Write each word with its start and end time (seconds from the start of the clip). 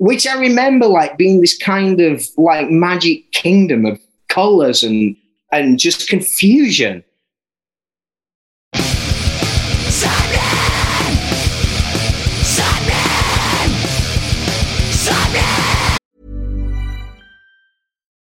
which 0.00 0.26
I 0.26 0.40
remember 0.40 0.86
like 0.86 1.18
being 1.18 1.42
this 1.42 1.56
kind 1.58 2.00
of 2.00 2.24
like 2.38 2.70
magic 2.70 3.32
kingdom 3.32 3.84
of 3.84 4.00
colors 4.28 4.82
and 4.82 5.14
and 5.52 5.78
just 5.78 6.08
confusion. 6.08 7.04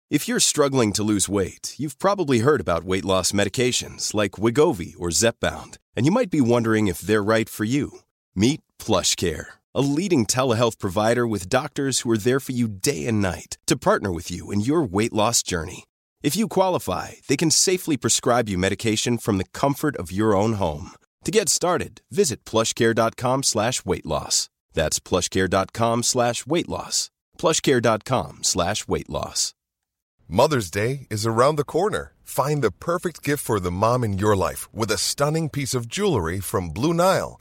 If 0.09 0.29
you're 0.29 0.41
struggling 0.41 0.93
to 0.95 1.03
lose 1.03 1.29
weight, 1.29 1.75
you've 1.77 1.99
probably 1.99 2.39
heard 2.39 2.61
about 2.61 2.85
weight 2.85 3.05
loss 3.05 3.33
medications 3.33 4.15
like 4.15 4.33
Wegovy 4.33 4.95
or 4.99 5.09
Zepbound, 5.09 5.77
and 5.95 6.07
you 6.07 6.13
might 6.13 6.31
be 6.31 6.41
wondering 6.41 6.87
if 6.87 7.01
they're 7.01 7.23
right 7.23 7.49
for 7.49 7.65
you. 7.65 7.99
Meet 8.35 8.63
PlushCare, 8.79 9.47
a 9.77 9.83
leading 9.83 10.25
telehealth 10.25 10.79
provider 10.79 11.27
with 11.27 11.51
doctors 11.51 12.01
who 12.01 12.11
are 12.11 12.17
there 12.17 12.41
for 12.41 12.53
you 12.53 12.67
day 12.67 13.07
and 13.07 13.21
night 13.21 13.59
to 13.67 13.77
partner 13.77 14.11
with 14.11 14.31
you 14.31 14.51
in 14.51 14.63
your 14.63 14.83
weight 14.83 15.13
loss 15.13 15.43
journey. 15.43 15.85
If 16.23 16.35
you 16.35 16.49
qualify, 16.49 17.11
they 17.29 17.37
can 17.37 17.51
safely 17.51 17.97
prescribe 17.99 18.49
you 18.49 18.57
medication 18.57 19.19
from 19.19 19.37
the 19.37 19.51
comfort 19.53 19.95
of 19.97 20.11
your 20.11 20.35
own 20.35 20.55
home. 20.55 20.93
To 21.25 21.31
get 21.31 21.51
started, 21.51 22.01
visit 22.11 22.45
plushcare.com 22.47 23.43
slash 23.43 23.85
weight 23.85 24.07
loss. 24.07 24.49
That's 24.73 24.99
plushcare.com 24.99 26.03
slash 26.03 26.47
weight 26.47 26.69
loss. 26.69 27.11
Plushcare.com 27.39 28.39
slash 28.45 28.89
weight 28.89 29.11
loss. 29.11 29.53
Mother's 30.27 30.71
Day 30.71 31.07
is 31.11 31.27
around 31.27 31.57
the 31.57 31.65
corner. 31.65 32.15
Find 32.25 32.63
the 32.63 32.73
perfect 32.73 33.23
gift 33.23 33.45
for 33.45 33.61
the 33.61 33.71
mom 33.71 34.03
in 34.03 34.19
your 34.19 34.35
life 34.35 34.73
with 34.73 34.91
a 34.91 34.99
stunning 34.99 35.51
piece 35.51 35.75
of 35.75 35.87
jewelry 35.87 36.41
from 36.41 36.71
Blue 36.71 36.95
Nile. 36.95 37.41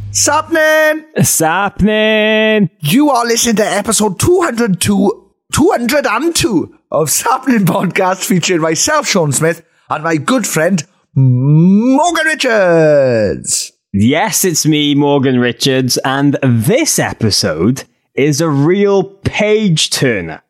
Sapnin! 0.13 1.05
Sapnin! 1.23 2.69
You 2.81 3.11
are 3.11 3.25
listening 3.25 3.55
to 3.55 3.65
episode 3.65 4.19
202, 4.19 5.31
202 5.53 6.77
of 6.91 7.09
Sapnin 7.09 7.63
Podcast 7.63 8.25
featuring 8.25 8.59
myself, 8.59 9.07
Sean 9.07 9.31
Smith, 9.31 9.65
and 9.89 10.03
my 10.03 10.17
good 10.17 10.45
friend, 10.45 10.85
Morgan 11.15 12.25
Richards. 12.25 13.71
Yes, 13.93 14.43
it's 14.43 14.65
me, 14.65 14.95
Morgan 14.95 15.39
Richards, 15.39 15.97
and 16.03 16.37
this 16.43 16.99
episode 16.99 17.85
is 18.13 18.41
a 18.41 18.49
real 18.49 19.03
page 19.03 19.91
turner, 19.91 20.43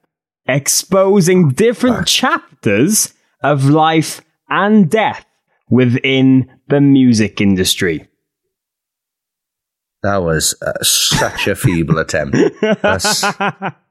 exposing 0.47 1.49
different 1.49 2.07
chapters 2.07 3.13
of 3.43 3.65
life 3.65 4.21
and 4.49 4.89
death 4.89 5.23
within 5.69 6.49
the 6.67 6.81
music 6.81 7.39
industry. 7.39 8.07
That 10.03 10.17
was 10.23 10.55
uh, 10.61 10.83
such 10.83 11.47
a 11.47 11.55
feeble 11.55 11.99
attempt. 11.99 12.37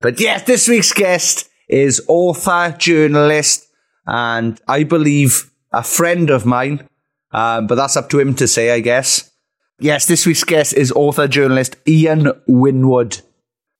But 0.00 0.18
yes, 0.18 0.44
this 0.44 0.66
week's 0.66 0.94
guest 0.94 1.48
is 1.68 2.02
author, 2.08 2.74
journalist, 2.78 3.68
and 4.06 4.58
I 4.66 4.84
believe 4.84 5.50
a 5.72 5.82
friend 5.82 6.30
of 6.30 6.46
mine. 6.46 6.88
Um, 7.32 7.66
but 7.66 7.74
that's 7.74 7.96
up 7.96 8.08
to 8.10 8.18
him 8.18 8.34
to 8.36 8.48
say, 8.48 8.70
I 8.70 8.80
guess. 8.80 9.30
Yes, 9.78 10.06
this 10.06 10.26
week's 10.26 10.44
guest 10.44 10.72
is 10.72 10.90
author, 10.92 11.28
journalist 11.28 11.76
Ian 11.86 12.32
Winwood. 12.48 13.20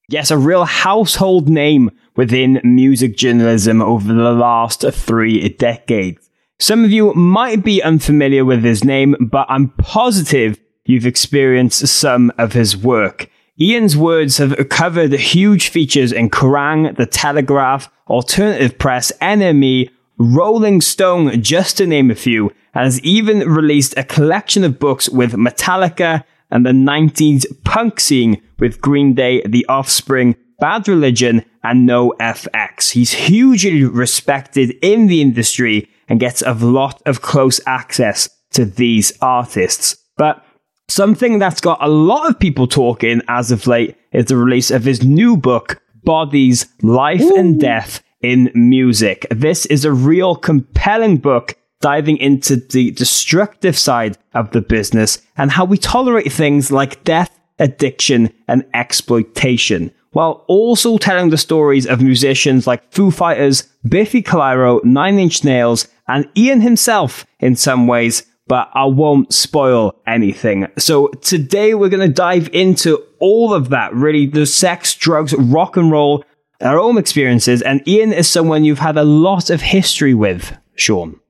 Yes, 0.09 0.31
a 0.31 0.37
real 0.39 0.65
household 0.65 1.49
name 1.49 1.91
within 2.17 2.61
music 2.65 3.17
journalism 3.17 3.81
over 3.81 4.13
the 4.13 4.33
last 4.33 4.83
three 4.93 5.49
decades. 5.49 6.29
Some 6.59 6.85
of 6.85 6.91
you 6.91 7.15
might 7.15 7.65
be 7.65 7.83
unfamiliar 7.83 8.45
with 8.45 8.63
his 8.63 8.85
name, 8.85 9.17
but 9.19 9.47
I'm 9.49 9.71
positive 9.79 10.59
you've 10.91 11.07
experienced 11.07 11.87
some 11.87 12.33
of 12.37 12.53
his 12.53 12.77
work. 12.77 13.31
Ian's 13.61 13.97
words 13.97 14.39
have 14.39 14.69
covered 14.69 15.13
huge 15.13 15.69
features 15.69 16.13
in 16.13 16.31
Kerrang, 16.31 16.97
The 16.97 17.07
Telegraph, 17.07 17.91
Alternative 18.09 18.77
Press, 18.79 19.13
NME, 19.21 19.91
Rolling 20.19 20.81
Stone, 20.81 21.43
just 21.43 21.77
to 21.77 21.87
name 21.87 22.11
a 22.11 22.15
few, 22.15 22.51
and 22.75 22.85
has 22.85 23.01
even 23.01 23.41
released 23.41 23.95
a 23.97 24.05
collection 24.05 24.65
of 24.65 24.79
books 24.79 25.09
with 25.09 25.33
Metallica 25.33 26.25
and 26.51 26.67
the 26.67 26.71
90s 26.71 27.47
punk 27.65 28.01
scene 28.01 28.43
with 28.59 28.81
Green 28.81 29.15
Day, 29.15 29.43
The 29.47 29.65
Offspring, 29.67 30.37
Bad 30.59 30.89
Religion, 30.89 31.45
and 31.63 31.89
NOFX. 31.89 32.93
He's 32.93 33.13
hugely 33.13 33.85
respected 33.85 34.71
in 34.83 35.07
the 35.07 35.21
industry 35.21 35.89
and 36.09 36.19
gets 36.19 36.43
a 36.43 36.55
lot 36.55 37.01
of 37.07 37.23
close 37.23 37.61
access 37.67 38.29
to 38.53 38.65
these 38.65 39.13
artists. 39.21 39.97
But 40.17 40.45
something 40.91 41.39
that's 41.39 41.61
got 41.61 41.83
a 41.83 41.89
lot 41.89 42.29
of 42.29 42.39
people 42.39 42.67
talking 42.67 43.23
as 43.29 43.51
of 43.51 43.67
late 43.67 43.97
is 44.13 44.27
the 44.27 44.37
release 44.37 44.71
of 44.71 44.85
his 44.85 45.03
new 45.03 45.37
book, 45.37 45.81
Bodies, 46.05 46.67
Life 46.83 47.23
and 47.37 47.61
Death 47.61 48.03
in 48.21 48.51
Music. 48.55 49.27
This 49.31 49.67
is 49.67 49.85
a 49.85 49.93
real 49.93 50.35
compelling 50.35 51.19
book 51.19 51.57
diving 51.81 52.19
into 52.19 52.57
the 52.57 52.91
destructive 52.91 53.79
side 53.79 54.19
of 54.35 54.51
the 54.51 54.61
business 54.61 55.23
and 55.37 55.51
how 55.51 55.65
we 55.65 55.79
tolerate 55.79 56.31
things 56.31 56.71
like 56.71 57.03
death, 57.05 57.39
addiction, 57.59 58.33
and 58.49 58.67
exploitation, 58.75 59.91
while 60.13 60.45
also 60.49 60.99
telling 60.99 61.31
the 61.31 61.39
stories 61.39 61.87
of 61.87 62.03
musicians 62.03 62.67
like 62.67 62.93
Foo 62.93 63.11
Fighters, 63.11 63.63
Biffy 63.89 64.23
Clyro, 64.23 64.85
Nine 64.85 65.19
Inch 65.19 65.45
Nails, 65.45 65.89
and 66.09 66.29
Ian 66.37 66.61
himself 66.61 67.25
in 67.39 67.57
some 67.57 67.87
ways, 67.87 68.25
but 68.51 68.69
I 68.75 68.87
won't 68.87 69.33
spoil 69.33 69.95
anything. 70.09 70.67
So 70.77 71.07
today 71.23 71.75
we're 71.75 71.89
going 71.89 72.09
to 72.09 72.13
dive 72.13 72.51
into 72.53 73.01
all 73.21 73.55
of 73.55 73.69
that, 73.69 73.95
really, 73.95 74.27
the 74.27 74.45
sex, 74.45 74.93
drugs, 74.97 75.33
rock 75.35 75.77
and 75.77 75.89
roll, 75.93 76.25
our 76.61 76.77
own 76.77 76.99
experiences, 76.99 77.63
and 77.63 77.87
Ian 77.87 78.13
is 78.13 78.29
someone 78.29 78.65
you've 78.65 78.81
had 78.81 78.97
a 78.97 79.05
lot 79.05 79.51
of 79.51 79.61
history 79.61 80.15
with, 80.15 80.59
Sean. 80.75 81.21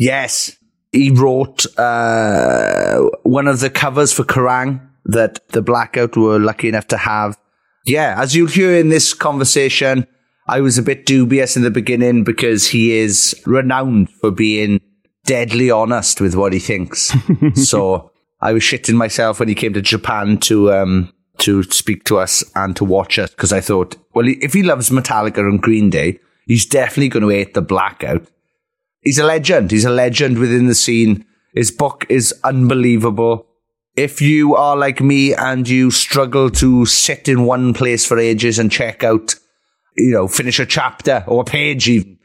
Yes, 0.00 0.56
he 0.90 1.12
wrote 1.12 1.64
uh, 1.78 3.02
one 3.22 3.46
of 3.46 3.60
the 3.60 3.70
covers 3.70 4.12
for 4.12 4.24
Kerrang 4.24 4.84
that 5.04 5.46
the 5.50 5.62
Blackout 5.62 6.16
were 6.16 6.40
lucky 6.40 6.68
enough 6.68 6.88
to 6.88 6.96
have. 6.96 7.38
Yeah, 7.86 8.20
as 8.20 8.34
you'll 8.34 8.48
hear 8.48 8.74
in 8.74 8.88
this 8.88 9.14
conversation, 9.14 10.08
I 10.48 10.60
was 10.60 10.76
a 10.76 10.82
bit 10.82 11.06
dubious 11.06 11.56
in 11.56 11.62
the 11.62 11.70
beginning 11.70 12.24
because 12.24 12.66
he 12.66 12.98
is 12.98 13.40
renowned 13.46 14.10
for 14.10 14.32
being 14.32 14.80
deadly 15.28 15.70
honest 15.70 16.22
with 16.22 16.34
what 16.34 16.54
he 16.54 16.58
thinks. 16.58 17.14
so 17.54 18.10
I 18.40 18.54
was 18.54 18.62
shitting 18.62 18.94
myself 18.94 19.38
when 19.38 19.48
he 19.48 19.54
came 19.54 19.74
to 19.74 19.82
Japan 19.82 20.38
to 20.38 20.72
um, 20.72 21.12
to 21.38 21.62
speak 21.64 22.04
to 22.04 22.18
us 22.18 22.42
and 22.56 22.74
to 22.76 22.84
watch 22.84 23.18
us 23.18 23.30
because 23.30 23.52
I 23.52 23.60
thought, 23.60 23.96
well, 24.14 24.26
if 24.26 24.54
he 24.54 24.62
loves 24.62 24.88
Metallica 24.88 25.38
and 25.38 25.62
Green 25.62 25.90
Day, 25.90 26.18
he's 26.46 26.64
definitely 26.64 27.10
going 27.10 27.22
to 27.24 27.28
hate 27.28 27.52
the 27.52 27.62
Blackout. 27.62 28.26
He's 29.02 29.18
a 29.18 29.24
legend. 29.24 29.70
He's 29.70 29.84
a 29.84 29.90
legend 29.90 30.38
within 30.38 30.66
the 30.66 30.74
scene. 30.74 31.26
His 31.54 31.70
book 31.70 32.06
is 32.08 32.34
unbelievable. 32.42 33.46
If 33.96 34.22
you 34.22 34.56
are 34.56 34.76
like 34.76 35.00
me 35.00 35.34
and 35.34 35.68
you 35.68 35.90
struggle 35.90 36.48
to 36.50 36.86
sit 36.86 37.28
in 37.28 37.44
one 37.44 37.74
place 37.74 38.06
for 38.06 38.18
ages 38.18 38.58
and 38.58 38.72
check 38.72 39.04
out, 39.04 39.34
you 39.96 40.10
know, 40.10 40.26
finish 40.26 40.58
a 40.58 40.66
chapter 40.66 41.22
or 41.26 41.42
a 41.42 41.44
page 41.44 41.88
even, 41.88 42.17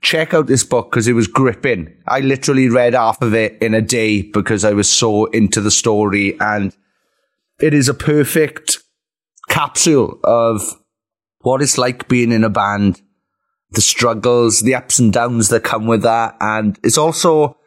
check 0.00 0.32
out 0.32 0.46
this 0.46 0.64
book 0.64 0.90
because 0.90 1.08
it 1.08 1.12
was 1.12 1.26
gripping. 1.26 1.94
I 2.06 2.20
literally 2.20 2.68
read 2.68 2.94
half 2.94 3.20
of 3.22 3.34
it 3.34 3.60
in 3.60 3.74
a 3.74 3.82
day 3.82 4.22
because 4.22 4.64
I 4.64 4.72
was 4.72 4.90
so 4.90 5.26
into 5.26 5.60
the 5.60 5.70
story 5.70 6.38
and 6.40 6.74
it 7.60 7.74
is 7.74 7.88
a 7.88 7.94
perfect 7.94 8.78
capsule 9.48 10.18
of 10.24 10.62
what 11.40 11.62
it's 11.62 11.78
like 11.78 12.08
being 12.08 12.32
in 12.32 12.44
a 12.44 12.50
band, 12.50 13.00
the 13.70 13.80
struggles, 13.80 14.60
the 14.60 14.74
ups 14.74 14.98
and 14.98 15.12
downs 15.12 15.48
that 15.48 15.64
come 15.64 15.86
with 15.86 16.02
that. 16.02 16.36
And 16.40 16.78
it's 16.82 16.98
also 16.98 17.58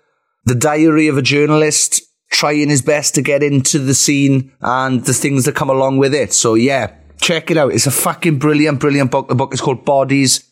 the 0.46 0.56
diary 0.56 1.08
of 1.08 1.18
a 1.18 1.22
journalist 1.22 2.02
trying 2.32 2.70
his 2.70 2.82
best 2.82 3.14
to 3.16 3.22
get 3.22 3.44
into 3.44 3.78
the 3.78 3.94
scene 3.94 4.52
and 4.62 5.06
the 5.06 5.14
things 5.14 5.46
that 5.46 5.56
come 5.56 5.70
along 5.70 5.98
with 5.98 6.16
it. 6.16 6.34
So 6.34 6.56
yeah, 6.56 6.96
check 7.22 7.52
it 7.52 7.58
out. 7.58 7.74
It's 7.74 7.88
a 7.88 7.92
fucking 7.92 8.40
brilliant, 8.40 8.80
brilliant 8.80 9.12
book. 9.12 9.28
The 9.28 9.36
book 9.36 9.54
is 9.54 9.62
called 9.62 9.86
Bodies, 9.86 10.50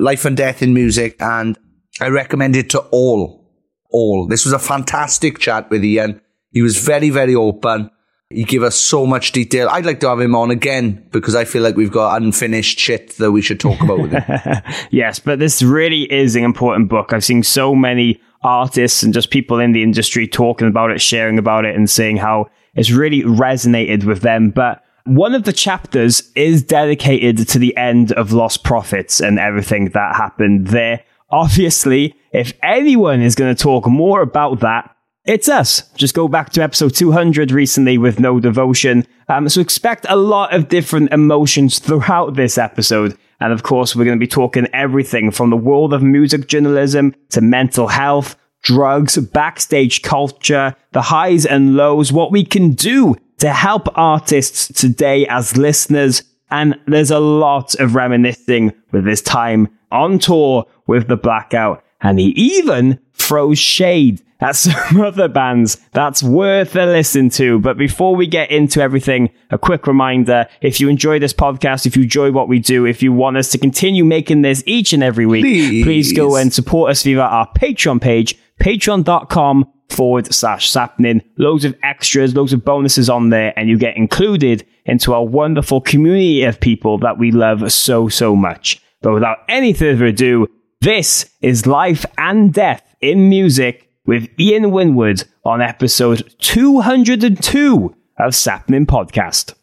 Life 0.00 0.24
and 0.24 0.36
Death 0.36 0.62
in 0.62 0.74
Music. 0.74 1.16
And 1.20 1.58
I 2.00 2.08
recommend 2.08 2.56
it 2.56 2.70
to 2.70 2.80
all, 2.90 3.46
all. 3.90 4.26
This 4.26 4.44
was 4.44 4.52
a 4.52 4.58
fantastic 4.58 5.38
chat 5.38 5.70
with 5.70 5.84
Ian. 5.84 6.20
He 6.52 6.62
was 6.62 6.78
very, 6.78 7.10
very 7.10 7.34
open. 7.34 7.90
He 8.32 8.44
gave 8.44 8.62
us 8.62 8.76
so 8.76 9.06
much 9.06 9.32
detail. 9.32 9.68
I'd 9.70 9.84
like 9.84 9.98
to 10.00 10.08
have 10.08 10.20
him 10.20 10.36
on 10.36 10.52
again 10.52 11.08
because 11.10 11.34
I 11.34 11.44
feel 11.44 11.62
like 11.62 11.76
we've 11.76 11.90
got 11.90 12.22
unfinished 12.22 12.78
shit 12.78 13.16
that 13.18 13.32
we 13.32 13.42
should 13.42 13.58
talk 13.58 13.80
about 13.80 13.98
with 13.98 14.12
him. 14.12 14.62
yes, 14.90 15.18
but 15.18 15.40
this 15.40 15.62
really 15.62 16.02
is 16.12 16.36
an 16.36 16.44
important 16.44 16.88
book. 16.88 17.12
I've 17.12 17.24
seen 17.24 17.42
so 17.42 17.74
many 17.74 18.20
artists 18.42 19.02
and 19.02 19.12
just 19.12 19.30
people 19.30 19.58
in 19.58 19.72
the 19.72 19.82
industry 19.82 20.28
talking 20.28 20.68
about 20.68 20.92
it, 20.92 21.00
sharing 21.00 21.38
about 21.38 21.64
it, 21.64 21.74
and 21.74 21.90
saying 21.90 22.18
how 22.18 22.46
it's 22.74 22.92
really 22.92 23.22
resonated 23.22 24.04
with 24.04 24.22
them. 24.22 24.50
But 24.50 24.84
one 25.10 25.34
of 25.34 25.42
the 25.42 25.52
chapters 25.52 26.30
is 26.36 26.62
dedicated 26.62 27.48
to 27.48 27.58
the 27.58 27.76
end 27.76 28.12
of 28.12 28.28
Lostprophets 28.28 29.20
and 29.20 29.40
everything 29.40 29.86
that 29.86 30.14
happened 30.14 30.68
there. 30.68 31.02
Obviously, 31.30 32.14
if 32.32 32.52
anyone 32.62 33.20
is 33.20 33.34
going 33.34 33.52
to 33.52 33.60
talk 33.60 33.88
more 33.88 34.22
about 34.22 34.60
that, 34.60 34.94
it's 35.24 35.48
us. 35.48 35.82
Just 35.96 36.14
go 36.14 36.28
back 36.28 36.50
to 36.50 36.62
episode 36.62 36.94
200 36.94 37.50
recently 37.50 37.98
with 37.98 38.20
No 38.20 38.38
Devotion. 38.38 39.04
Um, 39.28 39.48
so 39.48 39.60
expect 39.60 40.06
a 40.08 40.14
lot 40.14 40.54
of 40.54 40.68
different 40.68 41.12
emotions 41.12 41.80
throughout 41.80 42.36
this 42.36 42.56
episode. 42.56 43.18
And 43.40 43.52
of 43.52 43.64
course, 43.64 43.96
we're 43.96 44.04
going 44.04 44.18
to 44.18 44.24
be 44.24 44.28
talking 44.28 44.68
everything 44.72 45.32
from 45.32 45.50
the 45.50 45.56
world 45.56 45.92
of 45.92 46.04
music 46.04 46.46
journalism 46.46 47.16
to 47.30 47.40
mental 47.40 47.88
health, 47.88 48.36
drugs, 48.62 49.18
backstage 49.18 50.02
culture, 50.02 50.76
the 50.92 51.02
highs 51.02 51.46
and 51.46 51.74
lows, 51.74 52.12
what 52.12 52.30
we 52.30 52.44
can 52.44 52.74
do 52.74 53.16
to 53.40 53.52
help 53.52 53.88
artists 53.96 54.68
today 54.68 55.26
as 55.26 55.56
listeners. 55.56 56.22
And 56.50 56.78
there's 56.86 57.10
a 57.10 57.20
lot 57.20 57.74
of 57.76 57.94
reminiscing 57.94 58.72
with 58.92 59.04
this 59.04 59.22
time 59.22 59.68
on 59.90 60.18
tour 60.18 60.66
with 60.86 61.08
the 61.08 61.16
Blackout. 61.16 61.84
And 62.00 62.18
he 62.18 62.26
even 62.28 62.98
throws 63.30 63.60
shade 63.60 64.20
at 64.40 64.56
some 64.56 65.00
other 65.00 65.28
bands 65.28 65.76
that's 65.92 66.20
worth 66.20 66.74
a 66.74 66.84
listen 66.84 67.30
to. 67.30 67.60
But 67.60 67.78
before 67.78 68.16
we 68.16 68.26
get 68.26 68.50
into 68.50 68.80
everything, 68.80 69.30
a 69.50 69.58
quick 69.58 69.86
reminder 69.86 70.48
if 70.60 70.80
you 70.80 70.88
enjoy 70.88 71.20
this 71.20 71.32
podcast, 71.32 71.86
if 71.86 71.96
you 71.96 72.02
enjoy 72.02 72.32
what 72.32 72.48
we 72.48 72.58
do, 72.58 72.86
if 72.86 73.04
you 73.04 73.12
want 73.12 73.36
us 73.36 73.48
to 73.50 73.58
continue 73.58 74.04
making 74.04 74.42
this 74.42 74.64
each 74.66 74.92
and 74.92 75.02
every 75.02 75.26
week, 75.26 75.44
please, 75.44 75.84
please 75.84 76.12
go 76.12 76.34
and 76.34 76.52
support 76.52 76.90
us 76.90 77.04
via 77.04 77.20
our 77.20 77.48
Patreon 77.52 78.00
page, 78.00 78.36
patreon.com 78.60 79.70
forward 79.90 80.34
slash 80.34 80.68
sapnin. 80.68 81.22
Loads 81.38 81.64
of 81.64 81.76
extras, 81.84 82.34
loads 82.34 82.52
of 82.52 82.64
bonuses 82.64 83.08
on 83.08 83.30
there, 83.30 83.56
and 83.56 83.68
you 83.68 83.78
get 83.78 83.96
included 83.96 84.66
into 84.86 85.14
our 85.14 85.24
wonderful 85.24 85.80
community 85.80 86.42
of 86.42 86.58
people 86.58 86.98
that 86.98 87.16
we 87.16 87.30
love 87.30 87.70
so, 87.70 88.08
so 88.08 88.34
much. 88.34 88.82
But 89.02 89.14
without 89.14 89.38
any 89.48 89.72
further 89.72 90.06
ado, 90.06 90.48
this 90.80 91.30
is 91.42 91.66
Life 91.66 92.04
and 92.18 92.52
Death 92.52 92.89
in 93.00 93.28
Music 93.28 93.90
with 94.06 94.28
Ian 94.38 94.70
Winwood 94.70 95.24
on 95.44 95.60
episode 95.60 96.34
202 96.38 97.94
of 98.18 98.34
Sapnin 98.34 98.86
Podcast. 98.86 99.54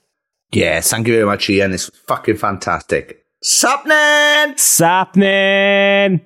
Yes, 0.52 0.90
thank 0.90 1.08
you 1.08 1.14
very 1.14 1.26
much, 1.26 1.50
Ian. 1.50 1.74
It's 1.74 1.90
fucking 2.08 2.38
fantastic. 2.38 3.26
Sapnin! 3.44 4.58
Sapnin! 4.58 6.22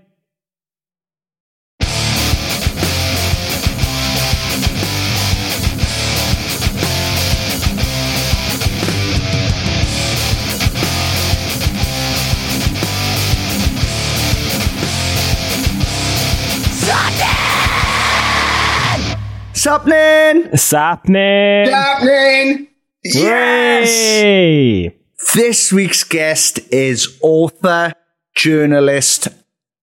Sapnin! 19.62 20.58
Sapnin! 20.58 21.68
Sapnin! 21.68 22.68
Yes! 23.04 23.92
Yay! 23.94 24.98
This 25.36 25.72
week's 25.72 26.04
guest 26.04 26.60
is 26.72 27.20
author, 27.22 27.94
journalist, 28.34 29.28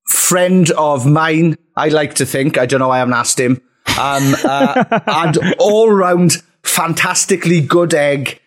friend 0.08 0.68
of 0.72 1.06
mine. 1.06 1.56
I 1.76 1.90
like 1.90 2.14
to 2.14 2.26
think. 2.26 2.58
I 2.58 2.66
don't 2.66 2.80
know. 2.80 2.90
I 2.90 2.98
haven't 2.98 3.14
asked 3.14 3.38
him. 3.38 3.60
Um, 3.96 4.34
uh, 4.44 4.82
and 5.06 5.38
all 5.60 5.92
round 5.92 6.42
fantastically 6.64 7.60
good 7.60 7.94
egg, 7.94 8.40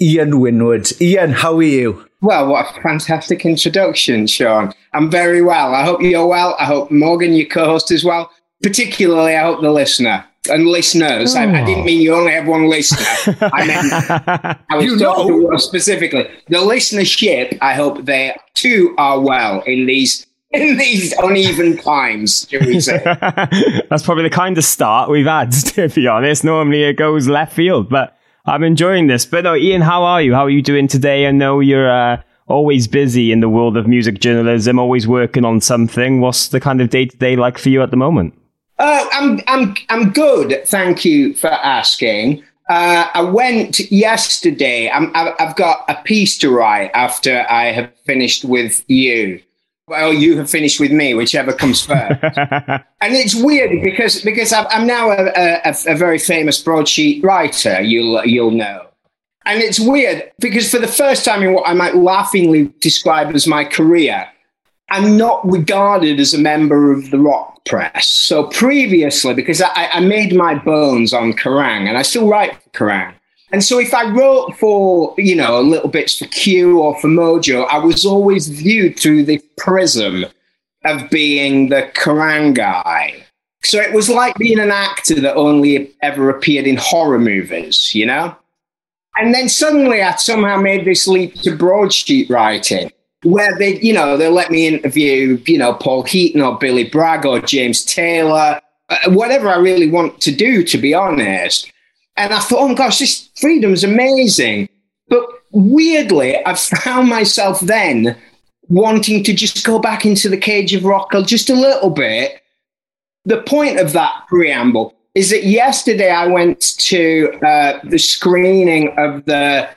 Ian 0.00 0.40
Winwood. 0.40 0.90
Ian, 1.02 1.32
how 1.32 1.58
are 1.58 1.62
you? 1.62 2.08
Well, 2.22 2.48
what 2.48 2.74
a 2.74 2.80
fantastic 2.80 3.44
introduction, 3.44 4.26
Sean. 4.26 4.72
I'm 4.94 5.10
very 5.10 5.42
well. 5.42 5.74
I 5.74 5.84
hope 5.84 6.00
you're 6.00 6.26
well. 6.26 6.56
I 6.58 6.64
hope 6.64 6.90
Morgan, 6.90 7.34
your 7.34 7.46
co 7.46 7.66
host, 7.66 7.90
is 7.90 8.06
well. 8.06 8.30
Particularly, 8.62 9.36
I 9.36 9.42
hope 9.42 9.60
the 9.60 9.70
listener 9.70 10.24
and 10.50 10.66
listeners. 10.66 11.34
Oh. 11.34 11.40
I, 11.40 11.60
I, 11.60 11.64
didn't 11.64 11.84
mean 11.84 12.00
you 12.00 12.14
only 12.14 12.32
have 12.32 12.46
one 12.46 12.68
listener. 12.68 13.36
I 13.52 13.66
meant 13.66 14.60
I 14.70 14.76
was 14.76 14.84
you 14.84 14.98
talking 14.98 15.42
know. 15.42 15.56
specifically 15.56 16.28
the 16.48 16.58
listenership. 16.58 17.58
I 17.60 17.74
hope 17.74 18.04
they 18.04 18.36
too 18.54 18.94
are 18.98 19.20
well 19.20 19.62
in 19.62 19.86
these 19.86 20.26
in 20.50 20.78
these 20.78 21.12
uneven 21.18 21.76
times. 21.76 22.46
Should 22.48 22.66
we 22.66 22.80
say? 22.80 23.02
That's 23.90 24.02
probably 24.02 24.24
the 24.24 24.30
kind 24.30 24.56
of 24.56 24.64
start 24.64 25.10
we've 25.10 25.26
had. 25.26 25.52
To 25.52 25.88
be 25.88 26.06
honest, 26.06 26.44
normally 26.44 26.84
it 26.84 26.94
goes 26.94 27.28
left 27.28 27.52
field, 27.52 27.88
but 27.90 28.16
I'm 28.46 28.64
enjoying 28.64 29.08
this. 29.08 29.26
But 29.26 29.44
no, 29.44 29.54
Ian, 29.54 29.82
how 29.82 30.04
are 30.04 30.22
you? 30.22 30.34
How 30.34 30.46
are 30.46 30.50
you 30.50 30.62
doing 30.62 30.88
today? 30.88 31.26
I 31.26 31.30
know 31.30 31.60
you're. 31.60 31.90
Uh, 31.90 32.22
always 32.48 32.88
busy 32.88 33.30
in 33.30 33.40
the 33.40 33.48
world 33.48 33.76
of 33.76 33.86
music 33.86 34.20
journalism, 34.20 34.78
always 34.78 35.06
working 35.06 35.44
on 35.44 35.60
something. 35.60 36.22
What's 36.22 36.48
the 36.48 36.60
kind 36.60 36.80
of 36.80 36.88
day 36.88 37.04
to 37.04 37.16
day 37.18 37.36
like 37.36 37.58
for 37.58 37.68
you 37.68 37.82
at 37.82 37.90
the 37.90 37.96
moment? 37.98 38.37
Uh, 38.78 39.06
I'm 39.12 39.40
I'm 39.46 39.74
I'm 39.88 40.10
good. 40.10 40.62
Thank 40.66 41.04
you 41.04 41.34
for 41.34 41.48
asking. 41.48 42.44
Uh, 42.68 43.08
I 43.14 43.22
went 43.22 43.80
yesterday. 43.90 44.90
i 44.90 45.34
have 45.38 45.56
got 45.56 45.84
a 45.88 45.94
piece 46.04 46.36
to 46.38 46.50
write 46.50 46.90
after 46.92 47.46
I 47.48 47.72
have 47.72 47.90
finished 48.04 48.44
with 48.44 48.84
you. 48.88 49.40
Well, 49.86 50.12
you 50.12 50.36
have 50.36 50.50
finished 50.50 50.78
with 50.78 50.92
me, 50.92 51.14
whichever 51.14 51.54
comes 51.54 51.80
first. 51.80 52.20
and 52.22 53.14
it's 53.14 53.34
weird 53.34 53.82
because 53.82 54.20
because 54.20 54.52
I'm 54.52 54.86
now 54.86 55.10
a, 55.10 55.60
a, 55.64 55.74
a 55.86 55.96
very 55.96 56.18
famous 56.18 56.62
broadsheet 56.62 57.24
writer. 57.24 57.80
You'll 57.80 58.24
you'll 58.26 58.50
know. 58.50 58.86
And 59.46 59.62
it's 59.62 59.80
weird 59.80 60.30
because 60.38 60.70
for 60.70 60.78
the 60.78 60.86
first 60.86 61.24
time 61.24 61.42
in 61.42 61.54
what 61.54 61.66
I 61.66 61.72
might 61.72 61.96
laughingly 61.96 62.70
describe 62.80 63.34
as 63.34 63.46
my 63.46 63.64
career, 63.64 64.28
I'm 64.90 65.16
not 65.16 65.46
regarded 65.48 66.18
as 66.18 66.32
a 66.32 66.38
member 66.38 66.92
of 66.92 67.10
the 67.10 67.18
rock 67.18 67.64
press. 67.66 68.08
So 68.08 68.44
previously, 68.44 69.34
because 69.34 69.60
I, 69.60 69.88
I 69.92 70.00
made 70.00 70.34
my 70.34 70.54
bones 70.54 71.12
on 71.12 71.34
Kerrang 71.34 71.86
and 71.88 71.98
I 71.98 72.02
still 72.02 72.28
write 72.28 72.54
for 72.62 72.70
Kerrang. 72.70 73.14
And 73.50 73.64
so 73.64 73.78
if 73.78 73.94
I 73.94 74.10
wrote 74.10 74.56
for, 74.58 75.14
you 75.18 75.34
know, 75.34 75.60
little 75.60 75.88
bits 75.88 76.18
for 76.18 76.26
Q 76.26 76.80
or 76.80 76.98
for 77.00 77.08
Mojo, 77.08 77.66
I 77.68 77.78
was 77.78 78.04
always 78.04 78.48
viewed 78.48 78.98
through 78.98 79.24
the 79.24 79.38
prism 79.56 80.26
of 80.84 81.10
being 81.10 81.68
the 81.68 81.90
Kerrang 81.94 82.54
guy. 82.54 83.22
So 83.64 83.80
it 83.80 83.92
was 83.92 84.08
like 84.08 84.36
being 84.36 84.60
an 84.60 84.70
actor 84.70 85.20
that 85.20 85.34
only 85.34 85.92
ever 86.02 86.30
appeared 86.30 86.66
in 86.66 86.76
horror 86.76 87.18
movies, 87.18 87.94
you 87.94 88.06
know? 88.06 88.36
And 89.16 89.34
then 89.34 89.48
suddenly 89.48 90.00
I 90.00 90.14
somehow 90.16 90.58
made 90.58 90.84
this 90.84 91.08
leap 91.08 91.34
to 91.40 91.56
broadsheet 91.56 92.30
writing 92.30 92.90
where 93.22 93.56
they, 93.58 93.78
you 93.80 93.92
know, 93.92 94.16
they'll 94.16 94.32
let 94.32 94.50
me 94.50 94.66
interview, 94.66 95.42
you 95.46 95.58
know, 95.58 95.74
Paul 95.74 96.04
Heaton 96.04 96.40
or 96.40 96.58
Billy 96.58 96.84
Bragg 96.84 97.26
or 97.26 97.40
James 97.40 97.84
Taylor, 97.84 98.60
uh, 98.88 98.98
whatever 99.08 99.48
I 99.48 99.56
really 99.56 99.90
want 99.90 100.20
to 100.22 100.30
do, 100.30 100.62
to 100.64 100.78
be 100.78 100.94
honest. 100.94 101.72
And 102.16 102.32
I 102.32 102.40
thought, 102.40 102.70
oh 102.70 102.74
gosh, 102.74 102.98
this 102.98 103.28
freedom's 103.36 103.84
amazing. 103.84 104.68
But 105.08 105.26
weirdly, 105.52 106.44
I 106.44 106.54
found 106.54 107.08
myself 107.08 107.60
then 107.60 108.16
wanting 108.68 109.24
to 109.24 109.32
just 109.32 109.64
go 109.64 109.78
back 109.78 110.04
into 110.04 110.28
the 110.28 110.36
cage 110.36 110.74
of 110.74 110.84
rock 110.84 111.12
just 111.24 111.50
a 111.50 111.54
little 111.54 111.90
bit. 111.90 112.42
The 113.24 113.42
point 113.42 113.78
of 113.78 113.92
that 113.92 114.26
preamble 114.28 114.94
is 115.14 115.30
that 115.30 115.44
yesterday 115.44 116.10
I 116.10 116.26
went 116.26 116.60
to 116.78 117.32
uh, 117.44 117.80
the 117.84 117.98
screening 117.98 118.94
of 118.98 119.24
the 119.24 119.68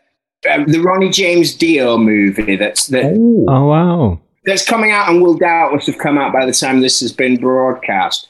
um, 0.49 0.65
the 0.65 0.79
Ronnie 0.79 1.09
James 1.09 1.53
Dio 1.53 1.97
movie. 1.97 2.55
That's 2.55 2.87
that. 2.87 3.05
Oh. 3.05 3.45
oh 3.47 3.65
wow! 3.65 4.19
That's 4.45 4.65
coming 4.65 4.91
out 4.91 5.09
and 5.09 5.21
will 5.21 5.37
doubtless 5.37 5.85
have 5.85 5.97
come 5.97 6.17
out 6.17 6.33
by 6.33 6.45
the 6.45 6.53
time 6.53 6.81
this 6.81 6.99
has 7.01 7.11
been 7.11 7.37
broadcast. 7.37 8.27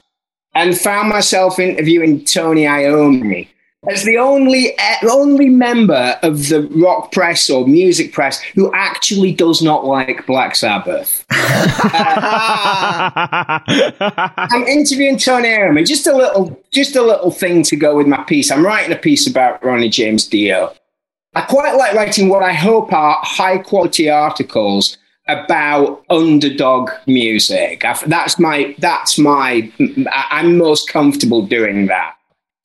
And 0.54 0.78
found 0.78 1.08
myself 1.08 1.60
interviewing 1.60 2.26
Tony 2.26 2.64
Iommi 2.64 3.48
as 3.90 4.04
the 4.04 4.18
only 4.18 4.78
only 5.10 5.50
member 5.50 6.20
of 6.22 6.50
the 6.50 6.68
rock 6.76 7.12
press 7.12 7.50
or 7.50 7.66
music 7.68 8.14
press 8.14 8.40
who 8.42 8.72
actually 8.74 9.32
does 9.32 9.62
not 9.62 9.86
like 9.86 10.26
Black 10.28 10.56
Sabbath. 10.56 11.26
uh, 11.32 11.40
I'm 14.38 14.64
interviewing 14.64 15.18
Tony 15.18 15.50
Iommi. 15.50 15.86
Just 15.86 16.06
a 16.06 16.16
little, 16.16 16.62
just 16.72 16.96
a 16.96 17.02
little 17.02 17.32
thing 17.32 17.64
to 17.64 17.76
go 17.76 17.96
with 17.98 18.06
my 18.08 18.24
piece. 18.24 18.52
I'm 18.52 18.64
writing 18.66 18.94
a 18.94 19.00
piece 19.00 19.28
about 19.28 19.64
Ronnie 19.64 19.90
James 19.90 20.28
Dio. 20.28 20.74
I 21.34 21.42
quite 21.42 21.76
like 21.76 21.94
writing 21.94 22.28
what 22.28 22.44
I 22.44 22.54
hope 22.54 22.92
are 22.92 23.18
high 23.22 23.58
quality 23.58 24.10
articles 24.10 24.98
about 25.28 26.04
underdog 26.10 26.90
music. 27.08 27.86
That's 28.06 28.38
my 28.38 28.76
that's 28.80 29.18
my 29.18 29.72
I'm 30.14 30.58
most 30.58 30.90
comfortable 30.90 31.46
doing 31.46 31.86
that. 31.88 32.16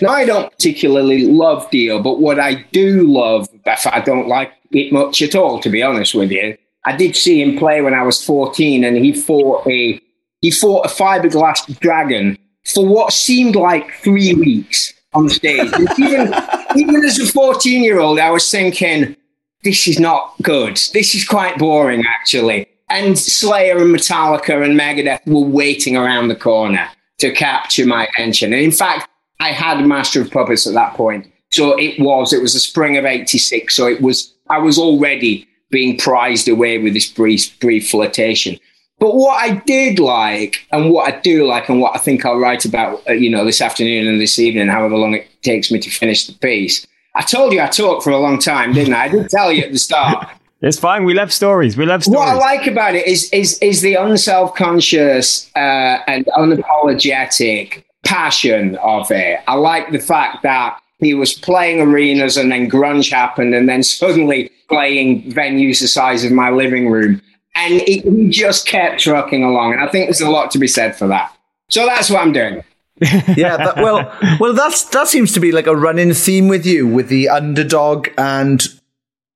Now, 0.03 0.11
I 0.11 0.27
don't 0.27 0.51
particularly 0.51 1.27
love 1.27 1.71
Dio, 1.71 2.03
but 2.03 2.21
what 2.21 2.39
I 2.39 2.67
do 2.73 3.11
love, 3.11 3.49
if 3.65 3.87
I 3.87 4.01
don't 4.01 4.29
like 4.29 4.53
it 4.73 4.93
much 4.93 5.23
at 5.23 5.35
all, 5.35 5.59
to 5.61 5.71
be 5.71 5.83
honest 5.83 6.15
with 6.15 6.31
you, 6.31 6.57
I 6.85 6.95
did 6.95 7.17
see 7.17 7.41
him 7.41 7.57
play 7.57 7.81
when 7.81 7.95
I 7.95 8.03
was 8.03 8.23
14 8.23 8.85
and 8.85 8.97
he 8.97 9.13
fought 9.13 9.67
a 9.67 10.01
he 10.43 10.51
fought 10.51 10.87
a 10.87 10.89
fiberglass 10.89 11.79
dragon 11.81 12.37
for 12.65 12.87
what 12.87 13.13
seemed 13.13 13.57
like 13.57 13.91
three 14.03 14.35
weeks 14.35 14.93
on 15.17 15.29
stage. 15.29 15.73
even, 15.99 16.35
even 16.77 17.05
as 17.05 17.19
a 17.19 17.27
14 17.27 17.83
year 17.83 17.99
old, 17.99 18.19
I 18.19 18.31
was 18.31 18.51
thinking, 18.51 19.17
this 19.65 19.89
is 19.89 19.99
not 19.99 20.35
good. 20.43 20.77
This 20.93 21.15
is 21.15 21.27
quite 21.27 21.59
boring, 21.59 22.05
actually. 22.07 22.67
And 22.89 23.19
Slayer 23.19 23.79
and 23.79 23.95
Metallica 23.95 24.65
and 24.65 24.79
Megadeth 24.79 25.27
were 25.27 25.41
waiting 25.41 25.97
around 25.97 26.29
the 26.29 26.37
corner 26.37 26.89
to 27.19 27.33
capture 27.33 27.87
my 27.87 28.07
attention. 28.07 28.53
And 28.53 28.63
in 28.63 28.71
fact, 28.71 29.09
I 29.41 29.51
had 29.51 29.85
Master 29.85 30.21
of 30.21 30.31
Puppets 30.31 30.67
at 30.67 30.75
that 30.75 30.95
point. 30.95 31.27
So 31.51 31.77
it 31.79 31.99
was, 31.99 32.33
it 32.33 32.43
was 32.43 32.55
the 32.55 32.61
spring 32.61 32.97
of 32.97 33.05
86. 33.05 33.75
So 33.75 33.87
it 33.87 34.01
was, 34.01 34.35
I 34.49 34.59
was 34.59 34.79
already 34.79 35.49
being 35.71 35.99
prized 35.99 36.49
away 36.49 36.79
with 36.79 36.95
this 36.95 37.11
brief, 37.11 37.59
brief 37.59 37.91
flirtation. 37.91 38.59
But 38.99 39.15
what 39.15 39.43
I 39.43 39.57
did 39.67 39.99
like, 39.99 40.67
and 40.73 40.91
what 40.91 41.13
I 41.13 41.21
do 41.21 41.47
like, 41.47 41.69
and 41.69 41.81
what 41.81 41.95
I 41.95 41.99
think 41.99 42.25
I'll 42.25 42.39
write 42.39 42.65
about, 42.65 43.03
uh, 43.09 43.13
you 43.13 43.29
know, 43.29 43.45
this 43.45 43.61
afternoon 43.61 44.09
and 44.09 44.21
this 44.21 44.39
evening, 44.39 44.69
however 44.69 44.97
long 44.97 45.15
it 45.15 45.29
takes 45.43 45.71
me 45.71 45.79
to 45.81 45.91
finish 45.91 46.27
the 46.27 46.33
piece. 46.33 46.87
I 47.15 47.23
told 47.23 47.53
you 47.53 47.61
I 47.61 47.67
talked 47.67 48.03
for 48.03 48.11
a 48.11 48.19
long 48.19 48.39
time, 48.39 48.73
didn't 48.73 48.95
I? 48.95 49.05
I 49.05 49.09
did 49.09 49.29
tell 49.29 49.53
you 49.53 49.65
at 49.65 49.73
the 49.73 49.79
start. 49.79 50.29
It's 50.63 50.79
fine. 50.79 51.05
We 51.05 51.13
love 51.13 51.35
stories. 51.35 51.77
We 51.77 51.85
love 51.85 52.03
stories. 52.03 52.19
What 52.19 52.29
I 52.29 52.35
like 52.35 52.67
about 52.67 52.95
it 52.95 53.07
is 53.07 53.29
is 53.31 53.59
is 53.59 53.83
the 53.83 53.95
unself-conscious 53.95 55.51
uh, 55.55 55.99
and 56.09 56.25
unapologetic 56.35 57.85
passion 58.05 58.77
of 58.77 59.11
it. 59.11 59.41
I 59.47 59.55
like 59.55 59.93
the 59.93 59.99
fact 59.99 60.43
that 60.45 60.81
he 60.99 61.13
was 61.13 61.35
playing 61.35 61.83
arenas 61.83 62.39
and 62.39 62.51
then 62.51 62.71
grunge 62.71 63.11
happened 63.11 63.55
and 63.55 63.69
then 63.69 63.83
suddenly 64.01 64.51
playing 64.69 65.31
venues 65.31 65.81
the 65.81 65.89
size 65.89 66.25
of 66.25 66.33
my 66.33 66.51
living 66.51 66.89
room. 66.89 67.21
And 67.57 67.75
it, 67.83 68.05
he 68.05 68.29
just 68.29 68.67
kept 68.67 69.01
trucking 69.01 69.43
along. 69.43 69.73
And 69.73 69.83
I 69.83 69.89
think 69.89 70.07
there's 70.07 70.21
a 70.21 70.31
lot 70.31 70.51
to 70.53 70.59
be 70.59 70.69
said 70.69 70.95
for 70.95 71.09
that. 71.09 71.35
So 71.69 71.87
that's 71.87 72.11
what 72.11 72.21
I'm 72.21 72.33
doing. 72.33 72.63
yeah, 73.37 73.57
that, 73.57 73.77
well, 73.77 74.17
well, 74.41 74.55
that's 74.55 74.85
that 74.85 75.07
seems 75.07 75.33
to 75.33 75.41
be 75.41 75.53
like 75.53 75.67
a 75.67 75.77
running 75.77 76.15
theme 76.15 76.49
with 76.49 76.65
you, 76.65 76.87
with 76.87 77.09
the 77.09 77.29
underdog 77.29 78.09
and 78.17 78.67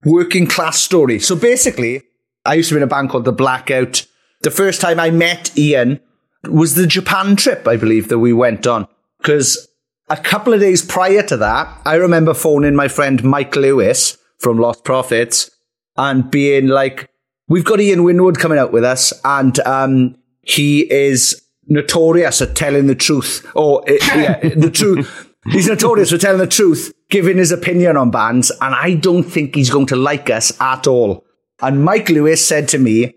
working 0.05 0.47
class 0.47 0.81
story. 0.81 1.19
So 1.19 1.37
basically, 1.37 2.03
I 2.47 2.55
used 2.55 2.71
to 2.71 2.75
be 2.75 2.79
in 2.79 2.85
a 2.85 2.87
band 2.87 3.11
called 3.11 3.27
The 3.27 3.33
Blackout. 3.33 4.07
The 4.43 4.51
first 4.51 4.81
time 4.81 4.99
I 4.99 5.11
met 5.11 5.57
Ian 5.59 6.01
was 6.45 6.75
the 6.75 6.87
Japan 6.87 7.37
trip, 7.37 7.69
I 7.69 7.77
believe, 7.77 8.09
that 8.09 8.19
we 8.19 8.33
went 8.33 8.67
on. 8.67 8.89
Because 9.19 9.69
a 10.09 10.17
couple 10.17 10.55
of 10.55 10.61
days 10.61 10.83
prior 10.83 11.23
to 11.25 11.37
that, 11.37 11.69
I 11.85 11.97
remember 11.97 12.33
phoning 12.33 12.75
my 12.75 12.89
friend 12.89 13.23
Mike 13.23 13.55
Lewis 13.57 14.17
from 14.39 14.59
Lost 14.59 14.85
Prophets 14.85 15.51
and 15.99 16.31
being 16.31 16.69
like, 16.69 17.10
we've 17.51 17.65
got 17.65 17.81
Ian 17.81 18.05
Winwood 18.05 18.39
coming 18.39 18.59
out 18.59 18.73
with 18.73 18.85
us 18.85 19.13
and 19.25 19.59
um, 19.61 20.17
he 20.41 20.91
is 20.91 21.43
notorious 21.67 22.41
at 22.41 22.57
telling 22.57 22.87
the 22.87 22.95
truth 22.95 23.47
or 23.55 23.83
uh, 23.91 23.95
yeah, 24.17 24.39
the 24.55 24.71
truth. 24.71 25.27
He's 25.51 25.69
notorious 25.69 26.11
for 26.11 26.19
telling 26.19 26.39
the 26.39 26.47
truth, 26.47 26.93
giving 27.09 27.39
his 27.39 27.51
opinion 27.51 27.97
on 27.97 28.11
bands, 28.11 28.51
and 28.61 28.75
I 28.75 28.93
don't 28.93 29.23
think 29.23 29.55
he's 29.55 29.71
going 29.71 29.87
to 29.87 29.97
like 29.97 30.29
us 30.29 30.53
at 30.61 30.87
all. 30.87 31.25
And 31.63 31.83
Mike 31.83 32.11
Lewis 32.11 32.47
said 32.47 32.69
to 32.69 32.79
me, 32.79 33.15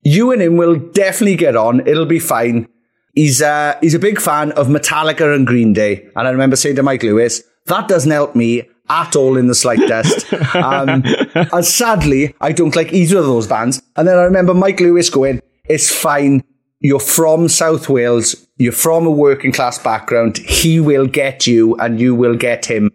you 0.00 0.32
and 0.32 0.40
him 0.40 0.56
will 0.56 0.76
definitely 0.76 1.36
get 1.36 1.54
on. 1.54 1.86
It'll 1.86 2.06
be 2.06 2.18
fine. 2.18 2.66
He's 3.12 3.42
uh, 3.42 3.76
he's 3.82 3.92
a 3.92 3.98
big 3.98 4.22
fan 4.22 4.52
of 4.52 4.68
Metallica 4.68 5.34
and 5.34 5.46
Green 5.46 5.74
Day. 5.74 6.08
And 6.16 6.26
I 6.26 6.30
remember 6.30 6.56
saying 6.56 6.76
to 6.76 6.82
Mike 6.82 7.02
Lewis, 7.02 7.42
that 7.66 7.88
doesn't 7.88 8.10
help 8.10 8.34
me 8.34 8.68
at 8.88 9.16
all 9.16 9.36
in 9.36 9.46
the 9.46 9.54
slightest. 9.54 10.32
um, 10.54 11.02
and 11.34 11.64
sadly, 11.64 12.34
I 12.40 12.52
don't 12.52 12.76
like 12.76 12.92
either 12.92 13.18
of 13.18 13.26
those 13.26 13.46
bands. 13.46 13.82
And 13.96 14.06
then 14.06 14.16
I 14.16 14.22
remember 14.22 14.54
Mike 14.54 14.80
Lewis 14.80 15.10
going, 15.10 15.40
it's 15.68 15.92
fine. 15.92 16.44
You're 16.80 17.00
from 17.00 17.48
South 17.48 17.88
Wales. 17.88 18.46
You're 18.56 18.72
from 18.72 19.06
a 19.06 19.10
working 19.10 19.52
class 19.52 19.78
background. 19.78 20.38
He 20.38 20.80
will 20.80 21.06
get 21.06 21.46
you 21.46 21.76
and 21.76 21.98
you 21.98 22.14
will 22.14 22.36
get 22.36 22.66
him. 22.66 22.90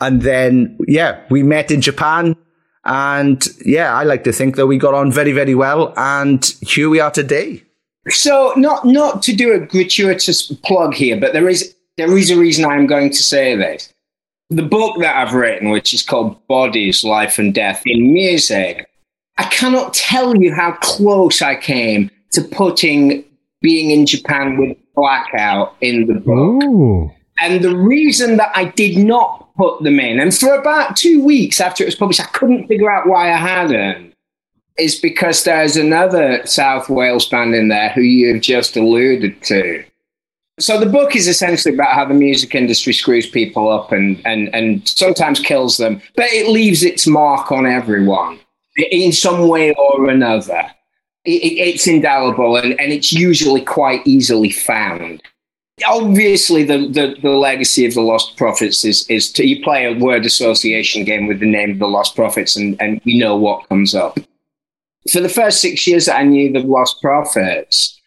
And 0.00 0.22
then, 0.22 0.78
yeah, 0.86 1.22
we 1.30 1.42
met 1.42 1.70
in 1.70 1.80
Japan. 1.80 2.36
And 2.84 3.46
yeah, 3.64 3.94
I 3.94 4.04
like 4.04 4.24
to 4.24 4.32
think 4.32 4.56
that 4.56 4.66
we 4.66 4.78
got 4.78 4.94
on 4.94 5.12
very, 5.12 5.32
very 5.32 5.54
well. 5.54 5.92
And 5.96 6.44
here 6.62 6.88
we 6.88 7.00
are 7.00 7.10
today. 7.10 7.62
So 8.08 8.54
not 8.56 8.86
not 8.86 9.22
to 9.24 9.36
do 9.36 9.52
a 9.52 9.60
gratuitous 9.60 10.50
plug 10.64 10.94
here, 10.94 11.20
but 11.20 11.34
there 11.34 11.48
is 11.48 11.74
there 11.98 12.16
is 12.16 12.30
a 12.30 12.38
reason 12.38 12.64
I'm 12.64 12.86
going 12.86 13.10
to 13.10 13.22
say 13.22 13.54
this. 13.54 13.92
The 14.50 14.62
book 14.62 14.98
that 15.00 15.16
I've 15.16 15.34
written, 15.34 15.70
which 15.70 15.94
is 15.94 16.02
called 16.02 16.44
Bodies, 16.48 17.04
Life 17.04 17.38
and 17.38 17.54
Death 17.54 17.82
in 17.86 18.12
Music, 18.12 18.88
I 19.38 19.44
cannot 19.44 19.94
tell 19.94 20.36
you 20.36 20.52
how 20.52 20.72
close 20.82 21.40
I 21.40 21.54
came 21.54 22.10
to 22.32 22.42
putting 22.42 23.24
being 23.62 23.90
in 23.90 24.06
Japan 24.06 24.56
with 24.56 24.76
Blackout 24.94 25.76
in 25.80 26.06
the 26.06 26.14
book. 26.14 26.64
Ooh. 26.64 27.10
And 27.40 27.62
the 27.62 27.76
reason 27.76 28.36
that 28.36 28.50
I 28.54 28.64
did 28.64 28.98
not 28.98 29.54
put 29.56 29.82
them 29.82 30.00
in, 30.00 30.18
and 30.18 30.34
for 30.34 30.52
about 30.54 30.96
two 30.96 31.24
weeks 31.24 31.60
after 31.60 31.84
it 31.84 31.86
was 31.86 31.94
published, 31.94 32.20
I 32.20 32.26
couldn't 32.26 32.66
figure 32.66 32.90
out 32.90 33.06
why 33.06 33.32
I 33.32 33.36
hadn't, 33.36 34.14
is 34.78 34.96
because 34.96 35.44
there's 35.44 35.76
another 35.76 36.44
South 36.44 36.88
Wales 36.88 37.28
band 37.28 37.54
in 37.54 37.68
there 37.68 37.90
who 37.90 38.02
you've 38.02 38.42
just 38.42 38.76
alluded 38.76 39.42
to. 39.44 39.84
So 40.60 40.78
the 40.78 40.86
book 40.86 41.16
is 41.16 41.26
essentially 41.26 41.74
about 41.74 41.94
how 41.94 42.04
the 42.04 42.14
music 42.14 42.54
industry 42.54 42.92
screws 42.92 43.28
people 43.28 43.68
up 43.70 43.92
and, 43.92 44.20
and, 44.26 44.54
and 44.54 44.86
sometimes 44.86 45.40
kills 45.40 45.78
them, 45.78 46.00
but 46.16 46.26
it 46.26 46.48
leaves 46.48 46.82
its 46.82 47.06
mark 47.06 47.50
on 47.50 47.66
everyone 47.66 48.38
in 48.76 49.12
some 49.12 49.48
way 49.48 49.72
or 49.74 50.10
another. 50.10 50.70
It, 51.24 51.42
it's 51.42 51.86
indelible 51.86 52.56
and, 52.56 52.78
and 52.78 52.92
it's 52.92 53.12
usually 53.12 53.62
quite 53.62 54.06
easily 54.06 54.50
found 54.50 55.22
obviously 55.86 56.64
the, 56.64 56.88
the, 56.88 57.16
the, 57.22 57.30
legacy 57.30 57.86
of 57.86 57.94
the 57.94 58.00
Lost 58.00 58.36
Prophets 58.36 58.84
is 58.84 59.08
is 59.08 59.32
to 59.32 59.46
you 59.46 59.62
play 59.62 59.86
a 59.86 59.98
word 59.98 60.26
association 60.26 61.04
game 61.04 61.26
with 61.26 61.40
the 61.40 61.50
name 61.50 61.72
of 61.72 61.78
the 61.78 61.88
Lost 61.88 62.14
Prophets 62.14 62.56
and, 62.56 62.80
and 62.80 63.00
you 63.04 63.18
know 63.18 63.36
what 63.36 63.68
comes 63.68 63.94
up. 63.94 64.18
For 65.10 65.20
the 65.20 65.28
first 65.28 65.60
six 65.60 65.86
years 65.86 66.06
that 66.06 66.16
I 66.16 66.24
knew 66.24 66.52
the 66.52 66.60
Lost 66.60 67.00
Prophets, 67.00 67.99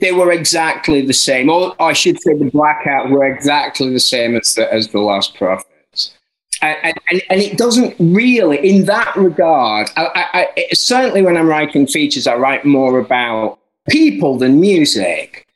they 0.00 0.12
were 0.12 0.32
exactly 0.32 1.04
the 1.04 1.12
same. 1.12 1.50
Or 1.50 1.74
I 1.80 1.92
should 1.92 2.20
say 2.20 2.34
the 2.34 2.50
Blackout 2.50 3.10
were 3.10 3.26
exactly 3.26 3.92
the 3.92 4.00
same 4.00 4.36
as 4.36 4.54
the 4.54 4.72
as 4.72 4.88
the 4.88 5.00
Lost 5.00 5.34
Prophets. 5.34 6.14
And, 6.60 6.98
and, 7.08 7.22
and 7.30 7.40
it 7.40 7.56
doesn't 7.56 7.94
really, 8.00 8.58
in 8.68 8.86
that 8.86 9.14
regard, 9.14 9.90
I, 9.96 10.48
I, 10.58 10.74
certainly 10.74 11.22
when 11.22 11.36
I'm 11.36 11.46
writing 11.46 11.86
features, 11.86 12.26
I 12.26 12.34
write 12.34 12.64
more 12.64 12.98
about 12.98 13.60
people 13.88 14.38
than 14.38 14.60
music 14.60 15.46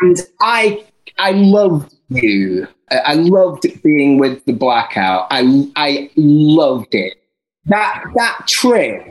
and 0.00 0.20
I 0.40 0.84
I 1.18 1.32
loved 1.32 1.94
you. 2.08 2.66
I 2.90 3.14
loved 3.14 3.66
being 3.82 4.18
with 4.18 4.44
the 4.44 4.52
blackout. 4.52 5.26
I 5.30 5.70
I 5.76 6.10
loved 6.16 6.94
it. 6.94 7.14
That 7.66 8.04
that 8.16 8.46
trip 8.48 9.02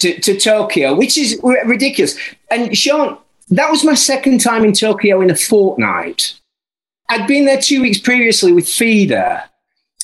to, 0.00 0.20
to 0.20 0.38
Tokyo, 0.38 0.94
which 0.94 1.16
is 1.16 1.40
ridiculous. 1.42 2.18
And 2.50 2.76
Sean, 2.76 3.18
that 3.48 3.70
was 3.70 3.84
my 3.84 3.94
second 3.94 4.40
time 4.40 4.64
in 4.64 4.72
Tokyo 4.72 5.20
in 5.20 5.30
a 5.30 5.36
fortnight. 5.36 6.38
I'd 7.08 7.26
been 7.26 7.44
there 7.44 7.60
two 7.60 7.82
weeks 7.82 7.98
previously 7.98 8.52
with 8.52 8.68
Feeder, 8.68 9.42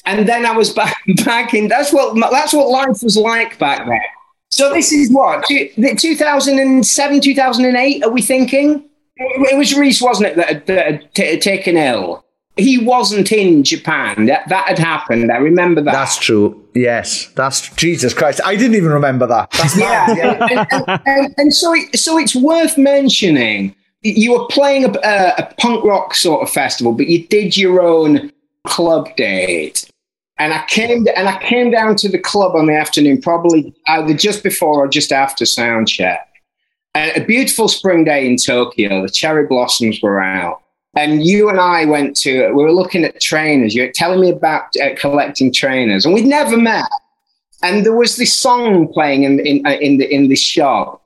and 0.05 0.29
then 0.29 0.45
I 0.45 0.57
was 0.57 0.71
back 0.75 0.97
back 1.25 1.55
in. 1.55 1.69
That's 1.69 1.93
what 1.93 2.15
that's 2.31 2.53
what 2.53 2.69
life 2.69 3.03
was 3.03 3.17
like 3.17 3.59
back 3.59 3.87
then. 3.87 4.01
So 4.51 4.73
this 4.73 4.93
is 4.93 5.11
what 5.13 5.45
2007, 5.47 7.21
2008. 7.21 8.05
Are 8.05 8.11
we 8.11 8.21
thinking? 8.21 8.85
It 9.17 9.57
was 9.57 9.77
Rhys, 9.77 10.01
wasn't 10.01 10.31
it, 10.31 10.37
that 10.37 10.49
had, 10.49 10.67
that 10.67 10.87
had 10.87 11.15
t- 11.15 11.39
taken 11.39 11.77
ill? 11.77 12.25
He 12.61 12.79
wasn't 12.79 13.33
in 13.33 13.65
Japan. 13.65 14.27
That, 14.27 14.49
that 14.49 14.69
had 14.69 14.79
happened. 14.79 15.31
I 15.33 15.37
remember 15.37 15.81
that. 15.83 15.93
That's 15.93 16.19
true. 16.19 16.63
Yes, 16.75 17.27
that's 17.35 17.69
Jesus 17.77 18.15
Christ. 18.15 18.41
I 18.45 18.57
didn't 18.57 18.77
even 18.77 18.91
remember 18.91 19.27
that. 19.27 19.51
That's 19.53 19.79
yeah, 19.79 20.15
yeah. 20.15 20.47
and, 20.51 20.67
and, 20.71 21.03
and, 21.07 21.35
and, 21.37 21.55
so, 21.55 21.75
it, 21.75 21.99
so 21.99 22.19
it's 22.19 22.37
worth 22.37 22.79
mentioning. 22.79 23.75
You 24.03 24.33
were 24.33 24.47
playing 24.49 24.85
a, 24.85 24.99
a, 25.05 25.35
a 25.39 25.55
punk 25.59 25.85
rock 25.85 26.15
sort 26.15 26.43
of 26.43 26.51
festival, 26.51 26.93
but 26.93 27.09
you 27.09 27.27
did 27.27 27.57
your 27.57 27.83
own 27.83 28.33
club 28.67 29.15
date 29.17 29.91
and 30.39 30.55
I 30.55 30.65
came 30.67 31.07
and 31.17 31.29
I 31.29 31.39
came 31.43 31.71
down 31.71 31.97
to 31.97 32.09
the 32.09 32.19
club 32.19 32.55
on 32.55 32.67
the 32.67 32.75
afternoon, 32.75 33.21
probably 33.21 33.75
either 33.89 34.15
just 34.15 34.43
before 34.43 34.85
or 34.85 34.89
just 34.89 35.13
after 35.13 35.45
sound 35.45 35.89
check 35.89 36.31
a 36.95 37.25
beautiful 37.25 37.69
spring 37.69 38.05
day 38.05 38.27
in 38.27 38.37
Tokyo. 38.37 39.03
The 39.03 39.11
cherry 39.11 39.47
blossoms 39.47 40.01
were 40.03 40.21
out. 40.21 40.60
And 40.97 41.25
you 41.25 41.49
and 41.49 41.61
I 41.61 41.85
went 41.85 42.17
to, 42.19 42.49
we 42.53 42.63
were 42.65 42.73
looking 42.73 43.05
at 43.05 43.21
trainers. 43.21 43.75
You 43.75 43.83
were 43.83 43.93
telling 43.93 44.21
me 44.21 44.31
about 44.31 44.65
uh, 44.83 44.95
collecting 44.97 45.53
trainers, 45.53 46.05
and 46.05 46.13
we'd 46.13 46.27
never 46.27 46.57
met. 46.57 46.91
And 47.63 47.85
there 47.85 47.97
was 47.97 48.17
this 48.17 48.33
song 48.33 48.93
playing 48.93 49.23
in, 49.23 49.41
in, 49.41 49.67
uh, 49.67 49.71
in, 49.81 49.99
the, 49.99 50.13
in 50.13 50.29
this 50.29 50.43
shop. 50.43 51.03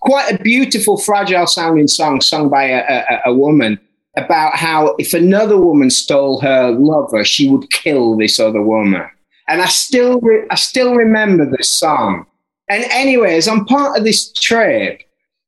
Quite 0.00 0.32
a 0.34 0.42
beautiful, 0.42 0.98
fragile 0.98 1.46
sounding 1.46 1.88
song 1.88 2.20
sung 2.20 2.48
by 2.48 2.64
a, 2.64 2.82
a, 2.88 3.20
a 3.26 3.34
woman. 3.34 3.78
about 4.16 4.56
how 4.56 4.94
if 4.98 5.14
another 5.14 5.58
woman 5.58 5.90
stole 5.90 6.40
her 6.40 6.70
lover, 6.70 7.24
she 7.24 7.48
would 7.48 7.70
kill 7.70 8.16
this 8.16 8.38
other 8.38 8.62
woman. 8.62 9.08
And 9.48 9.60
I 9.60 9.66
still, 9.66 10.20
re- 10.20 10.46
I 10.50 10.54
still 10.56 10.94
remember 10.94 11.50
this 11.50 11.68
song. 11.68 12.26
And 12.68 12.84
anyways, 12.90 13.48
on 13.48 13.64
part 13.64 13.98
of 13.98 14.04
this 14.04 14.32
trip, 14.32 15.02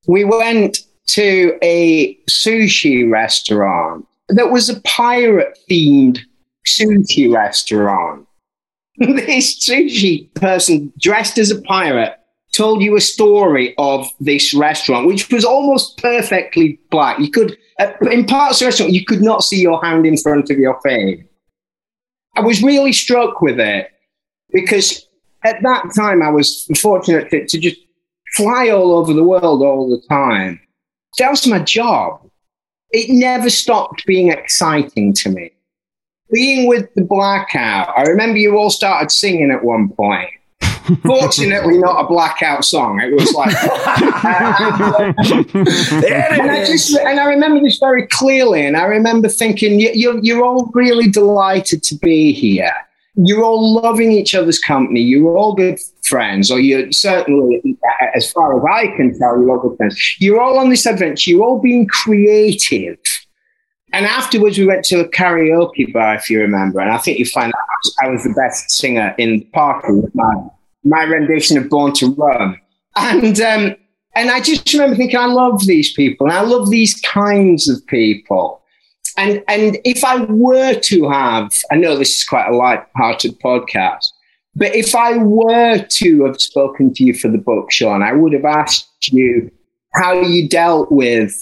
we 0.07 0.25
went 0.25 0.79
to 1.07 1.59
a 1.63 2.17
sushi 2.29 3.11
restaurant 3.11 4.07
that 4.29 4.51
was 4.51 4.69
a 4.69 4.81
pirate 4.81 5.59
themed 5.71 6.19
sushi 6.67 7.33
restaurant. 7.33 8.27
this 8.97 9.59
sushi 9.59 10.33
person 10.35 10.93
dressed 10.99 11.39
as 11.39 11.51
a 11.51 11.61
pirate 11.63 12.17
told 12.53 12.83
you 12.83 12.97
a 12.97 13.01
story 13.01 13.75
of 13.79 14.09
this 14.21 14.55
restaurant, 14.55 15.07
which 15.07 15.29
was 15.31 15.45
almost 15.45 15.99
perfectly 15.99 16.79
black. 16.91 17.19
You 17.19 17.31
could, 17.31 17.59
uh, 17.81 17.93
in 18.11 18.25
parts 18.25 18.57
of 18.57 18.61
the 18.61 18.67
restaurant, 18.67 18.93
you 18.93 19.05
could 19.05 19.21
not 19.21 19.43
see 19.43 19.61
your 19.61 19.85
hand 19.85 20.07
in 20.07 20.17
front 20.17 20.51
of 20.51 20.59
your 20.59 20.81
face. 20.83 21.21
I 22.37 22.41
was 22.41 22.63
really 22.63 22.93
struck 22.93 23.41
with 23.41 23.59
it 23.59 23.91
because 24.53 25.07
at 25.45 25.63
that 25.63 25.91
time 25.97 26.23
I 26.23 26.31
was 26.31 26.67
fortunate 26.81 27.31
to, 27.31 27.47
to 27.47 27.59
just 27.59 27.77
fly 28.35 28.71
all 28.71 28.93
over 28.93 29.13
the 29.13 29.25
world 29.25 29.63
all 29.63 29.89
the 29.91 30.03
time. 30.09 30.61
That 31.19 31.31
was 31.31 31.47
my 31.47 31.61
job. 31.61 32.21
It 32.91 33.11
never 33.11 33.51
stopped 33.51 34.07
being 34.07 34.31
exciting 34.31 35.13
to 35.15 35.31
me. 35.31 35.51
Being 36.31 36.69
with 36.69 36.93
the 36.95 37.03
blackout, 37.03 37.93
I 37.97 38.03
remember 38.03 38.39
you 38.39 38.57
all 38.57 38.71
started 38.71 39.11
singing 39.11 39.51
at 39.51 39.65
one 39.65 39.89
point. 39.91 40.31
Fortunately, 41.03 41.79
not 41.79 42.05
a 42.05 42.09
blackout 42.09 42.65
song. 42.65 43.01
It 43.01 43.15
was 43.15 43.33
like, 43.33 43.49
and 46.05 46.51
I 46.51 46.65
just 46.67 46.95
and 46.95 47.19
I 47.19 47.25
remember 47.25 47.61
this 47.61 47.79
very 47.79 48.07
clearly, 48.09 48.67
and 48.67 48.77
I 48.77 48.85
remember 48.85 49.29
thinking, 49.29 49.81
you're 49.81 50.23
you're 50.23 50.45
all 50.45 50.71
really 50.75 51.09
delighted 51.09 51.83
to 51.85 51.95
be 51.97 52.33
here. 52.33 52.75
You're 53.17 53.45
all 53.45 53.75
loving 53.75 54.11
each 54.11 54.35
other's 54.35 54.59
company. 54.59 55.01
You're 55.01 55.37
all 55.37 55.55
good 55.55 55.79
friends, 56.03 56.51
or 56.51 56.59
you're 56.59 56.91
certainly, 56.91 57.63
as 58.15 58.31
far 58.33 58.59
as 58.59 58.65
I 58.71 58.97
can 58.97 59.17
tell, 59.19 59.41
you're 59.41 59.51
all 59.51 59.69
good 59.69 59.77
friends. 59.77 60.17
You're 60.21 60.41
all 60.41 60.59
on 60.59 60.71
this 60.71 60.85
adventure. 60.85 61.31
You're 61.31 61.45
all 61.45 61.61
being 61.61 61.87
creative. 61.87 62.99
And 63.93 64.07
afterwards, 64.07 64.59
we 64.59 64.67
went 64.67 64.85
to 64.87 65.01
a 65.01 65.09
karaoke 65.09 65.93
bar, 65.93 66.17
if 66.17 66.29
you 66.29 66.41
remember. 66.41 66.81
And 66.81 66.91
I 66.91 66.99
think 66.99 67.21
you 67.21 67.27
find 67.27 67.53
out 67.55 67.93
I 68.03 68.09
was 68.09 68.25
the 68.25 68.35
best 68.35 68.71
singer 68.71 69.15
in 69.19 69.31
the 69.39 69.45
party 69.53 69.93
with 69.93 70.15
my 70.15 70.35
my 70.83 71.05
rendition 71.05 71.57
of 71.57 71.71
Born 71.71 71.93
to 71.95 72.13
Run. 72.15 72.61
And 72.97 73.41
um, 73.41 73.77
and 74.17 74.31
I 74.31 74.41
just 74.41 74.73
remember 74.73 74.97
thinking, 74.97 75.19
I 75.19 75.27
love 75.27 75.67
these 75.67 75.93
people, 75.93 76.27
and 76.27 76.37
I 76.37 76.43
love 76.43 76.71
these 76.71 77.01
kinds 77.01 77.69
of 77.69 77.87
people. 77.87 78.61
And 79.17 79.43
and 79.49 79.79
if 79.85 80.05
I 80.05 80.25
were 80.25 80.75
to 80.75 81.09
have, 81.09 81.55
I 81.71 81.77
know 81.77 81.97
this 81.97 82.19
is 82.19 82.25
quite 82.25 82.49
a 82.49 82.57
light-hearted 82.57 83.39
podcast, 83.41 84.07
but 84.57 84.75
if 84.75 84.95
I 84.95 85.19
were 85.19 85.79
to 85.79 86.25
have 86.25 86.41
spoken 86.41 86.93
to 86.95 87.05
you 87.05 87.15
for 87.15 87.29
the 87.29 87.39
book, 87.39 87.71
Sean, 87.71 88.03
I 88.03 88.13
would 88.13 88.33
have 88.33 88.45
asked 88.45 89.13
you 89.13 89.51
how 89.95 90.21
you 90.21 90.49
dealt 90.49 90.91
with 90.91 91.33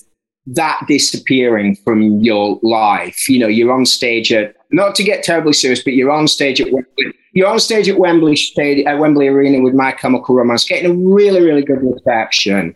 that 0.46 0.84
disappearing 0.88 1.76
from 1.76 2.20
your 2.20 2.58
life. 2.62 3.28
You 3.28 3.38
know, 3.38 3.48
you're 3.48 3.72
on 3.72 3.86
stage 3.86 4.32
at 4.32 4.56
not 4.70 4.94
to 4.96 5.04
get 5.04 5.22
terribly 5.22 5.52
serious, 5.52 5.82
but 5.82 5.92
you're 5.92 6.10
on 6.10 6.26
stage 6.28 6.60
at 6.60 6.72
Wembley. 6.72 7.14
You're 7.34 7.48
on 7.48 7.60
stage 7.60 7.88
at 7.88 7.98
Wembley 7.98 8.36
Stadium, 8.36 8.86
at 8.86 8.98
Wembley 8.98 9.28
Arena 9.28 9.62
with 9.62 9.72
My 9.74 9.92
Chemical 9.92 10.34
Romance, 10.34 10.64
getting 10.64 10.90
a 10.90 10.94
really, 10.94 11.40
really 11.40 11.62
good 11.62 11.82
reception. 11.82 12.74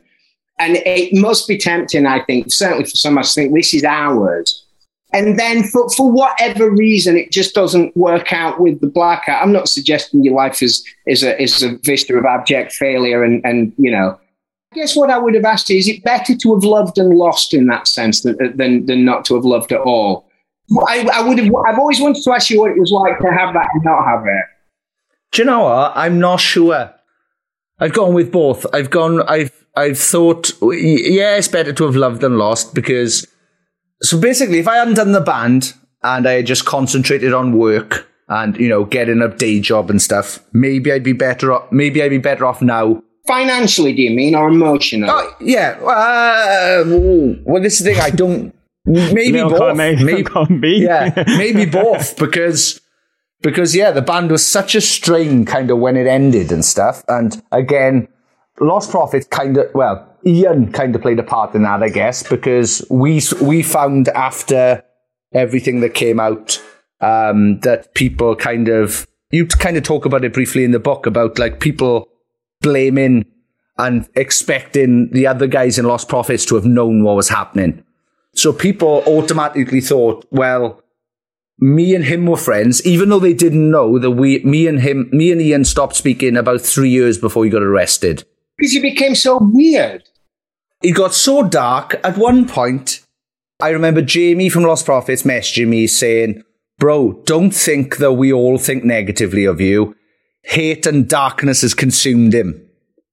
And 0.58 0.76
it 0.76 1.12
must 1.12 1.46
be 1.46 1.58
tempting, 1.58 2.06
I 2.06 2.24
think, 2.24 2.50
certainly 2.50 2.84
for 2.84 2.96
some 2.96 3.18
of 3.18 3.24
us, 3.24 3.34
think 3.34 3.54
this 3.54 3.74
is 3.74 3.84
ours. 3.84 4.65
And 5.16 5.38
then 5.38 5.62
for, 5.64 5.88
for 5.90 6.11
whatever 6.11 6.70
reason, 6.70 7.16
it 7.16 7.32
just 7.32 7.54
doesn't 7.54 7.96
work 7.96 8.32
out 8.32 8.61
with 8.61 8.80
the 8.80 8.87
blackout. 8.87 9.42
I'm 9.42 9.52
not 9.52 9.68
suggesting 9.68 10.23
your 10.23 10.35
life 10.35 10.62
is, 10.62 10.85
is, 11.06 11.23
a, 11.23 11.40
is 11.40 11.62
a 11.62 11.78
vista 11.78 12.14
of 12.14 12.26
abject 12.26 12.73
failure 12.73 13.25
and, 13.25 13.44
and, 13.44 13.73
you 13.78 13.90
know, 13.90 14.18
I 14.73 14.76
guess 14.76 14.94
what 14.94 15.11
I 15.11 15.16
would 15.16 15.35
have 15.35 15.44
asked 15.44 15.70
is, 15.70 15.88
is 15.88 15.94
it 15.94 16.04
better 16.04 16.37
to 16.37 16.54
have 16.54 16.64
loved 16.64 16.99
and 16.99 17.14
lost 17.14 17.54
in 17.54 17.66
that 17.68 17.88
sense 17.88 18.20
than, 18.20 18.37
than, 18.56 18.84
than 18.84 19.06
not 19.06 19.25
to 19.26 19.34
have 19.36 19.45
loved 19.45 19.73
at 19.73 19.80
all? 19.80 20.26
I, 20.86 21.08
I 21.14 21.26
would 21.26 21.38
have. 21.38 21.54
I've 21.67 21.78
always 21.78 22.00
wanted 22.00 22.23
to 22.25 22.32
ask 22.32 22.50
you 22.50 22.60
what 22.60 22.73
it 22.73 22.78
was 22.78 22.90
like 22.90 23.19
to 23.21 23.30
have 23.30 23.54
that 23.54 23.69
and 23.73 23.84
not 23.84 24.04
have 24.04 24.25
it. 24.26 24.45
Do 25.32 25.43
you 25.43 25.47
know 25.47 25.62
what? 25.62 25.93
I'm 25.95 26.19
not 26.19 26.40
sure. 26.40 26.93
I've 27.78 27.93
gone 27.93 28.14
with 28.14 28.32
both. 28.32 28.67
I've 28.75 28.90
gone. 28.90 29.23
I've. 29.28 29.52
I've 29.76 29.99
thought. 29.99 30.50
Yeah, 30.60 31.36
it's 31.36 31.49
better 31.49 31.73
to 31.73 31.84
have 31.84 31.97
loved 31.97 32.21
than 32.21 32.36
lost 32.36 32.75
because. 32.75 33.26
So 34.02 34.21
basically, 34.21 34.59
if 34.59 34.69
I 34.69 34.76
hadn't 34.76 34.95
done 34.95 35.13
the 35.13 35.21
band 35.21 35.75
and 36.02 36.26
I 36.26 36.32
had 36.32 36.47
just 36.47 36.65
concentrated 36.65 37.32
on 37.32 37.56
work 37.56 38.09
and 38.28 38.56
you 38.56 38.69
know 38.69 38.85
getting 38.85 39.23
a 39.23 39.28
day 39.28 39.61
job 39.61 39.91
and 39.91 40.00
stuff, 40.00 40.41
maybe 40.52 40.93
I'd 40.93 41.04
be 41.04 41.13
better. 41.13 41.52
Off, 41.52 41.71
maybe 41.73 42.02
I'd 42.02 42.11
be 42.11 42.19
better 42.19 42.47
off 42.47 42.63
now. 42.63 43.02
Financially, 43.26 43.93
do 43.93 44.02
you 44.02 44.11
mean, 44.11 44.37
or 44.37 44.49
emotionally? 44.49 45.13
Oh, 45.13 45.35
yeah. 45.41 45.76
Uh, 45.82 46.85
well, 47.45 47.61
this 47.61 47.80
is 47.80 47.85
the 47.85 47.95
thing. 47.95 48.00
I 48.00 48.11
don't. 48.11 48.54
Maybe 48.85 49.32
Little 49.32 49.50
both. 49.50 49.59
column 49.59 49.80
A, 49.80 49.97
maybe, 49.97 50.23
column 50.23 50.61
B. 50.61 50.78
yeah, 50.85 51.25
maybe 51.26 51.67
both 51.67 52.17
because 52.17 52.80
because 53.43 53.75
yeah, 53.75 53.91
the 53.91 54.02
band 54.02 54.30
was 54.30 54.47
such 54.47 54.76
a 54.76 54.80
strain 54.80 55.45
kind 55.45 55.71
of 55.71 55.78
when 55.78 55.97
it 55.97 56.06
ended 56.06 56.52
and 56.52 56.65
stuff. 56.65 57.02
And 57.09 57.43
again, 57.50 58.06
Lost 58.61 58.91
Prophets 58.93 59.26
kind 59.26 59.56
of 59.56 59.75
well, 59.75 60.06
Ian 60.26 60.73
kind 60.73 60.95
of 60.95 61.02
played 61.02 61.19
a 61.19 61.23
part 61.23 61.54
in 61.54 61.62
that, 61.62 61.82
I 61.82 61.89
guess, 61.89 62.23
because 62.23 62.84
we 62.91 63.21
we 63.41 63.62
found 63.62 64.08
after 64.08 64.82
everything 65.32 65.80
that 65.80 65.95
came 65.95 66.19
out 66.19 66.60
um, 67.00 67.60
that 67.60 67.95
people 67.95 68.34
kind 68.34 68.69
of 68.69 69.06
you 69.30 69.47
kind 69.47 69.76
of 69.76 69.82
talk 69.82 70.04
about 70.04 70.25
it 70.25 70.32
briefly 70.32 70.65
in 70.65 70.71
the 70.71 70.78
book 70.78 71.06
about 71.06 71.39
like 71.39 71.60
people 71.60 72.08
blaming 72.60 73.25
and 73.78 74.08
expecting 74.15 75.10
the 75.10 75.26
other 75.26 75.47
guys 75.47 75.78
in 75.78 75.84
Lost 75.84 76.08
Prophets 76.08 76.45
to 76.47 76.54
have 76.54 76.65
known 76.65 77.04
what 77.04 77.17
was 77.17 77.28
happening. 77.28 77.84
So 78.34 78.52
people 78.52 79.02
automatically 79.06 79.80
thought, 79.80 80.26
well, 80.30 80.82
me 81.58 81.95
and 81.95 82.04
him 82.04 82.26
were 82.26 82.36
friends, 82.36 82.84
even 82.86 83.08
though 83.08 83.19
they 83.19 83.34
didn't 83.34 83.71
know 83.71 83.99
that 83.99 84.12
we, 84.12 84.43
me 84.45 84.67
and 84.67 84.80
him, 84.80 85.08
me 85.12 85.32
and 85.32 85.41
Ian 85.41 85.65
stopped 85.65 85.97
speaking 85.97 86.36
about 86.36 86.60
three 86.60 86.91
years 86.91 87.19
before 87.19 87.45
he 87.45 87.50
got 87.50 87.62
arrested. 87.62 88.25
Because 88.56 88.75
you 88.75 88.82
became 88.82 89.15
so 89.15 89.39
weird. 89.41 90.08
It 90.82 90.93
got 90.93 91.15
so 91.15 91.43
dark 91.43 92.00
at 92.04 92.19
one 92.19 92.47
point. 92.47 93.00
I 93.60 93.71
remember 93.71 94.02
Jamie 94.02 94.50
from 94.50 94.65
Lost 94.65 94.84
Prophets 94.84 95.23
messaging 95.23 95.69
me 95.69 95.86
saying, 95.86 96.43
Bro, 96.78 97.23
don't 97.25 97.52
think 97.52 97.97
that 97.97 98.12
we 98.12 98.32
all 98.32 98.58
think 98.58 98.84
negatively 98.84 99.47
of 99.47 99.60
you. 99.60 99.97
Hate 100.43 100.86
and 100.86 101.08
darkness 101.08 101.62
has 101.62 101.73
consumed 101.73 102.34
him. 102.34 102.62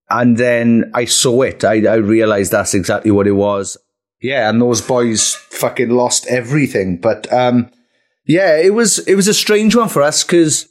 And 0.10 0.38
then 0.38 0.92
I 0.94 1.06
saw 1.06 1.44
it. 1.44 1.64
I, 1.64 1.86
I 1.86 1.96
realized 1.96 2.52
that's 2.52 2.74
exactly 2.74 3.10
what 3.10 3.26
it 3.26 3.32
was. 3.32 3.78
Yeah, 4.22 4.50
and 4.50 4.62
those 4.62 4.82
boys 4.82 5.36
fucking 5.50 5.90
lost 5.90 6.28
everything. 6.28 6.98
But 6.98 7.32
um, 7.32 7.72
yeah, 8.26 8.58
it 8.58 8.74
was 8.74 9.00
it 9.00 9.16
was 9.16 9.28
a 9.28 9.34
strange 9.34 9.76
one 9.76 9.90
for 9.90 10.02
us 10.02 10.24
because 10.24 10.68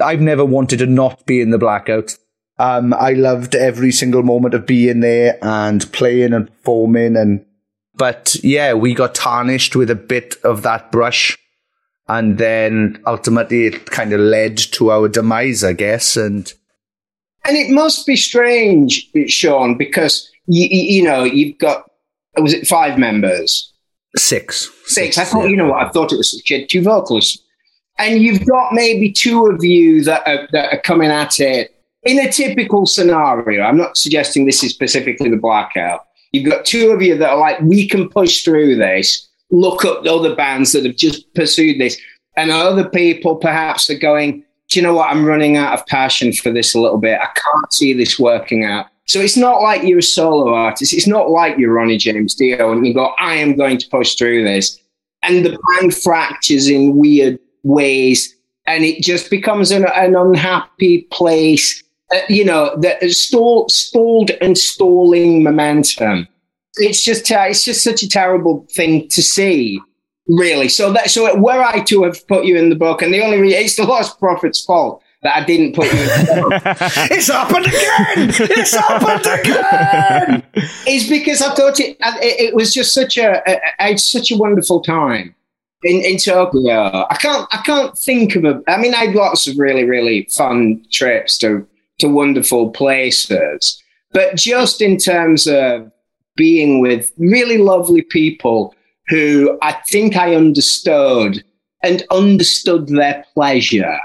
I've 0.00 0.20
never 0.20 0.44
wanted 0.44 0.78
to 0.78 0.86
not 0.86 1.26
be 1.26 1.40
in 1.40 1.50
the 1.50 1.58
blackout. 1.58 2.16
Um, 2.58 2.94
I 2.94 3.12
loved 3.12 3.54
every 3.54 3.90
single 3.90 4.22
moment 4.22 4.54
of 4.54 4.66
being 4.66 5.00
there 5.00 5.38
and 5.42 5.90
playing 5.92 6.32
and 6.32 6.46
performing 6.46 7.16
and 7.16 7.44
but 7.96 8.36
yeah, 8.42 8.74
we 8.74 8.92
got 8.92 9.14
tarnished 9.14 9.76
with 9.76 9.88
a 9.88 9.94
bit 9.94 10.36
of 10.42 10.62
that 10.62 10.90
brush. 10.90 11.38
And 12.08 12.38
then 12.38 13.00
ultimately 13.06 13.66
it 13.66 13.86
kind 13.90 14.12
of 14.12 14.20
led 14.20 14.58
to 14.72 14.90
our 14.90 15.08
demise, 15.08 15.64
I 15.64 15.72
guess. 15.74 16.16
And 16.16 16.52
And 17.44 17.56
it 17.56 17.70
must 17.70 18.06
be 18.06 18.16
strange, 18.16 19.10
Sean, 19.28 19.78
because 19.78 20.28
you, 20.46 20.66
you 20.70 21.02
know 21.02 21.24
you've 21.24 21.58
got 21.58 21.90
was 22.36 22.52
it 22.52 22.66
five 22.66 22.98
members? 22.98 23.72
six. 24.16 24.70
Six. 24.86 25.18
I 25.18 25.24
thought 25.24 25.48
you 25.48 25.56
know 25.56 25.68
what 25.70 25.86
I 25.86 25.90
thought 25.90 26.12
it 26.12 26.16
was 26.16 26.30
six. 26.30 26.48
You 26.50 26.60
had 26.60 26.68
two 26.68 26.82
vocals, 26.82 27.38
and 27.98 28.20
you've 28.22 28.46
got 28.46 28.72
maybe 28.72 29.10
two 29.10 29.46
of 29.46 29.64
you 29.64 30.04
that 30.04 30.26
are, 30.26 30.48
that 30.52 30.72
are 30.72 30.80
coming 30.80 31.10
at 31.10 31.40
it 31.40 31.73
in 32.04 32.18
a 32.18 32.30
typical 32.30 32.86
scenario. 32.86 33.62
I'm 33.62 33.76
not 33.76 33.96
suggesting 33.96 34.44
this 34.44 34.62
is 34.62 34.72
specifically 34.72 35.30
the 35.30 35.36
blackout. 35.36 36.06
You've 36.32 36.50
got 36.50 36.64
two 36.64 36.90
of 36.90 37.00
you 37.02 37.16
that 37.16 37.30
are 37.30 37.38
like, 37.38 37.60
we 37.60 37.88
can 37.88 38.08
push 38.08 38.42
through 38.42 38.76
this. 38.76 39.28
Look 39.50 39.84
up 39.84 40.02
the 40.02 40.12
other 40.12 40.34
bands 40.34 40.72
that 40.72 40.84
have 40.84 40.96
just 40.96 41.32
pursued 41.34 41.80
this, 41.80 42.00
and 42.36 42.50
other 42.50 42.88
people 42.88 43.36
perhaps 43.36 43.88
are 43.90 43.98
going. 43.98 44.44
Do 44.70 44.80
you 44.80 44.82
know 44.82 44.94
what? 44.94 45.10
I'm 45.10 45.24
running 45.24 45.56
out 45.56 45.78
of 45.78 45.86
passion 45.86 46.32
for 46.32 46.50
this 46.50 46.74
a 46.74 46.80
little 46.80 46.98
bit. 46.98 47.20
I 47.20 47.26
can't 47.26 47.72
see 47.72 47.92
this 47.92 48.18
working 48.18 48.64
out. 48.64 48.86
So 49.06 49.20
it's 49.20 49.36
not 49.36 49.60
like 49.60 49.82
you're 49.82 49.98
a 49.98 50.02
solo 50.02 50.54
artist. 50.54 50.94
It's 50.94 51.06
not 51.06 51.30
like 51.30 51.58
you're 51.58 51.74
Ronnie 51.74 51.98
James 51.98 52.34
Dio 52.34 52.72
and 52.72 52.86
you 52.86 52.94
go, 52.94 53.14
I 53.18 53.34
am 53.34 53.56
going 53.56 53.76
to 53.78 53.88
push 53.90 54.14
through 54.14 54.42
this. 54.44 54.80
And 55.22 55.44
the 55.44 55.58
band 55.78 55.94
fractures 55.94 56.68
in 56.68 56.96
weird 56.96 57.38
ways 57.62 58.34
and 58.66 58.84
it 58.84 59.02
just 59.02 59.30
becomes 59.30 59.70
an, 59.70 59.84
an 59.94 60.16
unhappy 60.16 61.02
place, 61.10 61.82
uh, 62.12 62.20
you 62.28 62.44
know, 62.44 62.76
that 62.80 63.02
is 63.02 63.20
stall, 63.20 63.68
stalled 63.68 64.30
and 64.40 64.58
stalling 64.58 65.42
momentum. 65.42 66.28
it's 66.76 67.02
just 67.02 67.30
uh, 67.30 67.46
it's 67.48 67.64
just 67.64 67.82
such 67.82 68.02
a 68.02 68.08
terrible 68.08 68.66
thing 68.72 69.08
to 69.08 69.22
see, 69.22 69.80
really. 70.28 70.68
So 70.68 70.92
that 70.92 71.10
so 71.10 71.34
were 71.38 71.62
I 71.62 71.80
to 71.80 72.02
have 72.04 72.26
put 72.28 72.44
you 72.44 72.56
in 72.56 72.68
the 72.68 72.76
book, 72.76 73.02
and 73.02 73.12
the 73.12 73.22
only 73.22 73.40
reason 73.40 73.60
it's 73.60 73.76
the 73.76 73.84
Lost 73.84 74.18
Prophet's 74.18 74.62
fault 74.64 75.02
that 75.22 75.36
I 75.36 75.44
didn't 75.44 75.74
put 75.74 75.86
you 75.86 75.98
in 75.98 76.06
the 76.06 76.42
book. 76.42 76.62
it's 77.10 77.28
happened 77.28 77.66
again. 77.66 78.50
It's 78.58 78.74
happened 78.74 79.26
again. 79.40 80.42
is 80.86 81.08
because 81.08 81.40
I 81.40 81.54
thought 81.54 81.80
it, 81.80 81.96
it, 81.98 82.40
it 82.40 82.54
was 82.54 82.74
just 82.74 82.92
such 82.92 83.16
a, 83.16 83.42
a, 83.50 83.92
a 83.92 83.96
such 83.96 84.30
a 84.30 84.36
wonderful 84.36 84.82
time 84.82 85.34
in, 85.84 86.02
in 86.04 86.18
Tokyo. 86.18 87.06
I 87.08 87.16
can't 87.18 87.48
I 87.50 87.62
can't 87.64 87.96
think 87.96 88.36
of 88.36 88.44
a. 88.44 88.62
I 88.68 88.76
mean, 88.76 88.94
I 88.94 89.06
had 89.06 89.14
lots 89.14 89.46
of 89.46 89.58
really 89.58 89.84
really 89.84 90.28
fun 90.30 90.84
trips 90.90 91.38
to 91.38 91.66
to 91.98 92.08
wonderful 92.08 92.70
places, 92.70 93.82
but 94.12 94.36
just 94.36 94.80
in 94.80 94.96
terms 94.96 95.46
of 95.46 95.90
being 96.36 96.80
with 96.80 97.12
really 97.16 97.58
lovely 97.58 98.02
people 98.02 98.74
who 99.08 99.58
I 99.62 99.72
think 99.90 100.16
I 100.16 100.34
understood 100.34 101.44
and 101.82 102.02
understood 102.10 102.88
their 102.88 103.24
pleasure 103.34 103.98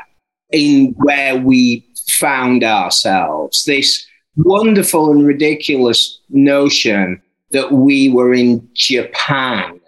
in 0.52 0.93
where 0.97 1.38
we 1.38 1.86
found 2.10 2.63
ourselves. 2.63 3.63
This 3.65 4.06
wonderful 4.36 5.12
and 5.12 5.25
ridiculous 5.25 6.19
notion 6.30 7.21
that 7.52 7.71
we 7.71 8.10
were 8.10 8.34
in 8.34 8.67
Japan 8.73 9.80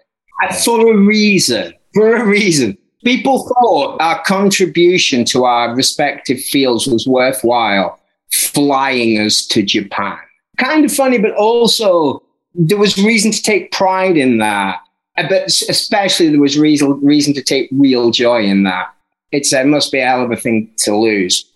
for 0.64 0.92
a 0.92 0.96
reason. 0.96 1.74
For 1.94 2.16
a 2.16 2.24
reason. 2.24 2.76
People 3.04 3.48
thought 3.48 4.00
our 4.00 4.22
contribution 4.24 5.24
to 5.26 5.44
our 5.44 5.74
respective 5.74 6.40
fields 6.40 6.86
was 6.86 7.06
worthwhile 7.06 7.98
flying 8.32 9.18
us 9.20 9.46
to 9.46 9.62
Japan. 9.62 10.18
Kind 10.58 10.84
of 10.84 10.92
funny, 10.92 11.18
but 11.18 11.34
also 11.34 12.22
there 12.54 12.78
was 12.78 12.98
reason 12.98 13.30
to 13.32 13.42
take 13.42 13.72
pride 13.72 14.16
in 14.16 14.38
that. 14.38 14.80
Uh, 15.16 15.28
but 15.28 15.46
especially 15.46 16.30
there 16.30 16.40
was 16.40 16.58
reason, 16.58 16.98
reason 17.04 17.34
to 17.34 17.42
take 17.42 17.68
real 17.72 18.10
joy 18.10 18.42
in 18.42 18.64
that. 18.64 18.94
It 19.30 19.66
must 19.66 19.92
be 19.92 19.98
a 19.98 20.06
hell 20.06 20.24
of 20.24 20.30
a 20.30 20.36
thing 20.36 20.70
to 20.78 20.96
lose. 20.96 21.50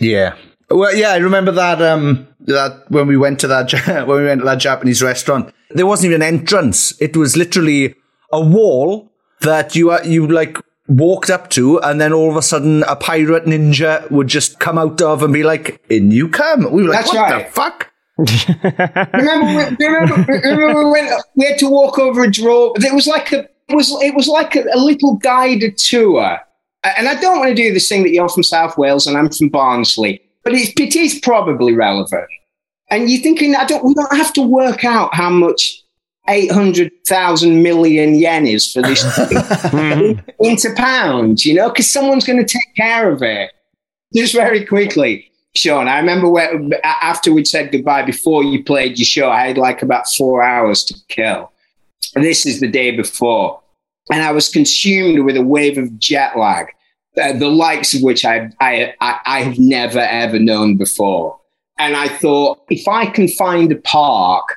Yeah. 0.00 0.36
Well, 0.70 0.94
yeah, 0.94 1.10
I 1.10 1.16
remember 1.16 1.52
that, 1.52 1.80
um, 1.80 2.28
that 2.40 2.90
when 2.90 3.06
we 3.06 3.16
went 3.16 3.40
to 3.40 3.46
that, 3.48 3.72
when 4.06 4.18
we 4.20 4.26
went 4.26 4.40
to 4.40 4.44
that 4.44 4.58
Japanese 4.58 5.02
restaurant, 5.02 5.52
there 5.70 5.86
wasn't 5.86 6.10
even 6.10 6.22
an 6.22 6.34
entrance. 6.34 7.00
It 7.00 7.16
was 7.16 7.36
literally 7.36 7.94
a 8.32 8.40
wall 8.40 9.10
that 9.40 9.74
you, 9.74 9.90
uh, 9.90 10.02
you 10.04 10.26
like 10.26 10.58
walked 10.88 11.30
up 11.30 11.50
to, 11.50 11.78
and 11.80 12.00
then 12.00 12.12
all 12.12 12.30
of 12.30 12.36
a 12.36 12.42
sudden 12.42 12.82
a 12.84 12.96
pirate 12.96 13.44
ninja 13.44 14.10
would 14.10 14.28
just 14.28 14.58
come 14.58 14.78
out 14.78 15.00
of 15.00 15.22
and 15.22 15.32
be 15.32 15.42
like, 15.42 15.84
in 15.88 16.10
you 16.10 16.28
come. 16.28 16.70
We 16.72 16.82
were 16.82 16.88
like, 16.88 17.04
That's 17.04 17.14
what 17.14 17.30
right. 17.30 17.46
the 17.46 17.52
fuck? 17.52 17.92
remember, 19.14 19.76
we, 19.78 19.86
remember, 19.86 20.32
remember 20.32 20.90
when 20.90 21.08
we 21.36 21.44
had 21.44 21.58
to 21.58 21.68
walk 21.68 21.98
over 22.00 22.24
a 22.24 22.30
draw? 22.30 22.72
It 22.74 22.92
was 22.92 23.06
like 23.06 23.30
a 23.32 23.48
it 23.68 23.74
was 23.74 23.92
it 24.02 24.14
was 24.14 24.26
like 24.26 24.56
a, 24.56 24.64
a, 24.72 24.78
little 24.78 25.16
guided 25.16 25.78
tour. 25.78 26.38
And 26.82 27.08
I 27.08 27.20
don't 27.20 27.38
want 27.38 27.50
to 27.50 27.54
do 27.54 27.72
this 27.72 27.88
thing 27.88 28.02
that 28.04 28.10
you're 28.10 28.28
from 28.28 28.42
South 28.42 28.78
Wales 28.78 29.06
and 29.06 29.16
I'm 29.16 29.30
from 29.30 29.50
Barnsley, 29.50 30.22
but 30.42 30.54
it, 30.54 30.78
it 30.80 30.96
is 30.96 31.18
probably 31.20 31.74
relevant. 31.74 32.26
And 32.90 33.10
you're 33.10 33.20
thinking, 33.20 33.54
I 33.54 33.64
don't, 33.64 33.84
we 33.84 33.94
don't 33.94 34.16
have 34.16 34.32
to 34.34 34.42
work 34.42 34.84
out 34.84 35.14
how 35.14 35.28
much 35.28 35.82
800,000 36.28 37.62
million 37.62 38.14
yen 38.14 38.46
is 38.46 38.70
for 38.70 38.82
this 38.82 39.02
into 40.40 40.72
pounds, 40.76 41.46
you 41.46 41.54
know, 41.54 41.68
because 41.68 41.90
someone's 41.90 42.24
going 42.24 42.38
to 42.38 42.44
take 42.44 42.74
care 42.76 43.10
of 43.10 43.22
it 43.22 43.50
just 44.14 44.34
very 44.34 44.64
quickly. 44.64 45.30
Sean, 45.54 45.88
I 45.88 45.98
remember 45.98 46.28
when, 46.28 46.72
after 46.84 47.32
we'd 47.32 47.48
said 47.48 47.72
goodbye 47.72 48.02
before 48.02 48.44
you 48.44 48.62
played 48.62 48.98
your 48.98 49.06
show, 49.06 49.30
I 49.30 49.48
had 49.48 49.58
like 49.58 49.82
about 49.82 50.08
four 50.08 50.42
hours 50.42 50.84
to 50.84 50.94
kill. 51.08 51.50
And 52.14 52.24
this 52.24 52.46
is 52.46 52.60
the 52.60 52.68
day 52.68 52.94
before. 52.94 53.60
And 54.10 54.22
I 54.22 54.30
was 54.30 54.48
consumed 54.48 55.24
with 55.24 55.36
a 55.36 55.42
wave 55.42 55.78
of 55.78 55.98
jet 55.98 56.38
lag, 56.38 56.66
uh, 57.20 57.32
the 57.32 57.48
likes 57.48 57.94
of 57.94 58.02
which 58.02 58.24
I, 58.24 58.50
I, 58.60 58.94
I, 59.00 59.20
I 59.26 59.40
have 59.40 59.58
never, 59.58 60.00
ever 60.00 60.38
known 60.38 60.76
before. 60.76 61.38
And 61.78 61.96
I 61.96 62.08
thought, 62.08 62.62
if 62.70 62.86
I 62.88 63.06
can 63.06 63.28
find 63.28 63.70
a 63.72 63.76
park, 63.76 64.56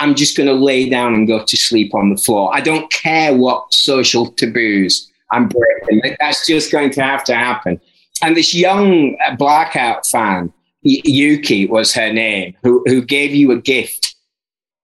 I'm 0.00 0.14
just 0.14 0.36
going 0.36 0.48
to 0.48 0.54
lay 0.54 0.88
down 0.88 1.14
and 1.14 1.28
go 1.28 1.44
to 1.44 1.56
sleep 1.56 1.94
on 1.94 2.10
the 2.10 2.16
floor. 2.16 2.50
I 2.54 2.60
don't 2.60 2.90
care 2.90 3.34
what 3.34 3.72
social 3.72 4.32
taboos 4.32 5.10
I'm 5.30 5.48
breaking. 5.48 6.16
That's 6.18 6.46
just 6.46 6.72
going 6.72 6.90
to 6.92 7.02
have 7.02 7.22
to 7.24 7.34
happen 7.34 7.80
and 8.22 8.36
this 8.36 8.54
young 8.54 9.16
uh, 9.26 9.36
blackout 9.36 10.06
fan, 10.06 10.52
Yuki 10.82 11.66
was 11.66 11.94
her 11.94 12.12
name, 12.12 12.54
who, 12.62 12.82
who 12.86 13.02
gave 13.02 13.34
you 13.34 13.52
a 13.52 13.60
gift. 13.60 14.14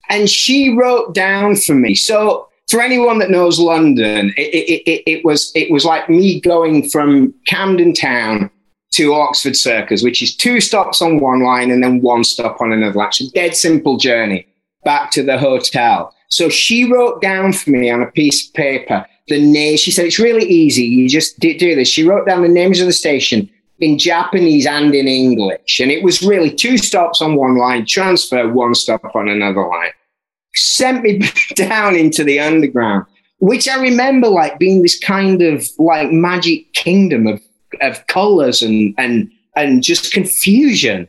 And 0.09 0.31
she 0.31 0.71
wrote 0.71 1.15
down 1.15 1.57
for 1.57 1.75
me. 1.75 1.95
So 1.95 2.49
for 2.69 2.81
anyone 2.81 3.19
that 3.19 3.31
knows 3.31 3.59
London, 3.59 4.33
it, 4.37 4.55
it, 4.55 4.91
it, 4.91 5.03
it 5.07 5.25
was 5.25 5.53
it 5.55 5.71
was 5.71 5.85
like 5.85 6.09
me 6.09 6.41
going 6.41 6.89
from 6.89 7.35
Camden 7.47 7.93
Town 7.93 8.51
to 8.93 9.15
Oxford 9.15 9.57
Circus, 9.57 10.03
which 10.03 10.23
is 10.23 10.37
two 10.37 10.61
stops 10.61 11.03
on 11.03 11.19
one 11.19 11.43
line 11.43 11.71
and 11.71 11.83
then 11.83 12.01
one 12.01 12.25
stop 12.25 12.61
on 12.61 12.73
another 12.73 12.99
line. 12.99 13.13
So 13.13 13.27
dead 13.35 13.57
simple 13.57 13.97
journey 13.97 14.47
back 14.87 15.11
to 15.11 15.23
the 15.23 15.37
hotel. 15.37 16.15
So 16.29 16.49
she 16.49 16.91
wrote 16.91 17.21
down 17.21 17.53
for 17.53 17.71
me 17.71 17.91
on 17.91 18.03
a 18.03 18.11
piece 18.11 18.49
of 18.49 18.55
paper 18.55 19.05
the 19.29 19.41
name. 19.41 19.77
She 19.77 19.91
said 19.91 20.07
it's 20.07 20.19
really 20.19 20.47
easy. 20.47 20.85
You 20.85 21.09
just 21.09 21.39
do, 21.41 21.57
this. 21.59 21.89
She 21.89 22.05
wrote 22.05 22.27
down 22.27 22.43
the 22.43 22.49
names 22.49 22.81
of 22.81 22.87
the 22.87 22.93
station 22.93 23.51
in 23.81 23.99
Japanese 23.99 24.67
and 24.67 24.95
in 24.95 25.07
English, 25.07 25.81
and 25.81 25.91
it 25.91 26.03
was 26.03 26.23
really 26.23 26.51
two 26.51 26.79
stops 26.79 27.21
on 27.21 27.37
one 27.37 27.57
line, 27.57 27.85
transfer 27.85 28.51
one 28.51 28.75
stop 28.75 29.15
on 29.15 29.29
another 29.29 29.67
line. 29.67 29.91
Sent 30.55 31.03
me 31.03 31.21
down 31.55 31.95
into 31.95 32.25
the 32.25 32.41
underground, 32.41 33.05
which 33.41 33.69
I 33.69 33.81
remember 33.81 34.29
like 34.29 34.59
being 34.59 34.83
this 34.83 34.99
kind 34.99 35.43
of 35.43 35.67
like 35.79 36.11
magic 36.11 36.73
kingdom 36.73 37.27
of 37.27 37.41
of 37.83 38.07
colors 38.07 38.63
and 38.63 38.95
and 38.97 39.31
and 39.57 39.83
just 39.83 40.13
confusion, 40.13 41.07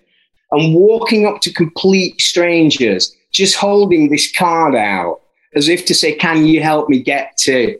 and 0.51 0.73
walking 0.73 1.25
up 1.25 1.39
to 1.41 1.53
complete 1.53 2.19
strangers, 2.19 3.15
just 3.31 3.55
holding 3.55 4.09
this 4.09 4.31
card 4.31 4.75
out 4.75 5.21
as 5.55 5.69
if 5.69 5.85
to 5.85 5.93
say, 5.93 6.13
"Can 6.13 6.45
you 6.45 6.61
help 6.61 6.89
me 6.89 7.01
get 7.01 7.37
to?" 7.37 7.79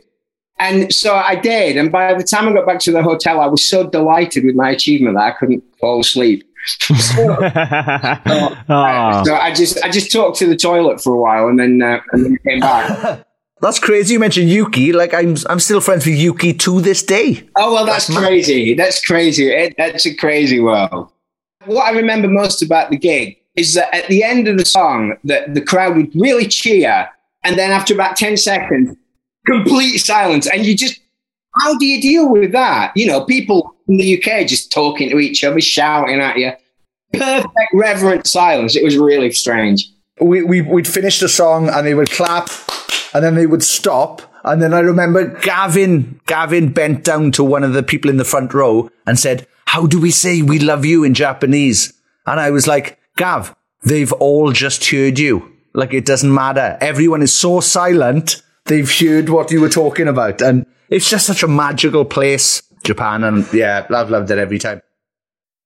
And 0.60 0.92
so 0.92 1.14
I 1.14 1.36
did. 1.36 1.76
And 1.76 1.92
by 1.92 2.14
the 2.14 2.24
time 2.24 2.48
I 2.48 2.52
got 2.52 2.66
back 2.66 2.80
to 2.80 2.92
the 2.92 3.02
hotel, 3.02 3.40
I 3.40 3.46
was 3.46 3.62
so 3.62 3.88
delighted 3.88 4.44
with 4.44 4.56
my 4.56 4.70
achievement 4.70 5.16
that 5.16 5.22
I 5.22 5.30
couldn't 5.30 5.62
fall 5.78 6.00
asleep. 6.00 6.44
so, 6.66 6.94
so, 6.96 7.14
uh, 7.14 9.24
so, 9.24 9.36
I 9.36 9.52
just 9.54 9.82
I 9.84 9.88
just 9.88 10.10
talked 10.10 10.36
to 10.38 10.46
the 10.46 10.56
toilet 10.56 11.00
for 11.00 11.14
a 11.14 11.18
while 11.18 11.48
and 11.48 11.58
then 11.58 11.80
uh, 11.80 12.00
and 12.12 12.24
then 12.24 12.38
came 12.44 12.60
back. 12.60 13.24
That's 13.60 13.78
crazy. 13.78 14.14
You 14.14 14.20
mentioned 14.20 14.50
Yuki. 14.50 14.92
Like 14.92 15.14
I'm 15.14 15.36
I'm 15.48 15.60
still 15.60 15.80
friends 15.80 16.06
with 16.06 16.16
Yuki 16.16 16.54
to 16.54 16.80
this 16.80 17.02
day. 17.02 17.48
Oh 17.56 17.72
well, 17.72 17.84
that's, 17.84 18.06
that's 18.06 18.20
crazy. 18.20 18.76
Mad. 18.76 18.84
That's 18.84 19.04
crazy. 19.04 19.50
It, 19.50 19.74
that's 19.76 20.06
a 20.06 20.14
crazy 20.14 20.60
world. 20.60 21.10
What 21.64 21.84
I 21.84 21.90
remember 21.90 22.28
most 22.28 22.62
about 22.62 22.90
the 22.90 22.96
gig 22.96 23.37
is 23.58 23.74
that 23.74 23.94
at 23.94 24.08
the 24.08 24.22
end 24.22 24.48
of 24.48 24.56
the 24.56 24.64
song, 24.64 25.16
that 25.24 25.54
the 25.54 25.60
crowd 25.60 25.96
would 25.96 26.14
really 26.14 26.46
cheer, 26.46 27.08
and 27.44 27.58
then 27.58 27.70
after 27.70 27.94
about 27.94 28.16
ten 28.16 28.36
seconds, 28.36 28.96
complete 29.46 29.98
silence. 29.98 30.46
And 30.46 30.64
you 30.64 30.76
just, 30.76 31.00
how 31.60 31.76
do 31.78 31.86
you 31.86 32.00
deal 32.00 32.30
with 32.30 32.52
that? 32.52 32.92
You 32.94 33.06
know, 33.06 33.24
people 33.24 33.74
in 33.88 33.96
the 33.96 34.18
UK 34.18 34.46
just 34.46 34.70
talking 34.70 35.10
to 35.10 35.18
each 35.18 35.42
other, 35.42 35.60
shouting 35.60 36.20
at 36.20 36.36
you. 36.36 36.52
Perfect 37.12 37.70
reverent 37.72 38.26
silence. 38.26 38.76
It 38.76 38.84
was 38.84 38.96
really 38.96 39.30
strange. 39.32 39.90
We, 40.20 40.42
we, 40.42 40.60
we'd 40.60 40.86
finish 40.86 41.20
the 41.20 41.28
song 41.28 41.68
and 41.68 41.86
they 41.86 41.94
would 41.94 42.10
clap 42.10 42.50
and 43.14 43.24
then 43.24 43.34
they 43.34 43.46
would 43.46 43.62
stop. 43.62 44.22
And 44.44 44.60
then 44.60 44.74
I 44.74 44.80
remember 44.80 45.26
Gavin, 45.40 46.20
Gavin 46.26 46.72
bent 46.72 47.04
down 47.04 47.32
to 47.32 47.44
one 47.44 47.64
of 47.64 47.72
the 47.72 47.82
people 47.82 48.10
in 48.10 48.18
the 48.18 48.24
front 48.24 48.52
row 48.52 48.90
and 49.06 49.18
said, 49.18 49.46
how 49.66 49.86
do 49.86 49.98
we 50.00 50.10
say 50.10 50.42
we 50.42 50.58
love 50.58 50.84
you 50.84 51.04
in 51.04 51.14
Japanese? 51.14 51.92
And 52.26 52.40
I 52.40 52.50
was 52.50 52.66
like, 52.66 52.97
Gav, 53.18 53.54
they've 53.82 54.12
all 54.14 54.52
just 54.52 54.90
heard 54.90 55.18
you. 55.18 55.52
Like 55.74 55.92
it 55.92 56.06
doesn't 56.06 56.32
matter. 56.32 56.78
Everyone 56.80 57.20
is 57.20 57.32
so 57.32 57.60
silent 57.60 58.42
they've 58.64 58.90
heard 58.90 59.28
what 59.28 59.50
you 59.50 59.60
were 59.60 59.68
talking 59.68 60.08
about. 60.08 60.40
And 60.40 60.64
it's 60.88 61.10
just 61.10 61.26
such 61.26 61.42
a 61.42 61.48
magical 61.48 62.04
place, 62.04 62.62
Japan. 62.84 63.24
And 63.24 63.52
yeah, 63.52 63.86
I've 63.90 64.10
loved 64.10 64.30
it 64.30 64.38
every 64.38 64.58
time. 64.58 64.80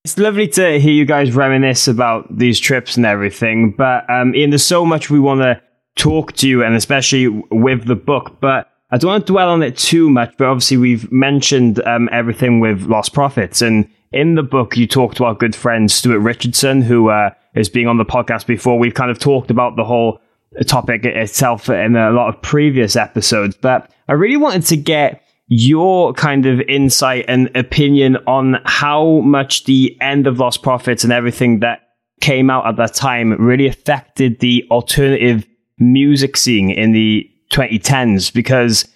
It's 0.05 0.19
lovely 0.19 0.49
to 0.49 0.81
hear 0.81 0.93
you 0.93 1.05
guys 1.05 1.33
reminisce 1.33 1.87
about 1.87 2.37
these 2.37 2.59
trips 2.59 2.97
and 2.97 3.07
everything. 3.07 3.73
But 3.77 4.09
um, 4.11 4.35
Ian, 4.35 4.51
there's 4.51 4.65
so 4.65 4.85
much 4.85 5.11
we 5.11 5.21
want 5.21 5.43
to 5.43 5.61
talk 5.95 6.33
to 6.38 6.49
you, 6.49 6.65
and 6.65 6.75
especially 6.75 7.29
with 7.29 7.87
the 7.87 7.95
book. 7.95 8.41
But 8.41 8.69
I 8.91 8.99
don't 8.99 9.11
want 9.11 9.27
to 9.27 9.33
dwell 9.33 9.51
on 9.51 9.62
it 9.62 9.77
too 9.77 10.11
much. 10.11 10.35
But 10.38 10.49
obviously, 10.49 10.79
we've 10.79 11.11
mentioned 11.12 11.81
um, 11.87 12.09
everything 12.11 12.59
with 12.59 12.83
Lost 12.83 13.12
Prophets 13.12 13.62
and 13.62 13.88
in 14.12 14.35
the 14.35 14.42
book, 14.42 14.77
you 14.77 14.87
talk 14.87 15.14
to 15.16 15.25
our 15.25 15.35
good 15.35 15.55
friend 15.55 15.90
Stuart 15.90 16.20
Richardson, 16.20 16.83
who 16.83 17.09
uh, 17.09 17.31
is 17.55 17.68
being 17.68 17.87
on 17.87 17.98
the 17.98 18.05
podcast 18.05 18.46
before. 18.46 18.79
We've 18.79 18.94
kind 18.94 19.11
of 19.11 19.18
talked 19.18 19.51
about 19.51 19.77
the 19.77 19.85
whole 19.85 20.20
topic 20.66 21.05
itself 21.05 21.68
in 21.68 21.96
a 21.96 22.11
lot 22.11 22.35
of 22.35 22.42
previous 22.42 22.96
episodes, 22.96 23.57
but 23.57 23.90
I 24.09 24.12
really 24.12 24.37
wanted 24.37 24.64
to 24.66 24.77
get 24.77 25.22
your 25.48 26.12
kind 26.14 26.46
of 26.46 26.61
insight 26.62 27.25
and 27.29 27.55
opinion 27.55 28.16
on 28.27 28.57
how 28.64 29.20
much 29.20 29.64
the 29.64 29.96
end 30.01 30.27
of 30.27 30.38
Lost 30.38 30.62
Prophets 30.62 31.05
and 31.05 31.12
everything 31.12 31.61
that 31.61 31.81
came 32.20 32.48
out 32.48 32.66
at 32.66 32.77
that 32.77 32.94
time 32.94 33.33
really 33.33 33.66
affected 33.66 34.40
the 34.40 34.66
alternative 34.70 35.46
music 35.79 36.37
scene 36.37 36.70
in 36.70 36.92
the 36.92 37.29
2010s 37.51 38.33
because 38.33 38.88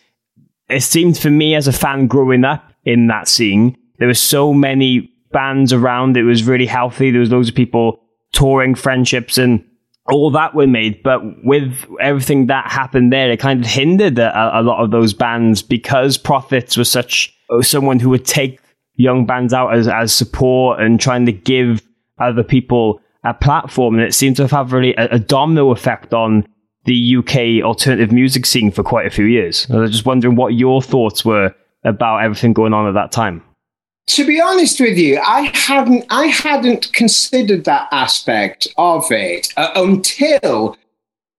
it 0.68 0.82
seemed 0.82 1.18
for 1.18 1.30
me 1.30 1.54
as 1.54 1.68
a 1.68 1.72
fan 1.72 2.06
growing 2.06 2.44
up 2.44 2.72
in 2.84 3.08
that 3.08 3.28
scene, 3.28 3.76
there 3.98 4.08
were 4.08 4.14
so 4.14 4.52
many 4.52 5.12
bands 5.32 5.72
around. 5.72 6.16
It 6.16 6.22
was 6.22 6.44
really 6.44 6.66
healthy. 6.66 7.10
There 7.10 7.20
was 7.20 7.30
loads 7.30 7.48
of 7.48 7.54
people 7.54 8.00
touring 8.32 8.74
friendships 8.74 9.38
and 9.38 9.64
all 10.08 10.30
that 10.30 10.54
were 10.54 10.66
made. 10.66 11.02
But 11.02 11.20
with 11.44 11.84
everything 12.00 12.46
that 12.46 12.70
happened 12.70 13.12
there, 13.12 13.30
it 13.30 13.40
kind 13.40 13.64
of 13.64 13.70
hindered 13.70 14.18
a, 14.18 14.60
a 14.60 14.62
lot 14.62 14.82
of 14.82 14.90
those 14.90 15.12
bands 15.12 15.62
because 15.62 16.16
Prophets 16.16 16.76
was 16.76 16.90
such 16.90 17.34
uh, 17.50 17.62
someone 17.62 17.98
who 17.98 18.10
would 18.10 18.24
take 18.24 18.60
young 18.94 19.26
bands 19.26 19.52
out 19.52 19.74
as, 19.74 19.88
as 19.88 20.12
support 20.12 20.80
and 20.80 21.00
trying 21.00 21.26
to 21.26 21.32
give 21.32 21.82
other 22.18 22.42
people 22.42 23.00
a 23.24 23.34
platform. 23.34 23.96
And 23.96 24.04
it 24.04 24.14
seemed 24.14 24.36
to 24.36 24.46
have 24.46 24.72
really 24.72 24.94
a, 24.94 25.14
a 25.14 25.18
domino 25.18 25.70
effect 25.70 26.14
on 26.14 26.46
the 26.84 27.16
UK 27.16 27.64
alternative 27.64 28.12
music 28.12 28.46
scene 28.46 28.70
for 28.70 28.82
quite 28.82 29.06
a 29.06 29.10
few 29.10 29.24
years. 29.24 29.66
I 29.70 29.76
was 29.76 29.90
just 29.90 30.06
wondering 30.06 30.36
what 30.36 30.54
your 30.54 30.80
thoughts 30.80 31.24
were 31.24 31.54
about 31.84 32.22
everything 32.22 32.52
going 32.52 32.72
on 32.72 32.88
at 32.88 32.94
that 32.94 33.12
time. 33.12 33.42
To 34.08 34.26
be 34.26 34.40
honest 34.40 34.80
with 34.80 34.96
you, 34.96 35.20
I 35.24 35.50
hadn't 35.54 36.04
I 36.10 36.26
hadn't 36.26 36.92
considered 36.92 37.64
that 37.64 37.88
aspect 37.92 38.68
of 38.78 39.10
it 39.10 39.52
uh, 39.56 39.70
until 39.74 40.76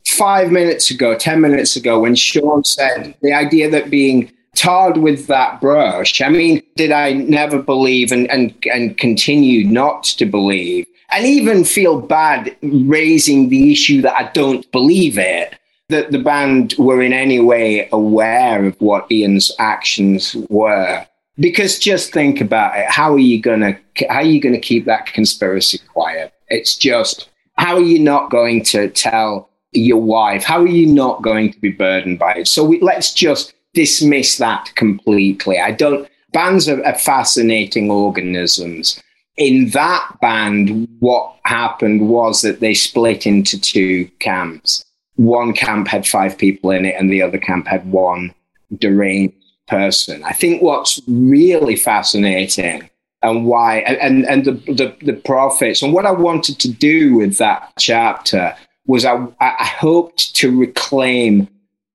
five 0.05 0.51
minutes 0.51 0.91
ago, 0.91 1.15
ten 1.15 1.41
minutes 1.41 1.75
ago, 1.75 1.99
when 1.99 2.15
Sean 2.15 2.63
said 2.63 3.15
the 3.21 3.33
idea 3.33 3.69
that 3.69 3.89
being 3.89 4.31
tarred 4.55 4.97
with 4.97 5.27
that 5.27 5.61
brush. 5.61 6.21
I 6.21 6.29
mean, 6.29 6.61
did 6.75 6.91
I 6.91 7.13
never 7.13 7.61
believe 7.61 8.11
and 8.11 8.29
and 8.29 8.53
and 8.71 8.97
continue 8.97 9.65
not 9.65 10.03
to 10.03 10.25
believe? 10.25 10.85
and 11.09 11.25
even 11.25 11.63
feel 11.63 12.01
bad 12.01 12.55
raising 12.61 13.49
the 13.49 13.71
issue 13.71 14.01
that 14.01 14.17
I 14.17 14.29
don't 14.31 14.69
believe 14.71 15.17
it, 15.17 15.57
that 15.89 16.11
the 16.11 16.19
band 16.19 16.75
were 16.77 17.01
in 17.01 17.13
any 17.13 17.39
way 17.39 17.87
aware 17.91 18.65
of 18.65 18.79
what 18.81 19.11
Ian's 19.11 19.51
actions 19.57 20.35
were. 20.49 21.05
Because 21.39 21.79
just 21.79 22.11
think 22.11 22.41
about 22.41 22.77
it. 22.77 22.85
How 22.89 23.13
are 23.13 23.19
you 23.19 23.41
gonna 23.41 23.77
how 24.09 24.17
are 24.17 24.23
you 24.23 24.41
gonna 24.41 24.59
keep 24.59 24.85
that 24.85 25.05
conspiracy 25.05 25.79
quiet? 25.93 26.33
It's 26.49 26.75
just 26.75 27.29
how 27.57 27.75
are 27.75 27.81
you 27.81 27.99
not 27.99 28.29
going 28.29 28.63
to 28.65 28.89
tell 28.89 29.49
your 29.71 30.01
wife? 30.01 30.43
How 30.43 30.61
are 30.61 30.67
you 30.67 30.87
not 30.87 31.21
going 31.21 31.51
to 31.53 31.59
be 31.59 31.71
burdened 31.71 32.19
by 32.19 32.33
it? 32.35 32.47
So 32.47 32.63
we, 32.63 32.79
let's 32.81 33.13
just 33.13 33.53
dismiss 33.73 34.37
that 34.37 34.73
completely. 34.75 35.59
I 35.59 35.71
don't. 35.71 36.07
Bands 36.33 36.67
are, 36.67 36.83
are 36.85 36.97
fascinating 36.97 37.89
organisms 37.89 39.01
in 39.37 39.69
that 39.69 40.17
band, 40.19 40.87
what 40.99 41.35
happened 41.45 42.09
was 42.09 42.41
that 42.41 42.59
they 42.59 42.73
split 42.73 43.25
into 43.25 43.59
two 43.59 44.05
camps. 44.19 44.83
One 45.15 45.53
camp 45.53 45.87
had 45.87 46.07
five 46.07 46.37
people 46.37 46.71
in 46.71 46.85
it, 46.85 46.95
and 46.97 47.11
the 47.11 47.21
other 47.21 47.37
camp 47.37 47.67
had 47.67 47.89
one 47.89 48.33
deranged 48.77 49.36
person. 49.67 50.23
I 50.23 50.31
think 50.31 50.61
what's 50.61 51.01
really 51.07 51.75
fascinating 51.75 52.89
and 53.21 53.45
why, 53.45 53.79
and, 53.79 54.25
and 54.25 54.45
the, 54.45 54.51
the, 54.73 54.95
the 55.01 55.13
prophets, 55.13 55.81
and 55.81 55.93
what 55.93 56.05
I 56.05 56.11
wanted 56.11 56.59
to 56.59 56.71
do 56.71 57.15
with 57.15 57.37
that 57.37 57.73
chapter 57.79 58.55
was 58.85 59.05
I, 59.05 59.27
I 59.39 59.65
hoped 59.65 60.35
to 60.35 60.57
reclaim 60.57 61.47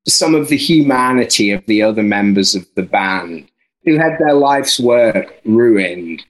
some 0.07 0.35
of 0.35 0.49
the 0.49 0.57
humanity 0.57 1.51
of 1.51 1.65
the 1.67 1.83
other 1.83 2.03
members 2.03 2.55
of 2.55 2.67
the 2.75 2.83
band 2.83 3.49
who 3.85 3.97
had 3.97 4.19
their 4.19 4.35
life's 4.35 4.79
work 4.79 5.41
ruined 5.45 6.25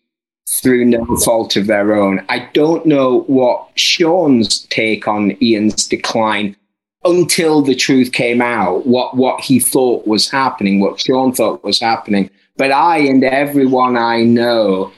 through 0.49 0.85
no 0.85 1.05
fault 1.17 1.57
of 1.57 1.67
their 1.67 1.95
own. 1.95 2.25
I 2.29 2.51
don't 2.53 2.85
know 2.87 3.21
what 3.23 3.69
Sean's 3.75 4.67
take 4.67 5.09
on 5.09 5.37
Ian's 5.43 5.87
decline 5.87 6.57
until 7.05 7.63
the 7.63 7.75
truth 7.75 8.13
came 8.13 8.41
out, 8.41 8.87
what, 8.87 9.17
what 9.17 9.41
he 9.41 9.59
thought 9.59 10.07
was 10.07 10.31
happening, 10.31 10.81
what 10.81 11.01
Sean 11.01 11.33
thought 11.33 11.65
was 11.65 11.81
happening. 11.81 12.31
But 12.57 12.71
I 12.71 12.99
and 12.99 13.25
everyone 13.25 13.97
I 13.97 14.23
know 14.23 14.93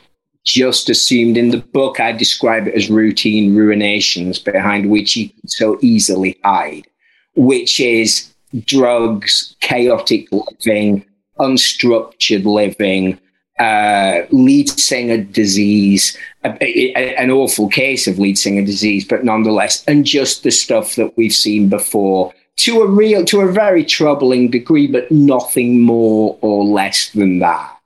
just 0.44 0.90
assumed 0.90 1.36
in 1.36 1.50
the 1.50 1.58
book 1.58 2.00
I 2.00 2.12
describe 2.12 2.68
it 2.68 2.74
as 2.74 2.90
routine 2.90 3.54
ruinations 3.54 4.44
behind 4.44 4.90
which 4.90 5.14
he 5.14 5.28
could 5.28 5.50
so 5.50 5.78
easily 5.80 6.38
hide, 6.44 6.86
which 7.34 7.80
is 7.80 8.30
drugs, 8.66 9.56
chaotic 9.60 10.28
living, 10.30 11.04
unstructured 11.38 12.44
living, 12.44 13.18
uh, 13.58 14.22
lead 14.30 14.68
singer 14.68 15.22
disease, 15.22 16.16
a, 16.44 16.98
a, 16.98 17.16
an 17.16 17.30
awful 17.30 17.68
case 17.68 18.06
of 18.06 18.18
lead 18.18 18.38
singer 18.38 18.64
disease, 18.64 19.06
but 19.06 19.24
nonetheless, 19.24 19.84
and 19.84 20.04
just 20.04 20.42
the 20.42 20.50
stuff 20.50 20.96
that 20.96 21.16
we've 21.16 21.34
seen 21.34 21.68
before 21.68 22.32
to 22.56 22.82
a 22.82 22.86
real, 22.86 23.24
to 23.24 23.40
a 23.40 23.50
very 23.50 23.84
troubling 23.84 24.50
degree, 24.50 24.86
but 24.86 25.10
nothing 25.10 25.82
more 25.82 26.38
or 26.40 26.64
less 26.64 27.10
than 27.10 27.40
that. 27.40 27.78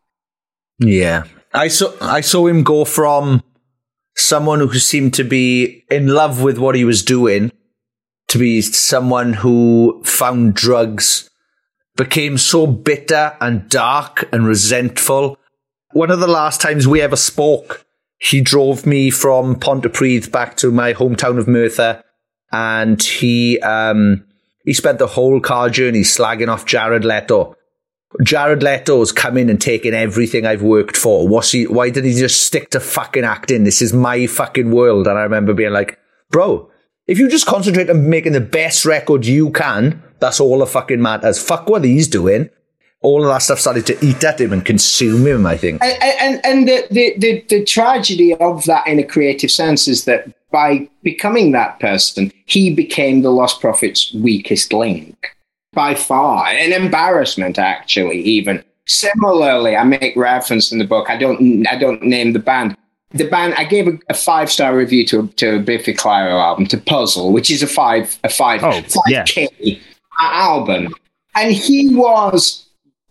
Yeah, 0.79 1.25
I 1.55 1.68
saw 1.68 1.92
I 2.01 2.21
saw 2.21 2.47
him 2.47 2.62
go 2.62 2.85
from 2.85 3.42
someone 4.16 4.61
who 4.61 4.79
seemed 4.79 5.14
to 5.14 5.25
be 5.25 5.85
in 5.90 6.09
love 6.09 6.42
with 6.42 6.59
what 6.59 6.75
he 6.75 6.85
was 6.85 7.03
doing 7.03 7.53
to 8.29 8.38
be 8.38 8.61
someone 8.61 9.33
who 9.33 10.03
found 10.05 10.55
drugs 10.55 11.31
became 11.97 12.37
so 12.37 12.66
bitter 12.66 13.37
and 13.40 13.68
dark 13.68 14.29
and 14.33 14.47
resentful 14.47 15.38
one 15.92 16.11
of 16.11 16.21
the 16.21 16.29
last 16.29 16.61
times 16.61 16.87
we 16.87 17.01
ever 17.01 17.16
spoke, 17.16 17.85
he 18.18 18.40
drove 18.40 18.85
me 18.85 19.11
from 19.11 19.57
Pontypridd 19.57 20.31
back 20.31 20.57
to 20.59 20.70
my 20.70 20.92
hometown 20.92 21.38
of 21.38 21.46
Merthyr, 21.46 22.02
and 22.50 23.02
he 23.02 23.59
um, 23.61 24.24
he 24.64 24.74
spent 24.74 24.98
the 24.98 25.07
whole 25.07 25.40
car 25.40 25.70
journey 25.70 26.00
slagging 26.00 26.48
off 26.48 26.66
Jared 26.66 27.04
Leto. 27.04 27.54
Jared 28.22 28.62
Leto's 28.62 29.12
come 29.12 29.37
in 29.37 29.50
and 29.50 29.61
taken 29.61 29.94
everything 29.94 30.46
I've 30.46 30.62
worked 30.62 30.96
for. 30.96 31.28
What's 31.28 31.52
he? 31.52 31.66
Why 31.66 31.90
did 31.90 32.04
he 32.04 32.14
just 32.14 32.42
stick 32.42 32.70
to 32.70 32.81
fucking 32.81 33.24
acting? 33.24 33.64
This 33.64 33.83
is 33.83 33.92
my 33.92 34.26
fucking 34.26 34.70
world. 34.70 35.07
And 35.07 35.18
I 35.18 35.22
remember 35.22 35.52
being 35.52 35.72
like, 35.72 35.98
bro, 36.31 36.70
if 37.07 37.18
you 37.18 37.28
just 37.28 37.46
concentrate 37.46 37.90
on 37.90 38.09
making 38.09 38.33
the 38.33 38.40
best 38.40 38.85
record 38.85 39.26
you 39.26 39.50
can, 39.50 40.02
that's 40.20 40.40
all 40.40 40.59
that 40.59 40.66
fucking 40.66 41.02
matters. 41.02 41.40
Fuck 41.40 41.68
what 41.68 41.85
he's 41.85 42.09
doing 42.09 42.48
all 43.00 43.22
of 43.22 43.28
that 43.28 43.38
stuff 43.38 43.61
started 43.61 43.87
to 43.87 44.04
eat 44.04 44.22
at 44.24 44.40
him 44.40 44.52
and 44.52 44.64
consume 44.64 45.26
him, 45.26 45.46
I 45.46 45.56
think. 45.56 45.82
And, 45.82 46.02
and, 46.02 46.44
and 46.44 46.68
the, 46.68 46.87
the, 46.90 47.14
the, 47.18 47.44
the, 47.48 47.64
tragedy 47.64 48.34
of 48.34 48.64
that 48.64 48.87
in 48.87 48.98
a 48.98 49.04
creative 49.04 49.50
sense 49.50 49.87
is 49.87 50.04
that 50.06 50.28
by 50.50 50.88
becoming 51.02 51.52
that 51.52 51.78
person, 51.78 52.32
he 52.46 52.74
became 52.74 53.22
the 53.22 53.30
Lostprophets' 53.30 54.14
weakest 54.20 54.72
link 54.72 55.37
by 55.72 55.94
far. 55.94 56.46
An 56.46 56.72
embarrassment, 56.72 57.58
actually, 57.58 58.20
even. 58.20 58.64
Similarly, 58.87 59.76
I 59.76 59.84
make 59.84 60.16
reference 60.16 60.72
in 60.72 60.78
the 60.78 60.87
book, 60.87 61.11
I 61.11 61.18
don't, 61.18 61.66
I 61.68 61.78
don't 61.78 62.02
name 62.02 62.32
the 62.32 62.38
band. 62.38 62.76
The 63.11 63.28
band, 63.28 63.54
I 63.54 63.64
gave 63.64 63.87
a, 63.87 63.98
a 64.08 64.14
five 64.14 64.50
star 64.50 64.76
review 64.76 65.06
to, 65.06 65.28
to 65.28 65.56
a 65.56 65.58
Biffy 65.61 65.94
Clyro 65.94 66.42
album, 66.42 66.66
to 66.66 66.78
Puzzle, 66.78 67.32
which 67.32 67.50
is 67.50 67.62
a 67.62 67.66
five, 67.66 68.18
a 68.24 68.28
five, 68.28 68.64
oh, 68.64 68.82
5K 68.82 69.80
album. 70.20 70.94
And 71.34 71.52
he 71.52 71.94
was 71.94 72.67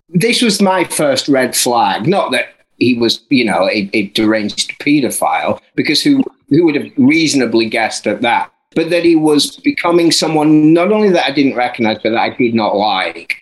this 0.10 0.41
was 0.41 0.62
my 0.62 0.84
first 0.86 1.28
red 1.28 1.56
flag. 1.56 2.08
Not 2.08 2.32
that 2.32 2.50
he 2.78 2.93
was, 2.93 3.22
you 3.30 3.46
know, 3.46 3.67
a, 3.70 3.89
a 3.93 4.08
deranged 4.10 4.78
paedophile, 4.80 5.60
because 5.76 6.02
who 6.02 6.24
who 6.50 6.65
would 6.65 6.76
have 6.76 6.91
reasonably 6.98 7.67
guessed 7.67 8.08
at 8.08 8.22
that? 8.22 8.52
But 8.76 8.89
that 8.89 9.04
he 9.04 9.15
was 9.15 9.58
becoming 9.58 10.12
someone 10.12 10.74
not 10.74 10.91
only 10.91 11.10
that 11.10 11.26
I 11.26 11.32
didn't 11.32 11.56
recognize, 11.56 11.98
but 12.04 12.12
that 12.12 12.20
I 12.20 12.30
did 12.30 12.54
not 12.54 12.76
like. 12.76 13.41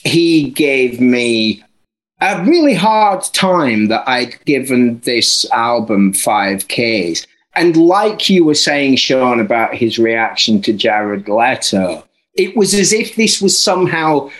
He 0.00 0.50
gave 0.50 1.00
me 1.00 1.62
a 2.20 2.42
really 2.44 2.74
hard 2.74 3.22
time 3.32 3.88
that 3.88 4.08
I'd 4.08 4.44
given 4.44 4.98
this 5.00 5.48
album 5.52 6.12
five 6.12 6.66
Ks. 6.68 7.26
And 7.54 7.76
like 7.76 8.30
you 8.30 8.44
were 8.44 8.54
saying, 8.54 8.96
Sean, 8.96 9.38
about 9.38 9.74
his 9.74 9.98
reaction 9.98 10.62
to 10.62 10.72
Jared 10.72 11.28
Leto, 11.28 12.04
it 12.34 12.56
was 12.56 12.74
as 12.74 12.92
if 12.92 13.16
this 13.16 13.42
was 13.42 13.58
somehow 13.58 14.30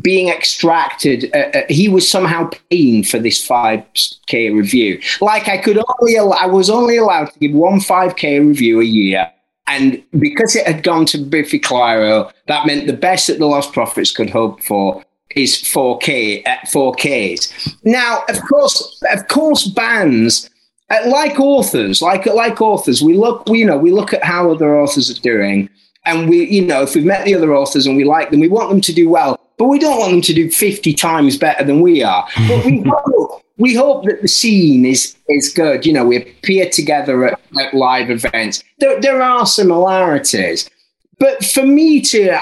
being 0.00 0.28
extracted, 0.28 1.30
uh, 1.34 1.58
uh, 1.58 1.62
he 1.68 1.88
was 1.88 2.08
somehow 2.08 2.50
paying 2.70 3.02
for 3.02 3.18
this 3.18 3.46
5k 3.46 4.54
review. 4.54 5.00
Like 5.20 5.48
I 5.48 5.58
could 5.58 5.78
only, 5.78 6.16
al- 6.18 6.34
I 6.34 6.46
was 6.46 6.68
only 6.68 6.98
allowed 6.98 7.32
to 7.32 7.38
give 7.38 7.52
one 7.52 7.80
5k 7.80 8.46
review 8.46 8.80
a 8.80 8.84
year. 8.84 9.30
And 9.66 10.02
because 10.18 10.56
it 10.56 10.66
had 10.66 10.82
gone 10.82 11.04
to 11.06 11.18
Biffy 11.18 11.60
Clyro, 11.60 12.30
that 12.46 12.66
meant 12.66 12.86
the 12.86 12.94
best 12.94 13.26
that 13.26 13.38
the 13.38 13.44
Lostprophets 13.44 14.14
could 14.14 14.30
hope 14.30 14.62
for 14.62 15.04
is 15.36 15.56
4k 15.56 16.46
at 16.46 16.60
4ks. 16.68 17.76
Now, 17.84 18.22
of 18.28 18.40
course, 18.48 19.02
of 19.12 19.28
course, 19.28 19.66
bands 19.68 20.48
uh, 20.90 21.02
like 21.06 21.38
authors, 21.38 22.00
like 22.00 22.24
like 22.24 22.62
authors, 22.62 23.02
we 23.02 23.14
look, 23.14 23.46
we, 23.46 23.58
you 23.58 23.66
know, 23.66 23.76
we 23.76 23.90
look 23.90 24.14
at 24.14 24.24
how 24.24 24.50
other 24.50 24.80
authors 24.80 25.10
are 25.10 25.20
doing, 25.20 25.68
and 26.06 26.30
we, 26.30 26.46
you 26.46 26.62
know, 26.62 26.82
if 26.82 26.94
we've 26.94 27.04
met 27.04 27.26
the 27.26 27.34
other 27.34 27.54
authors 27.54 27.86
and 27.86 27.94
we 27.94 28.04
like 28.04 28.30
them, 28.30 28.40
we 28.40 28.48
want 28.48 28.70
them 28.70 28.80
to 28.80 28.92
do 28.94 29.10
well 29.10 29.37
but 29.58 29.66
we 29.66 29.78
don't 29.78 29.98
want 29.98 30.12
them 30.12 30.20
to 30.22 30.32
do 30.32 30.50
50 30.50 30.94
times 30.94 31.36
better 31.36 31.64
than 31.64 31.80
we 31.80 32.02
are. 32.02 32.26
But 32.48 32.64
we 32.64 32.82
hope, 32.86 33.44
we 33.58 33.74
hope 33.74 34.04
that 34.04 34.22
the 34.22 34.28
scene 34.28 34.86
is, 34.86 35.16
is 35.28 35.52
good. 35.52 35.84
You 35.84 35.92
know, 35.92 36.06
we 36.06 36.16
appear 36.16 36.70
together 36.70 37.24
at, 37.26 37.40
at 37.60 37.74
live 37.74 38.08
events. 38.08 38.62
There, 38.78 39.00
there 39.00 39.20
are 39.20 39.44
similarities. 39.44 40.70
but 41.18 41.44
for 41.44 41.66
me 41.66 42.00
to, 42.02 42.36
uh, 42.36 42.40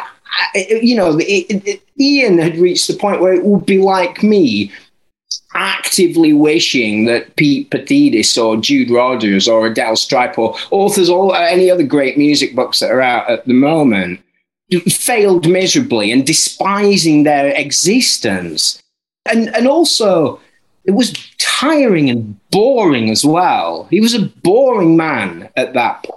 you 0.55 0.95
know, 0.95 1.19
it, 1.19 1.67
it, 1.67 1.83
Ian 1.99 2.39
had 2.39 2.59
reached 2.59 2.87
the 2.87 2.95
point 2.95 3.23
where 3.23 3.33
it 3.33 3.45
would 3.45 3.65
be 3.65 3.79
like 3.79 4.23
me 4.23 4.71
actively 5.55 6.35
wishing 6.35 7.07
that 7.07 7.35
Pete 7.37 7.71
Paphides 7.71 8.37
or 8.37 8.59
Jude 8.59 8.91
Rogers 8.91 9.49
or 9.49 9.67
Adelle 9.67 9.97
Stripe 9.97 10.39
or 10.39 10.55
authors 10.71 11.09
or 11.09 11.35
any 11.35 11.71
other 11.71 11.83
great 11.83 12.19
music 12.19 12.55
books 12.55 12.81
that 12.81 12.91
are 12.91 13.01
out 13.01 13.31
at 13.31 13.47
the 13.47 13.55
moment 13.55 14.21
failed 14.89 15.49
miserably 15.49 16.11
and 16.11 16.27
despising 16.27 17.23
their 17.23 17.49
existence. 17.55 18.83
And, 19.31 19.55
and 19.55 19.67
also, 19.67 20.41
it 20.85 20.93
was 20.93 21.13
tiring 21.39 22.11
and 22.11 22.39
boring 22.51 23.11
as 23.11 23.25
well. 23.25 23.87
He 23.91 24.01
was 24.01 24.15
a 24.15 24.27
boring 24.27 24.97
man 24.97 25.49
at 25.57 25.75
that 25.75 26.03
point. 26.03 26.15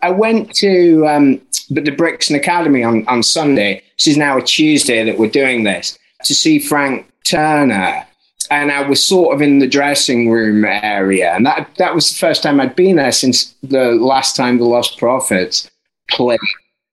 I 0.00 0.10
went 0.10 0.54
to 0.56 1.06
um, 1.08 1.40
the 1.70 1.90
Brixton 1.90 2.36
Academy 2.36 2.84
on, 2.84 3.06
on 3.08 3.22
Sunday. 3.22 3.82
This 3.98 4.08
is 4.08 4.16
now 4.16 4.38
a 4.38 4.42
Tuesday 4.42 5.04
that 5.04 5.18
we're 5.18 5.30
doing 5.30 5.64
this 5.64 5.98
to 6.24 6.34
see 6.34 6.58
Frank 6.58 7.10
Turner 7.24 8.06
and 8.50 8.72
I 8.72 8.82
was 8.82 9.04
sort 9.04 9.34
of 9.34 9.42
in 9.42 9.58
the 9.58 9.66
dressing 9.66 10.30
room 10.30 10.64
area, 10.64 11.34
and 11.34 11.44
that 11.46 11.70
that 11.76 11.94
was 11.94 12.08
the 12.08 12.16
first 12.16 12.42
time 12.42 12.60
I'd 12.60 12.76
been 12.76 12.96
there 12.96 13.12
since 13.12 13.54
the 13.62 13.92
last 13.92 14.36
time 14.36 14.58
the 14.58 14.64
Lost 14.64 14.98
Prophets 14.98 15.70
played, 16.10 16.38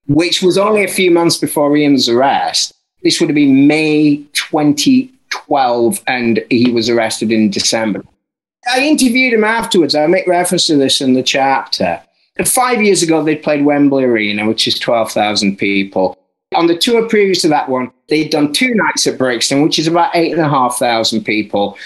which 0.07 0.41
was 0.41 0.57
only 0.57 0.83
a 0.83 0.89
few 0.89 1.11
months 1.11 1.37
before 1.37 1.75
Ian's 1.75 2.09
arrest. 2.09 2.73
This 3.03 3.19
would 3.19 3.29
have 3.29 3.35
been 3.35 3.67
May 3.67 4.17
2012, 4.33 6.03
and 6.07 6.43
he 6.49 6.71
was 6.71 6.89
arrested 6.89 7.31
in 7.31 7.49
December. 7.49 8.03
I 8.67 8.81
interviewed 8.81 9.33
him 9.33 9.43
afterwards. 9.43 9.93
I 9.93 10.07
make 10.07 10.27
reference 10.27 10.67
to 10.67 10.75
this 10.75 11.01
in 11.01 11.13
the 11.13 11.23
chapter. 11.23 12.01
Five 12.43 12.81
years 12.81 13.03
ago, 13.03 13.23
they 13.23 13.35
played 13.35 13.63
Wembley 13.63 14.03
Arena, 14.03 14.47
which 14.47 14.67
is 14.67 14.77
12,000 14.79 15.57
people 15.57 16.17
on 16.55 16.67
the 16.67 16.77
tour 16.77 17.07
previous 17.07 17.41
to 17.41 17.47
that 17.49 17.69
one, 17.69 17.91
they'd 18.09 18.29
done 18.29 18.53
two 18.53 18.73
nights 18.73 19.07
at 19.07 19.17
Brixton, 19.17 19.61
which 19.61 19.79
is 19.79 19.87
about 19.87 20.15
eight 20.15 20.31
and 20.31 20.41
a 20.41 20.49
half 20.49 20.77
thousand 20.77 21.23
people. 21.23 21.77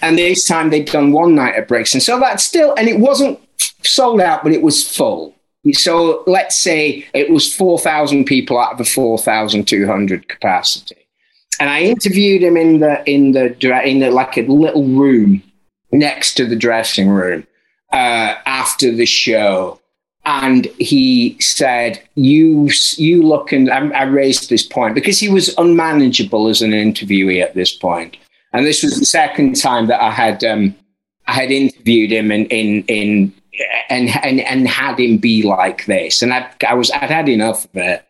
And 0.00 0.16
this 0.16 0.46
time 0.46 0.70
they'd 0.70 0.86
done 0.86 1.12
one 1.12 1.34
night 1.34 1.54
at 1.54 1.68
Brixton. 1.68 2.00
So 2.00 2.20
that's 2.20 2.44
still, 2.44 2.74
and 2.76 2.88
it 2.88 3.00
wasn't 3.00 3.40
sold 3.82 4.20
out, 4.20 4.42
but 4.42 4.52
it 4.52 4.62
was 4.62 4.88
full. 4.88 5.34
So 5.72 6.22
let's 6.26 6.56
say 6.56 7.06
it 7.14 7.30
was 7.30 7.52
4,000 7.52 8.24
people 8.24 8.58
out 8.58 8.72
of 8.72 8.80
a 8.80 8.84
4,200 8.84 10.28
capacity. 10.28 10.96
And 11.60 11.68
I 11.68 11.82
interviewed 11.82 12.42
him 12.42 12.56
in 12.56 12.80
the, 12.80 13.02
in 13.10 13.32
the, 13.32 13.58
in 13.86 13.98
the, 13.98 14.10
like 14.10 14.36
a 14.38 14.42
little 14.42 14.84
room 14.84 15.42
next 15.90 16.34
to 16.34 16.46
the 16.46 16.56
dressing 16.56 17.08
room 17.08 17.46
uh, 17.92 18.36
after 18.46 18.92
the 18.92 19.06
show 19.06 19.80
and 20.28 20.66
he 20.78 21.38
said, 21.40 22.02
"You, 22.14 22.68
you 22.96 23.22
look." 23.22 23.50
And 23.50 23.70
I, 23.70 23.88
I, 23.88 24.02
raised 24.02 24.50
this 24.50 24.62
point 24.62 24.94
because 24.94 25.18
he 25.18 25.30
was 25.30 25.56
unmanageable 25.56 26.48
as 26.48 26.60
an 26.60 26.72
interviewee 26.72 27.42
at 27.42 27.54
this 27.54 27.74
point, 27.74 28.18
and 28.52 28.66
this 28.66 28.82
was 28.82 28.98
the 28.98 29.06
second 29.06 29.56
time 29.56 29.86
that 29.86 30.02
I 30.02 30.10
had 30.10 30.44
um, 30.44 30.76
I 31.26 31.32
had 31.32 31.50
interviewed 31.50 32.12
him 32.12 32.30
in 32.30 32.44
in 32.46 32.84
in 32.88 33.32
and 33.88 34.08
and 34.24 34.40
and 34.40 34.68
had 34.68 34.98
him 34.98 35.18
be 35.18 35.42
like 35.42 35.86
this, 35.86 36.22
and 36.22 36.32
I, 36.32 36.50
I 36.66 36.74
was 36.74 36.90
I'd 36.90 37.10
had 37.10 37.28
enough 37.28 37.64
of 37.64 37.76
it. 37.76 38.04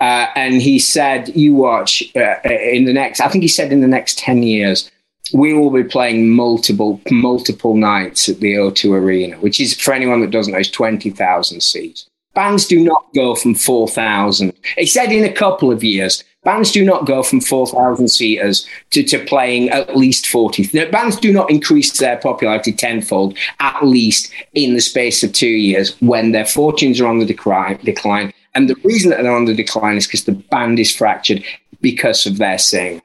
Uh, 0.00 0.28
and 0.34 0.62
he 0.62 0.78
said, 0.78 1.28
"You 1.36 1.54
watch 1.54 2.02
uh, 2.16 2.36
in 2.48 2.84
the 2.84 2.92
next." 2.92 3.20
I 3.20 3.28
think 3.28 3.42
he 3.42 3.48
said 3.48 3.72
in 3.72 3.80
the 3.80 3.86
next 3.86 4.18
ten 4.18 4.42
years, 4.42 4.90
we 5.32 5.52
will 5.52 5.70
be 5.70 5.84
playing 5.84 6.30
multiple 6.30 7.00
multiple 7.10 7.76
nights 7.76 8.28
at 8.28 8.40
the 8.40 8.54
O2 8.54 8.92
Arena, 8.92 9.36
which 9.38 9.60
is 9.60 9.78
for 9.78 9.92
anyone 9.92 10.20
that 10.22 10.30
doesn't 10.30 10.52
know 10.52 10.58
is 10.58 10.70
twenty 10.70 11.10
thousand 11.10 11.62
seats. 11.62 12.06
Bands 12.34 12.66
do 12.66 12.82
not 12.82 13.06
go 13.14 13.34
from 13.34 13.54
four 13.54 13.88
thousand. 13.88 14.54
He 14.78 14.86
said 14.86 15.12
in 15.12 15.24
a 15.24 15.32
couple 15.32 15.70
of 15.70 15.84
years, 15.84 16.24
bands 16.44 16.72
do 16.72 16.84
not 16.84 17.06
go 17.06 17.22
from 17.22 17.40
four 17.40 17.66
thousand 17.66 18.08
seaters 18.08 18.66
to, 18.90 19.02
to 19.02 19.24
playing 19.24 19.70
at 19.70 19.96
least 19.96 20.26
forty. 20.26 20.66
Bands 20.88 21.16
do 21.16 21.32
not 21.32 21.50
increase 21.50 21.98
their 21.98 22.16
popularity 22.18 22.72
tenfold 22.72 23.36
at 23.58 23.84
least 23.84 24.32
in 24.54 24.74
the 24.74 24.80
space 24.80 25.22
of 25.22 25.32
two 25.32 25.46
years 25.46 25.96
when 26.00 26.32
their 26.32 26.46
fortunes 26.46 27.00
are 27.00 27.06
on 27.06 27.18
the 27.18 27.26
decline. 27.26 27.78
Decline, 27.84 28.32
and 28.54 28.68
the 28.68 28.76
reason 28.84 29.10
that 29.10 29.22
they're 29.22 29.36
on 29.36 29.44
the 29.44 29.54
decline 29.54 29.96
is 29.96 30.06
because 30.06 30.24
the 30.24 30.32
band 30.32 30.78
is 30.78 30.94
fractured 30.94 31.44
because 31.80 32.26
of 32.26 32.38
their 32.38 32.58
sing 32.58 33.00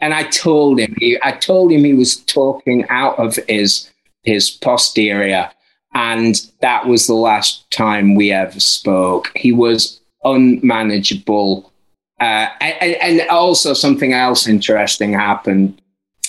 and 0.00 0.14
I 0.14 0.24
told 0.24 0.80
him, 0.80 0.94
he, 0.98 1.18
I 1.22 1.32
told 1.32 1.70
him 1.70 1.84
he 1.84 1.94
was 1.94 2.16
talking 2.16 2.86
out 2.88 3.18
of 3.18 3.38
his 3.48 3.90
his 4.22 4.50
posterior, 4.50 5.50
and 5.94 6.34
that 6.60 6.86
was 6.86 7.06
the 7.06 7.14
last 7.14 7.70
time 7.70 8.14
we 8.14 8.32
ever 8.32 8.60
spoke. 8.60 9.30
He 9.34 9.52
was 9.52 10.00
unmanageable, 10.24 11.69
uh, 12.20 12.48
and, 12.60 13.20
also 13.30 13.72
something 13.72 14.12
else 14.12 14.46
interesting 14.46 15.12
happened. 15.12 15.80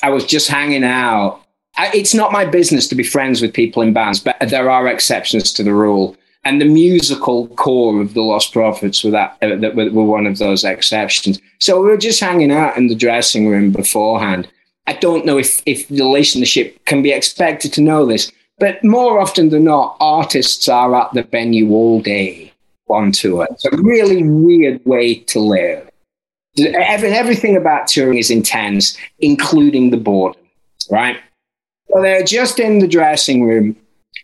I 0.02 0.10
was 0.10 0.26
just 0.26 0.48
hanging 0.48 0.84
out. 0.84 1.42
I, 1.78 1.92
it's 1.94 2.14
not 2.14 2.32
my 2.32 2.46
business 2.46 2.88
to 2.90 2.96
be 2.96 3.04
friends 3.04 3.42
with 3.42 3.54
people 3.54 3.82
in 3.82 3.94
bands, 3.94 4.20
but 4.20 4.38
there 4.50 4.70
are 4.70 4.88
exceptions 4.88 5.52
to 5.54 5.64
the 5.64 5.74
rule 5.74 6.18
and 6.44 6.60
the 6.60 6.66
musical 6.66 7.48
core 7.50 8.02
of 8.02 8.14
the 8.14 8.22
Lost 8.22 8.52
Prophets 8.52 9.04
were 9.04 9.12
that 9.12 9.38
uh, 9.42 9.56
that 9.58 9.76
were, 9.76 9.92
were 9.92 10.06
one 10.06 10.26
of 10.26 10.38
those 10.38 10.64
exceptions. 10.64 11.40
So 11.60 11.80
we 11.82 11.88
were 11.88 11.98
just 11.98 12.20
hanging 12.20 12.52
out 12.52 12.78
in 12.78 12.88
the 12.88 12.96
dressing 12.96 13.48
room 13.48 13.72
beforehand. 13.72 14.48
I 14.88 14.94
don't 14.94 15.26
know 15.26 15.38
if 15.38 15.62
if 15.66 15.88
the 15.88 16.02
relationship 16.02 16.84
can 16.86 17.02
be 17.02 17.12
expected 17.12 17.74
to 17.74 17.82
know 17.82 18.06
this, 18.06 18.32
but 18.58 18.84
more 18.84 19.20
often 19.20 19.50
than 19.50 19.66
not, 19.66 19.98
artists 20.00 20.68
are 20.68 20.96
at 20.96 21.14
the 21.14 21.24
venue 21.24 21.72
all 21.72 22.02
day 22.02 22.51
on 22.94 23.12
tour. 23.12 23.48
It's 23.52 23.66
a 23.66 23.76
really 23.78 24.24
weird 24.24 24.86
way 24.86 25.16
to 25.16 25.40
live. 25.40 25.90
Everything 26.58 27.56
about 27.56 27.88
touring 27.88 28.18
is 28.18 28.30
intense, 28.30 28.98
including 29.20 29.90
the 29.90 29.98
boredom, 29.98 30.42
right? 30.90 31.18
So 31.90 32.02
they're 32.02 32.24
just 32.24 32.60
in 32.60 32.80
the 32.80 32.88
dressing 32.88 33.44
room 33.44 33.76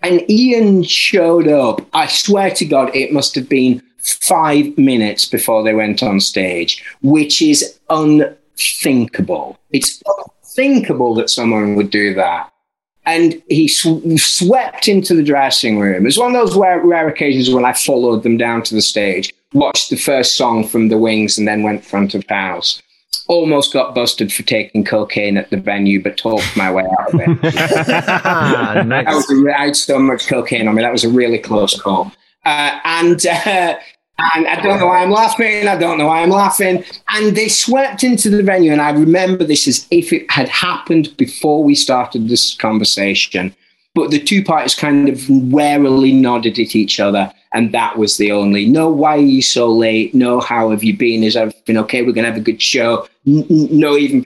and 0.04 0.30
Ian 0.30 0.84
showed 0.84 1.48
up. 1.48 1.82
I 1.94 2.08
swear 2.08 2.52
to 2.52 2.66
God, 2.66 2.96
it 2.96 3.12
must 3.14 3.36
have 3.36 3.50
been 3.50 3.82
five 4.00 4.78
minutes 4.78 5.26
before 5.26 5.64
they 5.64 5.74
went 5.74 6.04
on 6.04 6.20
stage, 6.20 6.84
which 7.02 7.42
is 7.42 7.80
unthinkable. 7.90 9.58
It's 9.72 10.02
unthinkable 10.06 11.16
that 11.16 11.30
someone 11.30 11.76
would 11.76 11.90
do 11.90 12.14
that. 12.14 12.52
And 13.08 13.42
he 13.50 13.68
sw- 13.68 14.04
swept 14.18 14.88
into 14.88 15.16
the 15.16 15.24
dressing 15.24 15.80
room. 15.80 16.04
It 16.04 16.08
was 16.08 16.18
one 16.20 16.36
of 16.36 16.46
those 16.46 16.56
rare, 16.56 16.86
rare 16.86 17.08
occasions 17.08 17.50
when 17.50 17.66
I 17.66 17.74
followed 17.74 18.22
them 18.22 18.38
down 18.38 18.62
to 18.64 18.76
the 18.76 18.82
stage, 18.82 19.34
watched 19.54 19.90
the 19.90 19.96
first 19.96 20.36
song 20.36 20.68
from 20.68 20.90
the 20.90 20.98
Wings, 20.98 21.38
and 21.38 21.48
then 21.48 21.64
went 21.64 21.86
front 21.86 22.14
of 22.14 22.24
house 22.28 22.82
almost 23.28 23.74
got 23.74 23.94
busted 23.94 24.32
for 24.32 24.44
taking 24.44 24.84
cocaine 24.84 25.38
at 25.38 25.50
the 25.50 25.58
venue, 25.58 26.02
but 26.02 26.18
talked 26.18 26.56
my 26.56 26.72
way 26.72 26.84
out 27.00 27.14
of 27.14 27.20
it. 27.20 27.28
nice. 27.44 29.08
I, 29.08 29.14
was, 29.14 29.46
I 29.54 29.66
had 29.66 29.76
so 29.76 30.00
much 30.00 30.28
cocaine 30.28 30.68
on 30.68 30.76
me. 30.76 30.82
That 30.82 30.92
was 30.92 31.04
a 31.04 31.10
really 31.10 31.38
close 31.38 31.80
call. 31.80 32.12
Uh, 32.46 32.80
and 32.86 33.26
uh, 33.26 33.76
and 34.20 34.48
I 34.48 34.62
don't 34.62 34.80
know 34.80 34.88
why 34.88 35.04
I'm 35.04 35.12
laughing. 35.12 35.68
I 35.68 35.78
don't 35.78 35.98
know 35.98 36.08
why 36.08 36.24
I'm 36.24 36.30
laughing. 36.30 36.84
And 37.10 37.36
they 37.36 37.48
swept 37.48 38.04
into 38.04 38.30
the 38.30 38.44
venue, 38.44 38.72
and 38.72 38.82
I 38.82 38.92
remember 38.92 39.44
this 39.44 39.68
as 39.68 39.88
if 39.92 40.12
it 40.12 40.30
had 40.32 40.50
happened 40.50 41.16
before 41.18 41.64
we 41.64 41.76
started 41.76 42.28
this 42.28 42.56
conversation. 42.56 43.56
But 43.94 44.12
the 44.12 44.20
two 44.20 44.44
parties 44.44 44.76
kind 44.76 45.10
of 45.10 45.28
warily 45.30 46.14
nodded 46.14 46.60
at 46.60 46.76
each 46.76 47.00
other 47.00 47.32
and 47.54 47.74
that 47.74 47.98
was 47.98 48.18
the 48.18 48.32
only 48.32 48.66
no 48.66 48.90
why 48.90 49.16
are 49.16 49.22
you 49.22 49.42
so 49.42 49.72
late 49.72 50.14
no 50.14 50.40
how 50.40 50.70
have 50.70 50.84
you 50.84 50.96
been 50.96 51.24
is 51.24 51.36
everything 51.36 51.78
okay 51.78 52.02
we're 52.04 52.12
gonna 52.12 52.28
have 52.28 52.38
a 52.38 52.42
good 52.42 52.62
show 52.62 53.08
no 53.26 53.98
even 53.98 54.26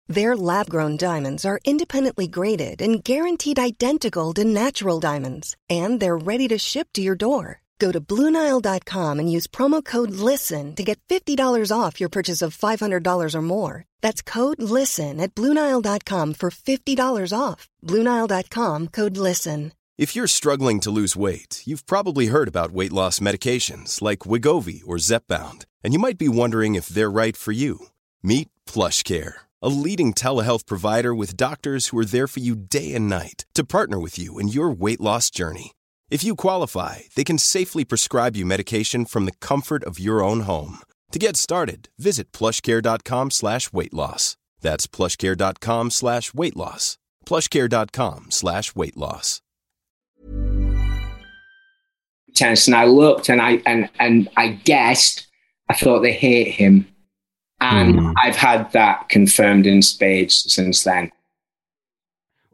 Their 0.11 0.35
lab 0.35 0.69
grown 0.69 0.97
diamonds 0.97 1.45
are 1.45 1.61
independently 1.63 2.27
graded 2.27 2.81
and 2.81 3.01
guaranteed 3.01 3.57
identical 3.57 4.33
to 4.33 4.43
natural 4.43 4.99
diamonds, 4.99 5.55
and 5.69 6.01
they're 6.01 6.17
ready 6.17 6.49
to 6.49 6.57
ship 6.57 6.89
to 6.93 7.01
your 7.01 7.15
door. 7.15 7.61
Go 7.79 7.93
to 7.93 8.01
Bluenile.com 8.01 9.19
and 9.19 9.31
use 9.31 9.47
promo 9.47 9.81
code 9.83 10.11
LISTEN 10.11 10.75
to 10.75 10.83
get 10.83 10.99
$50 11.07 11.71
off 11.71 11.99
your 11.99 12.09
purchase 12.09 12.41
of 12.41 12.55
$500 12.55 13.33
or 13.33 13.41
more. 13.41 13.85
That's 14.01 14.21
code 14.21 14.61
LISTEN 14.61 15.21
at 15.21 15.33
Bluenile.com 15.33 16.33
for 16.33 16.49
$50 16.51 17.33
off. 17.33 17.69
Bluenile.com 17.81 18.89
code 18.89 19.17
LISTEN. 19.17 19.71
If 19.97 20.15
you're 20.15 20.27
struggling 20.27 20.81
to 20.81 20.91
lose 20.91 21.15
weight, 21.15 21.63
you've 21.65 21.85
probably 21.85 22.27
heard 22.27 22.47
about 22.49 22.71
weight 22.71 22.91
loss 22.91 23.19
medications 23.19 24.01
like 24.01 24.27
Wegovy 24.29 24.81
or 24.85 24.97
Zepbound, 24.97 25.65
and 25.83 25.93
you 25.93 25.99
might 25.99 26.17
be 26.17 26.27
wondering 26.27 26.75
if 26.75 26.87
they're 26.87 27.19
right 27.21 27.37
for 27.37 27.53
you. 27.53 27.87
Meet 28.23 28.49
PlushCare, 28.67 29.33
a 29.61 29.69
leading 29.69 30.13
telehealth 30.13 30.65
provider 30.65 31.13
with 31.15 31.37
doctors 31.37 31.87
who 31.87 31.97
are 31.99 32.05
there 32.05 32.27
for 32.27 32.39
you 32.39 32.55
day 32.55 32.93
and 32.93 33.09
night 33.09 33.45
to 33.53 33.63
partner 33.63 33.99
with 33.99 34.19
you 34.19 34.39
in 34.39 34.47
your 34.47 34.69
weight 34.69 35.01
loss 35.01 35.29
journey. 35.29 35.71
If 36.09 36.23
you 36.23 36.35
qualify, 36.35 36.99
they 37.15 37.23
can 37.23 37.37
safely 37.37 37.85
prescribe 37.85 38.35
you 38.35 38.45
medication 38.45 39.05
from 39.05 39.25
the 39.25 39.37
comfort 39.39 39.83
of 39.83 39.99
your 39.99 40.21
own 40.23 40.41
home. 40.41 40.79
To 41.11 41.19
get 41.19 41.37
started, 41.37 41.89
visit 41.97 42.31
plushcare.com 42.31 43.31
slash 43.31 43.71
weight 43.71 43.93
loss. 43.93 44.35
That's 44.61 44.87
plushcare.com 44.87 45.91
slash 45.91 46.33
weight 46.33 46.55
loss. 46.57 46.97
Plushcare.com 47.25 48.31
slash 48.31 48.75
weight 48.75 48.97
loss. 48.97 49.41
And 52.67 52.75
I 52.75 52.85
looked 52.85 53.29
and 53.29 53.41
I 53.41 53.61
and 53.65 53.89
and 53.99 54.29
I 54.37 54.47
guessed 54.49 55.27
I 55.69 55.75
thought 55.75 56.01
they 56.01 56.13
hate 56.13 56.47
him. 56.47 56.87
And 57.61 57.99
Hmm. 57.99 58.11
I've 58.17 58.35
had 58.35 58.71
that 58.73 59.07
confirmed 59.09 59.65
in 59.65 59.81
spades 59.81 60.51
since 60.53 60.83
then. 60.83 61.11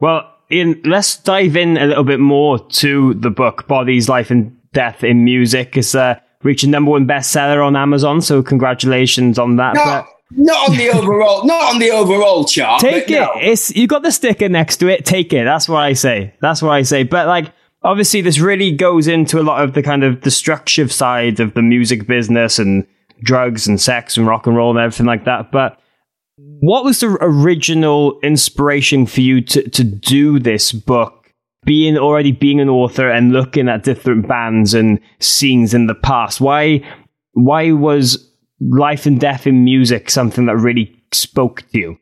Well, 0.00 0.30
Ian, 0.50 0.80
let's 0.84 1.16
dive 1.16 1.56
in 1.56 1.76
a 1.76 1.86
little 1.86 2.04
bit 2.04 2.20
more 2.20 2.58
to 2.58 3.14
the 3.14 3.30
book, 3.30 3.66
Bodies, 3.66 4.08
Life 4.08 4.30
and 4.30 4.56
Death 4.72 5.02
in 5.02 5.24
Music. 5.24 5.76
It's 5.76 5.94
uh, 5.94 6.18
reached 6.42 6.64
a 6.64 6.68
number 6.68 6.90
one 6.90 7.06
bestseller 7.06 7.66
on 7.66 7.74
Amazon, 7.76 8.20
so 8.20 8.42
congratulations 8.42 9.38
on 9.38 9.56
that. 9.56 9.74
Not, 9.74 10.06
not 10.30 10.70
on 10.70 10.76
the 10.76 10.88
overall 10.94 11.44
not 11.46 11.74
on 11.74 11.78
the 11.80 11.90
overall 11.90 12.44
chart. 12.44 12.80
Take 12.80 13.10
it. 13.10 13.18
no. 13.20 13.32
It's 13.36 13.74
you 13.74 13.86
got 13.86 14.02
the 14.02 14.12
sticker 14.12 14.48
next 14.48 14.76
to 14.78 14.88
it. 14.88 15.04
Take 15.04 15.32
it. 15.32 15.44
That's 15.44 15.68
what 15.68 15.82
I 15.82 15.94
say. 15.94 16.34
That's 16.40 16.62
what 16.62 16.70
I 16.70 16.82
say. 16.82 17.02
But 17.02 17.26
like, 17.26 17.52
obviously, 17.82 18.20
this 18.20 18.38
really 18.38 18.70
goes 18.72 19.08
into 19.08 19.40
a 19.40 19.42
lot 19.42 19.64
of 19.64 19.74
the 19.74 19.82
kind 19.82 20.04
of 20.04 20.20
destructive 20.20 20.92
side 20.92 21.40
of 21.40 21.54
the 21.54 21.62
music 21.62 22.06
business 22.06 22.58
and 22.58 22.86
drugs 23.22 23.66
and 23.66 23.80
sex 23.80 24.16
and 24.16 24.26
rock 24.26 24.46
and 24.46 24.56
roll 24.56 24.70
and 24.70 24.78
everything 24.78 25.06
like 25.06 25.24
that. 25.24 25.50
But 25.50 25.80
what 26.60 26.84
was 26.84 27.00
the 27.00 27.16
original 27.20 28.18
inspiration 28.20 29.06
for 29.06 29.20
you 29.20 29.40
to 29.42 29.68
to 29.68 29.84
do 29.84 30.38
this 30.38 30.72
book? 30.72 31.14
Being 31.64 31.98
already 31.98 32.32
being 32.32 32.60
an 32.60 32.68
author 32.68 33.10
and 33.10 33.32
looking 33.32 33.68
at 33.68 33.82
different 33.82 34.28
bands 34.28 34.74
and 34.74 35.00
scenes 35.18 35.74
in 35.74 35.86
the 35.86 35.94
past. 35.94 36.40
Why 36.40 36.82
why 37.32 37.72
was 37.72 38.32
life 38.60 39.06
and 39.06 39.20
death 39.20 39.46
in 39.46 39.64
music 39.64 40.10
something 40.10 40.46
that 40.46 40.56
really 40.56 40.94
spoke 41.12 41.68
to 41.70 41.78
you? 41.78 41.98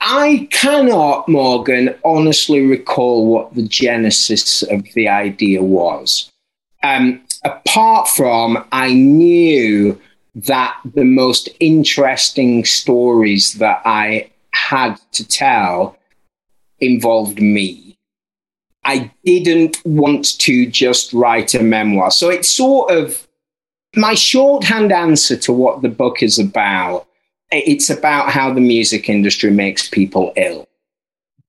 I 0.00 0.48
cannot, 0.50 1.28
Morgan, 1.28 1.94
honestly 2.04 2.62
recall 2.62 3.26
what 3.26 3.54
the 3.54 3.66
genesis 3.68 4.62
of 4.62 4.84
the 4.94 5.08
idea 5.08 5.62
was. 5.62 6.30
Um, 6.82 7.20
apart 7.44 8.08
from, 8.08 8.66
I 8.72 8.94
knew 8.94 10.00
that 10.34 10.76
the 10.94 11.04
most 11.04 11.48
interesting 11.58 12.64
stories 12.64 13.54
that 13.54 13.82
I 13.84 14.30
had 14.52 15.00
to 15.12 15.26
tell 15.26 15.96
involved 16.78 17.40
me. 17.40 17.96
I 18.84 19.10
didn't 19.24 19.80
want 19.84 20.38
to 20.40 20.66
just 20.66 21.12
write 21.12 21.54
a 21.54 21.62
memoir. 21.62 22.10
So 22.10 22.30
it's 22.30 22.48
sort 22.48 22.90
of 22.90 23.26
my 23.94 24.14
shorthand 24.14 24.92
answer 24.92 25.36
to 25.36 25.52
what 25.52 25.82
the 25.82 25.88
book 25.88 26.22
is 26.22 26.38
about 26.38 27.06
it's 27.52 27.90
about 27.90 28.30
how 28.30 28.52
the 28.52 28.60
music 28.60 29.08
industry 29.08 29.50
makes 29.50 29.88
people 29.88 30.32
ill. 30.36 30.68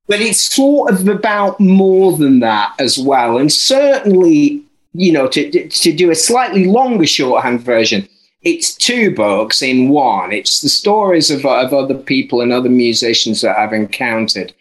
But 0.07 0.21
it's 0.21 0.39
sort 0.39 0.91
of 0.91 1.07
about 1.07 1.59
more 1.59 2.17
than 2.17 2.39
that 2.39 2.73
as 2.79 2.97
well. 2.97 3.37
And 3.37 3.51
certainly, 3.51 4.63
you 4.93 5.11
know, 5.11 5.27
to, 5.27 5.69
to 5.69 5.93
do 5.93 6.11
a 6.11 6.15
slightly 6.15 6.65
longer 6.65 7.05
shorthand 7.05 7.61
version, 7.61 8.07
it's 8.41 8.73
two 8.73 9.13
books 9.13 9.61
in 9.61 9.89
one. 9.89 10.31
It's 10.31 10.61
the 10.61 10.69
stories 10.69 11.29
of, 11.29 11.45
of 11.45 11.73
other 11.73 11.95
people 11.95 12.41
and 12.41 12.51
other 12.51 12.69
musicians 12.69 13.41
that 13.41 13.57
I've 13.57 13.73
encountered 13.73 14.53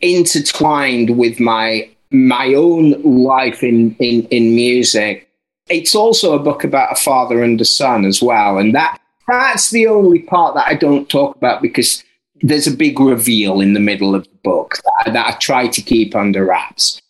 intertwined 0.00 1.18
with 1.18 1.40
my 1.40 1.88
my 2.10 2.54
own 2.54 2.92
life 3.02 3.62
in, 3.62 3.94
in, 3.96 4.22
in 4.28 4.54
music. 4.54 5.28
It's 5.68 5.94
also 5.94 6.34
a 6.34 6.42
book 6.42 6.64
about 6.64 6.92
a 6.92 6.94
father 6.94 7.42
and 7.42 7.60
a 7.60 7.66
son 7.66 8.06
as 8.06 8.22
well. 8.22 8.56
And 8.56 8.74
that 8.74 8.98
that's 9.26 9.70
the 9.70 9.86
only 9.86 10.20
part 10.20 10.54
that 10.54 10.66
I 10.66 10.74
don't 10.74 11.10
talk 11.10 11.36
about 11.36 11.60
because 11.60 12.02
there's 12.40 12.66
a 12.66 12.74
big 12.74 12.98
reveal 12.98 13.60
in 13.60 13.74
the 13.74 13.80
middle 13.80 14.14
of 14.14 14.24
the 14.24 14.38
book 14.42 14.78
that, 15.04 15.12
that 15.12 15.26
I 15.26 15.38
try 15.38 15.66
to 15.68 15.82
keep 15.82 16.14
under 16.14 16.46
wraps. 16.46 17.02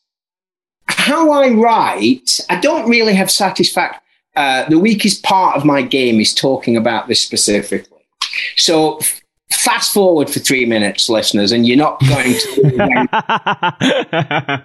How 0.87 1.31
I 1.31 1.51
write, 1.51 2.41
I 2.51 2.59
don't 2.59 2.89
really 2.89 3.15
have 3.15 3.31
satisfaction. 3.31 4.01
Uh, 4.39 4.69
the 4.69 4.79
weakest 4.79 5.25
part 5.25 5.57
of 5.57 5.65
my 5.65 5.83
game 5.83 6.21
is 6.21 6.33
talking 6.33 6.77
about 6.77 7.09
this 7.09 7.21
specifically. 7.21 7.99
So 8.57 9.01
fast 9.51 9.93
forward 9.93 10.31
for 10.31 10.39
three 10.39 10.65
minutes, 10.65 11.09
listeners, 11.09 11.51
and 11.51 11.67
you're 11.67 11.77
not 11.77 11.99
going 12.07 12.35
to. 12.35 12.55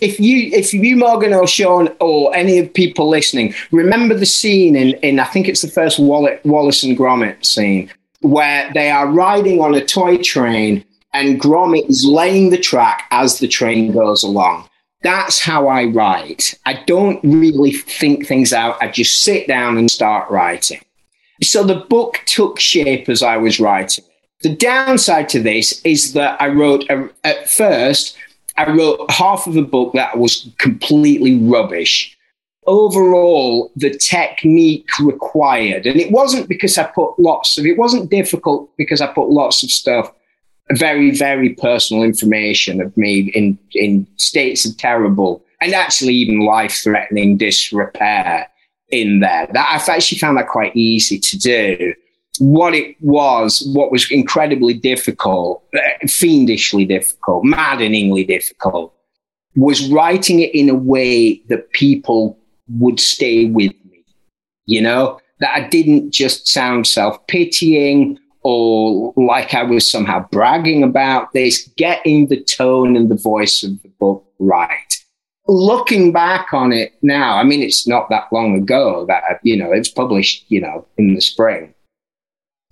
if 0.00 0.18
you 0.18 0.50
if 0.52 0.74
you 0.74 0.96
Morgan 0.96 1.32
or 1.32 1.46
Sean 1.46 1.88
or 2.00 2.34
any 2.34 2.58
of 2.58 2.74
people 2.74 3.08
listening 3.08 3.54
remember 3.70 4.16
the 4.16 4.26
scene 4.26 4.74
in 4.74 4.94
in 5.04 5.20
I 5.20 5.24
think 5.26 5.48
it's 5.48 5.62
the 5.62 5.68
first 5.68 6.00
Wall- 6.00 6.38
Wallace 6.44 6.82
and 6.82 6.98
Gromit 6.98 7.46
scene 7.46 7.88
where 8.22 8.68
they 8.74 8.90
are 8.90 9.06
riding 9.06 9.60
on 9.60 9.72
a 9.76 9.84
toy 9.84 10.16
train 10.18 10.84
and 11.12 11.40
Gromit 11.40 11.88
is 11.88 12.04
laying 12.04 12.50
the 12.50 12.58
track 12.58 13.04
as 13.12 13.38
the 13.38 13.46
train 13.46 13.92
goes 13.92 14.24
along. 14.24 14.68
That's 15.06 15.38
how 15.38 15.68
I 15.68 15.84
write. 15.84 16.58
I 16.66 16.82
don't 16.84 17.20
really 17.22 17.70
think 17.70 18.26
things 18.26 18.52
out. 18.52 18.76
I 18.82 18.88
just 18.88 19.22
sit 19.22 19.46
down 19.46 19.78
and 19.78 19.88
start 19.88 20.28
writing. 20.28 20.80
So 21.44 21.62
the 21.62 21.76
book 21.76 22.22
took 22.26 22.58
shape 22.58 23.08
as 23.08 23.22
I 23.22 23.36
was 23.36 23.60
writing 23.60 24.04
it. 24.04 24.10
The 24.42 24.56
downside 24.56 25.28
to 25.28 25.40
this 25.40 25.80
is 25.84 26.12
that 26.14 26.42
I 26.42 26.48
wrote 26.48 26.90
a, 26.90 27.08
at 27.22 27.48
first 27.48 28.18
I 28.56 28.68
wrote 28.68 29.08
half 29.08 29.46
of 29.46 29.56
a 29.56 29.62
book 29.62 29.92
that 29.92 30.18
was 30.18 30.50
completely 30.58 31.38
rubbish. 31.38 32.18
Overall, 32.66 33.70
the 33.76 33.96
technique 33.96 34.88
required, 34.98 35.86
and 35.86 36.00
it 36.00 36.10
wasn't 36.10 36.48
because 36.48 36.76
I 36.78 36.82
put 36.82 37.16
lots 37.16 37.58
of, 37.58 37.64
it 37.64 37.78
wasn't 37.78 38.10
difficult 38.10 38.76
because 38.76 39.00
I 39.00 39.06
put 39.06 39.28
lots 39.28 39.62
of 39.62 39.70
stuff, 39.70 40.10
very, 40.72 41.10
very 41.10 41.54
personal 41.54 42.02
information 42.02 42.80
of 42.80 42.96
me 42.96 43.30
in, 43.34 43.58
in 43.72 44.06
states 44.16 44.64
of 44.64 44.76
terrible 44.76 45.44
and 45.60 45.72
actually 45.72 46.14
even 46.14 46.40
life 46.40 46.72
threatening 46.82 47.36
disrepair 47.36 48.48
in 48.90 49.20
there. 49.20 49.48
That 49.52 49.68
I've 49.70 49.88
actually 49.88 50.18
found 50.18 50.38
that 50.38 50.48
quite 50.48 50.74
easy 50.76 51.18
to 51.18 51.38
do 51.38 51.94
what 52.38 52.74
it 52.74 52.96
was, 53.00 53.62
what 53.74 53.90
was 53.90 54.10
incredibly 54.10 54.74
difficult, 54.74 55.64
uh, 55.74 56.06
fiendishly 56.06 56.84
difficult, 56.84 57.44
maddeningly 57.44 58.24
difficult, 58.24 58.92
was 59.54 59.88
writing 59.88 60.40
it 60.40 60.54
in 60.54 60.68
a 60.68 60.74
way 60.74 61.40
that 61.48 61.70
people 61.72 62.38
would 62.68 63.00
stay 63.00 63.46
with 63.46 63.72
me. 63.90 64.04
You 64.66 64.82
know, 64.82 65.20
that 65.40 65.54
I 65.54 65.68
didn't 65.68 66.10
just 66.10 66.48
sound 66.48 66.86
self 66.86 67.24
pitying 67.26 68.18
or 68.46 69.12
like 69.16 69.54
I 69.54 69.62
was 69.62 69.90
somehow 69.90 70.26
bragging 70.30 70.82
about 70.82 71.32
this, 71.32 71.68
getting 71.76 72.28
the 72.28 72.42
tone 72.42 72.96
and 72.96 73.10
the 73.10 73.16
voice 73.16 73.62
of 73.62 73.82
the 73.82 73.88
book 74.00 74.24
right. 74.38 75.02
Looking 75.48 76.12
back 76.12 76.52
on 76.52 76.72
it 76.72 76.94
now, 77.02 77.36
I 77.36 77.44
mean, 77.44 77.62
it's 77.62 77.86
not 77.86 78.08
that 78.10 78.32
long 78.32 78.56
ago 78.56 79.06
that, 79.06 79.22
you 79.42 79.56
know, 79.56 79.72
it's 79.72 79.88
published, 79.88 80.44
you 80.48 80.60
know, 80.60 80.86
in 80.98 81.14
the 81.14 81.20
spring 81.20 81.74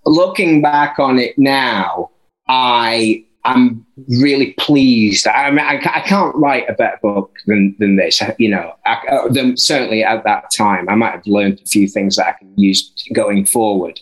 looking 0.07 0.63
back 0.63 0.99
on 0.99 1.19
it 1.19 1.39
now, 1.39 2.11
I 2.49 3.25
am 3.45 3.87
really 4.09 4.53
pleased. 4.59 5.27
I 5.27 5.51
mean, 5.51 5.61
I, 5.61 5.77
I 5.77 6.01
can't 6.01 6.35
write 6.37 6.69
a 6.69 6.75
better 6.75 6.99
book 7.03 7.37
than 7.47 7.77
than 7.79 7.97
this. 7.97 8.23
You 8.39 8.51
know, 8.51 8.75
I, 8.87 8.95
uh, 9.11 9.29
than, 9.29 9.57
certainly 9.57 10.05
at 10.05 10.25
that 10.25 10.51
time, 10.51 10.89
I 10.89 10.95
might 10.95 11.13
have 11.13 11.27
learned 11.27 11.61
a 11.61 11.67
few 11.67 11.89
things 11.89 12.17
that 12.17 12.27
I 12.27 12.33
can 12.33 12.53
use 12.57 12.93
going 13.13 13.47
forward. 13.47 14.01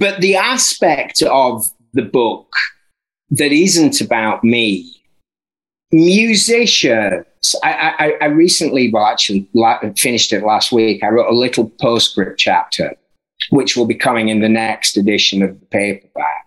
But 0.00 0.20
the 0.20 0.34
aspect 0.34 1.22
of 1.22 1.70
the 1.92 2.02
book 2.02 2.52
that 3.30 3.52
isn't 3.52 4.00
about 4.00 4.42
me, 4.42 4.92
musicians. 5.92 7.26
I, 7.62 7.94
I, 7.98 8.12
I 8.22 8.24
recently, 8.26 8.90
well, 8.90 9.06
actually, 9.06 9.48
finished 9.96 10.32
it 10.32 10.42
last 10.42 10.72
week. 10.72 11.04
I 11.04 11.08
wrote 11.08 11.30
a 11.30 11.36
little 11.36 11.70
postscript 11.80 12.38
chapter 12.38 12.96
which 13.50 13.76
will 13.76 13.86
be 13.86 13.94
coming 13.94 14.28
in 14.28 14.40
the 14.40 14.48
next 14.48 14.96
edition 14.96 15.42
of 15.42 15.58
the 15.58 15.66
paperback. 15.66 16.46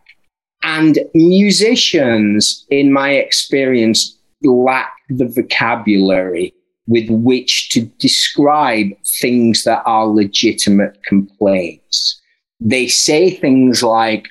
And 0.64 1.00
musicians, 1.14 2.66
in 2.70 2.94
my 2.94 3.12
experience, 3.12 4.18
lack 4.42 4.94
the 5.10 5.28
vocabulary 5.28 6.54
with 6.88 7.10
which 7.10 7.70
to 7.70 7.82
describe 8.00 8.88
things 9.06 9.64
that 9.64 9.84
are 9.86 10.08
legitimate 10.08 11.04
complaints. 11.04 12.22
They 12.64 12.88
say 12.88 13.30
things 13.30 13.84
like, 13.84 14.28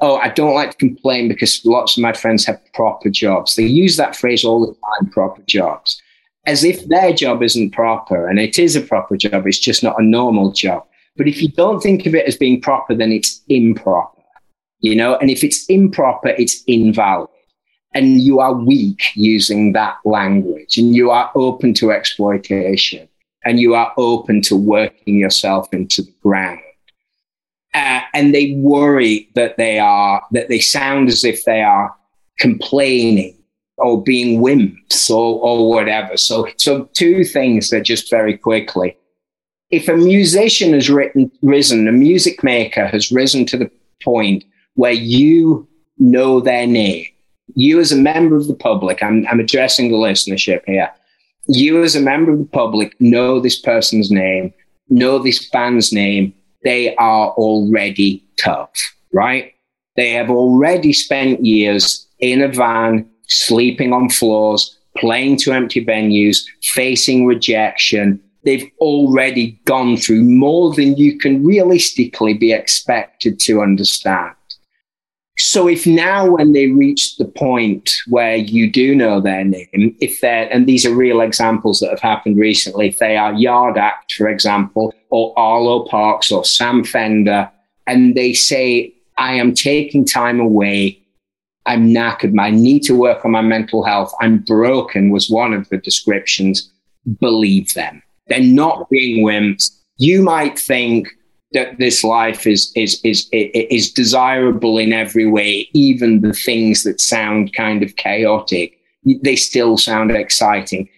Oh, 0.00 0.16
I 0.16 0.30
don't 0.30 0.54
like 0.54 0.72
to 0.72 0.76
complain 0.78 1.28
because 1.28 1.64
lots 1.64 1.96
of 1.96 2.02
my 2.02 2.12
friends 2.12 2.44
have 2.46 2.60
proper 2.74 3.08
jobs. 3.08 3.54
They 3.54 3.66
use 3.66 3.96
that 3.96 4.16
phrase 4.16 4.44
all 4.44 4.66
the 4.66 4.74
time, 4.74 5.10
proper 5.10 5.42
jobs, 5.42 6.02
as 6.44 6.64
if 6.64 6.88
their 6.88 7.12
job 7.12 7.40
isn't 7.40 7.70
proper. 7.70 8.26
And 8.26 8.40
it 8.40 8.58
is 8.58 8.74
a 8.74 8.80
proper 8.80 9.16
job, 9.16 9.46
it's 9.46 9.60
just 9.60 9.84
not 9.84 10.00
a 10.00 10.04
normal 10.04 10.50
job. 10.50 10.84
But 11.16 11.28
if 11.28 11.40
you 11.40 11.48
don't 11.50 11.80
think 11.80 12.04
of 12.06 12.16
it 12.16 12.26
as 12.26 12.36
being 12.36 12.60
proper, 12.60 12.96
then 12.96 13.12
it's 13.12 13.42
improper, 13.48 14.22
you 14.80 14.96
know? 14.96 15.16
And 15.18 15.30
if 15.30 15.44
it's 15.44 15.66
improper, 15.66 16.30
it's 16.30 16.64
invalid 16.66 17.28
and 17.94 18.20
you 18.20 18.40
are 18.40 18.54
weak 18.54 19.02
using 19.14 19.72
that 19.72 19.96
language 20.04 20.78
and 20.78 20.94
you 20.94 21.10
are 21.10 21.30
open 21.34 21.74
to 21.74 21.92
exploitation 21.92 23.08
and 23.44 23.60
you 23.60 23.74
are 23.74 23.92
open 23.96 24.40
to 24.42 24.56
working 24.56 25.18
yourself 25.18 25.72
into 25.72 26.02
the 26.02 26.14
ground. 26.22 26.60
Uh, 27.74 28.00
and 28.12 28.34
they 28.34 28.54
worry 28.58 29.30
that 29.34 29.56
they 29.56 29.78
are, 29.78 30.22
that 30.32 30.48
they 30.48 30.58
sound 30.58 31.08
as 31.08 31.24
if 31.24 31.44
they 31.44 31.62
are 31.62 31.94
complaining 32.38 33.36
or 33.78 34.02
being 34.02 34.40
wimps 34.40 35.10
or, 35.10 35.40
or 35.40 35.68
whatever. 35.68 36.16
So, 36.16 36.48
so 36.56 36.84
two 36.92 37.24
things 37.24 37.70
that 37.70 37.82
just 37.82 38.10
very 38.10 38.36
quickly. 38.36 38.96
If 39.70 39.88
a 39.88 39.96
musician 39.96 40.74
has 40.74 40.90
written, 40.90 41.30
risen, 41.40 41.88
a 41.88 41.92
music 41.92 42.44
maker 42.44 42.86
has 42.86 43.10
risen 43.10 43.46
to 43.46 43.56
the 43.56 43.70
point 44.02 44.44
where 44.74 44.92
you 44.92 45.66
know 45.98 46.40
their 46.40 46.66
name, 46.66 47.06
you 47.54 47.80
as 47.80 47.92
a 47.92 47.96
member 47.96 48.36
of 48.36 48.48
the 48.48 48.54
public, 48.54 49.02
I'm, 49.02 49.26
I'm 49.28 49.40
addressing 49.40 49.90
the 49.90 49.96
listenership 49.96 50.62
here. 50.66 50.90
You 51.48 51.82
as 51.82 51.96
a 51.96 52.00
member 52.00 52.32
of 52.32 52.38
the 52.38 52.44
public 52.44 52.98
know 53.00 53.40
this 53.40 53.58
person's 53.58 54.10
name, 54.10 54.52
know 54.88 55.18
this 55.18 55.48
band's 55.48 55.92
name. 55.92 56.34
They 56.64 56.94
are 56.96 57.30
already 57.30 58.24
tough, 58.36 58.70
right? 59.12 59.54
They 59.96 60.12
have 60.12 60.30
already 60.30 60.92
spent 60.92 61.44
years 61.44 62.06
in 62.18 62.42
a 62.42 62.48
van, 62.48 63.08
sleeping 63.26 63.92
on 63.92 64.08
floors, 64.08 64.78
playing 64.96 65.36
to 65.38 65.52
empty 65.52 65.84
venues, 65.84 66.44
facing 66.62 67.26
rejection. 67.26 68.20
They've 68.44 68.70
already 68.80 69.60
gone 69.64 69.96
through 69.96 70.22
more 70.22 70.74
than 70.74 70.96
you 70.96 71.18
can 71.18 71.44
realistically 71.44 72.34
be 72.34 72.52
expected 72.52 73.38
to 73.40 73.62
understand. 73.62 74.34
So 75.38 75.66
if 75.66 75.86
now 75.86 76.30
when 76.30 76.52
they 76.52 76.68
reach 76.68 77.16
the 77.16 77.24
point 77.24 77.90
where 78.06 78.36
you 78.36 78.70
do 78.70 78.94
know 78.94 79.20
their 79.20 79.44
name, 79.44 79.96
if 80.00 80.20
they're, 80.20 80.52
and 80.52 80.66
these 80.66 80.84
are 80.84 80.94
real 80.94 81.20
examples 81.20 81.80
that 81.80 81.90
have 81.90 82.00
happened 82.00 82.36
recently, 82.36 82.88
if 82.88 82.98
they 82.98 83.16
are 83.16 83.32
Yard 83.32 83.78
Act, 83.78 84.12
for 84.12 84.28
example, 84.28 84.94
or 85.10 85.36
Arlo 85.38 85.86
Parks 85.86 86.30
or 86.30 86.44
Sam 86.44 86.84
Fender, 86.84 87.50
and 87.86 88.14
they 88.14 88.34
say, 88.34 88.94
I 89.16 89.34
am 89.34 89.54
taking 89.54 90.04
time 90.04 90.38
away. 90.38 90.98
I'm 91.64 91.88
knackered. 91.88 92.38
I 92.38 92.50
need 92.50 92.80
to 92.84 92.96
work 92.96 93.24
on 93.24 93.30
my 93.30 93.40
mental 93.40 93.84
health. 93.84 94.12
I'm 94.20 94.38
broken 94.38 95.10
was 95.10 95.30
one 95.30 95.52
of 95.52 95.68
the 95.68 95.78
descriptions. 95.78 96.70
Believe 97.20 97.72
them. 97.74 98.02
They're 98.26 98.40
not 98.40 98.88
being 98.90 99.24
wimps. 99.24 99.70
You 99.96 100.22
might 100.22 100.58
think, 100.58 101.08
that 101.54 101.78
this 101.78 102.04
life 102.04 102.46
is 102.46 102.72
is 102.74 103.00
is 103.04 103.28
is 103.32 103.92
desirable 103.92 104.78
in 104.78 104.92
every 104.92 105.26
way, 105.26 105.68
even 105.72 106.20
the 106.20 106.32
things 106.32 106.82
that 106.84 107.00
sound 107.00 107.52
kind 107.54 107.82
of 107.82 107.96
chaotic, 107.96 108.78
they 109.22 109.36
still 109.36 109.76
sound 109.76 110.10
exciting. 110.10 110.88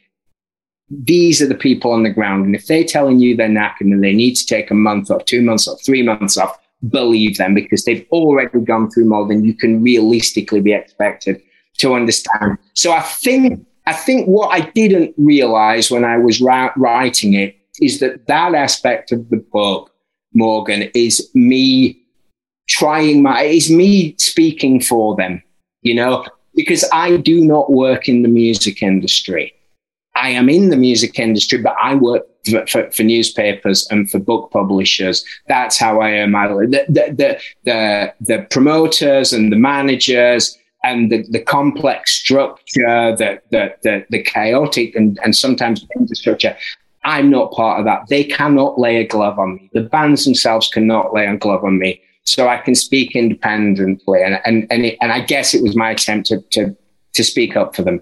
These 0.91 1.41
are 1.41 1.47
the 1.47 1.55
people 1.55 1.93
on 1.93 2.03
the 2.03 2.11
ground, 2.11 2.47
and 2.47 2.55
if 2.55 2.67
they're 2.67 2.85
telling 2.85 3.21
you 3.21 3.37
they're 3.37 3.49
knackered 3.49 3.93
and 3.93 4.05
they 4.05 4.13
need 4.13 4.35
to 4.35 4.47
take 4.47 4.71
a 4.71 4.75
month 4.75 5.11
off, 5.11 5.25
two 5.25 5.43
months 5.43 5.67
off, 5.67 5.85
three 5.85 6.03
months 6.03 6.37
off, 6.37 6.59
believe 6.91 7.39
them 7.39 7.55
because 7.55 7.85
they've 7.85 8.07
already 8.11 8.61
gone 8.61 8.91
through 8.91 9.07
more 9.07 9.27
than 9.27 9.45
you 9.45 9.55
can 9.55 9.83
realistically 9.83 10.61
be 10.61 10.73
expected 10.73 11.41
to 11.79 11.95
understand. 11.95 12.59
So 12.75 12.93
I 12.93 13.01
think 13.01 13.67
I 13.87 13.93
think 13.93 14.27
what 14.27 14.49
I 14.49 14.71
didn't 14.71 15.15
realize 15.19 15.91
when 15.91 16.05
I 16.05 16.19
was 16.19 16.41
ra- 16.41 16.73
writing 16.77 17.35
it 17.35 17.57
is 17.81 18.01
that 18.01 18.27
that 18.27 18.55
aspect 18.55 19.13
of 19.13 19.29
the 19.31 19.37
book 19.37 19.91
Morgan, 20.35 20.91
is 20.95 21.31
me 21.35 22.01
trying 22.69 23.23
my, 23.23 23.43
is 23.43 23.71
me 23.71 24.15
speaking 24.19 24.81
for 24.81 25.17
them, 25.17 25.43
you 25.83 25.95
know, 25.95 26.25
because 26.55 26.85
I 26.93 27.17
do 27.17 27.45
not 27.45 27.71
work 27.71 28.09
in 28.09 28.23
the 28.23 28.29
music 28.29 28.83
industry. 28.83 29.53
I 30.17 30.31
am 30.31 30.49
in 30.49 30.71
the 30.71 30.77
music 30.77 31.19
industry, 31.19 31.59
but 31.59 31.75
I 31.81 31.97
work 31.97 32.25
for, 32.49 32.67
for, 32.67 32.91
for 32.91 33.03
newspapers 33.03 33.87
and 33.91 34.09
for 34.11 34.19
book 34.19 34.51
publishers. 34.53 35.25
That's 35.49 35.79
how 35.79 36.01
I 36.01 36.13
earn 36.13 36.31
my 36.31 36.49
the 36.49 36.85
the 36.89 37.41
the, 37.65 38.15
the 38.21 38.47
promoters 38.51 39.33
and 39.33 39.51
the 39.51 39.57
managers 39.57 40.57
and 40.85 41.11
the, 41.11 41.25
the 41.31 41.41
complex 41.41 42.13
structure, 42.13 43.17
the 43.17 43.41
the 43.51 43.75
the, 43.83 44.07
the 44.11 44.23
chaotic 44.23 44.95
and, 44.95 45.19
and 45.25 45.35
sometimes 45.35 45.85
infrastructure. 45.97 46.57
I'm 47.05 47.31
not 47.31 47.53
part 47.53 47.79
of 47.79 47.85
that. 47.87 48.09
They 48.09 48.25
cannot 48.25 48.79
lay 48.79 48.97
a 48.97 49.07
glove 49.07 49.39
on 49.39 49.57
me. 49.57 49.71
The 49.73 49.83
bands 49.83 50.25
themselves 50.25 50.69
cannot 50.69 51.13
lay 51.13 51.27
a 51.27 51.37
glove 51.37 51.65
on 51.65 51.79
me. 51.79 52.01
So 52.25 52.49
I 52.49 52.57
can 52.59 52.75
speak 52.75 53.15
independently. 53.15 54.23
And, 54.23 54.41
and, 54.47 54.67
and, 54.71 54.87
it, 54.87 54.99
and 55.01 55.13
I 55.13 55.21
guess 55.21 55.53
it 55.53 55.63
was 55.63 55.77
my 55.77 55.91
attempt 55.91 56.29
to, 56.29 56.41
to, 56.53 56.75
to 57.13 57.25
speak 57.25 57.57
up 57.57 57.77
for 57.77 57.83
them. 57.83 58.01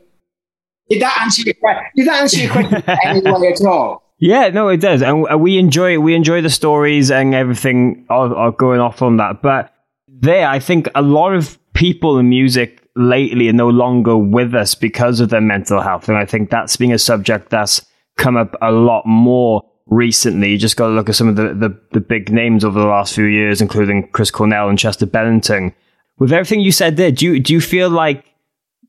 Did 0.88 1.02
that 1.02 1.18
answer 1.22 1.42
your 1.42 1.54
question? 1.54 1.84
Did 1.96 2.06
that 2.06 2.20
answer 2.22 2.38
your 2.38 2.52
question 2.52 2.82
anyway 3.04 3.52
at 3.60 3.66
all? 3.66 4.02
Yeah, 4.18 4.50
no, 4.50 4.68
it 4.68 4.76
does, 4.76 5.02
and 5.02 5.26
we 5.40 5.58
enjoy 5.58 5.98
we 5.98 6.14
enjoy 6.14 6.42
the 6.42 6.50
stories 6.50 7.10
and 7.10 7.34
everything 7.34 8.06
are, 8.08 8.32
are 8.36 8.52
going 8.52 8.78
off 8.78 9.02
on 9.02 9.16
that. 9.16 9.42
But 9.42 9.74
there, 10.06 10.46
I 10.46 10.60
think 10.60 10.88
a 10.94 11.02
lot 11.02 11.34
of 11.34 11.58
people 11.72 12.18
in 12.18 12.28
music 12.28 12.88
lately 12.94 13.48
are 13.48 13.52
no 13.52 13.68
longer 13.68 14.16
with 14.16 14.54
us 14.54 14.76
because 14.76 15.18
of 15.18 15.30
their 15.30 15.40
mental 15.40 15.80
health, 15.80 16.08
and 16.08 16.16
I 16.16 16.24
think 16.24 16.50
that's 16.50 16.76
being 16.76 16.92
a 16.92 17.00
subject 17.00 17.50
that's 17.50 17.84
come 18.16 18.36
up 18.36 18.56
a 18.62 18.72
lot 18.72 19.04
more 19.06 19.62
recently. 19.86 20.52
You 20.52 20.58
just 20.58 20.76
got 20.76 20.88
to 20.88 20.92
look 20.92 21.08
at 21.08 21.14
some 21.14 21.28
of 21.28 21.36
the, 21.36 21.54
the, 21.54 21.80
the 21.92 22.00
big 22.00 22.32
names 22.32 22.64
over 22.64 22.78
the 22.78 22.86
last 22.86 23.14
few 23.14 23.24
years, 23.24 23.60
including 23.60 24.08
Chris 24.08 24.30
Cornell 24.30 24.68
and 24.68 24.78
Chester 24.78 25.06
Bennington. 25.06 25.74
With 26.18 26.32
everything 26.32 26.60
you 26.60 26.72
said 26.72 26.96
there, 26.96 27.10
do 27.10 27.26
you, 27.26 27.40
do 27.40 27.52
you 27.52 27.60
feel 27.60 27.90
like 27.90 28.24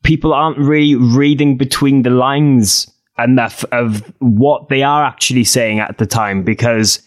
people 0.04 0.34
aren't 0.34 0.58
really 0.58 0.96
reading 0.96 1.58
between 1.58 2.04
the 2.04 2.10
lines 2.10 2.92
enough 3.18 3.64
of 3.72 4.12
what 4.20 4.70
they 4.70 4.84
are 4.84 5.04
actually 5.04 5.44
saying 5.44 5.80
at 5.80 5.98
the 5.98 6.06
time 6.06 6.44
because 6.44 7.02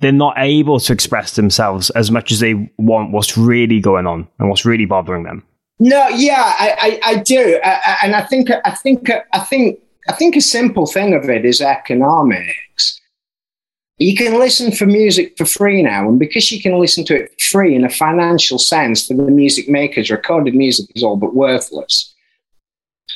they're 0.00 0.12
not 0.12 0.34
able 0.36 0.80
to 0.80 0.92
express 0.92 1.36
themselves 1.36 1.90
as 1.90 2.10
much 2.10 2.32
as 2.32 2.40
they 2.40 2.70
want 2.78 3.12
what's 3.12 3.38
really 3.38 3.80
going 3.80 4.06
on 4.06 4.26
and 4.38 4.48
what's 4.48 4.64
really 4.64 4.84
bothering 4.84 5.22
them? 5.22 5.44
No, 5.78 6.08
yeah, 6.08 6.54
I, 6.58 7.00
I, 7.04 7.10
I 7.12 7.16
do, 7.22 7.60
I, 7.64 7.98
and 8.02 8.14
I 8.14 8.22
think 8.22 8.50
I 8.64 8.70
think 8.70 9.10
I 9.32 9.40
think 9.40 9.80
I 10.08 10.12
think 10.12 10.36
a 10.36 10.40
simple 10.40 10.86
thing 10.86 11.14
of 11.14 11.28
it 11.30 11.44
is 11.44 11.60
economics. 11.60 13.00
You 13.98 14.16
can 14.16 14.38
listen 14.38 14.72
for 14.72 14.86
music 14.86 15.34
for 15.38 15.44
free 15.44 15.82
now, 15.82 16.08
and 16.08 16.18
because 16.18 16.50
you 16.50 16.60
can 16.60 16.78
listen 16.78 17.04
to 17.04 17.22
it 17.22 17.40
free 17.40 17.74
in 17.74 17.84
a 17.84 17.90
financial 17.90 18.58
sense 18.58 19.06
for 19.06 19.14
the 19.14 19.22
music 19.30 19.68
makers, 19.68 20.10
recorded 20.10 20.54
music 20.54 20.86
is 20.96 21.04
all 21.04 21.16
but 21.16 21.34
worthless. 21.34 22.12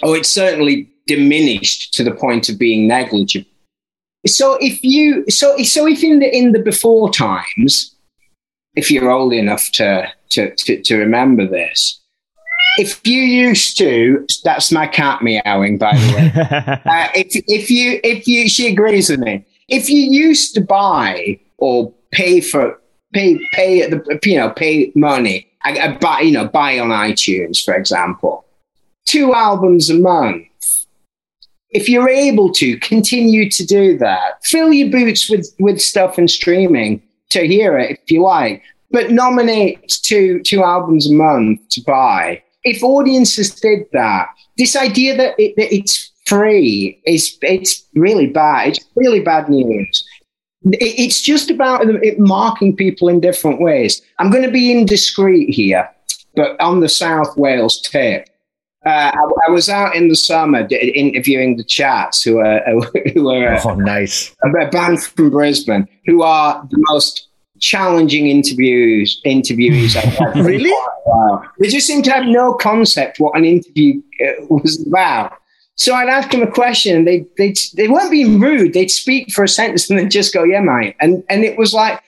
Oh, 0.02 0.14
it's 0.14 0.28
certainly 0.28 0.88
diminished 1.06 1.94
to 1.94 2.04
the 2.04 2.12
point 2.12 2.48
of 2.48 2.58
being 2.58 2.86
negligible. 2.86 3.48
So 4.26 4.58
if 4.60 4.82
you 4.82 5.24
so 5.28 5.56
so 5.58 5.86
if 5.86 6.02
in 6.02 6.18
the 6.18 6.36
in 6.36 6.52
the 6.52 6.58
before 6.58 7.10
times, 7.10 7.94
if 8.74 8.90
you're 8.90 9.10
old 9.10 9.32
enough 9.32 9.70
to 9.72 10.12
to 10.30 10.54
to, 10.54 10.82
to 10.82 10.96
remember 10.96 11.46
this, 11.46 12.00
if 12.78 13.06
you 13.06 13.20
used 13.20 13.78
to, 13.78 14.26
that's 14.44 14.70
my 14.70 14.86
cat 14.86 15.22
meowing, 15.22 15.78
by 15.78 15.96
the 15.96 16.14
way. 16.14 16.32
uh, 16.86 17.08
if, 17.14 17.42
if 17.46 17.70
you, 17.70 18.00
if 18.04 18.26
you, 18.26 18.48
she 18.48 18.68
agrees 18.68 19.10
with 19.10 19.20
me. 19.20 19.44
If 19.68 19.88
you 19.90 20.00
used 20.00 20.54
to 20.54 20.60
buy 20.60 21.40
or 21.58 21.92
pay 22.12 22.40
for, 22.40 22.80
pay, 23.12 23.38
pay 23.52 23.88
the, 23.88 24.18
you 24.24 24.36
know, 24.36 24.50
pay 24.50 24.92
money, 24.94 25.48
I, 25.64 25.78
I 25.78 25.96
buy, 25.96 26.20
you 26.20 26.32
know, 26.32 26.46
buy 26.46 26.78
on 26.78 26.88
iTunes, 26.88 27.64
for 27.64 27.74
example, 27.74 28.44
two 29.06 29.34
albums 29.34 29.90
a 29.90 29.94
month. 29.94 30.44
If 31.70 31.88
you're 31.88 32.08
able 32.08 32.52
to 32.52 32.78
continue 32.78 33.50
to 33.50 33.66
do 33.66 33.98
that, 33.98 34.44
fill 34.44 34.72
your 34.72 34.90
boots 34.90 35.28
with, 35.28 35.54
with 35.58 35.80
stuff 35.80 36.16
and 36.16 36.30
streaming 36.30 37.02
to 37.30 37.46
hear 37.46 37.76
it 37.76 37.98
if 38.02 38.10
you 38.10 38.22
like, 38.22 38.62
but 38.92 39.10
nominate 39.10 39.88
two, 40.02 40.42
two 40.42 40.62
albums 40.62 41.10
a 41.10 41.12
month 41.12 41.68
to 41.70 41.82
buy 41.82 42.42
if 42.66 42.82
audiences 42.82 43.48
did 43.54 43.80
that, 43.92 44.28
this 44.58 44.74
idea 44.76 45.16
that, 45.16 45.34
it, 45.38 45.54
that 45.56 45.74
it's 45.74 46.10
free 46.26 47.00
is 47.06 47.38
it's 47.42 47.84
really 47.94 48.26
bad. 48.26 48.68
It's 48.68 48.84
really 48.96 49.20
bad 49.20 49.48
news. 49.48 50.04
It's 50.72 51.20
just 51.20 51.50
about 51.50 51.86
it 51.88 52.18
marking 52.18 52.74
people 52.74 53.08
in 53.08 53.20
different 53.20 53.60
ways. 53.60 54.02
I'm 54.18 54.30
going 54.30 54.42
to 54.42 54.50
be 54.50 54.72
indiscreet 54.72 55.48
here, 55.54 55.88
but 56.34 56.60
on 56.60 56.80
the 56.80 56.88
South 56.88 57.36
Wales 57.36 57.80
tip, 57.80 58.28
Uh, 58.84 59.10
I, 59.14 59.22
I 59.48 59.50
was 59.50 59.68
out 59.68 59.94
in 59.96 60.08
the 60.08 60.14
summer 60.16 60.62
d- 60.66 60.76
interviewing 60.94 61.56
the 61.56 61.64
Chats, 61.64 62.22
who 62.24 62.38
are 62.38 62.60
who 63.14 63.28
are 63.30 63.58
Oh, 63.64 63.74
nice. 63.74 64.34
a 64.44 64.66
band 64.70 65.02
from 65.02 65.30
Brisbane, 65.30 65.86
who 66.06 66.22
are 66.22 66.66
the 66.70 66.78
most 66.90 67.28
challenging 67.60 68.28
interviews 68.28 69.20
interviewees 69.24 69.94
Really? 70.44 70.72
Wow. 71.06 71.42
They 71.58 71.68
just 71.68 71.86
seem 71.86 72.02
to 72.02 72.12
have 72.12 72.26
no 72.26 72.54
concept 72.54 73.20
what 73.20 73.36
an 73.36 73.44
interview 73.44 74.02
uh, 74.20 74.46
was 74.48 74.84
about. 74.86 75.38
So 75.76 75.94
I'd 75.94 76.08
ask 76.08 76.30
them 76.30 76.42
a 76.42 76.50
question, 76.50 76.96
and 76.96 77.06
they 77.06 77.26
they 77.36 77.54
they 77.74 77.88
weren't 77.88 78.10
being 78.10 78.40
rude. 78.40 78.72
They'd 78.72 78.90
speak 78.90 79.30
for 79.30 79.44
a 79.44 79.48
sentence 79.48 79.90
and 79.90 79.98
then 79.98 80.08
just 80.08 80.32
go, 80.32 80.42
"Yeah, 80.42 80.60
mate," 80.60 80.96
and 81.00 81.22
and 81.28 81.44
it 81.44 81.58
was 81.58 81.74
like, 81.74 82.02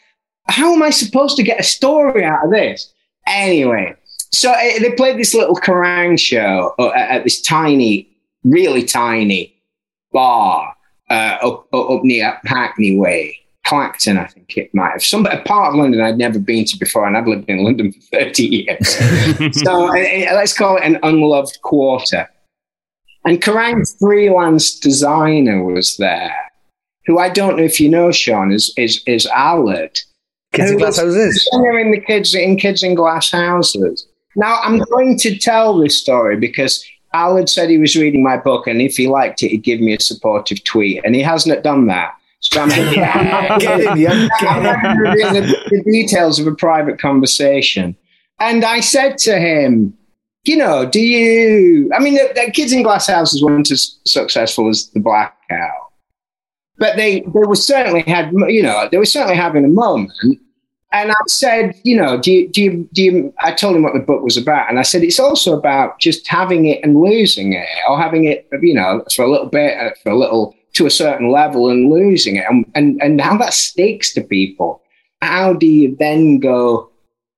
how 0.49 0.75
am 0.75 0.83
I 0.83 0.91
supposed 0.91 1.37
to 1.37 1.43
get 1.43 1.61
a 1.61 1.65
story 1.65 2.25
out 2.25 2.45
of 2.45 2.51
this? 2.51 2.93
Anyway, 3.27 3.95
so 4.33 4.51
uh, 4.51 4.79
they 4.81 4.93
played 4.93 5.19
this 5.19 5.35
little 5.35 5.55
Kerrang 5.55 6.19
show 6.19 6.75
uh, 6.79 6.89
at, 6.89 7.11
at 7.11 7.25
this 7.25 7.41
tiny, 7.41 8.09
really 8.45 8.85
tiny 8.85 9.55
bar 10.13 10.75
uh, 11.11 11.39
up, 11.43 11.67
up 11.73 11.91
up 11.91 12.05
near 12.05 12.39
Hackney 12.45 12.97
Wick, 12.97 13.37
Clapton, 13.69 14.17
I 14.17 14.27
think 14.27 14.57
it 14.57 14.75
might 14.75 14.93
have. 14.93 15.05
Some 15.05 15.27
a 15.27 15.43
part 15.43 15.69
of 15.69 15.79
London 15.79 16.01
I'd 16.01 16.17
never 16.17 16.39
been 16.39 16.65
to 16.65 16.79
before, 16.79 17.07
and 17.07 17.19
I've 17.19 17.27
lived 17.27 17.51
in 17.51 17.65
London 17.65 17.93
for 17.93 18.01
thirty 18.19 18.47
years. 18.47 18.89
so 19.63 19.89
uh, 19.89 20.35
let's 20.35 20.57
call 20.57 20.79
it 20.79 20.85
an 20.85 20.99
unloved 21.03 21.61
quarter. 21.61 22.27
And 23.27 23.43
Kerrang's 23.43 23.95
freelance 24.01 24.79
designer 24.79 25.63
was 25.63 25.99
there, 25.99 26.35
who 27.05 27.19
I 27.19 27.29
don't 27.29 27.59
know 27.59 27.63
if 27.63 27.79
you 27.79 27.91
know, 27.91 28.11
Sean, 28.11 28.53
is 28.53 28.73
is 28.79 29.03
is 29.07 29.27
Aled. 29.27 29.99
Kids 30.55 30.71
in 30.71 30.79
glass 30.79 30.99
houses. 30.99 31.45
designer 31.45 31.79
in 31.79 31.91
the 31.91 32.01
kids 32.01 32.35
in 32.35 32.57
kids 32.57 32.83
in 32.83 32.95
glass 32.95 33.31
houses. 33.31 34.09
Now 34.35 34.61
I'm 34.63 34.79
going 34.79 35.19
to 35.19 35.37
tell 35.37 35.77
this 35.77 35.99
story 35.99 36.39
because 36.39 36.83
Aled 37.15 37.51
said 37.51 37.69
he 37.69 37.77
was 37.77 37.97
reading 37.97 38.23
my 38.23 38.39
book, 38.39 38.67
and 38.67 38.81
if 38.81 38.97
he 38.97 39.09
liked 39.09 39.43
it, 39.43 39.51
he'd 39.51 39.63
give 39.63 39.81
me 39.81 39.95
a 39.95 40.01
supportive 40.01 40.65
tweet, 40.65 41.03
and 41.05 41.15
he 41.15 41.21
hasn't 41.21 41.63
done 41.63 41.87
that. 41.89 42.15
I'm 42.57 42.69
going 42.69 42.95
Get 43.61 43.81
in, 43.81 43.99
yeah. 43.99 44.29
I'm 44.41 44.63
not 44.63 44.83
going 44.83 45.35
the, 45.35 45.57
the 45.71 45.83
details 45.91 46.39
of 46.39 46.47
a 46.47 46.55
private 46.55 47.01
conversation. 47.01 47.97
And 48.41 48.65
I 48.65 48.81
said 48.81 49.19
to 49.19 49.39
him, 49.39 49.97
you 50.45 50.57
know, 50.57 50.87
do 50.87 51.01
you? 51.01 51.91
I 51.95 51.99
mean, 51.99 52.15
the, 52.15 52.33
the 52.35 52.51
kids 52.53 52.73
in 52.73 52.83
glass 52.83 53.07
houses 53.07 53.43
weren't 53.43 53.71
as 53.71 53.99
successful 54.07 54.69
as 54.69 54.89
the 54.91 55.01
blackout, 55.01 55.93
but 56.79 56.97
they 56.97 57.21
they 57.21 57.47
were 57.47 57.57
certainly 57.57 58.03
had, 58.03 58.33
you 58.33 58.63
know, 58.63 58.89
they 58.91 58.99
were 58.99 59.05
certainly 59.05 59.37
having 59.37 59.65
a 59.65 59.69
moment. 59.69 60.41
And 60.91 61.11
I 61.11 61.17
said, 61.27 61.79
you 61.85 61.97
know, 61.97 62.19
do 62.19 62.33
you, 62.33 62.49
do 62.49 62.63
you, 62.63 62.89
do 62.95 63.03
you, 63.03 63.35
I 63.41 63.53
told 63.53 63.77
him 63.77 63.83
what 63.83 63.93
the 63.93 64.01
book 64.01 64.23
was 64.23 64.39
about. 64.39 64.71
And 64.71 64.79
I 64.79 64.83
said, 64.83 65.03
it's 65.03 65.21
also 65.21 65.57
about 65.57 66.01
just 66.01 66.27
having 66.27 66.65
it 66.65 66.81
and 66.83 66.99
losing 66.99 67.53
it 67.53 67.69
or 67.89 68.01
having 68.01 68.25
it, 68.25 68.49
you 68.63 68.73
know, 68.73 69.05
for 69.15 69.23
a 69.23 69.31
little 69.31 69.49
bit, 69.49 69.77
uh, 69.79 69.91
for 70.03 70.13
a 70.13 70.19
little, 70.19 70.55
to 70.79 70.87
a 70.87 70.91
certain 70.91 71.31
level 71.31 71.69
and 71.69 71.91
losing 71.91 72.37
it 72.37 72.45
and, 72.49 72.65
and, 72.77 73.03
and 73.03 73.21
how 73.21 73.37
that 73.37 73.53
stakes 73.53 74.15
to 74.15 74.23
people. 74.23 74.81
How 75.21 75.53
do 75.53 75.67
you 75.67 75.97
then 75.99 76.39
go 76.39 76.91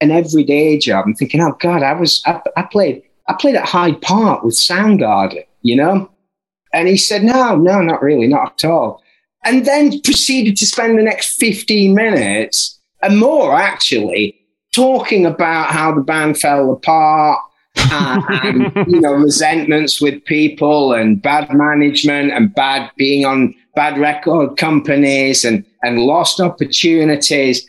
an 0.02 0.10
everyday 0.10 0.78
job 0.78 1.06
and 1.06 1.16
thinking, 1.16 1.40
oh 1.40 1.56
God, 1.58 1.82
I 1.82 1.94
was, 1.94 2.22
I, 2.26 2.42
I 2.56 2.62
played, 2.62 3.02
I 3.28 3.34
played 3.34 3.56
at 3.56 3.64
Hyde 3.64 4.02
Park 4.02 4.44
with 4.44 4.54
Soundgarden, 4.54 5.44
you 5.62 5.74
know? 5.74 6.10
And 6.74 6.86
he 6.86 6.98
said, 6.98 7.24
no, 7.24 7.56
no, 7.56 7.80
not 7.80 8.02
really, 8.02 8.26
not 8.26 8.62
at 8.62 8.70
all. 8.70 9.02
And 9.42 9.64
then 9.64 10.02
proceeded 10.02 10.58
to 10.58 10.66
spend 10.66 10.98
the 10.98 11.02
next 11.02 11.40
15 11.40 11.94
minutes 11.94 12.78
and 13.02 13.18
more 13.18 13.56
actually 13.56 14.38
talking 14.74 15.24
about 15.24 15.70
how 15.70 15.94
the 15.94 16.02
band 16.02 16.38
fell 16.38 16.70
apart 16.70 17.40
and 17.76 18.72
you 18.88 19.00
know 19.00 19.12
resentments 19.12 20.00
with 20.00 20.24
people 20.24 20.92
and 20.92 21.22
bad 21.22 21.52
management 21.52 22.32
and 22.32 22.54
bad 22.54 22.90
being 22.96 23.24
on 23.24 23.54
bad 23.74 23.98
record 23.98 24.56
companies 24.56 25.44
and 25.44 25.64
and 25.82 26.00
lost 26.00 26.40
opportunities. 26.40 27.68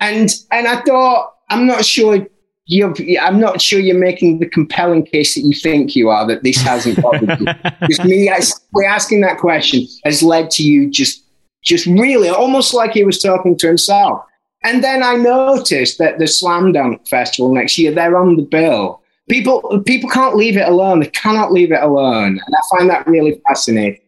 And 0.00 0.34
and 0.50 0.66
I 0.66 0.80
thought 0.82 1.34
I'm 1.50 1.66
not 1.66 1.84
sure 1.84 2.26
you're 2.66 2.94
I'm 3.20 3.40
not 3.40 3.60
sure 3.60 3.78
you're 3.78 3.98
making 3.98 4.40
the 4.40 4.48
compelling 4.48 5.06
case 5.06 5.34
that 5.34 5.42
you 5.42 5.54
think 5.54 5.94
you 5.94 6.08
are 6.08 6.26
that 6.26 6.42
this 6.42 6.60
hasn't 6.60 7.00
bothered 7.00 7.40
you. 7.40 7.46
Because 7.80 8.04
me 8.04 8.28
asking 8.28 9.20
that 9.20 9.38
question 9.38 9.86
has 10.04 10.22
led 10.22 10.50
to 10.52 10.62
you 10.62 10.90
just 10.90 11.24
just 11.62 11.86
really 11.86 12.28
almost 12.28 12.74
like 12.74 12.92
he 12.92 13.04
was 13.04 13.20
talking 13.20 13.56
to 13.58 13.66
himself. 13.66 14.24
And 14.62 14.82
then 14.82 15.02
I 15.02 15.14
noticed 15.14 15.98
that 15.98 16.18
the 16.18 16.26
Slam 16.26 16.72
Dunk 16.72 17.06
Festival 17.06 17.54
next 17.54 17.78
year, 17.78 17.92
they're 17.92 18.16
on 18.16 18.36
the 18.36 18.42
bill. 18.42 19.00
People 19.28 19.82
people 19.84 20.08
can't 20.10 20.36
leave 20.36 20.56
it 20.56 20.68
alone. 20.68 21.00
They 21.00 21.08
cannot 21.08 21.52
leave 21.52 21.72
it 21.72 21.82
alone. 21.82 22.40
And 22.44 22.54
I 22.54 22.76
find 22.76 22.90
that 22.90 23.06
really 23.06 23.40
fascinating. 23.48 24.00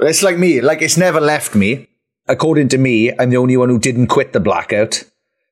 It's 0.00 0.22
like 0.22 0.38
me. 0.38 0.60
Like 0.60 0.82
it's 0.82 0.96
never 0.96 1.20
left 1.20 1.54
me. 1.54 1.88
According 2.28 2.68
to 2.70 2.78
me, 2.78 3.12
I'm 3.18 3.30
the 3.30 3.36
only 3.36 3.56
one 3.56 3.68
who 3.68 3.78
didn't 3.78 4.08
quit 4.08 4.32
the 4.32 4.40
blackout. 4.40 5.04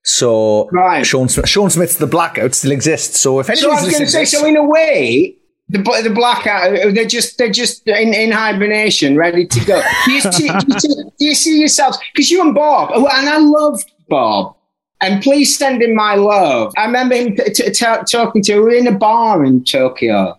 So 0.03 0.69
Right. 0.71 1.05
Sean, 1.05 1.29
Smith, 1.29 1.49
Sean 1.49 1.71
Smith's 1.71 1.97
the 1.97 2.07
blackout 2.07 2.55
still 2.55 2.73
exists. 2.73 3.21
So 3.21 3.41
if 3.41 3.47
So 3.47 3.71
I 3.71 3.75
was 3.75 3.91
going 3.91 4.05
to 4.05 4.11
say, 4.11 4.25
so 4.25 4.45
in 4.47 4.57
a 4.57 4.65
way, 4.65 5.37
the 5.69 5.79
the 5.79 6.11
blackout, 6.11 6.79
uh, 6.79 6.91
they're 6.91 7.07
just 7.07 7.39
they're 7.39 7.51
just 7.51 7.87
in, 7.89 8.13
in 8.13 8.31
hibernation, 8.31 9.17
ready 9.17 9.47
to 9.47 9.65
go. 9.65 9.83
Do 10.05 10.13
you 10.13 10.21
see, 10.21 10.49
do 10.49 10.67
you 10.69 10.81
see, 10.81 10.95
do 10.95 11.25
you 11.25 11.35
see 11.35 11.59
yourselves? 11.59 11.99
Because 12.13 12.31
you 12.31 12.43
and 12.43 12.55
Bob, 12.55 12.91
oh, 12.93 13.09
and 13.11 13.29
I 13.29 13.39
loved 13.39 13.91
Bob. 14.09 14.57
And 15.05 15.23
please 15.23 15.55
send 15.55 15.83
him 15.83 15.95
my 15.95 16.15
love. 16.15 16.73
I 16.79 16.87
remember 16.87 17.15
him 17.15 17.37
t- 17.37 17.45
t- 17.53 17.71
t- 17.71 17.85
talking 18.11 18.41
to. 18.43 18.55
We 18.55 18.61
were 18.61 18.71
in 18.71 18.87
a 18.87 18.99
bar 18.99 19.45
in 19.45 19.63
Tokyo, 19.63 20.35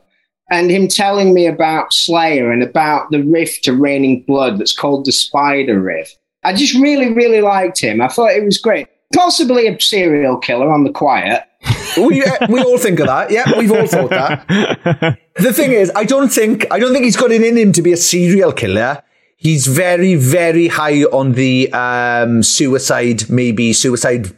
and 0.49 0.71
him 0.71 0.87
telling 0.87 1.35
me 1.35 1.45
about 1.45 1.93
Slayer 1.93 2.51
and 2.51 2.63
about 2.63 3.11
the 3.11 3.21
riff 3.21 3.61
to 3.61 3.73
Raining 3.73 4.23
Blood 4.23 4.57
that's 4.57 4.73
called 4.73 5.05
the 5.05 5.11
Spider 5.11 5.79
Riff. 5.79 6.11
I 6.43 6.53
just 6.53 6.73
really, 6.73 7.13
really 7.13 7.41
liked 7.41 7.79
him. 7.79 8.01
I 8.01 8.07
thought 8.07 8.31
it 8.31 8.43
was 8.43 8.57
great. 8.57 8.87
Possibly 9.13 9.67
a 9.67 9.79
serial 9.79 10.37
killer 10.37 10.71
on 10.71 10.83
the 10.83 10.91
quiet. 10.91 11.43
we, 11.97 12.23
uh, 12.23 12.47
we 12.49 12.59
all 12.59 12.79
think 12.79 12.99
of 12.99 13.05
that. 13.05 13.29
Yeah, 13.29 13.59
we've 13.59 13.71
all 13.71 13.85
thought 13.85 14.09
that. 14.09 14.47
the 15.35 15.53
thing 15.53 15.73
is, 15.73 15.91
I 15.95 16.05
don't 16.05 16.29
think 16.29 16.65
I 16.71 16.79
don't 16.79 16.91
think 16.91 17.05
he's 17.05 17.17
got 17.17 17.31
it 17.31 17.43
in 17.43 17.55
him 17.55 17.71
to 17.73 17.83
be 17.83 17.93
a 17.93 17.97
serial 17.97 18.51
killer. 18.51 19.03
He's 19.37 19.67
very, 19.67 20.15
very 20.15 20.69
high 20.69 21.03
on 21.03 21.33
the 21.33 21.71
um, 21.71 22.41
suicide, 22.41 23.29
maybe 23.29 23.71
suicide 23.71 24.33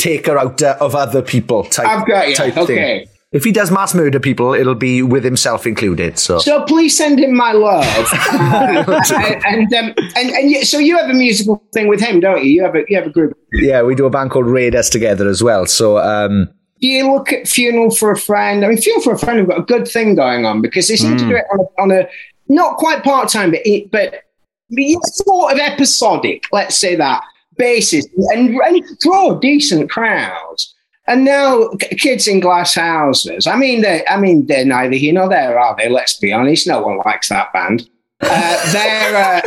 taker 0.00 0.38
out 0.38 0.62
uh, 0.62 0.76
of 0.80 0.94
other 0.94 1.22
people 1.22 1.64
type. 1.64 1.86
I've 1.86 2.06
got 2.06 2.28
you. 2.28 2.34
type 2.34 2.56
Okay. 2.56 3.04
Thing. 3.04 3.08
If 3.32 3.44
he 3.44 3.52
does 3.52 3.70
mass 3.70 3.94
murder 3.94 4.18
people, 4.18 4.54
it'll 4.54 4.74
be 4.74 5.02
with 5.02 5.22
himself 5.22 5.64
included. 5.64 6.18
So, 6.18 6.40
So 6.40 6.64
please 6.64 6.96
send 6.96 7.20
him 7.20 7.36
my 7.36 7.52
love. 7.52 7.86
Uh, 8.40 9.40
and 9.46 9.72
um, 9.74 9.94
and 10.16 10.30
and 10.30 10.50
you, 10.50 10.64
so 10.64 10.78
you 10.78 10.96
have 10.96 11.08
a 11.10 11.14
musical 11.14 11.62
thing 11.72 11.86
with 11.88 12.00
him, 12.00 12.20
don't 12.20 12.44
you? 12.44 12.50
You 12.50 12.64
have 12.64 12.74
a 12.74 12.84
you 12.88 12.96
have 12.96 13.06
a 13.06 13.10
group. 13.10 13.36
yeah, 13.52 13.82
we 13.82 13.94
do 13.94 14.04
a 14.06 14.10
band 14.10 14.30
called 14.30 14.46
Raiders 14.46 14.88
together 14.90 15.28
as 15.28 15.42
well. 15.42 15.66
So, 15.66 15.98
um, 15.98 16.48
Do 16.80 16.86
you 16.88 17.10
look 17.12 17.32
at 17.32 17.46
Funeral 17.46 17.90
for 17.90 18.10
a 18.10 18.16
Friend? 18.16 18.64
I 18.64 18.68
mean, 18.68 18.78
Funeral 18.78 19.02
for 19.02 19.12
a 19.12 19.18
Friend 19.18 19.38
have 19.38 19.48
got 19.48 19.58
a 19.58 19.62
good 19.62 19.86
thing 19.86 20.14
going 20.14 20.44
on 20.44 20.60
because 20.62 20.88
they 20.88 20.96
seem 20.96 21.16
to 21.16 21.28
do 21.28 21.36
it 21.36 21.44
on 21.52 21.60
a, 21.60 21.82
on 21.82 21.90
a 21.92 22.08
not 22.48 22.76
quite 22.76 23.02
part 23.04 23.28
time, 23.28 23.50
but 23.50 23.60
it, 23.64 23.90
but 23.90 24.22
yeah, 24.70 24.98
sort 25.04 25.52
of 25.52 25.58
episodic. 25.58 26.44
Let's 26.52 26.76
say 26.76 26.96
that 26.96 27.22
basis, 27.56 28.06
and 28.32 28.54
and 28.54 28.82
draw 29.00 29.34
decent 29.38 29.90
crowds. 29.90 30.74
And 31.06 31.24
now 31.24 31.68
k- 31.80 31.96
kids 31.96 32.28
in 32.28 32.40
glass 32.40 32.74
houses. 32.74 33.46
I 33.46 33.56
mean, 33.56 33.80
they 33.82 34.04
I 34.06 34.16
mean, 34.18 34.46
they're 34.46 34.64
neither 34.64 34.94
here 34.96 35.12
nor 35.12 35.28
there, 35.28 35.58
are 35.58 35.74
they? 35.76 35.88
Let's 35.88 36.16
be 36.18 36.32
honest. 36.32 36.66
No 36.66 36.80
one 36.82 36.98
likes 37.04 37.28
that 37.30 37.52
band. 37.52 37.88
Uh, 38.20 38.28
they're, 38.72 39.16
uh, 39.16 39.40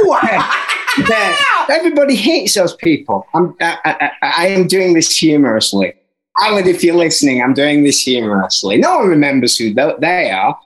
they're- 1.08 1.36
everybody 1.78 2.16
hates 2.16 2.56
those 2.56 2.76
people. 2.76 3.26
I'm, 3.34 3.56
I, 3.62 3.78
I, 3.86 4.12
I 4.22 4.48
am 4.48 4.68
doing 4.68 4.94
this 4.94 5.16
humorously. 5.18 5.94
Alan, 6.42 6.68
if 6.68 6.84
you're 6.84 6.96
listening, 6.96 7.42
I'm 7.42 7.54
doing 7.54 7.84
this 7.84 8.02
humorously. 8.02 8.78
No 8.78 8.98
one 8.98 9.08
remembers 9.08 9.56
who 9.56 9.74
th- 9.74 9.98
they 10.00 10.32
are. 10.32 10.58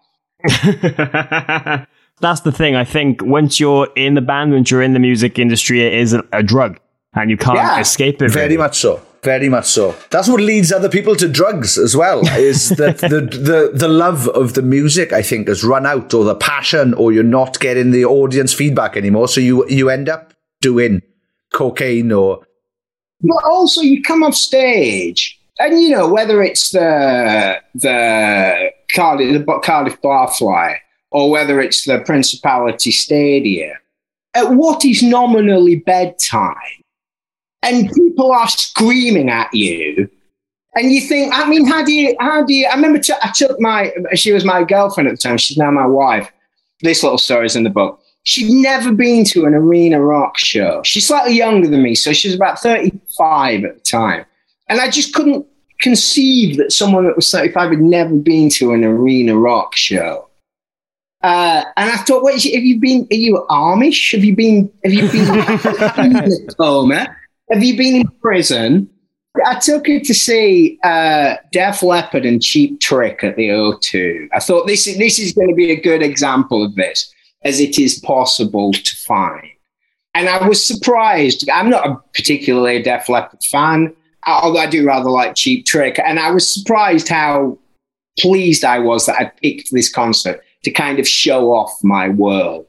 That's 2.20 2.42
the 2.42 2.52
thing. 2.52 2.76
I 2.76 2.84
think 2.84 3.22
once 3.24 3.60
you're 3.60 3.88
in 3.96 4.16
the 4.16 4.22
band, 4.22 4.52
once 4.54 4.72
you're 4.72 4.82
in 4.82 4.94
the 4.94 5.00
music 5.00 5.38
industry, 5.38 5.86
it 5.86 5.94
is 5.94 6.14
a, 6.14 6.24
a 6.32 6.42
drug, 6.42 6.80
and 7.16 7.30
you 7.30 7.38
can't 7.38 7.58
Yeah, 7.58 7.80
escape 7.80 8.22
it. 8.22 8.32
very 8.32 8.46
really. 8.48 8.58
much 8.58 8.78
so. 8.80 9.02
Very 9.24 9.50
much 9.50 9.66
so. 9.66 9.96
That's 10.12 10.28
what 10.30 10.40
leads 10.40 10.72
other 10.72 10.88
people 10.90 11.16
to 11.18 11.28
drugs 11.28 11.78
as 11.78 11.98
well. 11.98 12.22
Is 12.38 12.70
that 12.78 13.00
the, 13.00 13.22
the 13.22 13.72
the 13.74 13.88
love 13.88 14.28
of 14.30 14.54
the 14.54 14.62
music? 14.62 15.12
I 15.12 15.22
think 15.22 15.48
has 15.48 15.64
run 15.64 15.86
out, 15.86 16.14
or 16.14 16.24
the 16.24 16.36
passion, 16.36 16.94
or 16.94 17.12
you're 17.12 17.24
not 17.24 17.60
getting 17.60 17.92
the 17.92 18.06
audience 18.06 18.54
feedback 18.54 18.96
anymore. 18.96 19.28
So 19.28 19.42
you 19.42 19.68
you 19.68 19.90
end 19.90 20.08
up 20.08 20.34
doing 20.62 21.02
cocaine 21.54 22.12
or 22.12 22.46
But 23.22 23.44
also, 23.50 23.82
you 23.82 24.02
come 24.04 24.24
off 24.24 24.36
stage, 24.36 25.38
and 25.60 25.82
you 25.82 25.90
know 25.90 26.08
whether 26.08 26.42
it's 26.44 26.72
the 26.72 27.60
the 27.74 28.72
Cardiff, 28.94 29.46
the 29.46 29.60
Cardiff 29.64 30.00
Barfly 30.02 30.78
or 31.12 31.32
whether 31.32 31.60
it's 31.60 31.86
the 31.86 32.00
Principality 32.02 32.92
Stadium. 32.92 33.76
At 34.36 34.52
what 34.52 34.86
is 34.86 35.02
nominally 35.02 35.78
bedtime, 35.78 36.77
and 37.64 37.92
people 37.92 38.32
are 38.32 38.48
screaming 38.48 39.30
at 39.30 39.54
you, 39.54 40.10
And 40.76 40.92
you 40.92 41.02
think, 41.02 41.34
I 41.34 41.50
mean, 41.50 41.66
how 41.66 41.84
do 41.84 41.92
you, 41.92 42.16
how 42.20 42.44
do 42.44 42.54
you, 42.54 42.68
I 42.68 42.76
remember 42.76 43.00
t- 43.00 43.14
I 43.22 43.32
took 43.36 43.60
my, 43.60 43.92
she 44.14 44.32
was 44.32 44.46
my 44.46 44.64
girlfriend 44.64 45.10
at 45.10 45.14
the 45.14 45.18
time. 45.18 45.38
She's 45.38 45.58
now 45.58 45.72
my 45.72 45.88
wife. 45.88 46.32
This 46.82 47.02
little 47.02 47.18
story 47.18 47.48
is 47.48 47.56
in 47.56 47.64
the 47.64 47.70
book. 47.70 48.00
She'd 48.24 48.52
never 48.52 48.92
been 48.92 49.24
to 49.26 49.46
an 49.46 49.56
arena 49.56 50.02
rock 50.02 50.38
show. 50.38 50.84
She's 50.84 51.08
slightly 51.08 51.36
younger 51.36 51.68
than 51.68 51.82
me. 51.82 51.96
So 51.96 52.14
she 52.14 52.28
was 52.28 52.36
about 52.36 52.60
35 52.60 53.64
at 53.64 53.76
the 53.76 53.82
time. 53.82 54.26
And 54.68 54.80
I 54.80 54.90
just 54.90 55.14
couldn't 55.14 55.46
conceive 55.82 56.58
that 56.58 56.72
someone 56.72 57.06
that 57.06 57.16
was 57.16 57.32
35 57.32 57.72
had 57.72 57.82
never 57.82 58.16
been 58.16 58.50
to 58.50 58.74
an 58.74 58.84
arena 58.84 59.38
rock 59.38 59.76
show. 59.76 60.28
Uh, 61.24 61.64
and 61.76 61.90
I 61.90 61.96
thought, 61.98 62.24
wait, 62.24 62.44
have 62.44 62.64
you 62.64 62.80
been, 62.80 63.08
are 63.12 63.16
you 63.16 63.46
Amish? 63.50 64.12
Have 64.12 64.24
you 64.24 64.36
been, 64.36 64.72
have 64.84 64.94
you 64.94 65.10
been 65.10 66.24
in 66.32 66.48
coma? 66.58 67.16
Have 67.52 67.64
you 67.64 67.78
been 67.78 67.96
in 67.96 68.08
prison? 68.22 68.90
I 69.46 69.60
took 69.60 69.88
her 69.88 70.00
to 70.00 70.14
see 70.14 70.80
uh, 70.84 71.36
Def 71.52 71.84
Leppard 71.84 72.26
and 72.26 72.42
Cheap 72.42 72.80
Trick 72.80 73.24
at 73.24 73.36
the 73.36 73.50
O2. 73.50 74.30
I 74.34 74.40
thought 74.40 74.68
this 74.68 74.88
is, 74.88 74.98
this 74.98 75.20
is 75.20 75.34
going 75.34 75.50
to 75.50 75.56
be 75.56 75.72
a 75.72 75.80
good 75.80 76.02
example 76.02 76.64
of 76.64 76.76
this, 76.76 77.14
as 77.44 77.60
it 77.60 77.78
is 77.78 78.00
possible 78.00 78.74
to 78.74 78.96
find. 79.06 79.48
And 80.16 80.28
I 80.28 80.48
was 80.48 80.66
surprised. 80.66 81.48
I'm 81.50 81.70
not 81.70 81.88
a 81.88 81.96
particularly 82.14 82.78
a 82.78 82.84
Def 82.84 83.08
Leppard 83.08 83.44
fan, 83.44 83.96
although 84.26 84.60
I 84.60 84.68
do 84.68 84.86
rather 84.86 85.10
like 85.10 85.36
Cheap 85.36 85.66
Trick. 85.66 86.00
And 86.04 86.20
I 86.20 86.32
was 86.32 86.50
surprised 86.50 87.08
how 87.08 87.58
pleased 88.20 88.66
I 88.66 88.80
was 88.80 89.06
that 89.06 89.22
I 89.22 89.32
picked 89.42 89.72
this 89.72 89.90
concert 89.90 90.42
to 90.64 90.72
kind 90.72 91.00
of 91.00 91.08
show 91.08 91.54
off 91.54 91.78
my 91.84 92.10
world. 92.10 92.66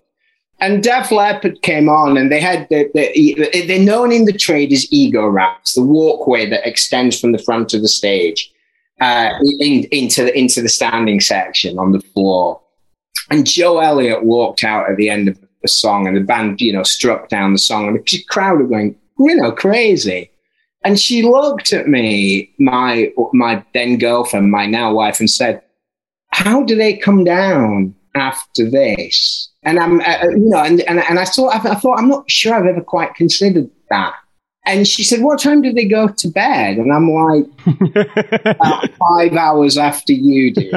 And 0.60 0.82
Def 0.82 1.12
Leppard 1.12 1.62
came 1.62 1.88
on, 1.88 2.16
and 2.16 2.32
they 2.32 2.40
had 2.40 2.68
the, 2.68 2.90
the, 2.92 3.64
they're 3.66 3.78
known 3.78 4.10
in 4.10 4.24
the 4.24 4.32
trade 4.32 4.72
as 4.72 4.92
ego 4.92 5.26
ramps, 5.26 5.74
the 5.74 5.84
walkway 5.84 6.48
that 6.50 6.66
extends 6.66 7.20
from 7.20 7.30
the 7.32 7.38
front 7.38 7.74
of 7.74 7.82
the 7.82 7.88
stage 7.88 8.52
uh, 9.00 9.30
in, 9.60 9.84
into 9.92 10.24
the, 10.24 10.36
into 10.36 10.60
the 10.60 10.68
standing 10.68 11.20
section 11.20 11.78
on 11.78 11.92
the 11.92 12.00
floor. 12.00 12.60
And 13.30 13.46
Joe 13.46 13.78
Elliott 13.78 14.24
walked 14.24 14.64
out 14.64 14.90
at 14.90 14.96
the 14.96 15.08
end 15.08 15.28
of 15.28 15.38
the 15.62 15.68
song, 15.68 16.08
and 16.08 16.16
the 16.16 16.22
band, 16.22 16.60
you 16.60 16.72
know, 16.72 16.82
struck 16.82 17.28
down 17.28 17.52
the 17.52 17.58
song, 17.58 17.86
and 17.86 17.96
the 17.96 18.24
crowd 18.28 18.58
were 18.58 18.66
going, 18.66 18.96
you 19.18 19.36
know, 19.36 19.52
crazy. 19.52 20.30
And 20.84 20.98
she 20.98 21.22
looked 21.22 21.72
at 21.72 21.88
me, 21.88 22.52
my 22.58 23.12
my 23.32 23.64
then 23.74 23.98
girlfriend, 23.98 24.50
my 24.50 24.66
now 24.66 24.92
wife, 24.92 25.18
and 25.18 25.28
said, 25.28 25.60
"How 26.30 26.62
do 26.62 26.76
they 26.76 26.96
come 26.96 27.24
down 27.24 27.94
after 28.14 28.68
this?" 28.70 29.47
And 29.62 29.78
I'm, 29.78 30.00
uh, 30.00 30.28
you 30.30 30.48
know, 30.48 30.58
and, 30.58 30.80
and, 30.82 31.00
and 31.00 31.18
I 31.18 31.24
thought, 31.24 31.54
I 31.54 31.74
thought, 31.74 31.98
I'm 31.98 32.08
not 32.08 32.30
sure 32.30 32.54
I've 32.54 32.66
ever 32.66 32.80
quite 32.80 33.14
considered 33.14 33.70
that. 33.90 34.14
And 34.68 34.86
she 34.86 35.02
said, 35.02 35.22
"What 35.22 35.40
time 35.40 35.62
do 35.62 35.72
they 35.72 35.86
go 35.86 36.08
to 36.08 36.28
bed?" 36.28 36.76
And 36.76 36.92
I'm 36.92 37.10
like, 37.10 37.46
About 38.44 38.90
five 38.92 39.32
hours 39.32 39.78
after 39.78 40.12
you 40.12 40.52
do. 40.52 40.70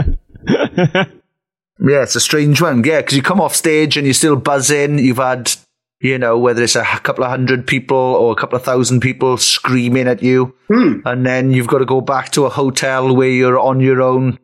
yeah, 0.48 2.04
it's 2.04 2.16
a 2.16 2.22
strange 2.22 2.62
one. 2.62 2.84
Yeah, 2.86 3.02
because 3.02 3.18
you 3.18 3.22
come 3.22 3.42
off 3.42 3.54
stage 3.54 3.98
and 3.98 4.08
you're 4.08 4.14
still 4.14 4.38
buzzing. 4.38 4.98
You've 4.98 5.18
had, 5.18 5.52
you 6.00 6.18
know, 6.18 6.38
whether 6.40 6.64
it's 6.64 6.78
a 6.78 6.86
couple 6.86 7.26
of 7.26 7.32
hundred 7.32 7.68
people 7.68 7.98
or 7.98 8.32
a 8.32 8.36
couple 8.36 8.56
of 8.56 8.64
thousand 8.64 9.02
people 9.02 9.36
screaming 9.36 10.08
at 10.08 10.24
you, 10.24 10.56
hmm. 10.70 11.00
and 11.04 11.26
then 11.26 11.52
you've 11.52 11.68
got 11.68 11.80
to 11.80 11.86
go 11.86 12.00
back 12.00 12.32
to 12.32 12.46
a 12.46 12.50
hotel 12.50 13.14
where 13.14 13.30
you're 13.30 13.60
on 13.60 13.82
your 13.82 14.02
own. 14.02 14.40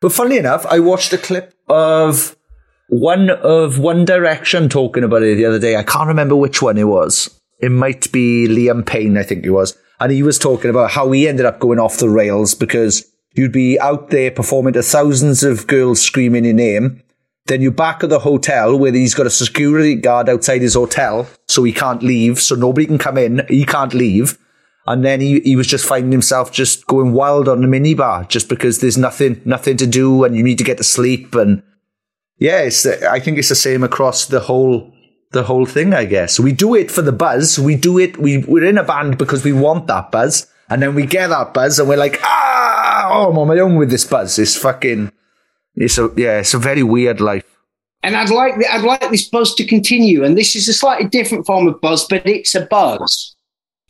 But 0.00 0.12
funnily 0.12 0.38
enough, 0.38 0.64
I 0.66 0.80
watched 0.80 1.12
a 1.12 1.18
clip 1.18 1.54
of 1.68 2.34
one 2.88 3.30
of 3.30 3.78
One 3.78 4.04
Direction 4.04 4.68
talking 4.68 5.04
about 5.04 5.22
it 5.22 5.36
the 5.36 5.46
other 5.46 5.58
day. 5.58 5.76
I 5.76 5.82
can't 5.82 6.08
remember 6.08 6.36
which 6.36 6.62
one 6.62 6.78
it 6.78 6.84
was. 6.84 7.40
It 7.58 7.70
might 7.70 8.10
be 8.12 8.46
Liam 8.48 8.84
Payne, 8.84 9.16
I 9.16 9.22
think 9.22 9.44
it 9.44 9.50
was. 9.50 9.76
And 9.98 10.12
he 10.12 10.22
was 10.22 10.38
talking 10.38 10.70
about 10.70 10.90
how 10.90 11.10
he 11.10 11.26
ended 11.26 11.46
up 11.46 11.58
going 11.58 11.78
off 11.78 11.98
the 11.98 12.08
rails 12.08 12.54
because 12.54 13.10
you'd 13.34 13.52
be 13.52 13.80
out 13.80 14.10
there 14.10 14.30
performing 14.30 14.74
to 14.74 14.82
thousands 14.82 15.42
of 15.42 15.66
girls 15.66 16.02
screaming 16.02 16.44
your 16.44 16.54
name. 16.54 17.02
Then 17.46 17.62
you're 17.62 17.70
back 17.70 18.02
at 18.02 18.10
the 18.10 18.18
hotel 18.18 18.78
where 18.78 18.92
he's 18.92 19.14
got 19.14 19.26
a 19.26 19.30
security 19.30 19.94
guard 19.94 20.28
outside 20.28 20.62
his 20.62 20.74
hotel, 20.74 21.28
so 21.46 21.62
he 21.62 21.72
can't 21.72 22.02
leave, 22.02 22.40
so 22.40 22.56
nobody 22.56 22.86
can 22.86 22.98
come 22.98 23.16
in. 23.16 23.46
He 23.48 23.64
can't 23.64 23.94
leave. 23.94 24.36
And 24.86 25.04
then 25.04 25.20
he, 25.20 25.40
he 25.40 25.56
was 25.56 25.66
just 25.66 25.86
finding 25.86 26.12
himself 26.12 26.52
just 26.52 26.86
going 26.86 27.12
wild 27.12 27.48
on 27.48 27.60
the 27.60 27.66
minibar 27.66 28.28
just 28.28 28.48
because 28.48 28.80
there's 28.80 28.98
nothing, 28.98 29.40
nothing 29.44 29.76
to 29.78 29.86
do 29.86 30.24
and 30.24 30.36
you 30.36 30.42
need 30.42 30.58
to 30.58 30.64
get 30.64 30.78
to 30.78 30.84
sleep. 30.84 31.34
And 31.34 31.62
yeah, 32.38 32.60
it's, 32.60 32.86
I 32.86 33.20
think 33.20 33.38
it's 33.38 33.48
the 33.48 33.54
same 33.54 33.82
across 33.82 34.26
the 34.26 34.40
whole 34.40 34.92
the 35.32 35.42
whole 35.42 35.66
thing, 35.66 35.92
I 35.92 36.04
guess. 36.04 36.38
We 36.38 36.52
do 36.52 36.74
it 36.74 36.90
for 36.90 37.02
the 37.02 37.12
buzz. 37.12 37.58
We 37.58 37.76
do 37.76 37.98
it. 37.98 38.16
We, 38.16 38.38
we're 38.38 38.64
in 38.64 38.78
a 38.78 38.84
band 38.84 39.18
because 39.18 39.44
we 39.44 39.52
want 39.52 39.86
that 39.88 40.10
buzz. 40.10 40.46
And 40.70 40.80
then 40.82 40.94
we 40.94 41.04
get 41.04 41.28
that 41.28 41.52
buzz 41.52 41.78
and 41.78 41.88
we're 41.88 41.96
like, 41.96 42.18
ah, 42.22 43.10
oh, 43.12 43.30
I'm 43.30 43.38
on 43.38 43.48
my 43.48 43.58
own 43.58 43.76
with 43.76 43.90
this 43.90 44.04
buzz. 44.04 44.38
It's 44.38 44.56
fucking, 44.56 45.12
it's 45.74 45.98
a, 45.98 46.10
yeah, 46.16 46.38
it's 46.38 46.54
a 46.54 46.58
very 46.58 46.82
weird 46.82 47.20
life. 47.20 47.44
And 48.02 48.16
I'd 48.16 48.30
like, 48.30 48.54
I'd 48.70 48.84
like 48.84 49.10
this 49.10 49.28
buzz 49.28 49.54
to 49.56 49.66
continue. 49.66 50.24
And 50.24 50.38
this 50.38 50.56
is 50.56 50.68
a 50.68 50.72
slightly 50.72 51.08
different 51.08 51.44
form 51.44 51.68
of 51.68 51.80
buzz, 51.80 52.06
but 52.08 52.26
it's 52.26 52.54
a 52.54 52.64
buzz. 52.64 53.34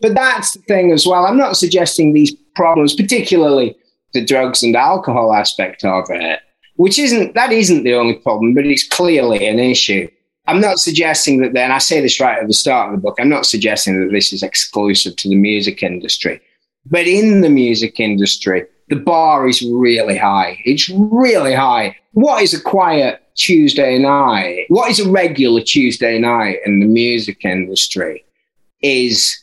But 0.01 0.14
that's 0.14 0.55
the 0.55 0.61
thing 0.62 0.90
as 0.90 1.07
well. 1.07 1.26
I'm 1.26 1.38
not 1.38 1.57
suggesting 1.57 2.12
these 2.12 2.34
problems, 2.55 2.94
particularly 2.94 3.76
the 4.12 4.24
drugs 4.24 4.62
and 4.62 4.74
alcohol 4.74 5.32
aspect 5.32 5.84
of 5.84 6.07
it, 6.11 6.40
which 6.77 6.99
isn't, 6.99 7.35
that 7.35 7.53
isn't 7.53 7.85
the 7.85 7.95
only 7.95 8.14
problem, 8.14 8.55
but 8.55 8.66
it's 8.66 8.87
clearly 8.87 9.47
an 9.47 9.59
issue. 9.59 10.09
I'm 10.47 10.61
not 10.61 10.79
suggesting 10.79 11.41
that 11.41 11.55
then, 11.55 11.72
I 11.72 11.79
say 11.79 12.01
this 12.01 12.20
right 12.20 12.39
at 12.39 12.47
the 12.47 12.55
start 12.55 12.89
of 12.89 12.97
the 12.97 13.03
book, 13.03 13.16
I'm 13.18 13.29
not 13.29 13.47
suggesting 13.47 14.01
that 14.01 14.12
this 14.12 14.33
is 14.33 14.43
exclusive 14.43 15.16
to 15.16 15.29
the 15.29 15.35
music 15.35 15.83
industry. 15.83 16.41
But 16.89 17.09
in 17.09 17.41
the 17.41 17.51
music 17.51 17.99
industry, 17.99 18.64
the 18.89 18.97
bar 18.97 19.49
is 19.49 19.62
really 19.62 20.16
high. 20.16 20.61
It's 20.64 20.89
really 20.89 21.55
high. 21.55 21.97
What 22.12 22.43
is 22.43 22.55
a 22.55 22.61
quiet 22.61 23.20
Tuesday 23.35 23.99
night? 23.99 24.66
What 24.68 24.91
is 24.91 25.01
a 25.01 25.11
regular 25.11 25.61
Tuesday 25.61 26.18
night 26.18 26.59
in 26.64 26.81
the 26.81 26.87
music 26.87 27.45
industry 27.45 28.24
is 28.83 29.37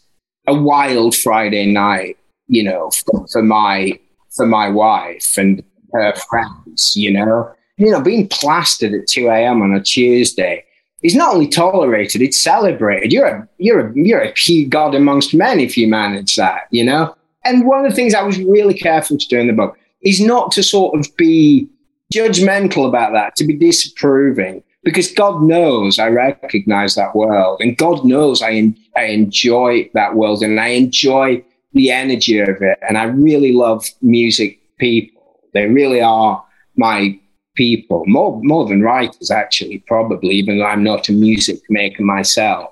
a 0.48 0.56
wild 0.56 1.16
Friday 1.16 1.72
night, 1.72 2.18
you 2.48 2.64
know, 2.64 2.92
for, 2.92 3.28
for 3.28 3.44
my 3.44 4.00
for 4.32 4.46
my 4.48 4.68
wife 4.68 5.38
and 5.38 5.64
her 5.94 6.14
friends, 6.16 6.96
you 6.96 7.12
know. 7.12 7.52
You 7.78 7.90
know, 7.90 8.02
being 8.02 8.28
plastered 8.28 8.94
at 8.94 9.08
2 9.08 9.30
a.m. 9.30 9.62
on 9.62 9.74
a 9.74 9.82
Tuesday 9.82 10.64
is 11.02 11.16
not 11.16 11.34
only 11.34 11.48
tolerated, 11.48 12.22
it's 12.22 12.40
celebrated. 12.40 13.12
You're 13.12 13.28
a 13.28 13.48
you're 13.58 13.88
a 13.88 13.94
you're 13.96 14.22
a 14.22 14.66
god 14.66 14.96
amongst 14.96 15.34
men 15.34 15.60
if 15.60 15.78
you 15.78 15.88
manage 15.88 16.36
that, 16.38 16.68
you 16.72 16.84
know? 16.84 17.16
And 17.46 17.66
one 17.66 17.84
of 17.86 17.92
the 17.92 17.96
things 17.96 18.14
I 18.14 18.24
was 18.24 18.40
really 18.40 18.74
careful 18.74 19.18
to 19.18 19.28
do 19.28 19.38
in 19.40 19.48
the 19.48 19.54
book 19.54 19.78
is 20.02 20.22
not 20.22 20.52
to 20.54 20.64
sort 20.64 20.98
of 20.98 21.16
be 21.18 21.68
judgmental 22.14 22.88
about 22.88 23.12
that, 23.14 23.36
to 23.38 23.46
be 23.46 23.56
disapproving, 23.56 24.64
because 24.84 25.12
God 25.12 25.42
knows 25.44 26.00
I 26.00 26.08
recognize 26.10 26.96
that 26.96 27.16
world, 27.16 27.60
and 27.62 27.78
God 27.78 28.06
knows 28.06 28.42
I 28.42 28.52
en- 28.52 28.78
I 28.96 29.06
enjoy 29.06 29.90
that 29.94 30.16
world, 30.16 30.42
and 30.42 30.60
I 30.60 30.68
enjoy 30.68 31.44
the 31.74 31.92
energy 31.92 32.40
of 32.40 32.62
it, 32.62 32.80
and 32.88 32.98
I 32.98 33.04
really 33.06 33.52
love 33.52 33.86
music 34.02 34.60
people. 34.78 35.23
They 35.54 35.68
really 35.68 36.02
are 36.02 36.44
my 36.76 37.20
people, 37.56 38.04
more 38.08 38.40
more 38.44 38.68
than 38.68 38.82
writers 38.82 39.32
actually, 39.32 39.80
probably, 39.80 40.36
even 40.36 40.58
though 40.58 40.66
I'm 40.66 40.84
not 40.84 41.10
a 41.10 41.14
music 41.14 41.60
maker 41.70 42.04
myself. 42.04 42.72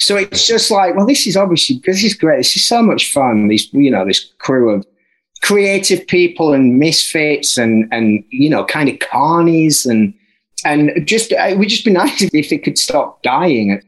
So 0.00 0.16
it's 0.16 0.46
just 0.46 0.70
like, 0.70 0.94
well, 0.94 1.06
this 1.06 1.26
is 1.26 1.36
obviously 1.36 1.80
this 1.84 2.04
is 2.04 2.14
great. 2.14 2.38
This 2.38 2.56
is 2.56 2.64
so 2.64 2.82
much 2.82 3.12
fun. 3.12 3.48
These 3.48 3.72
you 3.72 3.90
know 3.90 4.04
this 4.04 4.32
crew 4.38 4.70
of 4.70 4.86
creative 5.42 6.06
people 6.06 6.52
and 6.52 6.78
misfits 6.78 7.58
and 7.58 7.88
and 7.92 8.24
you 8.30 8.50
know 8.50 8.64
kind 8.64 8.88
of 8.88 8.96
carnies 8.96 9.88
and 9.88 10.14
and 10.64 11.06
just 11.06 11.32
it 11.32 11.58
would 11.58 11.68
just 11.68 11.84
be 11.84 11.90
nice 12.02 12.22
if 12.22 12.52
it 12.52 12.64
could 12.64 12.78
stop 12.78 13.22
dying 13.22 13.80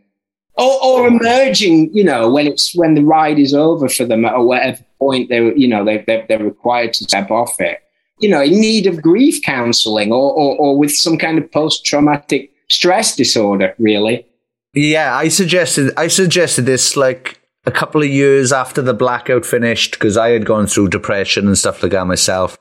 or, 0.54 0.84
or 0.84 1.06
emerging 1.06 1.92
you 1.92 2.04
know 2.04 2.30
when 2.30 2.46
it's 2.46 2.74
when 2.74 2.94
the 2.94 3.04
ride 3.04 3.38
is 3.38 3.54
over 3.54 3.88
for 3.88 4.04
them 4.04 4.24
at 4.24 4.38
whatever 4.38 4.78
point 4.98 5.28
they 5.28 5.52
you 5.54 5.66
know 5.66 5.84
they 5.84 5.98
they're, 6.06 6.24
they're 6.28 6.44
required 6.44 6.92
to 6.92 7.04
step 7.04 7.30
off 7.30 7.60
it 7.60 7.80
you 8.20 8.28
know, 8.28 8.42
in 8.42 8.60
need 8.60 8.86
of 8.86 9.02
grief 9.02 9.42
counseling 9.42 10.12
or, 10.12 10.32
or, 10.32 10.56
or 10.58 10.78
with 10.78 10.92
some 10.92 11.18
kind 11.18 11.38
of 11.38 11.50
post 11.50 11.84
traumatic 11.84 12.52
stress 12.68 13.16
disorder, 13.16 13.74
really. 13.78 14.26
Yeah, 14.74 15.14
I 15.14 15.28
suggested 15.28 15.92
I 15.96 16.06
suggested 16.06 16.66
this 16.66 16.96
like 16.96 17.40
a 17.66 17.70
couple 17.70 18.02
of 18.02 18.08
years 18.08 18.52
after 18.52 18.80
the 18.80 18.94
blackout 18.94 19.44
finished 19.44 19.92
because 19.92 20.16
I 20.16 20.30
had 20.30 20.46
gone 20.46 20.66
through 20.66 20.88
depression 20.88 21.46
and 21.46 21.58
stuff 21.58 21.82
like 21.82 21.92
that 21.92 22.06
myself. 22.06 22.56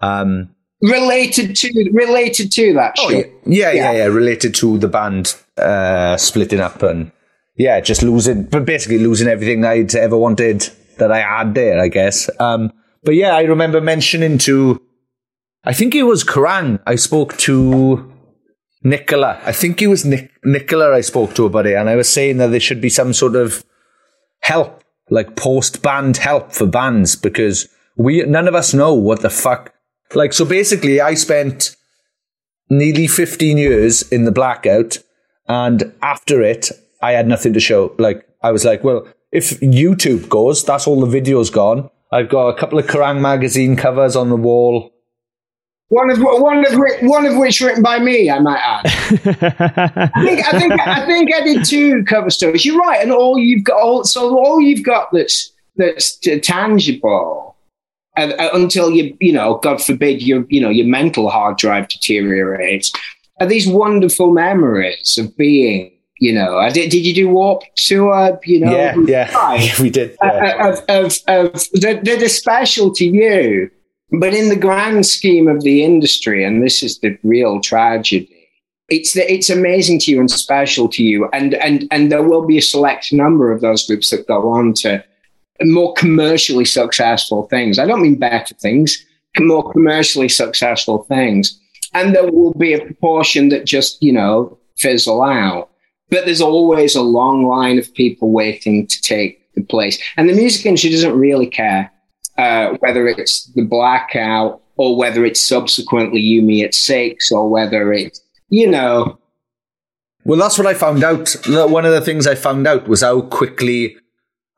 Um, 0.00 0.54
related 0.82 1.56
to 1.56 1.90
related 1.92 2.52
to 2.52 2.74
that. 2.74 2.94
Oh, 2.98 3.10
yeah, 3.10 3.24
yeah, 3.46 3.72
yeah, 3.72 3.92
yeah, 3.92 4.04
related 4.04 4.54
to 4.56 4.78
the 4.78 4.88
band 4.88 5.34
uh, 5.56 6.16
splitting 6.16 6.60
up 6.60 6.82
and 6.82 7.10
yeah, 7.56 7.80
just 7.80 8.02
losing, 8.02 8.44
but 8.44 8.64
basically 8.64 8.98
losing 8.98 9.28
everything 9.28 9.64
I'd 9.64 9.94
ever 9.94 10.16
wanted 10.16 10.68
that 10.98 11.12
I 11.12 11.20
had 11.20 11.54
there, 11.54 11.80
I 11.80 11.88
guess. 11.88 12.28
Um, 12.40 12.72
but 13.04 13.14
yeah, 13.14 13.34
I 13.34 13.42
remember 13.42 13.80
mentioning 13.80 14.38
to 14.38 14.80
I 15.64 15.72
think 15.72 15.94
it 15.94 16.02
was 16.02 16.24
Kerrang. 16.24 16.80
I 16.86 16.96
spoke 16.96 17.36
to 17.38 18.12
Nicola. 18.82 19.40
I 19.44 19.52
think 19.52 19.80
it 19.80 19.86
was 19.86 20.04
Nic- 20.04 20.30
Nicola 20.44 20.94
I 20.94 21.00
spoke 21.00 21.34
to 21.34 21.46
about 21.46 21.66
it, 21.66 21.74
and 21.74 21.88
I 21.88 21.96
was 21.96 22.08
saying 22.08 22.36
that 22.36 22.48
there 22.48 22.60
should 22.60 22.80
be 22.80 22.90
some 22.90 23.12
sort 23.12 23.34
of 23.34 23.64
help, 24.40 24.84
like 25.08 25.36
post 25.36 25.82
band 25.82 26.18
help 26.18 26.52
for 26.52 26.66
bands, 26.66 27.16
because 27.16 27.68
we 27.96 28.22
none 28.24 28.46
of 28.46 28.54
us 28.54 28.74
know 28.74 28.92
what 28.92 29.22
the 29.22 29.30
fuck. 29.30 29.72
Like, 30.14 30.34
so 30.34 30.44
basically, 30.44 31.00
I 31.00 31.14
spent 31.14 31.76
nearly 32.68 33.06
15 33.06 33.56
years 33.56 34.02
in 34.10 34.24
the 34.24 34.32
blackout, 34.32 34.98
and 35.48 35.94
after 36.02 36.42
it, 36.42 36.70
I 37.02 37.12
had 37.12 37.26
nothing 37.26 37.54
to 37.54 37.60
show. 37.60 37.94
Like, 37.98 38.28
I 38.42 38.52
was 38.52 38.66
like, 38.66 38.84
well, 38.84 39.08
if 39.32 39.60
YouTube 39.60 40.28
goes, 40.28 40.62
that's 40.62 40.86
all 40.86 41.04
the 41.04 41.20
videos 41.20 41.50
gone. 41.50 41.90
I've 42.12 42.28
got 42.28 42.48
a 42.48 42.58
couple 42.58 42.78
of 42.78 42.86
Kerrang 42.86 43.20
magazine 43.20 43.76
covers 43.76 44.14
on 44.14 44.28
the 44.28 44.36
wall. 44.36 44.93
One 45.94 46.10
of 46.10 46.18
one 46.18 46.66
of 46.66 46.72
one 47.02 47.24
of 47.24 47.36
which 47.36 47.60
written 47.60 47.80
by 47.80 48.00
me, 48.00 48.28
I 48.28 48.40
might 48.40 48.58
add. 48.58 48.80
I 50.12 50.24
think 50.24 50.44
I 50.44 50.58
think 50.58 50.80
I 50.80 51.06
think 51.06 51.32
I 51.32 51.40
did 51.40 51.64
two 51.64 52.02
cover 52.02 52.30
stories. 52.30 52.64
You're 52.64 52.78
right, 52.78 53.00
and 53.00 53.12
all 53.12 53.38
you've 53.38 53.62
got, 53.62 53.80
all, 53.80 54.02
so 54.02 54.36
all 54.36 54.60
you've 54.60 54.82
got 54.82 55.12
that's 55.12 55.52
that's 55.76 56.18
tangible, 56.42 57.54
uh, 58.16 58.32
uh, 58.36 58.48
until 58.54 58.90
you 58.90 59.16
you 59.20 59.32
know, 59.32 59.60
God 59.62 59.80
forbid, 59.80 60.20
your 60.20 60.44
you 60.48 60.60
know 60.60 60.68
your 60.68 60.86
mental 60.86 61.30
hard 61.30 61.58
drive 61.58 61.86
deteriorates, 61.86 62.92
are 63.40 63.46
these 63.46 63.68
wonderful 63.68 64.32
memories 64.32 65.16
of 65.16 65.36
being 65.36 65.92
you 66.18 66.32
know, 66.32 66.68
did, 66.72 66.90
did 66.90 67.06
you 67.06 67.14
do 67.14 67.28
Warped 67.28 67.70
Tour? 67.76 68.40
You 68.44 68.60
know, 68.60 68.72
yeah, 68.72 68.96
yeah, 69.06 69.74
we 69.80 69.90
did. 69.90 70.16
Yeah. 70.20 70.56
Uh, 70.58 70.70
of, 70.70 70.84
of, 70.88 71.54
of, 71.54 71.68
they're, 71.72 72.02
they're 72.02 72.28
special 72.28 72.92
to 72.94 73.04
you, 73.04 73.70
but 74.20 74.34
in 74.34 74.48
the 74.48 74.56
grand 74.56 75.06
scheme 75.06 75.48
of 75.48 75.62
the 75.62 75.82
industry, 75.82 76.44
and 76.44 76.62
this 76.62 76.82
is 76.82 76.98
the 76.98 77.18
real 77.22 77.60
tragedy. 77.60 78.30
It's 78.88 79.16
it's 79.16 79.48
amazing 79.48 80.00
to 80.00 80.10
you 80.10 80.20
and 80.20 80.30
special 80.30 80.88
to 80.90 81.02
you, 81.02 81.28
and 81.32 81.54
and 81.54 81.88
and 81.90 82.12
there 82.12 82.22
will 82.22 82.46
be 82.46 82.58
a 82.58 82.62
select 82.62 83.12
number 83.12 83.50
of 83.50 83.60
those 83.60 83.86
groups 83.86 84.10
that 84.10 84.26
go 84.26 84.50
on 84.50 84.74
to 84.74 85.02
more 85.62 85.94
commercially 85.94 86.64
successful 86.64 87.44
things. 87.48 87.78
I 87.78 87.86
don't 87.86 88.02
mean 88.02 88.16
better 88.16 88.54
things, 88.56 89.02
more 89.38 89.72
commercially 89.72 90.28
successful 90.28 91.04
things, 91.04 91.58
and 91.94 92.14
there 92.14 92.30
will 92.30 92.52
be 92.54 92.74
a 92.74 92.84
proportion 92.84 93.48
that 93.50 93.64
just 93.64 94.02
you 94.02 94.12
know 94.12 94.58
fizzle 94.76 95.22
out 95.22 95.70
but 96.10 96.26
there's 96.26 96.40
always 96.40 96.94
a 96.94 97.02
long 97.02 97.46
line 97.46 97.78
of 97.78 97.92
people 97.94 98.30
waiting 98.30 98.86
to 98.86 99.00
take 99.02 99.52
the 99.54 99.62
place. 99.62 99.98
And 100.16 100.28
the 100.28 100.34
music 100.34 100.64
industry 100.66 100.90
doesn't 100.90 101.18
really 101.18 101.46
care 101.46 101.90
uh, 102.38 102.76
whether 102.80 103.06
it's 103.06 103.46
the 103.52 103.62
blackout 103.62 104.62
or 104.76 104.96
whether 104.96 105.24
it's 105.24 105.40
subsequently 105.40 106.20
You 106.20 106.42
Me 106.42 106.64
at 106.64 106.74
Six 106.74 107.30
or 107.30 107.48
whether 107.48 107.92
it's, 107.92 108.20
you 108.48 108.68
know. 108.68 109.18
Well, 110.24 110.38
that's 110.38 110.58
what 110.58 110.66
I 110.66 110.74
found 110.74 111.04
out. 111.04 111.34
One 111.46 111.84
of 111.84 111.92
the 111.92 112.00
things 112.00 112.26
I 112.26 112.34
found 112.34 112.66
out 112.66 112.88
was 112.88 113.02
how 113.02 113.20
quickly, 113.20 113.96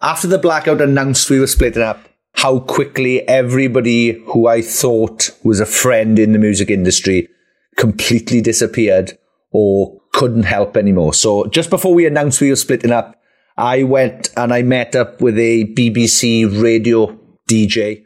after 0.00 0.28
the 0.28 0.38
blackout 0.38 0.80
announced 0.80 1.28
we 1.28 1.40
were 1.40 1.46
splitting 1.46 1.82
up, 1.82 2.08
how 2.34 2.60
quickly 2.60 3.26
everybody 3.28 4.12
who 4.26 4.46
I 4.46 4.62
thought 4.62 5.30
was 5.42 5.58
a 5.58 5.66
friend 5.66 6.18
in 6.18 6.32
the 6.32 6.38
music 6.38 6.70
industry 6.70 7.28
completely 7.76 8.40
disappeared 8.40 9.18
or 9.50 10.00
couldn't 10.12 10.44
help 10.44 10.76
anymore. 10.76 11.14
So 11.14 11.46
just 11.46 11.70
before 11.70 11.94
we 11.94 12.06
announced 12.06 12.40
we 12.40 12.50
were 12.50 12.56
splitting 12.56 12.92
up, 12.92 13.20
I 13.56 13.82
went 13.84 14.30
and 14.36 14.52
I 14.52 14.62
met 14.62 14.94
up 14.94 15.20
with 15.20 15.38
a 15.38 15.64
BBC 15.74 16.62
radio 16.62 17.18
DJ 17.48 18.02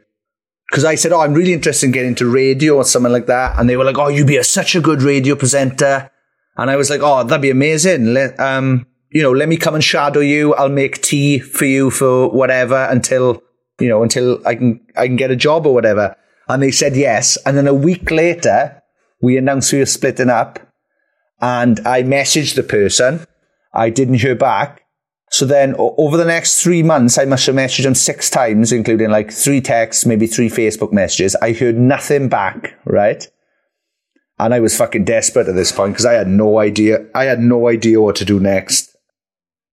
because 0.71 0.85
I 0.85 0.95
said, 0.95 1.13
"Oh, 1.13 1.21
I'm 1.21 1.35
really 1.35 1.53
interested 1.53 1.87
in 1.87 1.93
getting 1.93 2.11
into 2.11 2.31
radio 2.31 2.77
or 2.77 2.85
something 2.85 3.13
like 3.13 3.27
that," 3.27 3.59
and 3.59 3.69
they 3.69 3.77
were 3.77 3.85
like, 3.85 3.99
"Oh, 3.99 4.09
you'd 4.09 4.27
be 4.27 4.37
a, 4.37 4.45
such 4.45 4.75
a 4.75 4.81
good 4.81 5.03
radio 5.03 5.35
presenter," 5.35 6.11
and 6.57 6.71
I 6.71 6.77
was 6.77 6.91
like, 6.91 7.01
"Oh, 7.03 7.25
that'd 7.25 7.43
be 7.43 7.51
amazing." 7.51 8.15
Let, 8.15 8.39
um, 8.39 8.87
you 9.11 9.23
know, 9.23 9.33
let 9.33 9.49
me 9.49 9.57
come 9.57 9.75
and 9.75 9.83
shadow 9.83 10.21
you. 10.21 10.55
I'll 10.55 10.69
make 10.69 11.03
tea 11.03 11.41
for 11.41 11.65
you 11.65 11.91
for 11.91 12.31
whatever 12.31 12.87
until 12.91 13.43
you 13.81 13.89
know 13.89 14.03
until 14.03 14.47
I 14.47 14.55
can 14.55 14.81
I 14.97 15.07
can 15.07 15.17
get 15.17 15.31
a 15.31 15.37
job 15.37 15.67
or 15.67 15.75
whatever. 15.75 16.17
And 16.49 16.63
they 16.63 16.73
said 16.73 16.97
yes. 16.97 17.39
And 17.47 17.57
then 17.57 17.69
a 17.69 17.75
week 17.75 18.11
later, 18.11 18.83
we 19.21 19.37
announced 19.37 19.73
we 19.73 19.79
were 19.79 19.87
splitting 19.87 20.31
up 20.31 20.59
and 21.41 21.81
I 21.87 22.03
messaged 22.03 22.57
the 22.57 22.65
person. 22.65 23.25
I 23.73 23.91
didn't 23.91 24.15
hear 24.15 24.35
back. 24.35 24.80
So 25.31 25.47
then 25.47 25.75
over 25.79 26.17
the 26.17 26.25
next 26.25 26.63
three 26.63 26.83
months, 26.83 27.17
I 27.17 27.25
must 27.25 27.47
have 27.47 27.55
messaged 27.55 27.85
him 27.85 27.95
six 27.95 28.29
times, 28.29 28.73
including 28.73 29.11
like 29.11 29.31
three 29.31 29.61
texts, 29.61 30.05
maybe 30.05 30.27
three 30.27 30.49
Facebook 30.49 30.93
messages. 30.93 31.37
I 31.37 31.53
heard 31.53 31.79
nothing 31.79 32.29
back, 32.29 32.75
right? 32.85 33.29
And 34.39 34.53
I 34.53 34.61
was 34.61 34.77
fucking 34.77 35.05
desperate 35.05 35.49
at 35.49 35.55
this 35.55 35.71
point 35.71 35.93
because 35.93 36.07
I 36.07 36.15
had 36.15 36.27
no 36.27 36.59
idea. 36.59 37.07
I 37.15 37.25
had 37.25 37.41
no 37.41 37.69
idea 37.69 38.01
what 38.01 38.17
to 38.17 38.25
do 38.25 38.41
next. 38.41 38.97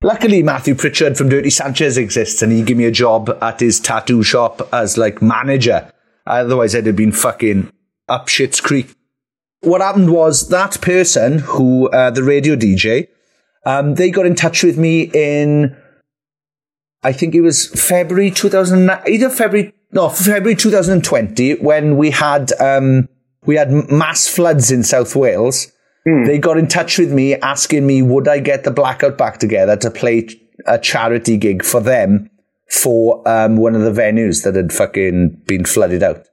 Luckily, 0.03 0.43
Matthew 0.43 0.75
Pritchard 0.75 1.17
from 1.17 1.29
Dirty 1.29 1.49
Sanchez 1.49 1.97
exists 1.97 2.43
and 2.43 2.51
he 2.51 2.61
gave 2.61 2.77
me 2.77 2.85
a 2.85 2.91
job 2.91 3.35
at 3.41 3.59
his 3.59 3.79
tattoo 3.79 4.21
shop 4.21 4.69
as 4.71 4.95
like 4.95 5.23
manager. 5.23 5.91
Otherwise, 6.27 6.75
I'd 6.75 6.85
have 6.85 6.95
been 6.95 7.11
fucking 7.11 7.71
up 8.07 8.27
shit's 8.27 8.61
creek 8.61 8.93
what 9.61 9.81
happened 9.81 10.11
was 10.11 10.49
that 10.49 10.79
person 10.81 11.39
who, 11.39 11.89
uh, 11.89 12.11
the 12.11 12.23
radio 12.23 12.55
DJ, 12.55 13.07
um, 13.67 13.95
they 13.95 14.09
got 14.09 14.25
in 14.25 14.33
touch 14.33 14.63
with 14.63 14.77
me 14.77 15.11
in, 15.13 15.75
I 17.03 17.11
think 17.11 17.35
it 17.35 17.41
was 17.41 17.67
February 17.67 18.31
2000, 18.31 18.89
either 19.05 19.29
February, 19.29 19.73
no, 19.91 20.07
February 20.07 20.55
2020, 20.55 21.55
when 21.55 21.97
we 21.97 22.11
had, 22.11 22.53
um, 22.61 23.09
we 23.45 23.55
had 23.55 23.69
mass 23.91 24.25
floods 24.25 24.71
in 24.71 24.83
South 24.83 25.17
Wales. 25.17 25.69
Hmm. 26.05 26.23
They 26.23 26.37
got 26.37 26.57
in 26.57 26.69
touch 26.69 26.97
with 26.97 27.11
me 27.11 27.35
asking 27.35 27.85
me, 27.85 28.01
would 28.01 28.29
I 28.29 28.39
get 28.39 28.63
the 28.63 28.71
blackout 28.71 29.17
back 29.17 29.37
together 29.37 29.75
to 29.75 29.91
play 29.91 30.29
a 30.65 30.79
charity 30.79 31.35
gig 31.35 31.61
for 31.61 31.81
them 31.81 32.29
for, 32.69 33.21
um, 33.27 33.57
one 33.57 33.75
of 33.75 33.81
the 33.81 34.01
venues 34.01 34.45
that 34.45 34.55
had 34.55 34.71
fucking 34.71 35.41
been 35.45 35.65
flooded 35.65 36.03
out. 36.03 36.25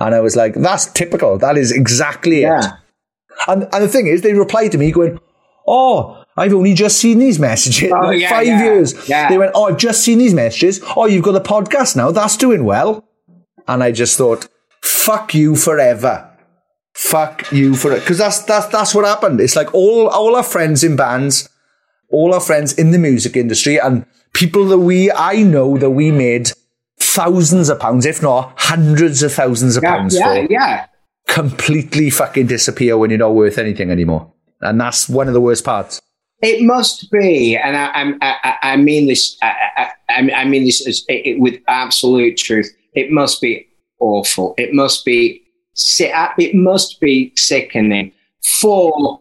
And 0.00 0.12
I 0.12 0.20
was 0.20 0.34
like, 0.34 0.54
that's 0.54 0.86
typical. 0.86 1.38
That 1.38 1.56
is 1.56 1.70
exactly 1.70 2.40
yeah. 2.40 2.58
it. 2.58 2.72
And, 3.46 3.62
and 3.72 3.84
the 3.84 3.88
thing 3.88 4.08
is, 4.08 4.22
they 4.22 4.34
replied 4.34 4.72
to 4.72 4.78
me 4.78 4.90
going, 4.90 5.20
Oh, 5.70 6.24
I've 6.38 6.54
only 6.54 6.74
just 6.74 6.98
seen 6.98 7.18
these 7.18 7.38
messages. 7.38 7.90
Oh, 7.92 8.00
like 8.06 8.20
yeah, 8.20 8.30
five 8.30 8.46
yeah. 8.46 8.64
years. 8.64 9.08
Yeah. 9.08 9.28
They 9.28 9.38
went, 9.38 9.52
Oh, 9.54 9.64
I've 9.64 9.76
just 9.76 10.02
seen 10.02 10.18
these 10.18 10.34
messages. 10.34 10.80
Oh, 10.96 11.06
you've 11.06 11.24
got 11.24 11.36
a 11.36 11.40
podcast 11.40 11.96
now. 11.96 12.10
That's 12.10 12.36
doing 12.36 12.64
well. 12.64 13.08
And 13.66 13.82
I 13.82 13.92
just 13.92 14.16
thought, 14.16 14.48
fuck 14.82 15.34
you 15.34 15.56
forever. 15.56 16.30
Fuck 16.94 17.52
you 17.52 17.76
for 17.76 17.92
it. 17.92 18.04
Cause 18.04 18.18
that's, 18.18 18.40
that's, 18.42 18.66
that's 18.66 18.94
what 18.94 19.04
happened. 19.04 19.40
It's 19.40 19.56
like 19.56 19.74
all, 19.74 20.08
all 20.08 20.36
our 20.36 20.42
friends 20.42 20.82
in 20.82 20.96
bands, 20.96 21.48
all 22.08 22.32
our 22.32 22.40
friends 22.40 22.72
in 22.72 22.92
the 22.92 22.98
music 22.98 23.36
industry 23.36 23.78
and 23.78 24.06
people 24.32 24.64
that 24.66 24.78
we, 24.78 25.10
I 25.12 25.42
know 25.42 25.76
that 25.76 25.90
we 25.90 26.10
made 26.10 26.50
thousands 26.98 27.68
of 27.68 27.78
pounds, 27.78 28.06
if 28.06 28.22
not 28.22 28.54
hundreds 28.56 29.22
of 29.22 29.32
thousands 29.32 29.76
of 29.76 29.82
pounds 29.82 30.16
yeah, 30.16 30.34
for, 30.34 30.52
yeah. 30.52 30.86
completely 31.26 32.10
fucking 32.10 32.46
disappear 32.46 32.96
when 32.96 33.10
you're 33.10 33.18
not 33.18 33.34
worth 33.34 33.58
anything 33.58 33.90
anymore. 33.90 34.32
And 34.60 34.80
that's 34.80 35.08
one 35.08 35.28
of 35.28 35.34
the 35.34 35.40
worst 35.40 35.64
parts. 35.64 36.00
It 36.40 36.62
must 36.62 37.10
be, 37.10 37.56
and 37.56 37.76
I, 37.76 38.12
I, 38.22 38.56
I 38.74 38.76
mean 38.76 39.08
this. 39.08 39.36
I, 39.42 39.90
I, 40.08 40.44
mean 40.44 40.64
this 40.64 40.86
as, 40.86 41.04
it, 41.08 41.40
with 41.40 41.60
absolute 41.66 42.36
truth. 42.36 42.70
It 42.94 43.10
must 43.10 43.40
be 43.40 43.66
awful. 43.98 44.54
It 44.56 44.72
must 44.72 45.04
be. 45.04 45.42
Uh, 46.00 46.28
it 46.38 46.54
must 46.54 47.00
be 47.00 47.32
sickening 47.36 48.12
for 48.42 49.20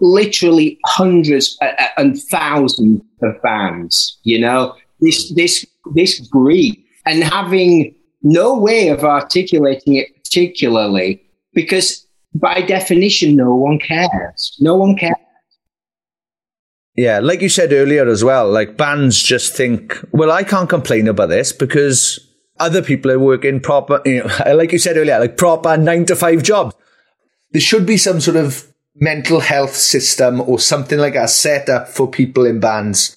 literally 0.00 0.78
hundreds 0.86 1.56
uh, 1.60 1.72
uh, 1.78 1.88
and 1.96 2.20
thousands 2.20 3.00
of 3.22 3.40
fans. 3.42 4.18
You 4.22 4.40
know 4.40 4.76
this 5.00 5.32
this 5.34 5.66
this 5.94 6.20
grief 6.28 6.76
and 7.06 7.22
having 7.24 7.94
no 8.22 8.58
way 8.58 8.88
of 8.88 9.04
articulating 9.04 9.96
it 9.96 10.08
particularly 10.24 11.22
because 11.54 12.06
by 12.34 12.60
definition 12.60 13.36
no 13.36 13.54
one 13.54 13.78
cares 13.78 14.56
no 14.60 14.74
one 14.74 14.96
cares 14.96 15.16
yeah 16.98 17.18
like 17.18 17.40
you 17.40 17.48
said 17.48 17.72
earlier 17.72 18.08
as 18.08 18.22
well 18.22 18.50
like 18.50 18.76
bands 18.76 19.22
just 19.22 19.54
think 19.54 19.98
well 20.12 20.30
i 20.30 20.42
can't 20.42 20.68
complain 20.68 21.08
about 21.08 21.28
this 21.28 21.52
because 21.52 22.18
other 22.60 22.82
people 22.82 23.10
are 23.10 23.18
working 23.18 23.60
proper 23.60 24.02
you 24.04 24.22
know, 24.22 24.54
like 24.54 24.72
you 24.72 24.78
said 24.78 24.96
earlier 24.96 25.18
like 25.18 25.36
proper 25.36 25.76
nine 25.76 26.04
to 26.04 26.16
five 26.16 26.42
jobs 26.42 26.74
there 27.52 27.62
should 27.62 27.86
be 27.86 27.96
some 27.96 28.20
sort 28.20 28.36
of 28.36 28.66
mental 28.96 29.40
health 29.40 29.74
system 29.74 30.40
or 30.40 30.58
something 30.58 30.98
like 30.98 31.14
a 31.14 31.28
setup 31.28 31.88
for 31.88 32.10
people 32.10 32.44
in 32.44 32.58
bands 32.60 33.16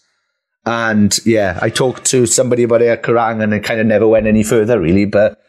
and 0.65 1.17
yeah, 1.25 1.57
I 1.61 1.69
talked 1.69 2.05
to 2.05 2.25
somebody 2.25 2.63
about 2.63 2.81
at 2.81 3.03
Kerrang 3.03 3.41
and 3.41 3.53
it 3.53 3.63
kind 3.63 3.79
of 3.79 3.87
never 3.87 4.07
went 4.07 4.27
any 4.27 4.43
further 4.43 4.79
really, 4.79 5.05
but 5.05 5.41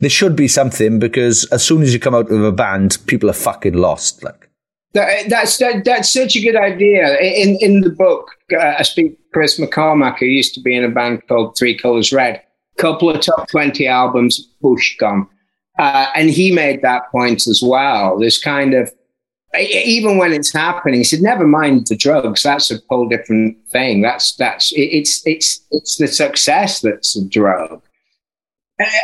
there 0.00 0.10
should 0.10 0.34
be 0.34 0.48
something 0.48 0.98
because 0.98 1.44
as 1.46 1.64
soon 1.64 1.82
as 1.82 1.94
you 1.94 2.00
come 2.00 2.14
out 2.14 2.30
of 2.30 2.42
a 2.42 2.52
band, 2.52 2.98
people 3.06 3.30
are 3.30 3.34
fucking 3.34 3.74
lost. 3.74 4.24
Like 4.24 4.45
that, 4.96 5.28
that's 5.28 5.58
that, 5.58 5.84
that's 5.84 6.12
such 6.12 6.36
a 6.36 6.40
good 6.40 6.56
idea. 6.56 7.18
In 7.18 7.56
in 7.60 7.82
the 7.82 7.90
book, 7.90 8.30
uh, 8.52 8.74
I 8.78 8.82
speak 8.82 9.18
Chris 9.32 9.60
McCormack, 9.60 10.18
who 10.18 10.26
used 10.26 10.54
to 10.54 10.60
be 10.60 10.74
in 10.74 10.84
a 10.84 10.88
band 10.88 11.26
called 11.28 11.56
Three 11.56 11.76
Colors 11.76 12.12
Red. 12.12 12.42
Couple 12.78 13.08
of 13.08 13.20
top 13.20 13.48
twenty 13.48 13.86
albums, 13.86 14.48
push 14.60 14.96
gone, 14.98 15.28
uh, 15.78 16.06
and 16.14 16.28
he 16.28 16.52
made 16.52 16.82
that 16.82 17.10
point 17.10 17.46
as 17.46 17.62
well. 17.64 18.18
This 18.18 18.38
kind 18.38 18.74
of 18.74 18.92
even 19.58 20.18
when 20.18 20.32
it's 20.32 20.52
happening, 20.52 21.00
he 21.00 21.04
said, 21.04 21.22
"Never 21.22 21.46
mind 21.46 21.86
the 21.86 21.96
drugs. 21.96 22.42
That's 22.42 22.70
a 22.70 22.78
whole 22.88 23.08
different 23.08 23.56
thing. 23.68 24.02
That's 24.02 24.34
that's 24.36 24.72
it's 24.76 25.26
it's 25.26 25.60
it's 25.70 25.96
the 25.96 26.08
success 26.08 26.80
that's 26.80 27.16
a 27.16 27.24
drug." 27.26 27.82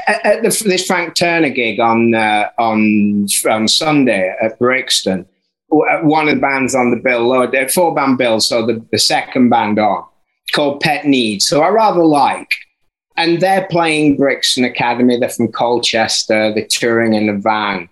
At 0.07 0.43
the, 0.43 0.51
this 0.66 0.86
Frank 0.86 1.14
Turner 1.14 1.49
gig 1.49 1.80
on 1.80 2.14
uh, 2.14 2.51
on 2.59 3.26
on 3.49 3.68
Sunday 3.68 4.34
at 4.43 4.59
Brixton, 4.59 5.26
Uh, 5.72 6.00
one 6.02 6.28
of 6.28 6.34
the 6.34 6.40
bands 6.40 6.74
on 6.74 6.90
the 6.90 6.96
bill, 6.96 7.32
uh, 7.32 7.46
they're 7.46 7.68
four 7.68 7.94
band 7.94 8.18
bill, 8.18 8.40
so 8.40 8.66
the, 8.66 8.84
the 8.90 8.98
second 8.98 9.48
band 9.48 9.78
on, 9.78 10.04
called 10.52 10.80
Pet 10.80 11.06
Needs, 11.06 11.46
so 11.46 11.62
I 11.62 11.68
rather 11.70 12.04
like. 12.04 12.50
And 13.16 13.40
they're 13.40 13.66
playing 13.70 14.16
Brixton 14.16 14.64
Academy. 14.64 15.18
They're 15.18 15.28
from 15.28 15.52
Colchester. 15.52 16.52
They're 16.54 16.66
touring 16.66 17.12
in 17.14 17.28
a 17.28 17.36
van. 17.36 17.88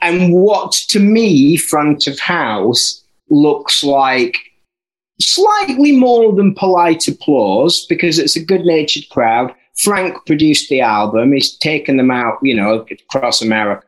And 0.00 0.32
what 0.32 0.72
to 0.88 1.00
me, 1.00 1.56
front 1.56 2.06
of 2.06 2.18
house, 2.18 3.04
looks 3.30 3.84
like 3.84 4.36
slightly 5.20 5.92
more 5.92 6.32
than 6.34 6.54
polite 6.54 7.08
applause 7.08 7.84
because 7.86 8.18
it's 8.18 8.36
a 8.36 8.44
good 8.44 8.64
natured 8.64 9.08
crowd. 9.10 9.54
Frank 9.76 10.24
produced 10.26 10.68
the 10.68 10.80
album. 10.80 11.32
He's 11.32 11.56
taken 11.56 11.96
them 11.96 12.10
out, 12.10 12.38
you 12.42 12.54
know, 12.54 12.86
across 12.90 13.42
America. 13.42 13.86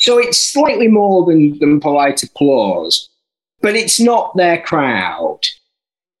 So 0.00 0.18
it's 0.18 0.38
slightly 0.38 0.88
more 0.88 1.26
than, 1.26 1.58
than 1.58 1.78
polite 1.78 2.22
applause, 2.22 3.08
but 3.60 3.76
it's 3.76 4.00
not 4.00 4.34
their 4.34 4.60
crowd. 4.62 5.40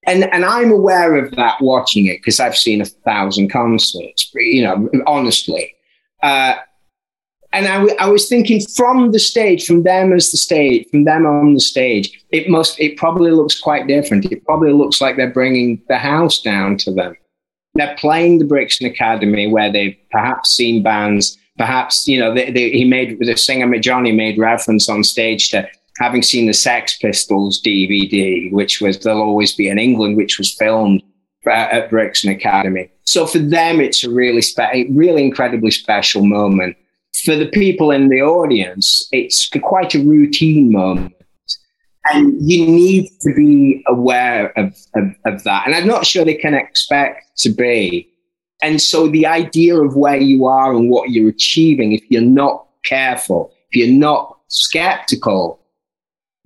And, 0.06 0.24
and 0.24 0.44
I'm 0.44 0.70
aware 0.70 1.16
of 1.16 1.30
that 1.36 1.60
watching 1.62 2.06
it 2.06 2.18
because 2.18 2.40
I've 2.40 2.56
seen 2.56 2.82
a 2.82 2.86
thousand 2.86 3.50
concerts, 3.50 4.30
you 4.34 4.62
know, 4.62 4.88
honestly. 5.06 5.74
Uh, 6.22 6.56
and 7.52 7.66
I, 7.66 7.78
w- 7.78 7.96
I 7.98 8.08
was 8.08 8.28
thinking 8.28 8.60
from 8.60 9.12
the 9.12 9.18
stage, 9.18 9.66
from 9.66 9.82
them 9.82 10.12
as 10.12 10.30
the 10.30 10.36
stage, 10.36 10.86
from 10.90 11.04
them 11.04 11.24
on 11.24 11.54
the 11.54 11.60
stage, 11.60 12.22
it 12.30 12.48
must, 12.50 12.78
it 12.78 12.98
probably 12.98 13.30
looks 13.30 13.58
quite 13.58 13.86
different. 13.86 14.30
It 14.30 14.44
probably 14.44 14.72
looks 14.72 15.00
like 15.00 15.16
they're 15.16 15.32
bringing 15.32 15.82
the 15.88 15.98
house 15.98 16.40
down 16.40 16.76
to 16.78 16.92
them. 16.92 17.16
They're 17.74 17.96
playing 17.96 18.38
the 18.38 18.44
Brixton 18.44 18.86
Academy 18.86 19.46
where 19.46 19.72
they've 19.72 19.96
perhaps 20.10 20.50
seen 20.50 20.82
bands, 20.82 21.38
perhaps, 21.60 22.08
you 22.08 22.18
know, 22.18 22.32
they, 22.32 22.70
he 22.70 22.86
made, 22.86 23.18
the 23.20 23.36
singer 23.36 23.78
Johnny 23.78 24.12
made 24.12 24.38
reference 24.38 24.88
on 24.88 25.04
stage 25.04 25.50
to 25.50 25.68
having 25.98 26.22
seen 26.22 26.46
the 26.46 26.54
Sex 26.54 26.96
Pistols 26.96 27.60
DVD, 27.60 28.50
which 28.50 28.80
was 28.80 28.98
There'll 29.00 29.20
Always 29.20 29.54
Be 29.54 29.68
an 29.68 29.78
England, 29.78 30.16
which 30.16 30.38
was 30.38 30.54
filmed 30.54 31.02
at 31.46 31.90
Brixton 31.90 32.30
Academy. 32.30 32.90
So 33.04 33.26
for 33.26 33.40
them, 33.40 33.78
it's 33.78 34.02
a 34.02 34.10
really, 34.10 34.40
spe- 34.40 34.88
really 34.88 35.22
incredibly 35.22 35.70
special 35.70 36.24
moment 36.24 36.78
for 37.14 37.36
the 37.36 37.48
people 37.48 37.90
in 37.90 38.08
the 38.08 38.22
audience, 38.22 39.06
it's 39.12 39.50
quite 39.62 39.94
a 39.94 40.02
routine 40.02 40.72
moment. 40.72 41.14
And 42.10 42.40
you 42.40 42.66
need 42.66 43.10
to 43.20 43.34
be 43.34 43.84
aware 43.86 44.58
of, 44.58 44.74
of, 44.94 45.14
of, 45.26 45.44
that. 45.44 45.66
And 45.66 45.74
I'm 45.74 45.86
not 45.86 46.06
sure 46.06 46.24
they 46.24 46.34
can 46.34 46.54
expect 46.54 47.38
to 47.40 47.50
be. 47.50 48.09
And 48.62 48.80
so 48.80 49.08
the 49.08 49.26
idea 49.26 49.76
of 49.76 49.96
where 49.96 50.20
you 50.20 50.46
are 50.46 50.74
and 50.74 50.90
what 50.90 51.10
you're 51.10 51.30
achieving, 51.30 51.92
if 51.92 52.02
you're 52.10 52.20
not 52.20 52.66
careful, 52.84 53.52
if 53.70 53.76
you're 53.76 53.98
not 53.98 54.38
skeptical, 54.48 55.60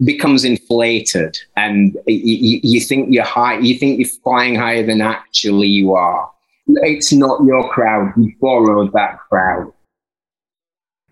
becomes 0.04 0.44
inflated. 0.44 1.38
And 1.56 1.96
you, 2.06 2.60
you 2.62 2.80
think 2.80 3.12
you're 3.12 3.24
high, 3.24 3.58
you 3.58 3.78
think 3.78 3.98
you're 3.98 4.08
flying 4.08 4.54
higher 4.54 4.86
than 4.86 5.00
actually 5.00 5.68
you 5.68 5.94
are. 5.94 6.30
It's 6.66 7.12
not 7.12 7.44
your 7.44 7.68
crowd. 7.70 8.12
You 8.16 8.32
borrowed 8.40 8.92
that 8.92 9.18
crowd. 9.28 9.72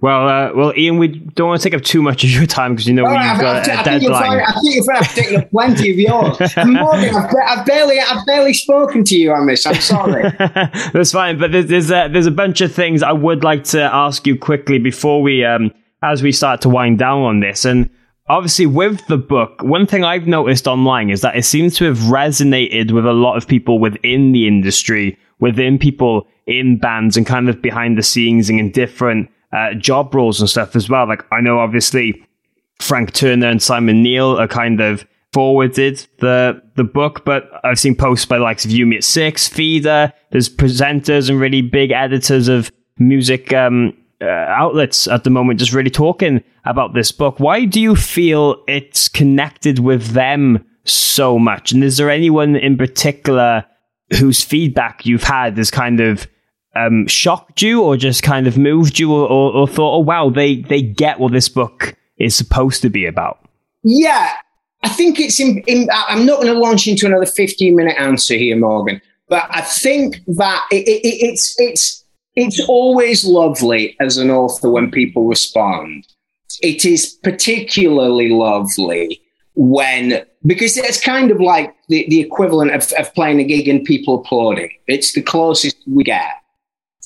Well, 0.03 0.29
uh, 0.29 0.53
well, 0.53 0.73
Ian, 0.77 0.99
we 0.99 1.07
don't 1.07 1.47
want 1.47 1.61
to 1.61 1.71
take 1.71 1.79
up 1.79 1.85
too 1.85 2.03
much 2.03 2.25
of 2.25 2.31
your 2.31 2.45
time 2.45 2.73
because 2.73 2.89
you 2.89 2.93
know 2.93 3.05
well, 3.05 3.15
you've 3.15 3.41
got 3.41 3.63
a 3.63 3.85
deadline. 3.85 4.41
I 4.41 4.53
think 4.61 4.75
you've 4.75 4.87
taken 5.15 5.37
up 5.37 5.51
plenty 5.53 5.93
of 5.93 5.97
yours. 5.97 6.39
Morgan, 6.57 7.15
I've, 7.15 7.33
I've, 7.47 7.65
barely, 7.65 8.01
I've 8.01 8.27
barely 8.27 8.53
spoken 8.53 9.05
to 9.05 9.17
you 9.17 9.33
on 9.33 9.47
this. 9.47 9.65
I'm 9.65 9.77
sorry. 9.77 10.29
That's 10.93 11.13
fine, 11.13 11.39
but 11.39 11.53
there's 11.53 11.67
there's 11.67 11.91
a, 11.93 12.09
there's 12.13 12.27
a 12.27 12.33
bunch 12.33 12.61
of 12.61 12.75
things 12.75 13.05
I 13.05 13.13
would 13.13 13.45
like 13.45 13.63
to 13.67 13.81
ask 13.81 14.27
you 14.27 14.37
quickly 14.37 14.81
before 14.81 15.23
we, 15.23 15.45
um, 15.45 15.71
as 16.03 16.21
we 16.21 16.33
start 16.33 16.63
to 16.63 16.69
wind 16.69 16.99
down 16.99 17.23
on 17.23 17.39
this, 17.39 17.65
and 17.65 17.89
obviously 18.29 18.67
with 18.67 19.07
the 19.07 19.19
book, 19.19 19.63
one 19.63 19.87
thing 19.87 20.03
I've 20.03 20.27
noticed 20.27 20.67
online 20.67 21.11
is 21.11 21.21
that 21.21 21.37
it 21.37 21.45
seems 21.45 21.77
to 21.77 21.85
have 21.85 21.99
resonated 21.99 22.91
with 22.91 23.07
a 23.07 23.13
lot 23.13 23.37
of 23.37 23.47
people 23.47 23.79
within 23.79 24.33
the 24.33 24.49
industry, 24.49 25.17
within 25.39 25.79
people 25.79 26.27
in 26.49 26.77
bands, 26.77 27.17
and 27.17 27.25
kind 27.25 27.49
of 27.49 27.63
behind 27.63 27.97
the 27.97 28.03
scenes 28.03 28.51
and 28.51 28.59
in 28.59 28.73
different 28.73 29.31
uh, 29.53 29.75
job 29.75 30.15
roles 30.15 30.41
and 30.41 30.49
stuff 30.49 30.75
as 30.77 30.89
well. 30.89 31.07
Like 31.07 31.25
I 31.33 31.41
know 31.41 31.59
obviously 31.59 32.25
Frank 32.81 33.13
Turner 33.13 33.49
and 33.49 33.63
Simon 33.63 34.03
Neil 34.03 34.39
are 34.39 34.49
kind 34.49 34.81
of 34.81 35.07
forwarded 35.33 36.07
the 36.19 36.63
the 36.77 36.85
book, 36.85 37.25
but 37.25 37.51
I've 37.65 37.79
seen 37.79 37.95
posts 37.95 38.27
by 38.27 38.39
likes 38.39 38.65
of 38.65 38.71
You 38.71 38.87
Me 38.87 38.97
At 38.97 39.05
Six, 39.05 39.49
Feeder. 39.49 40.13
There's 40.31 40.49
presenters 40.49 41.31
and 41.31 41.41
really 41.41 41.63
big 41.63 41.91
editors 41.91 42.49
of 42.49 42.71
music 42.99 43.53
um, 43.53 43.97
uh, 44.21 44.27
outlets 44.27 45.09
at 45.09 45.25
the 45.25 45.31
moment 45.31 45.59
just 45.59 45.73
really 45.73 45.91
talking 45.91 46.43
about 46.65 46.95
this 46.95 47.13
book. 47.13 47.41
Why 47.41 47.65
do 47.65 47.81
you 47.81 47.97
feel 47.97 48.63
it's 48.69 49.09
connected 49.09 49.79
with 49.79 50.09
them 50.09 50.65
so 50.85 51.39
much? 51.39 51.73
And 51.73 51.83
is 51.83 51.97
there 51.97 52.11
anyone 52.11 52.57
in 52.57 52.77
particular 52.77 53.65
whose 54.19 54.43
feedback 54.43 55.07
you've 55.07 55.25
had 55.25 55.59
is 55.59 55.71
kind 55.71 56.01
of 56.01 56.27
um, 56.75 57.07
shocked 57.07 57.63
you 57.63 57.83
or 57.83 57.97
just 57.97 58.23
kind 58.23 58.47
of 58.47 58.57
moved 58.57 58.99
you 58.99 59.13
or, 59.13 59.27
or, 59.27 59.53
or 59.53 59.69
thought, 59.69 59.97
oh, 59.97 60.01
wow, 60.01 60.31
they, 60.31 60.57
they 60.57 60.83
get 60.83 61.21
what 61.21 61.33
this 61.33 61.49
book 61.49 61.95
is 62.19 62.35
supposed 62.35 62.83
to 62.83 62.91
be 62.91 63.07
about? 63.07 63.39
Yeah, 63.83 64.33
I 64.83 64.89
think 64.89 65.21
it's 65.21 65.41
in, 65.41 65.59
in 65.67 65.89
I'm 65.93 66.25
not 66.25 66.41
going 66.41 66.53
to 66.53 66.59
launch 66.59 66.87
into 66.87 67.07
another 67.07 67.27
15 67.27 67.75
minute 67.75 67.97
answer 67.99 68.35
here, 68.35 68.57
Morgan, 68.57 69.01
but 69.29 69.47
I 69.51 69.61
think 69.63 70.21
that 70.27 70.65
it, 70.71 70.89
it, 70.89 71.07
it's, 71.07 71.59
it's, 71.59 72.05
it's 72.35 72.61
always 72.69 73.25
lovely 73.25 73.97
as 74.01 74.17
an 74.17 74.31
author 74.31 74.71
when 74.71 74.91
people 74.91 75.27
respond. 75.27 76.07
It 76.63 76.85
is 76.85 77.19
particularly 77.23 78.31
lovely 78.31 79.21
when 79.55 80.25
because 80.47 80.77
it's 80.77 81.01
kind 81.01 81.31
of 81.31 81.41
like 81.41 81.75
the, 81.89 82.07
the 82.09 82.21
equivalent 82.21 82.73
of, 82.73 82.91
of 82.99 83.13
playing 83.15 83.41
a 83.41 83.45
gig 83.45 83.69
and 83.69 83.85
people 83.85 84.21
applauding. 84.21 84.71
It's 84.87 85.13
the 85.13 85.23
closest 85.23 85.77
we 85.87 86.05
get 86.05 86.42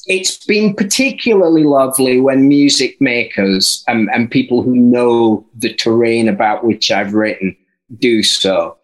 it's 0.07 0.45
been 0.45 0.75
particularly 0.75 1.65
lovely 1.65 2.21
when 2.21 2.49
music 2.49 3.01
makers 3.01 3.85
and, 3.89 4.09
and 4.13 4.31
people 4.31 4.63
who 4.63 4.77
know 4.77 5.47
the 5.55 5.75
terrain 5.75 6.29
about 6.29 6.65
which 6.65 6.91
I've 6.91 7.15
written 7.15 7.57
do 7.99 8.23
so. 8.23 8.79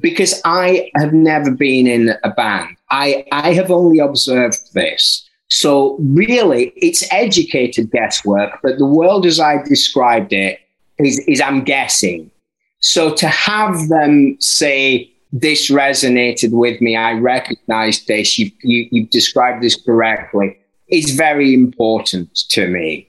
Because 0.00 0.40
I 0.44 0.90
have 0.96 1.12
never 1.12 1.50
been 1.50 1.86
in 1.86 2.14
a 2.24 2.30
band. 2.30 2.76
I, 2.90 3.24
I 3.32 3.52
have 3.52 3.70
only 3.70 3.98
observed 3.98 4.72
this. 4.72 5.28
So 5.48 5.96
really, 6.00 6.72
it's 6.76 7.06
educated 7.12 7.90
guesswork, 7.90 8.58
but 8.62 8.78
the 8.78 8.86
world 8.86 9.26
as 9.26 9.38
I 9.38 9.62
described 9.62 10.32
it 10.32 10.58
is, 10.98 11.20
is 11.28 11.40
I'm 11.40 11.64
guessing. 11.64 12.30
So 12.80 13.14
to 13.14 13.28
have 13.28 13.88
them 13.88 14.36
say, 14.40 15.10
this 15.36 15.68
resonated 15.68 16.52
with 16.52 16.80
me, 16.80 16.94
I 16.94 17.14
recognized 17.14 18.06
this, 18.06 18.38
you, 18.38 18.52
you, 18.62 18.88
you've 18.92 19.10
described 19.10 19.64
this 19.64 19.74
correctly 19.74 20.56
is 20.88 21.14
very 21.14 21.54
important 21.54 22.34
to 22.50 22.68
me. 22.68 23.08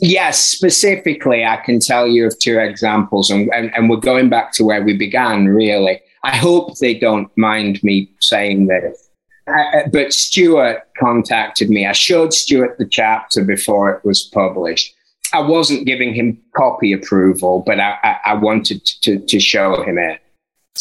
Yes, 0.00 0.38
specifically, 0.44 1.44
I 1.44 1.56
can 1.56 1.80
tell 1.80 2.06
you 2.06 2.26
of 2.26 2.38
two 2.38 2.58
examples, 2.58 3.30
and, 3.30 3.52
and, 3.52 3.74
and, 3.74 3.90
we're 3.90 3.96
going 3.96 4.28
back 4.28 4.52
to 4.52 4.64
where 4.64 4.82
we 4.82 4.96
began, 4.96 5.48
really. 5.48 6.00
I 6.22 6.36
hope 6.36 6.78
they 6.78 6.94
don't 6.94 7.36
mind 7.36 7.82
me 7.82 8.08
saying 8.20 8.68
this. 8.68 9.08
Uh, 9.48 9.78
uh, 9.78 9.88
but 9.92 10.12
Stuart 10.12 10.82
contacted 10.98 11.70
me. 11.70 11.86
I 11.86 11.92
showed 11.92 12.32
Stuart 12.32 12.76
the 12.78 12.86
chapter 12.86 13.44
before 13.44 13.90
it 13.90 14.04
was 14.04 14.22
published. 14.22 14.94
I 15.32 15.40
wasn't 15.40 15.86
giving 15.86 16.14
him 16.14 16.40
copy 16.56 16.92
approval, 16.92 17.62
but 17.66 17.80
I, 17.80 17.96
I, 18.02 18.16
I 18.26 18.34
wanted 18.34 18.84
to, 19.02 19.18
to 19.18 19.40
show 19.40 19.82
him 19.82 19.98
it. 19.98 20.20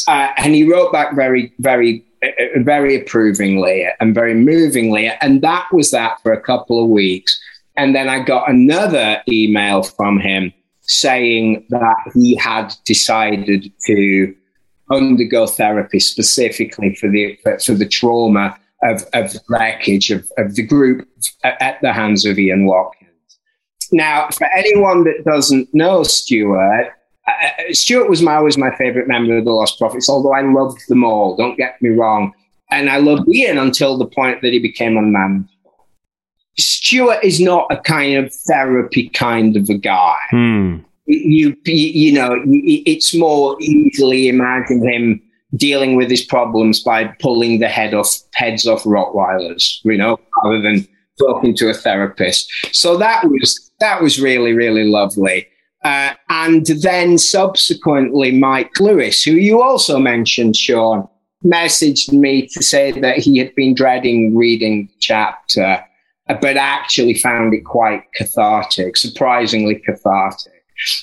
Uh, 0.08 0.30
and 0.38 0.54
he 0.56 0.70
wrote 0.70 0.92
back 0.92 1.16
very, 1.16 1.54
very 1.60 2.04
uh, 2.24 2.30
very 2.58 3.00
approvingly 3.00 3.88
and 4.00 4.16
very 4.16 4.34
movingly. 4.34 5.12
And 5.22 5.42
that 5.44 5.68
was 5.72 5.92
that 5.92 6.22
for 6.22 6.34
a 6.34 6.42
couple 6.42 6.84
of 6.84 6.90
weeks. 6.90 7.40
And 7.76 7.96
then 7.96 8.10
I 8.10 8.24
got 8.24 8.50
another 8.50 9.22
email 9.30 9.84
from 9.84 10.20
him 10.20 10.52
saying 10.82 11.66
that 11.70 12.12
he 12.16 12.36
had 12.36 12.74
decided 12.86 13.72
to 13.86 14.36
undergo 14.92 15.46
therapy 15.46 16.00
specifically 16.00 16.96
for 16.96 17.10
the 17.10 17.38
for, 17.60 17.74
the 17.74 17.88
trauma 17.88 18.58
of, 18.84 19.04
of 19.14 19.34
the 19.34 19.42
wreckage 19.50 20.10
of, 20.10 20.30
of 20.38 20.56
the 20.56 20.64
group 20.64 21.08
at 21.44 21.78
the 21.82 21.94
hands 21.94 22.26
of 22.26 22.40
Ian 22.40 22.66
Watkins. 22.66 23.12
Now, 23.92 24.30
for 24.30 24.48
anyone 24.56 25.04
that 25.04 25.24
doesn't 25.26 25.70
know 25.74 26.04
Stuart, 26.04 26.94
uh, 27.28 27.74
Stuart 27.74 28.10
was 28.10 28.22
my, 28.22 28.36
always 28.36 28.58
my 28.58 28.74
favorite 28.76 29.08
member 29.08 29.38
of 29.38 29.46
the 29.46 29.52
Lost 29.52 29.78
Prophets, 29.78 30.10
although 30.10 30.34
I 30.34 30.42
loved 30.42 30.88
them 30.88 31.04
all, 31.04 31.36
don't 31.36 31.58
get 31.58 31.82
me 31.82 31.90
wrong. 31.90 32.34
And 32.72 32.90
I 32.90 32.98
loved 32.98 33.28
Ian 33.34 33.58
until 33.58 33.98
the 33.98 34.06
point 34.06 34.42
that 34.42 34.54
he 34.54 34.60
became 34.60 34.98
unmanageable. 34.98 35.50
Stuart 36.58 37.24
is 37.24 37.40
not 37.40 37.68
a 37.70 37.78
kind 37.78 38.18
of 38.18 38.34
therapy 38.34 39.10
kind 39.10 39.56
of 39.56 39.70
a 39.70 39.78
guy. 39.78 40.18
Hmm. 40.32 40.78
You, 41.06 41.56
you, 41.66 41.74
you 41.74 42.12
know, 42.12 42.42
it's 42.46 43.14
more 43.14 43.56
easily 43.62 44.28
imagine 44.28 44.86
him 44.86 45.22
dealing 45.56 45.96
with 45.96 46.10
his 46.10 46.26
problems 46.26 46.84
by 46.84 47.06
pulling 47.20 47.60
the 47.60 47.70
head 47.70 47.94
off 47.94 48.14
heads 48.34 48.68
off 48.68 48.84
Rottweilers, 48.84 49.80
you 49.86 49.98
know, 49.98 50.20
rather 50.44 50.62
than 50.62 50.86
talking 51.20 51.56
to 51.56 51.70
a 51.70 51.74
therapist. 51.74 52.52
So 52.74 52.98
that 52.98 53.24
was 53.24 53.72
that 53.80 54.02
was 54.02 54.20
really 54.20 54.54
really 54.54 54.84
lovely. 54.84 55.48
Uh, 55.88 56.14
and 56.28 56.66
then 56.82 57.18
subsequently, 57.18 58.30
Mike 58.30 58.78
Lewis, 58.78 59.24
who 59.24 59.32
you 59.32 59.62
also 59.62 59.98
mentioned, 59.98 60.58
Sean, 60.58 61.08
messaged 61.46 62.12
me 62.12 62.46
to 62.48 62.62
say 62.62 62.92
that 63.00 63.20
he 63.20 63.38
had 63.38 63.56
been 63.56 63.74
dreading 63.74 64.36
reading 64.36 64.88
the 64.88 64.94
chapter, 65.00 65.82
but 66.28 66.58
actually 66.58 67.14
found 67.14 67.54
it 67.54 67.64
quite 67.64 68.04
cathartic, 68.16 68.98
surprisingly 68.98 69.76
cathartic. 69.76 70.52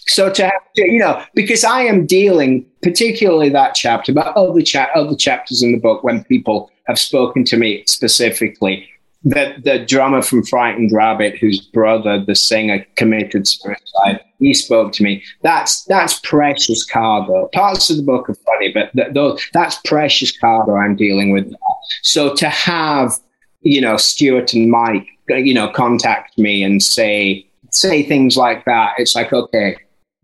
So 0.07 0.31
to 0.31 0.43
have 0.43 0.73
to, 0.77 0.87
you 0.87 0.99
know, 0.99 1.25
because 1.35 1.65
I 1.65 1.81
am 1.81 2.05
dealing, 2.05 2.67
particularly 2.83 3.49
that 3.49 3.75
chapter, 3.75 4.13
but 4.13 4.37
other 4.37 4.61
cha- 4.61 4.91
other 4.95 5.17
chapters 5.17 5.63
in 5.63 5.73
the 5.73 5.81
book 5.81 6.05
when 6.05 6.25
people 6.25 6.71
have 6.89 6.99
spoken 6.99 7.43
to 7.47 7.57
me 7.57 7.85
specifically. 7.87 8.87
The, 9.25 9.55
the 9.65 9.79
drummer 9.79 10.21
from 10.21 10.45
Frightened 10.45 10.93
Rabbit, 10.93 11.39
whose 11.39 11.61
brother, 11.61 12.23
the 12.23 12.35
singer, 12.35 12.85
committed 12.97 13.49
suicide, 13.49 14.21
he 14.39 14.53
spoke 14.53 14.93
to 14.93 15.03
me. 15.03 15.23
That's 15.43 15.85
that's 15.85 16.21
precious 16.21 16.85
cargo. 16.85 17.49
Parts 17.55 17.89
of 17.89 17.97
the 17.97 18.03
book 18.03 18.29
are 18.29 18.35
funny, 18.35 18.71
but 18.73 18.93
th- 18.95 19.15
those, 19.15 19.43
that's 19.55 19.77
precious 19.87 20.37
cargo 20.37 20.77
I'm 20.77 20.95
dealing 20.95 21.31
with. 21.31 21.51
So 22.03 22.35
to 22.35 22.49
have, 22.51 23.13
you 23.63 23.81
know, 23.81 23.97
Stuart 23.97 24.53
and 24.53 24.71
Mike, 24.71 25.07
uh, 25.31 25.37
you 25.37 25.55
know, 25.55 25.69
contact 25.69 26.37
me 26.37 26.63
and 26.63 26.83
say 26.83 27.47
say 27.71 28.03
things 28.03 28.37
like 28.37 28.67
that, 28.67 28.95
it's 28.99 29.15
like 29.15 29.33
okay, 29.33 29.77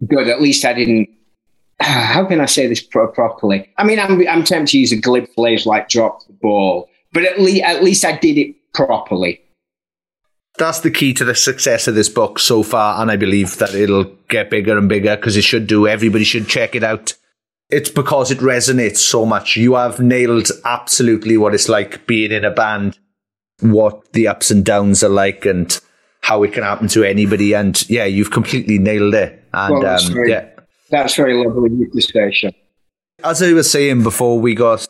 good. 0.06 0.28
At 0.28 0.42
least 0.42 0.66
I 0.66 0.74
didn't 0.74 1.08
how 1.80 2.24
can 2.26 2.40
I 2.40 2.46
say 2.46 2.66
this 2.66 2.82
pro- 2.82 3.10
properly? 3.10 3.68
I 3.78 3.84
mean, 3.84 3.98
I'm, 3.98 4.26
I'm 4.28 4.44
tempted 4.44 4.72
to 4.72 4.78
use 4.78 4.92
a 4.92 4.96
glib 4.96 5.26
phrase 5.34 5.64
like 5.64 5.88
drop 5.88 6.26
the 6.26 6.34
ball, 6.34 6.88
but 7.12 7.24
at, 7.24 7.40
le- 7.40 7.60
at 7.60 7.82
least 7.82 8.04
I 8.04 8.18
did 8.18 8.36
it 8.36 8.56
properly. 8.74 9.40
That's 10.58 10.80
the 10.80 10.90
key 10.90 11.14
to 11.14 11.24
the 11.24 11.34
success 11.34 11.86
of 11.88 11.94
this 11.94 12.08
book 12.08 12.38
so 12.38 12.62
far, 12.62 13.00
and 13.00 13.10
I 13.10 13.16
believe 13.16 13.56
that 13.58 13.74
it'll 13.74 14.04
get 14.28 14.50
bigger 14.50 14.76
and 14.76 14.88
bigger 14.88 15.16
because 15.16 15.36
it 15.36 15.44
should 15.44 15.66
do. 15.66 15.86
Everybody 15.86 16.24
should 16.24 16.48
check 16.48 16.74
it 16.74 16.82
out. 16.84 17.14
It's 17.70 17.88
because 17.90 18.30
it 18.30 18.38
resonates 18.38 18.96
so 18.98 19.24
much. 19.24 19.56
You 19.56 19.74
have 19.74 20.00
nailed 20.00 20.50
absolutely 20.64 21.36
what 21.36 21.54
it's 21.54 21.68
like 21.68 22.06
being 22.06 22.32
in 22.32 22.44
a 22.44 22.50
band, 22.50 22.98
what 23.60 24.12
the 24.12 24.26
ups 24.26 24.50
and 24.50 24.64
downs 24.64 25.04
are 25.04 25.08
like, 25.08 25.46
and 25.46 25.78
how 26.22 26.42
it 26.42 26.52
can 26.52 26.64
happen 26.64 26.88
to 26.88 27.04
anybody. 27.04 27.54
And 27.54 27.88
yeah, 27.88 28.04
you've 28.04 28.32
completely 28.32 28.78
nailed 28.78 29.14
it. 29.14 29.44
And 29.54 29.78
Well, 29.78 29.86
um, 29.86 29.98
sorry. 30.00 30.30
yeah, 30.30 30.48
That's 30.90 31.14
very 31.14 31.34
lovely 31.34 31.70
of 31.70 31.78
you 31.78 31.90
to 31.90 32.02
say, 32.02 32.52
as 33.24 33.42
I 33.42 33.52
was 33.52 33.70
saying 33.70 34.02
before 34.02 34.40
we 34.40 34.54
got 34.54 34.86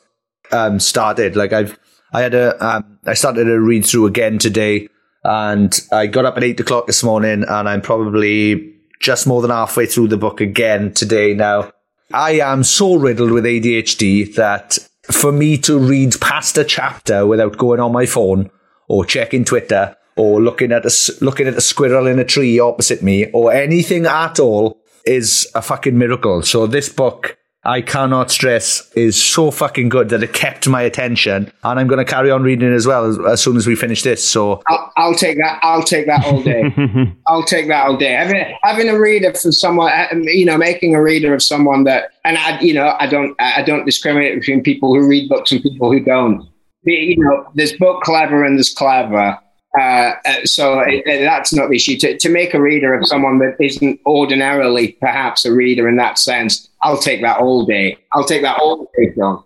um, 0.52 0.80
started, 0.80 1.36
like 1.36 1.52
I've 1.52 1.78
I 2.12 2.22
had 2.22 2.34
a 2.34 2.64
um, 2.64 2.98
I 3.04 3.14
started 3.14 3.48
a 3.48 3.61
read 3.61 3.86
through 3.86 4.06
again 4.06 4.38
today, 4.38 4.88
and 5.24 5.78
I 5.92 6.06
got 6.06 6.24
up 6.24 6.36
at 6.36 6.44
eight 6.44 6.61
o'clock 6.61 6.86
this 6.86 7.02
morning, 7.02 7.44
and 7.46 7.68
I'm 7.68 7.82
probably 7.82 8.74
just 9.00 9.26
more 9.26 9.42
than 9.42 9.50
halfway 9.50 9.86
through 9.86 10.08
the 10.08 10.16
book 10.16 10.40
again 10.40 10.92
today. 10.92 11.34
Now 11.34 11.72
I 12.12 12.40
am 12.40 12.64
so 12.64 12.96
riddled 12.96 13.30
with 13.30 13.44
ADHD 13.44 14.34
that 14.34 14.78
for 15.04 15.32
me 15.32 15.56
to 15.58 15.78
read 15.78 16.20
past 16.20 16.58
a 16.58 16.64
chapter 16.64 17.26
without 17.26 17.56
going 17.56 17.80
on 17.80 17.92
my 17.92 18.06
phone 18.06 18.50
or 18.88 19.04
checking 19.04 19.44
Twitter 19.44 19.96
or 20.16 20.40
looking 20.40 20.72
at 20.72 20.84
a 20.84 21.12
looking 21.20 21.46
at 21.46 21.54
a 21.54 21.61
squirrel 21.61 22.06
in 22.06 22.18
a 22.18 22.24
tree 22.24 22.58
opposite 22.58 23.02
me 23.02 23.30
or 23.32 23.52
anything 23.52 24.06
at 24.06 24.38
all 24.38 24.80
is 25.06 25.48
a 25.54 25.62
fucking 25.62 25.96
miracle. 25.96 26.42
So 26.42 26.66
this 26.66 26.88
book, 26.88 27.38
I 27.62 27.82
cannot 27.82 28.30
stress, 28.30 28.90
is 28.92 29.22
so 29.22 29.50
fucking 29.50 29.90
good 29.90 30.08
that 30.08 30.22
it 30.22 30.32
kept 30.32 30.66
my 30.66 30.80
attention, 30.80 31.52
and 31.62 31.78
I'm 31.78 31.88
going 31.88 31.98
to 31.98 32.11
carry 32.11 32.30
on 32.30 32.42
reading 32.42 32.72
it 32.72 32.74
as 32.74 32.86
well 32.86 33.04
as, 33.04 33.18
as 33.18 33.42
soon 33.42 33.58
as 33.58 33.66
we 33.66 33.76
finish 33.76 34.02
this. 34.02 34.26
So 34.26 34.62
I'll, 34.66 34.92
I'll 34.96 35.14
take 35.14 35.36
that. 35.36 35.61
I'll 35.62 35.82
take 35.82 36.06
that 36.06 36.24
all 36.24 36.42
day. 36.42 36.74
I'll 37.26 37.44
take 37.44 37.68
that 37.68 37.86
all 37.86 37.98
day. 37.98 38.12
Having, 38.12 38.56
having 38.62 38.88
a 38.88 38.98
reader 38.98 39.34
for 39.34 39.52
someone, 39.52 39.92
uh, 39.92 40.08
you 40.22 40.46
know, 40.46 40.56
making 40.56 40.94
a 40.94 41.02
reader 41.02 41.34
of 41.34 41.42
someone 41.42 41.84
that, 41.84 42.12
and 42.24 42.38
I, 42.38 42.58
you 42.61 42.72
know, 42.72 42.96
I 42.98 43.06
don't, 43.06 43.36
I 43.38 43.62
don't 43.62 43.84
discriminate 43.84 44.38
between 44.38 44.62
people 44.62 44.94
who 44.94 45.06
read 45.06 45.28
books 45.28 45.52
and 45.52 45.62
people 45.62 45.92
who 45.92 46.00
don't. 46.00 46.48
You 46.84 47.16
know, 47.18 47.46
there's 47.54 47.74
book 47.74 48.02
clever 48.02 48.42
and 48.42 48.56
there's 48.56 48.72
clever. 48.72 49.38
Uh, 49.78 50.12
uh, 50.24 50.44
so 50.44 50.80
it, 50.80 51.02
it- 51.06 51.20
that's 51.24 51.52
not 51.52 51.68
the 51.70 51.76
issue. 51.76 51.96
To, 51.98 52.18
to 52.18 52.28
make 52.28 52.54
a 52.54 52.60
reader 52.60 52.92
of 52.94 53.06
someone 53.06 53.38
that 53.38 53.56
isn't 53.60 54.00
ordinarily 54.06 54.92
perhaps 55.00 55.44
a 55.44 55.52
reader 55.52 55.88
in 55.88 55.96
that 55.96 56.18
sense, 56.18 56.68
I'll 56.82 56.98
take 56.98 57.22
that 57.22 57.38
all 57.38 57.64
day. 57.64 57.96
I'll 58.12 58.24
take 58.24 58.42
that 58.42 58.58
all 58.58 58.90
day, 58.96 59.12
John. 59.16 59.44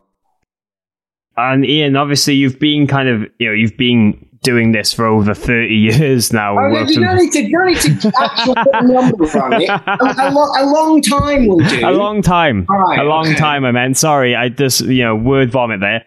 And 1.37 1.67
Ian, 1.67 1.97
obviously, 1.97 2.35
you've 2.35 2.59
been 2.61 2.87
kind 2.87 3.09
of, 3.09 3.23
you 3.39 3.49
know, 3.49 3.53
you've 3.53 3.77
been 3.77 4.25
doing 4.43 4.73
this 4.73 4.93
for 4.93 5.05
over 5.07 5.35
30 5.35 5.75
years 5.75 6.33
now. 6.33 6.53
Oh, 6.59 6.71
worked 6.71 6.91
you 6.91 7.01
don't 7.05 7.17
need 7.17 7.33
to, 7.33 7.43
you 7.43 7.51
don't 7.59 7.67
need 7.67 8.01
to 8.01 8.13
actually 8.23 8.55
put 8.55 8.75
a 8.75 8.87
number 8.87 9.43
on 9.43 9.53
it. 9.61 9.69
A, 9.71 10.29
a, 10.29 10.31
lo- 10.31 10.53
a 10.59 10.65
long 10.67 11.03
time 11.03 11.47
will 11.49 11.59
do. 11.59 11.81
a 11.87 11.91
long 11.91 12.23
time. 12.23 12.67
Right, 12.69 13.01
a 13.01 13.05
long 13.05 13.27
okay. 13.27 13.35
time, 13.37 13.65
I 13.65 13.73
meant. 13.73 13.97
Sorry, 13.97 14.37
I 14.37 14.49
just, 14.49 14.83
you 14.83 15.03
know, 15.03 15.17
word 15.17 15.51
vomit 15.51 15.81
there. 15.81 16.05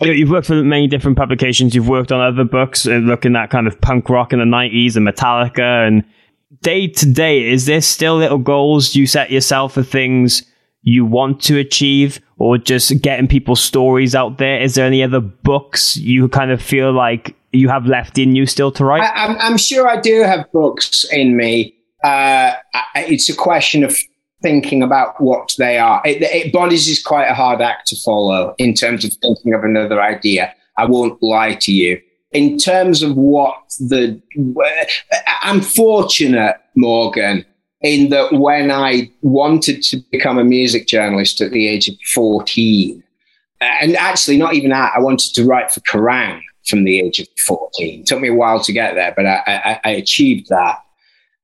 You've 0.00 0.30
worked 0.30 0.46
for 0.46 0.62
many 0.62 0.86
different 0.86 1.16
publications. 1.16 1.74
You've 1.74 1.88
worked 1.88 2.12
on 2.12 2.20
other 2.20 2.44
books, 2.44 2.86
uh, 2.86 2.92
looking 2.92 3.36
at 3.36 3.50
kind 3.50 3.66
of 3.66 3.80
punk 3.80 4.08
rock 4.08 4.32
in 4.32 4.38
the 4.38 4.44
90s 4.44 4.96
and 4.96 5.06
Metallica. 5.06 5.86
And 5.86 6.04
day 6.62 6.86
to 6.86 7.12
day, 7.12 7.50
is 7.50 7.66
there 7.66 7.80
still 7.80 8.16
little 8.16 8.38
goals 8.38 8.94
you 8.94 9.06
set 9.06 9.30
yourself 9.30 9.74
for 9.74 9.82
things 9.82 10.42
you 10.82 11.04
want 11.04 11.42
to 11.42 11.58
achieve 11.58 12.20
or 12.38 12.56
just 12.58 13.00
getting 13.02 13.26
people's 13.26 13.60
stories 13.60 14.14
out 14.14 14.38
there? 14.38 14.60
Is 14.60 14.74
there 14.74 14.86
any 14.86 15.02
other 15.02 15.20
books 15.20 15.96
you 15.96 16.28
kind 16.28 16.50
of 16.50 16.62
feel 16.62 16.92
like 16.92 17.34
you 17.52 17.68
have 17.68 17.86
left 17.86 18.18
in 18.18 18.36
you 18.36 18.46
still 18.46 18.70
to 18.72 18.84
write? 18.84 19.02
I, 19.02 19.26
I'm, 19.26 19.36
I'm 19.40 19.58
sure 19.58 19.88
I 19.88 20.00
do 20.00 20.22
have 20.22 20.50
books 20.52 21.04
in 21.12 21.36
me. 21.36 21.74
Uh, 22.04 22.52
it's 22.94 23.28
a 23.28 23.34
question 23.34 23.82
of 23.82 23.98
thinking 24.42 24.82
about 24.82 25.20
what 25.20 25.54
they 25.58 25.78
are. 25.78 26.00
It, 26.04 26.22
it, 26.22 26.52
bodies 26.52 26.88
is 26.88 27.02
quite 27.02 27.26
a 27.26 27.34
hard 27.34 27.60
act 27.60 27.88
to 27.88 27.96
follow 27.96 28.54
in 28.58 28.74
terms 28.74 29.04
of 29.04 29.12
thinking 29.14 29.54
of 29.54 29.64
another 29.64 30.00
idea. 30.00 30.54
I 30.76 30.84
won't 30.84 31.22
lie 31.22 31.54
to 31.54 31.72
you. 31.72 32.00
In 32.32 32.58
terms 32.58 33.02
of 33.02 33.16
what 33.16 33.56
the, 33.78 34.20
I'm 35.42 35.60
fortunate, 35.60 36.56
Morgan, 36.76 37.44
in 37.80 38.10
that 38.10 38.32
when 38.32 38.70
I 38.70 39.10
wanted 39.22 39.82
to 39.84 39.98
become 40.12 40.38
a 40.38 40.44
music 40.44 40.86
journalist 40.86 41.40
at 41.40 41.52
the 41.52 41.68
age 41.68 41.88
of 41.88 41.94
14, 42.12 43.02
and 43.60 43.96
actually 43.96 44.36
not 44.36 44.54
even 44.54 44.70
that, 44.70 44.92
I 44.94 45.00
wanted 45.00 45.34
to 45.34 45.44
write 45.44 45.70
for 45.70 45.80
Kerrang 45.80 46.42
from 46.66 46.84
the 46.84 47.00
age 47.00 47.18
of 47.18 47.26
14. 47.38 48.00
It 48.00 48.06
took 48.06 48.20
me 48.20 48.28
a 48.28 48.34
while 48.34 48.60
to 48.60 48.72
get 48.72 48.94
there, 48.94 49.12
but 49.16 49.26
I, 49.26 49.42
I, 49.46 49.80
I 49.84 49.90
achieved 49.90 50.48
that. 50.48 50.78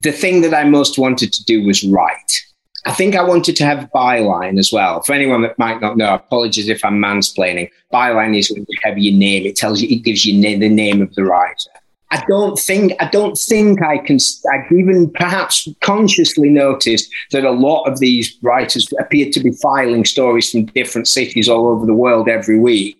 The 0.03 0.12
thing 0.12 0.42
that 0.42 0.55
I 0.55 0.64
most 0.64 0.99
wanted 0.99 1.32
to 1.32 1.45
do 1.45 1.64
was 1.64 1.82
write. 1.82 2.45
I 2.87 2.93
think 2.93 3.16
I 3.16 3.22
wanted 3.22 3.57
to 3.57 3.64
have 3.64 3.89
byline 3.95 4.59
as 4.59 4.70
well. 4.72 5.03
For 5.03 5.14
anyone 5.14 5.43
that 5.43 5.59
might 5.59 5.80
not 5.80 5.97
know, 5.97 6.14
apologies 6.14 6.68
if 6.68 6.85
I'm 6.85 7.01
mansplaining. 7.01 7.70
Byline 7.93 8.39
is 8.39 8.51
when 8.51 8.66
you 8.68 8.78
have 8.82 8.99
your 8.99 9.16
name. 9.16 9.47
It 9.47 9.57
tells 9.57 9.80
you, 9.80 9.89
it 9.89 10.03
gives 10.03 10.26
you 10.26 10.35
na- 10.35 10.59
the 10.59 10.68
name 10.68 11.01
of 11.01 11.14
the 11.14 11.24
writer. 11.24 11.70
I 12.11 12.22
don't 12.28 12.59
think, 12.59 12.93
I 13.01 13.09
don't 13.09 13.37
think 13.37 13.82
I 13.82 13.99
can, 13.99 14.18
I've 14.53 14.70
even 14.70 15.11
perhaps 15.11 15.66
consciously 15.80 16.49
noticed 16.49 17.11
that 17.33 17.45
a 17.45 17.50
lot 17.50 17.84
of 17.84 17.99
these 17.99 18.37
writers 18.42 18.92
appear 19.00 19.30
to 19.30 19.41
be 19.41 19.50
filing 19.63 20.04
stories 20.04 20.50
from 20.50 20.67
different 20.67 21.08
cities 21.08 21.49
all 21.49 21.67
over 21.67 21.87
the 21.87 21.95
world 21.95 22.29
every 22.29 22.58
week. 22.58 22.99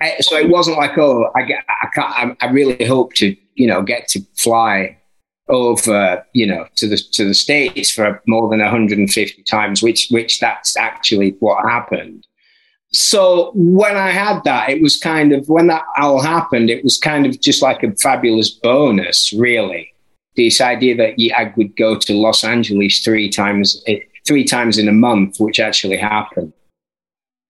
Uh, 0.00 0.10
So 0.20 0.36
it 0.36 0.50
wasn't 0.50 0.76
like, 0.76 0.98
oh, 0.98 1.30
I, 1.36 1.42
I 1.68 1.88
I, 1.96 2.36
I 2.40 2.46
really 2.50 2.84
hope 2.84 3.14
to, 3.14 3.34
you 3.54 3.66
know, 3.66 3.80
get 3.80 4.08
to 4.08 4.20
fly 4.34 4.98
over, 5.48 6.24
you 6.32 6.46
know, 6.46 6.66
to 6.76 6.88
the 6.88 6.96
to 6.96 7.24
the 7.26 7.34
states 7.34 7.90
for 7.90 8.22
more 8.26 8.48
than 8.48 8.60
150 8.60 9.42
times, 9.42 9.82
which 9.82 10.08
which 10.10 10.40
that's 10.40 10.76
actually 10.76 11.36
what 11.40 11.68
happened. 11.68 12.26
So 12.92 13.50
when 13.54 13.96
I 13.96 14.10
had 14.10 14.44
that, 14.44 14.70
it 14.70 14.80
was 14.80 14.98
kind 14.98 15.32
of 15.32 15.48
when 15.48 15.66
that 15.66 15.82
all 15.98 16.22
happened, 16.22 16.70
it 16.70 16.84
was 16.84 16.96
kind 16.96 17.26
of 17.26 17.40
just 17.40 17.60
like 17.60 17.82
a 17.82 17.92
fabulous 17.96 18.50
bonus, 18.50 19.32
really. 19.32 19.92
This 20.36 20.60
idea 20.60 20.96
that 20.96 21.14
I 21.36 21.52
would 21.56 21.76
go 21.76 21.98
to 21.98 22.14
Los 22.14 22.44
Angeles 22.44 23.00
three 23.00 23.28
times 23.28 23.82
eh, 23.86 24.00
three 24.26 24.44
times 24.44 24.78
in 24.78 24.88
a 24.88 24.92
month, 24.92 25.38
which 25.38 25.60
actually 25.60 25.96
happened. 25.96 26.52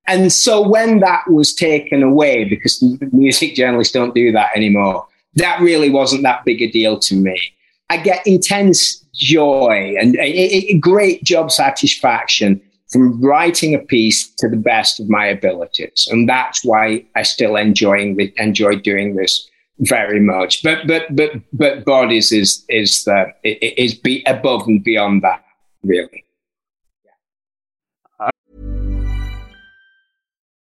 And 0.07 0.33
so 0.33 0.67
when 0.67 1.01
that 1.01 1.31
was 1.31 1.55
taken 1.55 2.03
away, 2.03 2.45
because 2.45 2.83
music 3.13 3.55
journalists 3.55 3.93
don't 3.93 4.15
do 4.15 4.33
that 4.33 4.51
anymore, 4.55 5.07
that 5.35 5.61
really 5.61 5.91
wasn't 5.91 6.23
that 6.25 6.45
big 6.45 6.61
a 6.63 6.71
deal 6.71 6.99
to 7.01 7.15
me. 7.15 7.55
I 7.95 7.99
get 7.99 8.27
intense 8.27 8.97
joy 9.15 9.95
and 10.01 10.17
a, 10.17 10.73
a 10.73 10.79
great 10.79 11.23
job 11.23 11.53
satisfaction 11.53 12.61
from 12.91 13.21
writing 13.23 13.73
a 13.73 13.79
piece 13.79 14.27
to 14.39 14.49
the 14.49 14.57
best 14.57 14.99
of 14.99 15.09
my 15.09 15.27
abilities, 15.27 16.09
and 16.11 16.29
that's 16.29 16.65
why 16.65 17.05
I 17.15 17.23
still 17.23 17.55
enjoying 17.55 18.19
enjoy 18.37 18.77
doing 18.77 19.15
this 19.15 19.49
very 19.79 20.19
much. 20.19 20.65
But 20.65 20.89
but 20.89 21.15
but 21.15 21.31
but 21.53 21.85
bodies 21.85 22.33
is 22.33 22.65
is 22.69 23.05
the 23.05 23.33
is 23.45 23.95
be 23.95 24.25
above 24.27 24.67
and 24.67 24.83
beyond 24.83 25.23
that 25.23 25.45
really. 25.85 26.25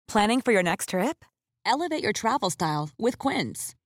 Planning 0.06 0.40
for 0.40 0.52
your 0.52 0.62
next 0.62 0.90
trip? 0.90 1.24
Elevate 1.66 2.02
your 2.02 2.12
travel 2.12 2.50
style 2.50 2.90
with 2.96 3.18
Quince. 3.18 3.74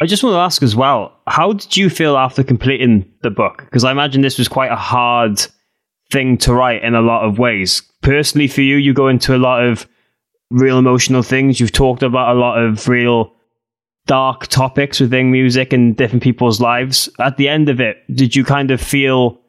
I 0.00 0.06
just 0.06 0.22
want 0.22 0.34
to 0.34 0.38
ask 0.38 0.62
as 0.62 0.74
well, 0.74 1.16
how 1.26 1.52
did 1.52 1.76
you 1.76 1.88
feel 1.88 2.16
after 2.16 2.42
completing 2.42 3.10
the 3.22 3.30
book? 3.30 3.58
Because 3.64 3.84
I 3.84 3.92
imagine 3.92 4.22
this 4.22 4.38
was 4.38 4.48
quite 4.48 4.72
a 4.72 4.76
hard 4.76 5.44
thing 6.10 6.36
to 6.38 6.52
write 6.52 6.82
in 6.82 6.94
a 6.94 7.00
lot 7.00 7.24
of 7.24 7.38
ways. 7.38 7.82
Personally, 8.02 8.48
for 8.48 8.60
you, 8.62 8.76
you 8.76 8.92
go 8.92 9.08
into 9.08 9.34
a 9.34 9.38
lot 9.38 9.64
of 9.64 9.86
real 10.50 10.78
emotional 10.78 11.22
things. 11.22 11.60
You've 11.60 11.72
talked 11.72 12.02
about 12.02 12.34
a 12.34 12.38
lot 12.38 12.58
of 12.58 12.88
real 12.88 13.32
dark 14.06 14.48
topics 14.48 15.00
within 15.00 15.30
music 15.30 15.72
and 15.72 15.96
different 15.96 16.22
people's 16.22 16.60
lives. 16.60 17.08
At 17.20 17.36
the 17.36 17.48
end 17.48 17.68
of 17.68 17.80
it, 17.80 17.98
did 18.14 18.36
you 18.36 18.44
kind 18.44 18.70
of 18.70 18.80
feel 18.80 19.40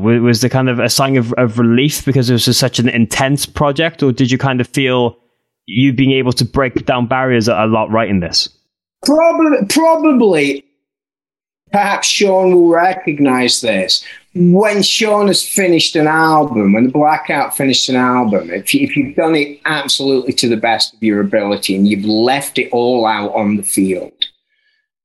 was 0.00 0.40
there 0.40 0.48
kind 0.48 0.70
of 0.70 0.78
a 0.78 0.88
sign 0.88 1.18
of, 1.18 1.32
of 1.34 1.58
relief 1.58 2.06
because 2.06 2.30
it 2.30 2.32
was 2.32 2.56
such 2.56 2.78
an 2.78 2.88
intense 2.88 3.44
project, 3.44 4.02
or 4.02 4.12
did 4.12 4.30
you 4.30 4.38
kind 4.38 4.60
of 4.60 4.66
feel 4.66 5.18
you 5.66 5.92
being 5.92 6.12
able 6.12 6.32
to 6.32 6.44
break 6.44 6.86
down 6.86 7.06
barriers 7.06 7.48
a 7.48 7.66
lot 7.66 7.90
writing 7.90 8.20
this? 8.20 8.48
Probably, 9.04 9.66
probably, 9.68 10.64
perhaps 11.72 12.08
Sean 12.08 12.54
will 12.54 12.68
recognize 12.68 13.60
this. 13.60 14.04
When 14.34 14.82
Sean 14.82 15.26
has 15.28 15.46
finished 15.46 15.96
an 15.96 16.06
album, 16.06 16.72
when 16.72 16.84
the 16.84 16.92
Blackout 16.92 17.56
finished 17.56 17.88
an 17.88 17.96
album, 17.96 18.50
if, 18.50 18.74
you, 18.74 18.82
if 18.82 18.96
you've 18.96 19.16
done 19.16 19.34
it 19.34 19.60
absolutely 19.64 20.32
to 20.34 20.48
the 20.48 20.56
best 20.56 20.94
of 20.94 21.02
your 21.02 21.20
ability 21.20 21.74
and 21.74 21.88
you've 21.88 22.04
left 22.04 22.58
it 22.58 22.68
all 22.70 23.06
out 23.06 23.34
on 23.34 23.56
the 23.56 23.62
field, 23.62 24.12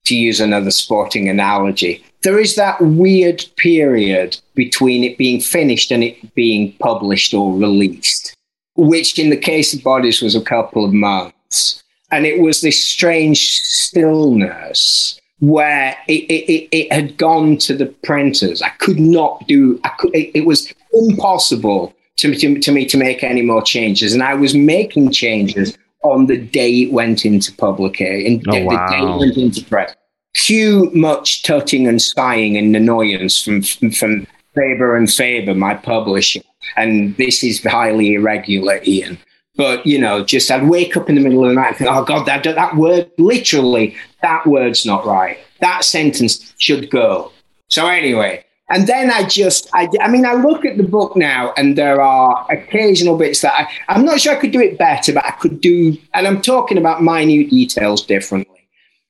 to 0.05 0.15
use 0.15 0.39
another 0.39 0.71
sporting 0.71 1.27
analogy, 1.27 2.03
there 2.21 2.39
is 2.39 2.55
that 2.55 2.79
weird 2.79 3.43
period 3.57 4.39
between 4.53 5.03
it 5.03 5.17
being 5.17 5.41
finished 5.41 5.91
and 5.91 6.03
it 6.03 6.33
being 6.35 6.73
published 6.73 7.33
or 7.33 7.53
released, 7.57 8.35
which 8.75 9.19
in 9.19 9.29
the 9.29 9.37
case 9.37 9.73
of 9.73 9.83
Bodies 9.83 10.21
was 10.21 10.35
a 10.35 10.41
couple 10.41 10.85
of 10.85 10.93
months. 10.93 11.83
And 12.15 12.25
it 12.25 12.39
was 12.39 12.61
this 12.61 12.83
strange 12.83 13.59
stillness 13.61 15.19
where 15.39 15.97
it, 16.07 16.23
it, 16.31 16.69
it 16.71 16.93
had 16.93 17.17
gone 17.17 17.57
to 17.57 17.75
the 17.75 17.87
printers. 17.87 18.61
I 18.61 18.69
could 18.69 18.99
not 18.99 19.45
do, 19.47 19.79
I 19.83 19.89
could, 19.99 20.15
it, 20.15 20.31
it 20.33 20.45
was 20.45 20.73
impossible 20.93 21.93
to, 22.17 22.33
to, 22.33 22.59
to 22.59 22.71
me 22.71 22.85
to 22.85 22.97
make 22.97 23.23
any 23.23 23.41
more 23.41 23.61
changes. 23.61 24.13
And 24.13 24.23
I 24.23 24.33
was 24.33 24.55
making 24.55 25.11
changes 25.11 25.77
on 26.03 26.27
the 26.27 26.37
day 26.37 26.83
it 26.83 26.93
went 26.93 27.25
into 27.25 27.51
publication, 27.53 28.41
Oh, 28.47 28.51
the 28.51 28.59
day 28.59 28.99
it 29.01 29.19
went 29.19 29.37
into 29.37 29.65
press 29.65 29.93
too 30.35 30.91
much 30.93 31.43
tutting 31.43 31.87
and 31.87 32.01
sighing 32.01 32.57
and 32.57 32.75
annoyance 32.75 33.41
from 33.43 33.61
from, 33.61 33.89
from 33.91 34.27
Faber 34.53 34.95
and 34.95 35.11
Faber, 35.11 35.55
my 35.55 35.73
publishing, 35.73 36.43
and 36.77 37.15
this 37.17 37.43
is 37.43 37.63
highly 37.63 38.13
irregular, 38.13 38.79
Ian. 38.85 39.17
But 39.57 39.85
you 39.85 39.99
know, 39.99 40.23
just 40.23 40.51
I'd 40.51 40.67
wake 40.67 40.97
up 40.97 41.09
in 41.09 41.15
the 41.15 41.21
middle 41.21 41.43
of 41.43 41.49
the 41.49 41.55
night 41.55 41.69
and 41.69 41.77
think, 41.77 41.89
"Oh 41.89 42.03
God, 42.03 42.25
that 42.25 42.43
that 42.43 42.75
word, 42.75 43.09
literally, 43.17 43.95
that 44.21 44.45
word's 44.45 44.85
not 44.85 45.05
right. 45.05 45.37
That 45.61 45.83
sentence 45.83 46.53
should 46.57 46.89
go." 46.89 47.31
So 47.69 47.87
anyway, 47.87 48.43
and 48.69 48.85
then 48.87 49.09
I 49.09 49.23
just, 49.23 49.69
I, 49.73 49.89
I 50.01 50.07
mean, 50.07 50.25
I 50.25 50.33
look 50.33 50.65
at 50.65 50.77
the 50.77 50.83
book 50.83 51.15
now, 51.15 51.53
and 51.57 51.77
there 51.77 52.01
are 52.01 52.45
occasional 52.51 53.17
bits 53.17 53.41
that 53.41 53.53
I, 53.53 53.93
I'm 53.93 54.05
not 54.05 54.19
sure 54.19 54.33
I 54.33 54.39
could 54.39 54.51
do 54.51 54.61
it 54.61 54.77
better, 54.77 55.13
but 55.13 55.25
I 55.25 55.31
could 55.31 55.61
do, 55.61 55.97
and 56.13 56.27
I'm 56.27 56.41
talking 56.41 56.77
about 56.77 57.01
minute 57.01 57.49
details 57.49 58.05
differently 58.05 58.55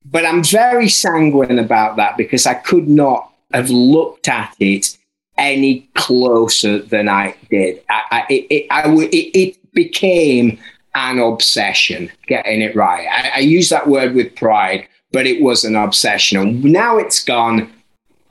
but 0.05 0.25
I'm 0.25 0.43
very 0.43 0.87
sanguine 0.87 1.59
about 1.59 1.97
that 1.97 2.15
because 2.15 2.45
I 2.45 2.53
could 2.53 2.87
not 2.87 3.31
have 3.51 3.69
looked 3.69 4.27
at 4.27 4.55
it 4.59 4.97
any 5.37 5.89
closer 5.95 6.79
than 6.79 7.09
I 7.09 7.35
did. 7.49 7.81
I, 7.89 8.01
I, 8.11 8.25
it, 8.29 8.45
it, 8.49 8.65
it, 9.13 9.37
it 9.37 9.57
became 9.75 10.57
an 10.95 11.19
obsession 11.19 12.09
getting 12.27 12.61
it 12.61 12.75
right. 12.75 13.07
I, 13.07 13.31
I 13.35 13.39
use 13.39 13.69
that 13.69 13.87
word 13.87 14.15
with 14.15 14.35
pride, 14.35 14.87
but 15.11 15.27
it 15.27 15.41
was 15.41 15.63
an 15.63 15.75
obsession. 15.75 16.39
And 16.39 16.63
now 16.63 16.97
it's 16.97 17.23
gone. 17.23 17.71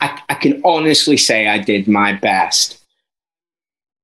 I, 0.00 0.20
I 0.28 0.34
can 0.34 0.60
honestly 0.64 1.16
say 1.16 1.46
I 1.46 1.58
did 1.58 1.86
my 1.86 2.14
best. 2.14 2.80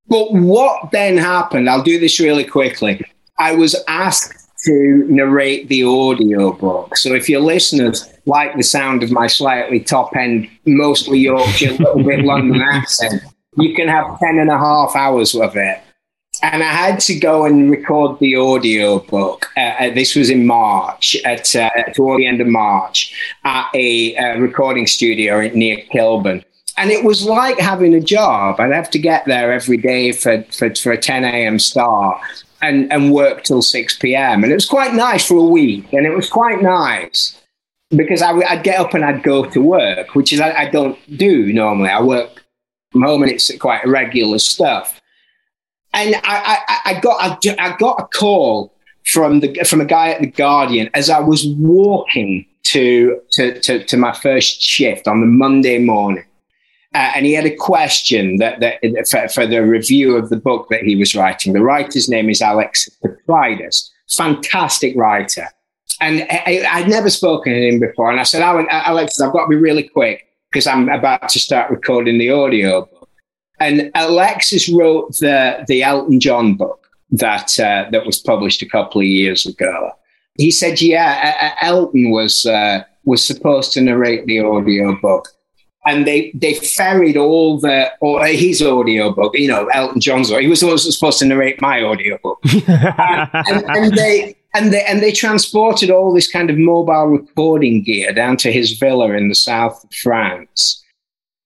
But 0.08 0.32
what 0.32 0.90
then 0.90 1.16
happened? 1.16 1.70
I'll 1.70 1.82
do 1.82 1.98
this 1.98 2.20
really 2.20 2.44
quickly. 2.44 3.00
I 3.38 3.54
was 3.54 3.76
asked 3.88 4.36
to 4.64 5.06
narrate 5.08 5.68
the 5.68 5.84
audio 5.84 6.52
book. 6.52 6.96
So 6.96 7.14
if 7.14 7.28
your 7.28 7.40
listeners 7.40 8.12
like 8.26 8.54
the 8.56 8.62
sound 8.62 9.02
of 9.02 9.10
my 9.10 9.26
slightly 9.26 9.80
top 9.80 10.14
end, 10.14 10.48
mostly 10.66 11.18
Yorkshire, 11.20 11.72
little 11.72 12.04
bit 12.04 12.20
London 12.24 12.60
accent, 12.60 13.22
you 13.56 13.74
can 13.74 13.88
have 13.88 14.18
10 14.18 14.38
and 14.38 14.50
a 14.50 14.58
half 14.58 14.94
hours 14.94 15.34
of 15.34 15.56
it. 15.56 15.80
And 16.42 16.62
I 16.62 16.66
had 16.66 17.00
to 17.00 17.18
go 17.18 17.44
and 17.44 17.70
record 17.70 18.18
the 18.18 18.36
audio 18.36 19.00
book. 19.00 19.50
Uh, 19.56 19.60
uh, 19.60 19.94
this 19.94 20.16
was 20.16 20.30
in 20.30 20.46
March, 20.46 21.16
at 21.24 21.54
uh, 21.54 21.70
toward 21.94 22.20
the 22.20 22.26
end 22.26 22.40
of 22.40 22.46
March, 22.46 23.14
at 23.44 23.68
a 23.74 24.16
uh, 24.16 24.38
recording 24.38 24.86
studio 24.86 25.48
near 25.48 25.78
Kilburn. 25.90 26.42
And 26.78 26.90
it 26.90 27.04
was 27.04 27.24
like 27.24 27.58
having 27.58 27.94
a 27.94 28.00
job. 28.00 28.58
I'd 28.58 28.72
have 28.72 28.90
to 28.90 28.98
get 28.98 29.26
there 29.26 29.52
every 29.52 29.76
day 29.76 30.12
for, 30.12 30.42
for, 30.44 30.74
for 30.74 30.92
a 30.92 30.98
10 30.98 31.24
a.m. 31.24 31.58
start 31.58 32.20
and, 32.62 32.90
and 32.90 33.12
work 33.12 33.44
till 33.44 33.60
6 33.60 33.98
p.m. 33.98 34.42
And 34.42 34.50
it 34.50 34.54
was 34.54 34.66
quite 34.66 34.94
nice 34.94 35.26
for 35.26 35.36
a 35.36 35.44
week. 35.44 35.92
And 35.92 36.06
it 36.06 36.16
was 36.16 36.30
quite 36.30 36.62
nice 36.62 37.38
because 37.90 38.22
I, 38.22 38.32
would 38.32 38.62
get 38.62 38.80
up 38.80 38.94
and 38.94 39.04
I'd 39.04 39.22
go 39.22 39.44
to 39.44 39.60
work, 39.60 40.14
which 40.14 40.32
is 40.32 40.40
I, 40.40 40.52
I 40.52 40.70
don't 40.70 40.98
do 41.18 41.52
normally. 41.52 41.90
I 41.90 42.00
work 42.00 42.42
from 42.92 43.02
home 43.02 43.22
and 43.22 43.32
it's 43.32 43.54
quite 43.58 43.84
irregular 43.84 44.38
stuff. 44.38 44.99
And 45.92 46.14
I, 46.16 46.58
I, 46.68 46.78
I 46.84 47.00
got 47.00 47.48
I, 47.58 47.76
got 47.76 48.00
a 48.00 48.06
call 48.16 48.72
from 49.04 49.40
the 49.40 49.54
from 49.64 49.80
a 49.80 49.84
guy 49.84 50.10
at 50.10 50.20
the 50.20 50.30
Guardian 50.30 50.88
as 50.94 51.10
I 51.10 51.18
was 51.20 51.46
walking 51.46 52.46
to 52.64 53.20
to, 53.32 53.60
to, 53.60 53.84
to 53.84 53.96
my 53.96 54.12
first 54.12 54.62
shift 54.62 55.08
on 55.08 55.20
the 55.20 55.26
Monday 55.26 55.78
morning. 55.78 56.24
Uh, 56.92 57.12
and 57.14 57.24
he 57.24 57.32
had 57.34 57.46
a 57.46 57.54
question 57.54 58.38
that, 58.38 58.58
that 58.58 58.80
for, 59.08 59.28
for, 59.28 59.46
the 59.46 59.64
review 59.64 60.16
of 60.16 60.28
the 60.28 60.36
book 60.36 60.66
that 60.70 60.82
he 60.82 60.96
was 60.96 61.14
writing. 61.14 61.52
The 61.52 61.62
writer's 61.62 62.08
name 62.08 62.28
is 62.28 62.42
Alex 62.42 62.90
Petridis, 63.04 63.90
fantastic 64.08 64.96
writer. 64.96 65.46
And 66.00 66.26
I, 66.28 66.66
I'd 66.68 66.88
never 66.88 67.08
spoken 67.08 67.52
to 67.52 67.68
him 67.68 67.78
before. 67.78 68.10
And 68.10 68.18
I 68.18 68.24
said, 68.24 68.42
Alex, 68.42 69.20
I've 69.20 69.32
got 69.32 69.44
to 69.44 69.48
be 69.48 69.56
really 69.56 69.84
quick 69.84 70.26
because 70.50 70.66
I'm 70.66 70.88
about 70.88 71.28
to 71.28 71.38
start 71.38 71.70
recording 71.70 72.18
the 72.18 72.30
audio. 72.30 72.88
And 73.60 73.90
Alexis 73.94 74.68
wrote 74.68 75.18
the, 75.18 75.64
the 75.68 75.82
Elton 75.82 76.18
John 76.18 76.54
book 76.54 76.88
that, 77.12 77.58
uh, 77.60 77.88
that 77.90 78.06
was 78.06 78.18
published 78.18 78.62
a 78.62 78.68
couple 78.68 79.00
of 79.00 79.06
years 79.06 79.46
ago. 79.46 79.92
He 80.34 80.50
said, 80.50 80.80
yeah, 80.80 81.54
Elton 81.60 82.10
was, 82.10 82.46
uh, 82.46 82.84
was 83.04 83.22
supposed 83.22 83.72
to 83.72 83.80
narrate 83.80 84.26
the 84.26 84.40
audio 84.40 84.98
book 85.00 85.28
and 85.86 86.06
they 86.06 86.30
they 86.34 86.54
ferried 86.54 87.16
all 87.16 87.58
the 87.58 87.90
or 88.00 88.24
his 88.26 88.62
audiobook, 88.62 89.36
you 89.36 89.48
know, 89.48 89.66
Elton 89.68 90.00
John's. 90.00 90.28
He 90.28 90.46
was 90.46 90.62
also 90.62 90.90
supposed 90.90 91.18
to 91.20 91.24
narrate 91.24 91.60
my 91.60 91.82
audiobook, 91.82 92.38
and, 92.44 93.30
and, 93.32 93.64
and 93.66 93.96
they 93.96 94.36
and 94.54 94.72
they 94.72 94.84
and 94.84 95.00
they 95.00 95.12
transported 95.12 95.90
all 95.90 96.12
this 96.12 96.30
kind 96.30 96.50
of 96.50 96.58
mobile 96.58 97.06
recording 97.06 97.82
gear 97.82 98.12
down 98.12 98.36
to 98.38 98.52
his 98.52 98.78
villa 98.78 99.12
in 99.12 99.28
the 99.28 99.34
south 99.34 99.84
of 99.84 99.92
France, 99.94 100.80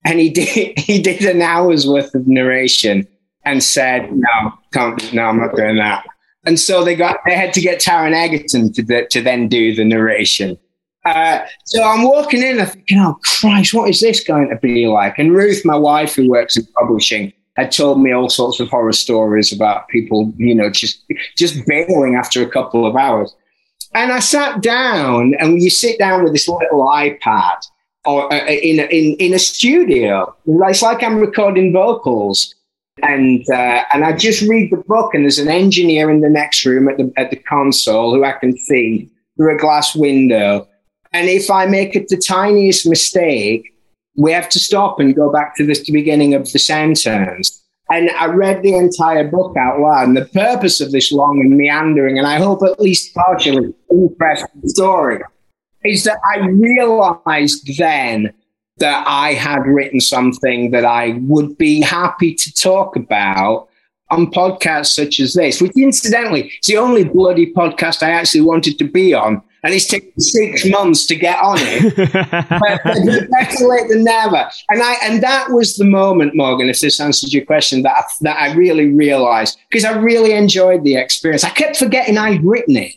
and 0.04 0.20
he 0.20 0.30
did 0.30 0.48
he 0.78 1.00
did 1.00 1.22
an 1.22 1.42
hour's 1.42 1.86
worth 1.86 2.14
of 2.14 2.26
narration 2.26 3.06
and 3.44 3.62
said, 3.62 4.10
"No, 4.12 4.52
can't, 4.72 5.12
no, 5.12 5.24
I'm 5.24 5.38
not 5.38 5.56
doing 5.56 5.76
that." 5.76 6.04
and 6.46 6.60
so 6.60 6.84
they 6.84 6.94
got 6.94 7.18
they 7.26 7.34
had 7.34 7.52
to 7.54 7.60
get 7.60 7.80
Taron 7.80 8.12
Egerton 8.12 8.72
to 8.72 9.06
to 9.08 9.22
then 9.22 9.48
do 9.48 9.74
the 9.74 9.84
narration. 9.84 10.58
Uh, 11.04 11.44
so 11.66 11.84
I'm 11.84 12.02
walking 12.02 12.42
in, 12.42 12.58
I'm 12.58 12.66
thinking, 12.66 12.98
oh 12.98 13.18
Christ, 13.22 13.74
what 13.74 13.90
is 13.90 14.00
this 14.00 14.24
going 14.24 14.48
to 14.48 14.56
be 14.56 14.86
like? 14.86 15.18
And 15.18 15.34
Ruth, 15.34 15.62
my 15.64 15.76
wife, 15.76 16.14
who 16.14 16.30
works 16.30 16.56
in 16.56 16.64
publishing, 16.78 17.30
had 17.56 17.70
told 17.70 18.00
me 18.00 18.10
all 18.10 18.30
sorts 18.30 18.58
of 18.58 18.70
horror 18.70 18.92
stories 18.92 19.52
about 19.52 19.88
people, 19.88 20.32
you 20.36 20.54
know, 20.54 20.70
just 20.70 21.04
just 21.36 21.66
bailing 21.66 22.14
after 22.14 22.42
a 22.42 22.48
couple 22.48 22.86
of 22.86 22.96
hours. 22.96 23.34
And 23.92 24.12
I 24.12 24.18
sat 24.18 24.60
down, 24.60 25.34
and 25.38 25.62
you 25.62 25.70
sit 25.70 25.98
down 25.98 26.24
with 26.24 26.32
this 26.32 26.48
little 26.48 26.80
iPad 26.80 27.56
or 28.04 28.32
uh, 28.32 28.46
in 28.46 28.80
in 28.80 29.16
in 29.16 29.34
a 29.34 29.38
studio. 29.38 30.34
It's 30.46 30.82
like 30.82 31.02
I'm 31.02 31.18
recording 31.18 31.72
vocals, 31.72 32.54
and 33.02 33.44
uh, 33.50 33.84
and 33.92 34.04
I 34.04 34.12
just 34.12 34.42
read 34.48 34.70
the 34.70 34.82
book, 34.88 35.14
and 35.14 35.24
there's 35.24 35.38
an 35.38 35.48
engineer 35.48 36.10
in 36.10 36.20
the 36.20 36.30
next 36.30 36.64
room 36.64 36.88
at 36.88 36.96
the 36.96 37.12
at 37.16 37.30
the 37.30 37.36
console 37.36 38.14
who 38.14 38.24
I 38.24 38.32
can 38.32 38.56
see 38.56 39.10
through 39.36 39.56
a 39.56 39.58
glass 39.58 39.96
window 39.96 40.68
and 41.14 41.28
if 41.28 41.48
I 41.48 41.64
make 41.66 41.94
it 41.94 42.08
the 42.08 42.16
tiniest 42.16 42.86
mistake, 42.88 43.72
we 44.16 44.32
have 44.32 44.48
to 44.48 44.58
stop 44.58 44.98
and 44.98 45.14
go 45.14 45.30
back 45.30 45.56
to 45.56 45.64
the 45.64 45.80
beginning 45.92 46.34
of 46.34 46.52
the 46.52 46.58
sentence. 46.58 47.62
And 47.88 48.10
I 48.10 48.26
read 48.26 48.62
the 48.62 48.74
entire 48.74 49.22
book 49.22 49.56
out 49.56 49.78
loud. 49.78 50.08
And 50.08 50.16
the 50.16 50.24
purpose 50.24 50.80
of 50.80 50.90
this 50.90 51.12
long 51.12 51.40
and 51.40 51.56
meandering, 51.56 52.18
and 52.18 52.26
I 52.26 52.38
hope 52.38 52.62
at 52.64 52.80
least 52.80 53.14
partially 53.14 53.72
interesting 53.92 54.68
story, 54.68 55.20
is 55.84 56.04
that 56.04 56.18
I 56.34 56.46
realized 56.46 57.78
then 57.78 58.32
that 58.78 59.04
I 59.06 59.34
had 59.34 59.66
written 59.66 60.00
something 60.00 60.70
that 60.72 60.84
I 60.84 61.18
would 61.22 61.56
be 61.56 61.80
happy 61.80 62.34
to 62.34 62.52
talk 62.52 62.96
about 62.96 63.68
on 64.10 64.30
podcasts 64.30 64.94
such 64.94 65.20
as 65.20 65.34
this, 65.34 65.60
which 65.60 65.72
incidentally 65.76 66.48
is 66.48 66.66
the 66.66 66.76
only 66.76 67.04
bloody 67.04 67.52
podcast 67.52 68.02
I 68.02 68.10
actually 68.10 68.42
wanted 68.42 68.78
to 68.78 68.84
be 68.84 69.14
on 69.14 69.42
and 69.64 69.72
it's 69.72 69.86
taken 69.86 70.20
six 70.20 70.66
months 70.66 71.06
to 71.06 71.16
get 71.16 71.38
on 71.42 71.56
it. 71.58 71.96
but 71.96 73.30
better 73.30 73.66
late 73.66 73.88
than 73.88 74.04
never. 74.04 74.48
And 74.68 74.82
I 74.82 74.96
and 75.02 75.22
that 75.22 75.50
was 75.50 75.76
the 75.76 75.86
moment, 75.86 76.36
Morgan, 76.36 76.68
if 76.68 76.80
this 76.80 77.00
answers 77.00 77.32
your 77.32 77.46
question, 77.46 77.82
that 77.82 77.96
I, 77.96 78.02
that 78.20 78.36
I 78.36 78.54
really 78.54 78.88
realized 78.88 79.58
because 79.70 79.86
I 79.86 79.92
really 79.92 80.32
enjoyed 80.32 80.84
the 80.84 80.96
experience. 80.96 81.44
I 81.44 81.50
kept 81.50 81.78
forgetting 81.78 82.18
I'd 82.18 82.44
written 82.44 82.76
it. 82.76 82.94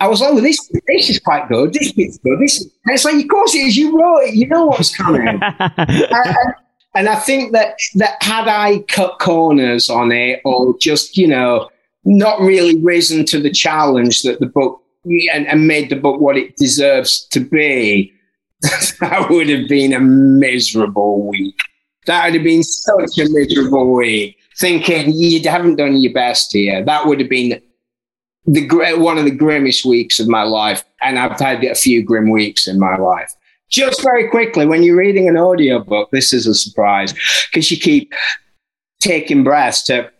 I 0.00 0.08
was 0.08 0.20
like, 0.20 0.34
this 0.42 0.70
this 0.86 1.10
is 1.10 1.18
quite 1.18 1.48
good. 1.48 1.72
This 1.72 1.92
bit's 1.92 2.18
good. 2.18 2.38
This 2.40 2.62
and 2.62 2.94
it's 2.94 3.04
like, 3.04 3.22
of 3.22 3.28
course 3.28 3.54
it 3.54 3.58
is. 3.58 3.76
You 3.76 3.98
wrote 3.98 4.24
it. 4.24 4.34
You 4.34 4.46
know 4.46 4.66
what's 4.66 4.96
coming. 4.96 5.26
and, 5.42 6.54
and 6.94 7.08
I 7.08 7.16
think 7.16 7.52
that 7.52 7.78
that 7.96 8.22
had 8.22 8.48
I 8.48 8.80
cut 8.88 9.18
corners 9.18 9.90
on 9.90 10.12
it 10.12 10.40
or 10.44 10.76
just 10.78 11.16
you 11.16 11.26
know 11.26 11.68
not 12.04 12.40
really 12.40 12.80
risen 12.80 13.24
to 13.26 13.40
the 13.40 13.50
challenge 13.50 14.22
that 14.22 14.40
the 14.40 14.46
book 14.46 14.82
and, 15.04 15.46
and 15.46 15.66
made 15.66 15.90
the 15.90 15.96
book 15.96 16.20
what 16.20 16.36
it 16.36 16.56
deserves 16.56 17.26
to 17.28 17.40
be, 17.40 18.12
that 19.00 19.26
would 19.30 19.48
have 19.48 19.68
been 19.68 19.92
a 19.92 20.00
miserable 20.00 21.26
week. 21.26 21.56
That 22.06 22.24
would 22.24 22.34
have 22.34 22.44
been 22.44 22.62
such 22.62 23.18
a 23.18 23.28
miserable 23.28 23.92
week. 23.92 24.36
Thinking 24.58 25.12
you 25.12 25.40
haven't 25.48 25.76
done 25.76 25.96
your 25.96 26.12
best 26.12 26.52
here. 26.52 26.84
That 26.84 27.06
would 27.06 27.20
have 27.20 27.28
been 27.28 27.60
the 28.52 28.66
one 28.98 29.18
of 29.18 29.24
the 29.24 29.30
grimmest 29.30 29.84
weeks 29.84 30.20
of 30.20 30.28
my 30.28 30.42
life, 30.42 30.84
and 31.02 31.18
I've 31.18 31.38
had 31.38 31.64
a 31.64 31.74
few 31.74 32.02
grim 32.02 32.30
weeks 32.30 32.66
in 32.66 32.78
my 32.78 32.96
life. 32.96 33.32
Just 33.70 34.02
very 34.02 34.28
quickly, 34.28 34.64
when 34.66 34.82
you're 34.82 34.96
reading 34.96 35.28
an 35.28 35.36
audiobook, 35.36 36.10
this 36.10 36.32
is 36.32 36.46
a 36.46 36.54
surprise 36.54 37.12
because 37.50 37.70
you 37.70 37.78
keep 37.78 38.12
taking 39.00 39.44
breaths 39.44 39.82
to. 39.84 40.10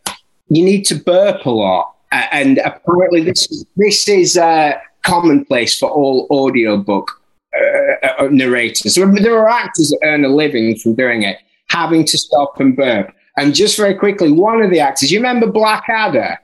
You 0.51 0.65
need 0.65 0.85
to 0.85 0.95
burp 0.95 1.45
a 1.45 1.51
lot 1.51 1.95
and 2.13 2.59
apparently 2.59 3.23
this 3.23 3.65
this 3.77 4.09
is 4.09 4.37
uh, 4.37 4.75
commonplace 5.03 5.79
for 5.79 5.91
all 5.91 6.27
audiobook 6.31 7.11
uh, 7.57 8.07
uh, 8.25 8.29
narrators. 8.31 8.95
There 8.95 9.39
are 9.39 9.49
actors 9.49 9.91
that 9.91 10.01
earn 10.03 10.25
a 10.25 10.29
living 10.29 10.77
from 10.79 10.95
doing 10.95 11.23
it, 11.23 11.39
having 11.69 12.05
to 12.07 12.19
stop 12.19 12.59
and 12.61 12.77
burp. 12.77 13.13
And 13.37 13.55
just 13.55 13.77
very 13.77 13.95
quickly, 13.95 14.33
one 14.33 14.63
of 14.63 14.71
the 14.71 14.81
actors, 14.81 15.13
you 15.13 15.19
remember 15.19 15.47
Blackadder? 15.47 16.39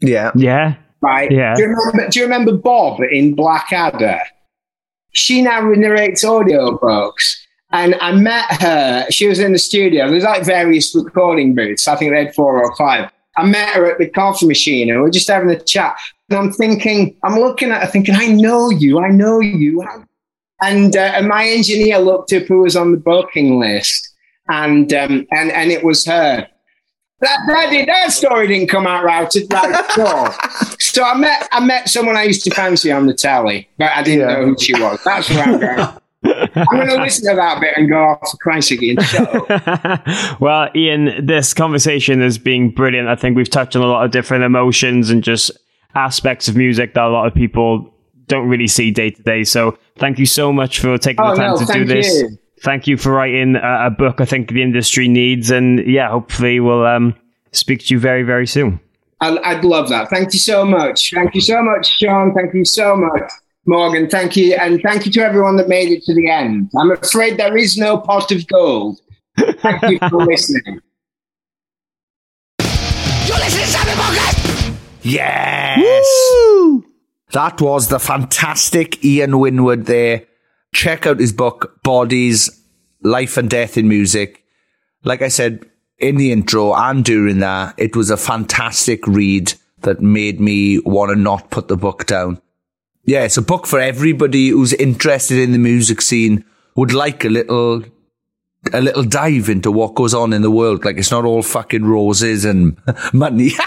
Yeah. 0.00 0.30
Yeah. 0.34 0.76
Right? 1.02 1.30
Yeah. 1.30 1.54
Do 1.54 1.62
you 1.62 1.68
remember, 1.68 2.08
do 2.08 2.18
you 2.18 2.24
remember 2.24 2.56
Bob 2.56 3.00
in 3.00 3.34
Blackadder? 3.34 4.20
She 5.10 5.42
now 5.42 5.60
narrates 5.60 6.24
audiobooks. 6.24 7.36
And 7.72 7.94
I 8.00 8.12
met 8.12 8.44
her. 8.60 9.06
She 9.10 9.26
was 9.26 9.38
in 9.38 9.52
the 9.52 9.58
studio. 9.58 10.08
There's 10.10 10.24
like 10.24 10.44
various 10.44 10.94
recording 10.94 11.54
booths. 11.54 11.88
I 11.88 11.96
think 11.96 12.12
they 12.12 12.24
had 12.24 12.34
four 12.34 12.62
or 12.62 12.74
five. 12.76 13.10
I 13.36 13.46
met 13.46 13.70
her 13.70 13.90
at 13.90 13.98
the 13.98 14.08
coffee 14.08 14.46
machine 14.46 14.90
and 14.90 15.00
we're 15.00 15.10
just 15.10 15.28
having 15.28 15.50
a 15.50 15.58
chat. 15.58 15.96
And 16.28 16.38
I'm 16.38 16.52
thinking, 16.52 17.16
I'm 17.24 17.38
looking 17.38 17.70
at 17.70 17.82
her 17.82 17.88
thinking, 17.88 18.14
I 18.14 18.26
know 18.26 18.68
you, 18.68 19.00
I 19.00 19.08
know 19.08 19.40
you. 19.40 19.82
And, 20.60 20.94
uh, 20.94 21.12
and 21.14 21.28
my 21.28 21.46
engineer 21.46 21.98
looked 21.98 22.32
up 22.34 22.44
who 22.44 22.60
was 22.60 22.76
on 22.76 22.92
the 22.92 22.98
booking 22.98 23.58
list 23.58 24.10
and, 24.50 24.92
um, 24.92 25.26
and, 25.30 25.50
and 25.50 25.72
it 25.72 25.82
was 25.82 26.04
her. 26.04 26.46
That, 27.22 27.38
that, 27.46 27.70
did, 27.70 27.88
that 27.88 28.10
story 28.10 28.48
didn't 28.48 28.68
come 28.68 28.84
out 28.84 29.04
right, 29.04 29.32
right 29.50 29.74
at 29.74 29.98
all. 29.98 30.32
so 30.80 31.04
I 31.04 31.14
met, 31.16 31.48
I 31.52 31.64
met 31.64 31.88
someone 31.88 32.16
I 32.16 32.24
used 32.24 32.42
to 32.44 32.50
fancy 32.50 32.90
on 32.90 33.06
the 33.06 33.14
telly, 33.14 33.68
but 33.78 33.92
I 33.92 34.02
didn't 34.02 34.28
yeah. 34.28 34.34
know 34.34 34.46
who 34.46 34.58
she 34.58 34.74
was. 34.74 35.00
That's 35.04 35.30
where 35.30 35.44
I'm 35.44 35.60
going. 35.60 35.98
I'm 36.24 36.66
going 36.76 36.88
to 36.88 37.00
listen 37.00 37.30
to 37.30 37.36
that 37.36 37.60
bit 37.60 37.74
and 37.76 37.88
go 37.88 37.96
off 37.96 38.30
to 38.30 38.36
Christ 38.38 38.72
again. 38.72 38.96
well, 40.40 40.68
Ian, 40.74 41.24
this 41.24 41.54
conversation 41.54 42.20
has 42.20 42.38
been 42.38 42.70
brilliant. 42.70 43.08
I 43.08 43.14
think 43.14 43.36
we've 43.36 43.48
touched 43.48 43.76
on 43.76 43.82
a 43.82 43.86
lot 43.86 44.04
of 44.04 44.10
different 44.10 44.42
emotions 44.42 45.10
and 45.10 45.22
just 45.22 45.52
aspects 45.94 46.48
of 46.48 46.56
music 46.56 46.94
that 46.94 47.04
a 47.04 47.08
lot 47.08 47.26
of 47.28 47.34
people 47.34 47.92
don't 48.26 48.48
really 48.48 48.66
see 48.66 48.90
day 48.90 49.10
to 49.10 49.22
day. 49.22 49.44
So 49.44 49.78
thank 49.98 50.18
you 50.18 50.26
so 50.26 50.52
much 50.52 50.80
for 50.80 50.98
taking 50.98 51.24
oh, 51.24 51.30
the 51.30 51.36
time 51.36 51.54
no, 51.54 51.66
to 51.66 51.72
do 51.72 51.84
this. 51.84 52.20
You. 52.20 52.38
Thank 52.62 52.86
you 52.86 52.96
for 52.96 53.10
writing 53.10 53.56
a, 53.56 53.86
a, 53.86 53.90
book 53.90 54.20
I 54.20 54.24
think 54.24 54.50
the 54.50 54.62
industry 54.62 55.08
needs. 55.08 55.50
And 55.50 55.84
yeah, 55.84 56.10
hopefully 56.10 56.60
we'll 56.60 56.86
um, 56.86 57.16
speak 57.50 57.80
to 57.86 57.94
you 57.94 57.98
very, 57.98 58.22
very 58.22 58.46
soon. 58.46 58.78
I'd, 59.20 59.38
I'd 59.38 59.64
love 59.64 59.88
that. 59.88 60.10
Thank 60.10 60.32
you 60.32 60.38
so 60.38 60.64
much. 60.64 61.10
Thank 61.12 61.34
you 61.34 61.40
so 61.40 61.60
much, 61.60 61.98
Sean. 61.98 62.32
Thank 62.32 62.54
you 62.54 62.64
so 62.64 62.96
much. 62.96 63.30
Morgan, 63.66 64.08
thank 64.08 64.36
you. 64.36 64.54
And 64.54 64.80
thank 64.80 65.06
you 65.06 65.12
to 65.12 65.20
everyone 65.20 65.56
that 65.56 65.68
made 65.68 65.90
it 65.90 66.04
to 66.04 66.14
the 66.14 66.30
end. 66.30 66.70
I'm 66.78 66.92
afraid 66.92 67.36
there 67.36 67.56
is 67.56 67.76
no 67.76 67.98
pot 67.98 68.30
of 68.30 68.46
gold. 68.46 69.00
Thank 69.36 69.82
you 69.82 69.98
for 70.08 70.24
listening. 70.26 70.80
You 72.60 73.34
listen 73.34 73.80
to 73.80 74.78
Yes. 75.02 75.80
Woo! 75.80 76.84
That 77.32 77.60
was 77.60 77.88
the 77.88 77.98
fantastic 77.98 79.04
Ian 79.04 79.40
Winwood 79.40 79.86
there. 79.86 80.26
Check 80.74 81.06
out 81.06 81.20
his 81.20 81.32
book, 81.32 81.82
Bodies, 81.82 82.62
Life 83.02 83.36
and 83.36 83.48
Death 83.48 83.76
in 83.76 83.88
Music. 83.88 84.44
Like 85.04 85.22
I 85.22 85.28
said 85.28 85.66
in 85.98 86.16
the 86.16 86.32
intro 86.32 86.74
and 86.74 87.04
during 87.04 87.38
that, 87.40 87.74
it 87.76 87.94
was 87.96 88.10
a 88.10 88.16
fantastic 88.16 89.06
read 89.06 89.54
that 89.80 90.00
made 90.00 90.40
me 90.40 90.78
want 90.80 91.10
to 91.10 91.16
not 91.16 91.50
put 91.50 91.68
the 91.68 91.76
book 91.76 92.06
down 92.06 92.40
yeah, 93.04 93.24
it's 93.24 93.36
a 93.36 93.42
book 93.42 93.66
for 93.66 93.80
everybody 93.80 94.48
who's 94.48 94.72
interested 94.72 95.38
in 95.38 95.52
the 95.52 95.58
music 95.58 96.00
scene, 96.00 96.44
would 96.76 96.92
like 96.92 97.24
a 97.24 97.28
little, 97.28 97.84
a 98.72 98.80
little 98.80 99.02
dive 99.02 99.48
into 99.48 99.72
what 99.72 99.94
goes 99.94 100.14
on 100.14 100.32
in 100.32 100.42
the 100.42 100.50
world. 100.50 100.84
Like 100.84 100.96
it's 100.98 101.10
not 101.10 101.24
all 101.24 101.42
fucking 101.42 101.84
roses 101.84 102.44
and 102.44 102.76
money. 103.12 103.52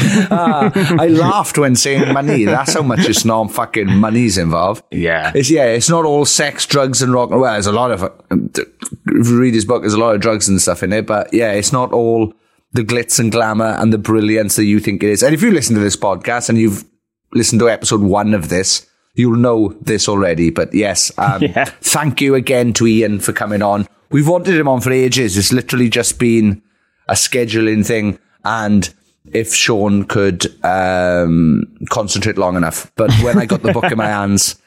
ah, 0.00 0.70
I 1.00 1.08
laughed 1.08 1.58
when 1.58 1.76
saying 1.76 2.12
money. 2.12 2.44
That's 2.44 2.74
how 2.74 2.82
much 2.82 3.00
it's 3.08 3.24
not 3.24 3.52
fucking 3.52 3.88
money's 3.96 4.38
involved. 4.38 4.84
Yeah. 4.90 5.32
It's, 5.34 5.50
yeah, 5.50 5.66
it's 5.66 5.88
not 5.88 6.04
all 6.04 6.24
sex, 6.24 6.66
drugs 6.66 7.02
and 7.02 7.12
rock. 7.12 7.30
Well, 7.30 7.52
there's 7.52 7.66
a 7.66 7.72
lot 7.72 7.90
of, 7.90 8.02
if 8.30 9.28
you 9.28 9.38
read 9.40 9.54
his 9.54 9.64
book, 9.64 9.82
there's 9.82 9.94
a 9.94 9.98
lot 9.98 10.14
of 10.14 10.20
drugs 10.20 10.48
and 10.48 10.60
stuff 10.60 10.82
in 10.82 10.92
it, 10.92 11.06
but 11.06 11.32
yeah, 11.32 11.52
it's 11.52 11.72
not 11.72 11.92
all 11.92 12.32
the 12.72 12.82
glitz 12.82 13.18
and 13.18 13.32
glamour 13.32 13.76
and 13.78 13.92
the 13.92 13.98
brilliance 13.98 14.56
that 14.56 14.64
you 14.64 14.80
think 14.80 15.02
it 15.02 15.10
is. 15.10 15.22
And 15.22 15.34
if 15.34 15.42
you 15.42 15.50
listen 15.50 15.74
to 15.74 15.80
this 15.80 15.96
podcast 15.96 16.48
and 16.48 16.58
you've 16.58 16.84
listened 17.32 17.60
to 17.60 17.68
episode 17.68 18.02
one 18.02 18.34
of 18.34 18.48
this, 18.48 18.86
you'll 19.14 19.36
know 19.36 19.74
this 19.80 20.08
already. 20.08 20.50
But 20.50 20.74
yes, 20.74 21.10
um, 21.18 21.42
yeah. 21.42 21.64
thank 21.64 22.20
you 22.20 22.34
again 22.34 22.72
to 22.74 22.86
Ian 22.86 23.20
for 23.20 23.32
coming 23.32 23.62
on. 23.62 23.86
We've 24.10 24.28
wanted 24.28 24.54
him 24.54 24.68
on 24.68 24.80
for 24.80 24.92
ages. 24.92 25.36
It's 25.36 25.52
literally 25.52 25.90
just 25.90 26.18
been 26.18 26.62
a 27.08 27.14
scheduling 27.14 27.84
thing. 27.84 28.18
And 28.44 28.92
if 29.32 29.54
Sean 29.54 30.04
could 30.04 30.46
um, 30.64 31.64
concentrate 31.90 32.38
long 32.38 32.56
enough. 32.56 32.92
But 32.96 33.12
when 33.22 33.38
I 33.38 33.46
got 33.46 33.62
the 33.62 33.72
book 33.72 33.90
in 33.90 33.98
my 33.98 34.06
hands, 34.08 34.60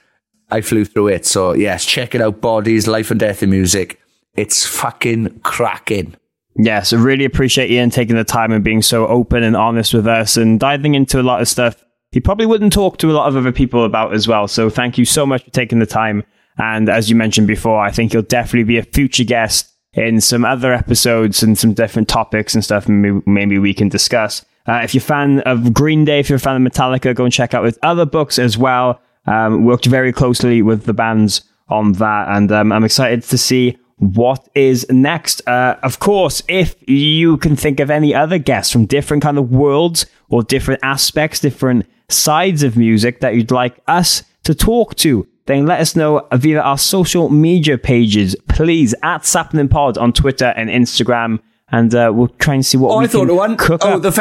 I 0.49 0.61
flew 0.61 0.85
through 0.85 1.09
it. 1.09 1.25
So 1.25 1.53
yes, 1.53 1.85
check 1.85 2.15
it 2.15 2.21
out. 2.21 2.41
Bodies, 2.41 2.87
Life 2.87 3.11
and 3.11 3.19
Death 3.19 3.43
in 3.43 3.49
Music. 3.49 3.99
It's 4.35 4.65
fucking 4.65 5.41
cracking. 5.41 6.15
Yes, 6.57 6.93
I 6.93 6.97
really 6.97 7.25
appreciate 7.25 7.71
Ian 7.71 7.89
taking 7.89 8.15
the 8.15 8.23
time 8.23 8.51
and 8.51 8.63
being 8.63 8.81
so 8.81 9.07
open 9.07 9.43
and 9.43 9.55
honest 9.55 9.93
with 9.93 10.07
us 10.07 10.35
and 10.35 10.59
diving 10.59 10.95
into 10.95 11.19
a 11.19 11.23
lot 11.23 11.41
of 11.41 11.47
stuff 11.47 11.83
he 12.11 12.19
probably 12.19 12.45
wouldn't 12.45 12.73
talk 12.73 12.97
to 12.97 13.09
a 13.09 13.13
lot 13.13 13.27
of 13.27 13.37
other 13.37 13.51
people 13.51 13.85
about 13.85 14.13
as 14.13 14.27
well. 14.27 14.47
So 14.47 14.69
thank 14.69 14.97
you 14.97 15.05
so 15.05 15.25
much 15.25 15.43
for 15.43 15.51
taking 15.51 15.79
the 15.79 15.85
time. 15.85 16.23
And 16.57 16.89
as 16.89 17.09
you 17.09 17.15
mentioned 17.15 17.47
before, 17.47 17.81
I 17.81 17.91
think 17.91 18.13
you'll 18.13 18.23
definitely 18.23 18.65
be 18.65 18.77
a 18.77 18.83
future 18.83 19.23
guest 19.23 19.71
in 19.93 20.19
some 20.21 20.43
other 20.45 20.73
episodes 20.73 21.41
and 21.41 21.57
some 21.57 21.73
different 21.73 22.07
topics 22.07 22.53
and 22.53 22.63
stuff 22.63 22.87
maybe, 22.87 23.21
maybe 23.25 23.59
we 23.59 23.73
can 23.73 23.89
discuss. 23.89 24.45
Uh, 24.67 24.81
if 24.83 24.93
you're 24.93 25.01
a 25.01 25.03
fan 25.03 25.39
of 25.41 25.73
Green 25.73 26.05
Day, 26.05 26.19
if 26.19 26.29
you're 26.29 26.37
a 26.37 26.39
fan 26.39 26.55
of 26.65 26.71
Metallica, 26.71 27.15
go 27.15 27.23
and 27.23 27.33
check 27.33 27.53
out 27.53 27.65
his 27.65 27.79
other 27.83 28.05
books 28.05 28.37
as 28.39 28.57
well. 28.57 29.01
Um, 29.25 29.65
worked 29.65 29.85
very 29.85 30.11
closely 30.13 30.61
with 30.61 30.85
the 30.85 30.93
bands 30.93 31.43
on 31.69 31.93
that, 31.93 32.27
and 32.29 32.51
um, 32.51 32.71
I'm 32.71 32.83
excited 32.83 33.23
to 33.23 33.37
see 33.37 33.77
what 33.97 34.47
is 34.55 34.85
next. 34.89 35.47
Uh, 35.47 35.77
of 35.83 35.99
course, 35.99 36.41
if 36.47 36.75
you 36.87 37.37
can 37.37 37.55
think 37.55 37.79
of 37.79 37.89
any 37.91 38.13
other 38.15 38.37
guests 38.39 38.71
from 38.71 38.85
different 38.85 39.21
kind 39.23 39.37
of 39.37 39.51
worlds 39.51 40.05
or 40.29 40.41
different 40.43 40.79
aspects, 40.83 41.39
different 41.39 41.85
sides 42.09 42.63
of 42.63 42.75
music 42.75 43.19
that 43.21 43.35
you'd 43.35 43.51
like 43.51 43.79
us 43.87 44.23
to 44.43 44.55
talk 44.55 44.95
to, 44.95 45.27
then 45.45 45.65
let 45.67 45.79
us 45.79 45.95
know 45.95 46.27
via 46.33 46.59
our 46.59 46.77
social 46.77 47.29
media 47.29 47.77
pages, 47.77 48.35
please, 48.49 48.93
at 49.03 49.21
Sapnin 49.23 49.69
Pod 49.69 49.97
on 49.97 50.13
Twitter 50.13 50.53
and 50.57 50.69
Instagram, 50.69 51.39
and 51.71 51.93
uh, 51.93 52.11
we'll 52.13 52.27
try 52.27 52.55
and 52.55 52.65
see 52.65 52.77
what 52.77 52.91
Oh, 52.95 52.97
we 52.99 53.05
I 53.05 53.07
thought 53.07 53.21
can 53.21 53.29
of 53.29 53.35
one. 53.37 53.55
cook 53.57 53.81
Oh, 53.85 53.95
up. 53.97 54.01
the 54.01 54.11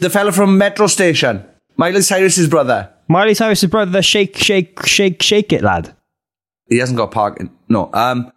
the 0.00 0.10
fella 0.10 0.32
from 0.32 0.58
Metro 0.58 0.86
Station, 0.86 1.44
Miley 1.76 2.02
Cyrus's 2.02 2.48
brother. 2.48 2.90
Miley 3.08 3.34
Cyrus's 3.34 3.70
brother, 3.70 4.02
shake, 4.02 4.36
shake, 4.36 4.84
shake, 4.86 5.22
shake 5.22 5.52
it, 5.52 5.62
lad. 5.62 5.94
He 6.68 6.78
hasn't 6.78 6.96
got 6.96 7.10
parking. 7.10 7.50
No. 7.68 7.90
Um. 7.92 8.32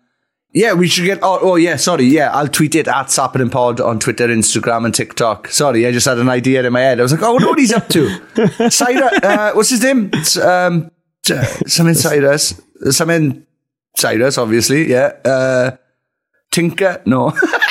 Yeah, 0.56 0.74
we 0.74 0.88
should 0.88 1.06
get. 1.06 1.20
Oh, 1.24 1.40
oh 1.42 1.56
yeah. 1.56 1.76
Sorry. 1.78 2.06
Yeah, 2.06 2.32
I'll 2.32 2.48
tweet 2.48 2.76
it 2.76 2.88
at 2.88 3.10
Sapnin 3.10 3.50
Pod 3.52 3.80
on 3.82 4.00
Twitter, 4.00 4.28
Instagram, 4.28 4.86
and 4.86 4.94
TikTok. 4.94 5.48
Sorry, 5.50 5.86
I 5.88 5.92
just 5.92 6.06
had 6.06 6.20
an 6.20 6.30
idea 6.30 6.64
in 6.64 6.74
my 6.74 6.80
head. 6.82 7.00
I 7.00 7.04
was 7.04 7.12
like, 7.12 7.22
oh, 7.22 7.30
I 7.30 7.32
wonder 7.34 7.48
what 7.48 7.60
he's 7.60 7.74
up 7.74 7.88
to. 7.90 8.70
Cyrus. 8.70 9.20
Uh, 9.24 9.52
what's 9.54 9.70
his 9.70 9.82
name? 9.84 10.10
It's, 10.14 10.38
um. 10.38 10.92
uh, 11.30 11.44
Something 11.68 11.96
Cyrus. 11.96 12.60
Something 12.92 13.46
Cyrus, 13.98 14.38
obviously. 14.38 14.90
Yeah. 14.90 15.14
Uh. 15.26 15.72
Tinker. 16.52 17.02
No. 17.06 17.34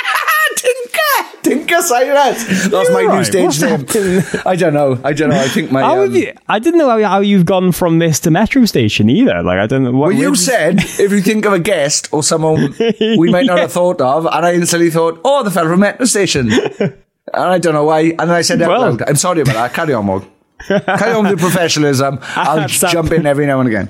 Tinker 1.88 2.14
Cyrus. 2.14 2.68
That's 2.68 2.90
my 2.90 3.02
new 3.02 3.08
right. 3.08 3.26
stage 3.26 3.44
What's 3.44 3.94
name. 3.94 4.42
I 4.46 4.56
don't 4.56 4.74
know. 4.74 5.00
I 5.04 5.12
don't 5.12 5.30
know. 5.30 5.36
I 5.40 5.48
think 5.48 5.70
my. 5.70 5.82
How 5.82 5.94
um, 5.94 6.00
have 6.00 6.14
you, 6.14 6.32
I 6.48 6.58
didn't 6.58 6.78
know 6.78 6.88
how, 6.88 7.02
how 7.02 7.20
you've 7.20 7.46
gone 7.46 7.72
from 7.72 7.98
this 7.98 8.20
to 8.20 8.30
Metro 8.30 8.64
Station 8.64 9.10
either. 9.10 9.42
Like, 9.42 9.58
I 9.58 9.66
don't 9.66 9.84
know 9.84 9.92
what. 9.92 10.08
Well, 10.08 10.12
you 10.12 10.34
said 10.34 10.76
if 10.80 11.12
you 11.12 11.20
think 11.20 11.44
of 11.44 11.52
a 11.52 11.58
guest 11.58 12.08
or 12.12 12.22
someone 12.22 12.74
we 13.00 13.30
might 13.30 13.46
not 13.46 13.58
have 13.58 13.72
thought 13.72 14.00
of, 14.00 14.26
and 14.26 14.46
I 14.46 14.54
instantly 14.54 14.90
thought, 14.90 15.20
oh, 15.24 15.42
the 15.42 15.50
fella 15.50 15.68
from 15.68 15.80
Metro 15.80 16.06
Station. 16.06 16.50
and 16.80 16.94
I 17.34 17.58
don't 17.58 17.74
know 17.74 17.84
why. 17.84 18.00
And 18.00 18.18
then 18.20 18.30
I 18.30 18.42
said 18.42 18.60
Well- 18.60 18.98
I'm 19.06 19.16
sorry 19.16 19.40
about 19.40 19.54
that. 19.54 19.72
Carry 19.74 19.94
on, 19.94 20.06
Morg. 20.06 20.24
Carry 20.66 21.12
on 21.12 21.28
with 21.28 21.40
professionalism. 21.40 22.18
I'll 22.22 22.68
jump 22.68 23.10
in 23.10 23.26
every 23.26 23.46
now 23.46 23.60
and 23.60 23.68
again. 23.68 23.88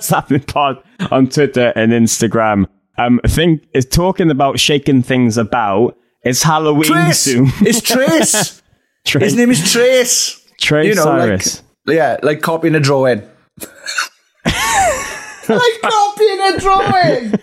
Sapnin 0.00 0.46
Pod 0.46 0.80
on 1.10 1.28
Twitter 1.28 1.72
and 1.74 1.90
Instagram. 1.90 2.66
Um, 2.98 3.20
I 3.24 3.28
think 3.28 3.64
is 3.72 3.86
talking 3.86 4.30
about 4.30 4.60
shaking 4.60 5.02
things 5.02 5.36
about. 5.36 5.98
It's 6.24 6.42
Halloween 6.42 6.84
Trace! 6.84 7.20
soon. 7.20 7.48
It's 7.60 7.80
Trace! 7.80 8.62
Trace, 9.04 9.24
His 9.24 9.36
name 9.36 9.50
is 9.50 9.72
Trace. 9.72 10.40
Trace 10.60 10.86
you 10.86 10.94
know, 10.94 11.02
Cyrus. 11.04 11.62
like 11.86 11.96
yeah, 11.96 12.16
like 12.22 12.40
copying 12.40 12.74
a 12.76 12.80
drawing. 12.80 13.20
like 14.46 15.80
copying 15.82 16.40
a 16.40 16.58
drawing. 16.60 17.34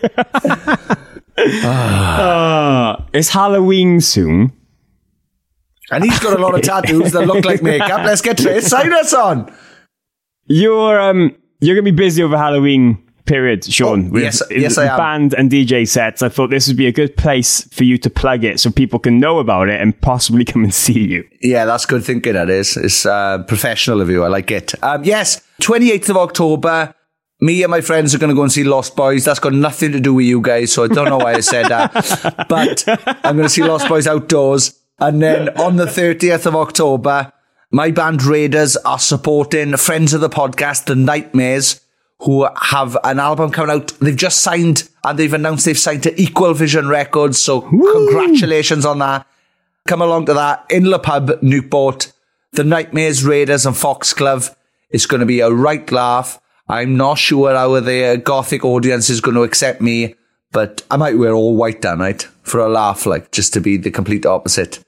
Uh, 1.38 3.06
it's 3.14 3.30
Halloween 3.30 4.00
soon. 4.00 4.54
And 5.92 6.04
he's 6.04 6.20
got 6.20 6.38
a 6.40 6.42
lot 6.42 6.56
of 6.56 6.62
tattoos 6.62 7.12
that 7.12 7.26
look 7.28 7.44
like 7.44 7.62
makeup. 7.62 8.06
Let's 8.06 8.22
get 8.22 8.38
Trace 8.38 8.68
Cyrus 8.68 9.14
on. 9.14 9.54
You're 10.46 11.00
um 11.00 11.36
you're 11.60 11.76
gonna 11.76 11.84
be 11.84 11.92
busy 11.92 12.24
over 12.24 12.38
Halloween 12.38 13.04
period, 13.30 13.64
Sean. 13.64 14.08
Oh, 14.08 14.12
with 14.14 14.24
yes- 14.24 14.42
yes, 14.50 14.78
I 14.78 14.86
am. 14.88 14.98
band 14.98 15.34
and 15.36 15.50
DJ 15.52 15.88
sets. 15.88 16.22
I 16.22 16.30
thought 16.30 16.50
this 16.50 16.68
would 16.68 16.76
be 16.78 16.88
a 16.88 16.92
good 16.92 17.16
place 17.16 17.64
for 17.72 17.84
you 17.84 17.98
to 18.00 18.10
plug 18.10 18.44
it 18.44 18.60
so 18.60 18.72
people 18.72 19.00
can 19.00 19.20
know 19.20 19.40
about 19.40 19.70
it 19.70 19.80
and 19.80 20.00
possibly 20.02 20.44
come 20.52 20.64
and 20.64 20.74
see 20.74 21.00
you. 21.00 21.24
Yeah, 21.42 21.66
that's 21.66 21.86
good 21.86 22.04
thinking. 22.04 22.34
That 22.34 22.50
is, 22.50 22.76
it's 22.76 23.06
uh, 23.06 23.44
professional 23.44 24.02
of 24.02 24.10
you. 24.10 24.24
I 24.24 24.28
like 24.28 24.50
it. 24.52 24.74
Um, 24.84 25.04
yes, 25.04 25.42
twenty 25.62 25.92
eighth 25.92 26.10
of 26.10 26.18
October. 26.18 26.94
Me 27.42 27.64
and 27.64 27.72
my 27.72 27.80
friends 27.80 28.14
are 28.14 28.18
going 28.18 28.30
to 28.32 28.36
go 28.36 28.42
and 28.44 28.52
see 28.52 28.66
Lost 28.66 28.98
Boys. 28.98 29.24
That's 29.24 29.40
got 29.40 29.54
nothing 29.54 29.94
to 29.94 30.00
do 30.02 30.14
with 30.14 30.26
you 30.26 30.42
guys, 30.42 30.74
so 30.74 30.84
I 30.84 30.88
don't 30.90 31.06
know 31.06 31.20
why 31.20 31.36
I 31.36 31.40
said 31.40 31.68
that. 31.68 31.94
but 32.50 32.84
I'm 33.24 33.38
going 33.38 33.48
to 33.48 33.50
see 33.50 33.64
Lost 33.64 33.88
Boys 33.88 34.08
outdoors, 34.08 34.78
and 35.00 35.22
then 35.22 35.48
on 35.58 35.78
the 35.78 35.88
thirtieth 35.88 36.46
of 36.46 36.56
October, 36.56 37.32
my 37.72 37.92
band 37.92 38.24
Raiders 38.24 38.76
are 38.78 39.00
supporting 39.00 39.78
friends 39.78 40.14
of 40.14 40.20
the 40.22 40.30
podcast, 40.30 40.86
The 40.86 40.96
Nightmares, 40.96 41.80
who 42.22 42.48
have 42.62 42.98
an 43.04 43.20
album 43.20 43.52
coming 43.52 43.76
out. 43.76 43.88
They've 44.00 44.16
just 44.16 44.40
signed 44.40 44.90
and 45.04 45.18
they've 45.18 45.34
announced 45.34 45.66
they've 45.66 45.78
signed 45.78 46.04
to 46.04 46.22
Equal 46.22 46.54
Vision 46.54 46.88
Records. 46.88 47.42
So 47.42 47.62
congratulations 47.62 48.86
on 48.86 49.00
that. 49.00 49.26
Come 49.88 50.02
along 50.02 50.26
to 50.26 50.34
that 50.34 50.66
in 50.70 50.84
the 50.84 51.00
pub, 51.00 51.42
Newport. 51.42 52.12
The 52.52 52.64
Nightmares, 52.64 53.24
Raiders 53.24 53.66
and 53.66 53.76
Foxglove. 53.76 54.56
It's 54.90 55.06
going 55.06 55.20
to 55.20 55.26
be 55.26 55.40
a 55.40 55.52
right 55.52 55.90
laugh. 55.92 56.42
I'm 56.68 56.98
not 56.98 57.20
sure 57.20 57.54
how 57.54 57.80
the 57.80 58.22
gothic 58.24 58.66
audience 58.66 59.10
is 59.10 59.22
going 59.22 59.36
to 59.36 59.44
accept 59.44 59.82
me, 59.82 60.16
but 60.52 60.84
I 60.90 60.98
might 60.98 61.18
wear 61.18 61.34
all 61.34 61.56
white 61.56 61.82
that 61.84 62.00
night 62.00 62.28
for 62.44 62.60
a 62.60 62.68
laugh, 62.68 63.06
like 63.06 63.32
just 63.32 63.54
to 63.54 63.62
be 63.62 63.78
the 63.78 63.92
complete 63.92 64.26
opposite. 64.26 64.84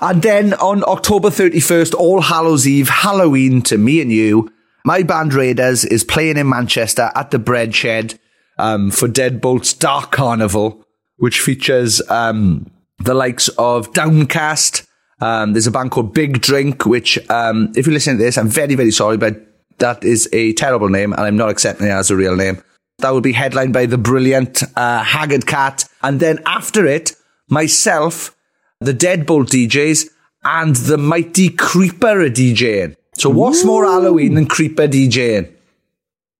And 0.00 0.22
then 0.22 0.54
on 0.54 0.84
October 0.84 1.28
31st, 1.28 1.94
All 1.94 2.22
Hallows 2.22 2.66
Eve, 2.66 2.88
Halloween 2.88 3.62
to 3.62 3.76
me 3.76 4.00
and 4.00 4.12
you, 4.12 4.50
my 4.84 5.02
band 5.02 5.34
Raiders 5.34 5.84
is 5.84 6.04
playing 6.04 6.36
in 6.36 6.48
Manchester 6.48 7.10
at 7.14 7.30
the 7.30 7.38
Bread 7.38 7.74
Shed 7.74 8.18
um, 8.58 8.90
for 8.90 9.08
Deadbolt's 9.08 9.74
Dark 9.74 10.12
Carnival, 10.12 10.84
which 11.16 11.40
features 11.40 12.02
um, 12.10 12.70
the 12.98 13.14
likes 13.14 13.48
of 13.58 13.92
Downcast. 13.92 14.86
Um, 15.20 15.52
there's 15.52 15.66
a 15.66 15.72
band 15.72 15.90
called 15.90 16.14
Big 16.14 16.40
Drink, 16.40 16.86
which, 16.86 17.18
um, 17.30 17.72
if 17.76 17.86
you 17.86 17.92
listen 17.92 18.16
to 18.16 18.22
this, 18.22 18.38
I'm 18.38 18.48
very, 18.48 18.74
very 18.74 18.92
sorry, 18.92 19.16
but 19.16 19.36
that 19.78 20.04
is 20.04 20.28
a 20.32 20.52
terrible 20.54 20.88
name 20.88 21.12
and 21.12 21.22
I'm 21.22 21.36
not 21.36 21.50
accepting 21.50 21.86
it 21.86 21.90
as 21.90 22.10
a 22.10 22.16
real 22.16 22.36
name. 22.36 22.62
That 22.98 23.10
will 23.10 23.20
be 23.20 23.32
headlined 23.32 23.72
by 23.72 23.86
the 23.86 23.98
brilliant 23.98 24.62
uh, 24.76 25.02
Haggard 25.02 25.46
Cat. 25.46 25.84
And 26.02 26.18
then 26.18 26.40
after 26.46 26.84
it, 26.86 27.14
myself, 27.48 28.36
the 28.80 28.92
Deadbolt 28.92 29.46
DJs, 29.46 30.08
and 30.44 30.76
the 30.76 30.98
Mighty 30.98 31.50
Creeper 31.50 32.22
are 32.22 32.30
DJing. 32.30 32.96
So 33.18 33.30
what's 33.30 33.64
more 33.64 33.84
Halloween 33.84 34.34
than 34.34 34.46
Creeper 34.46 34.86
DJing? 34.88 35.52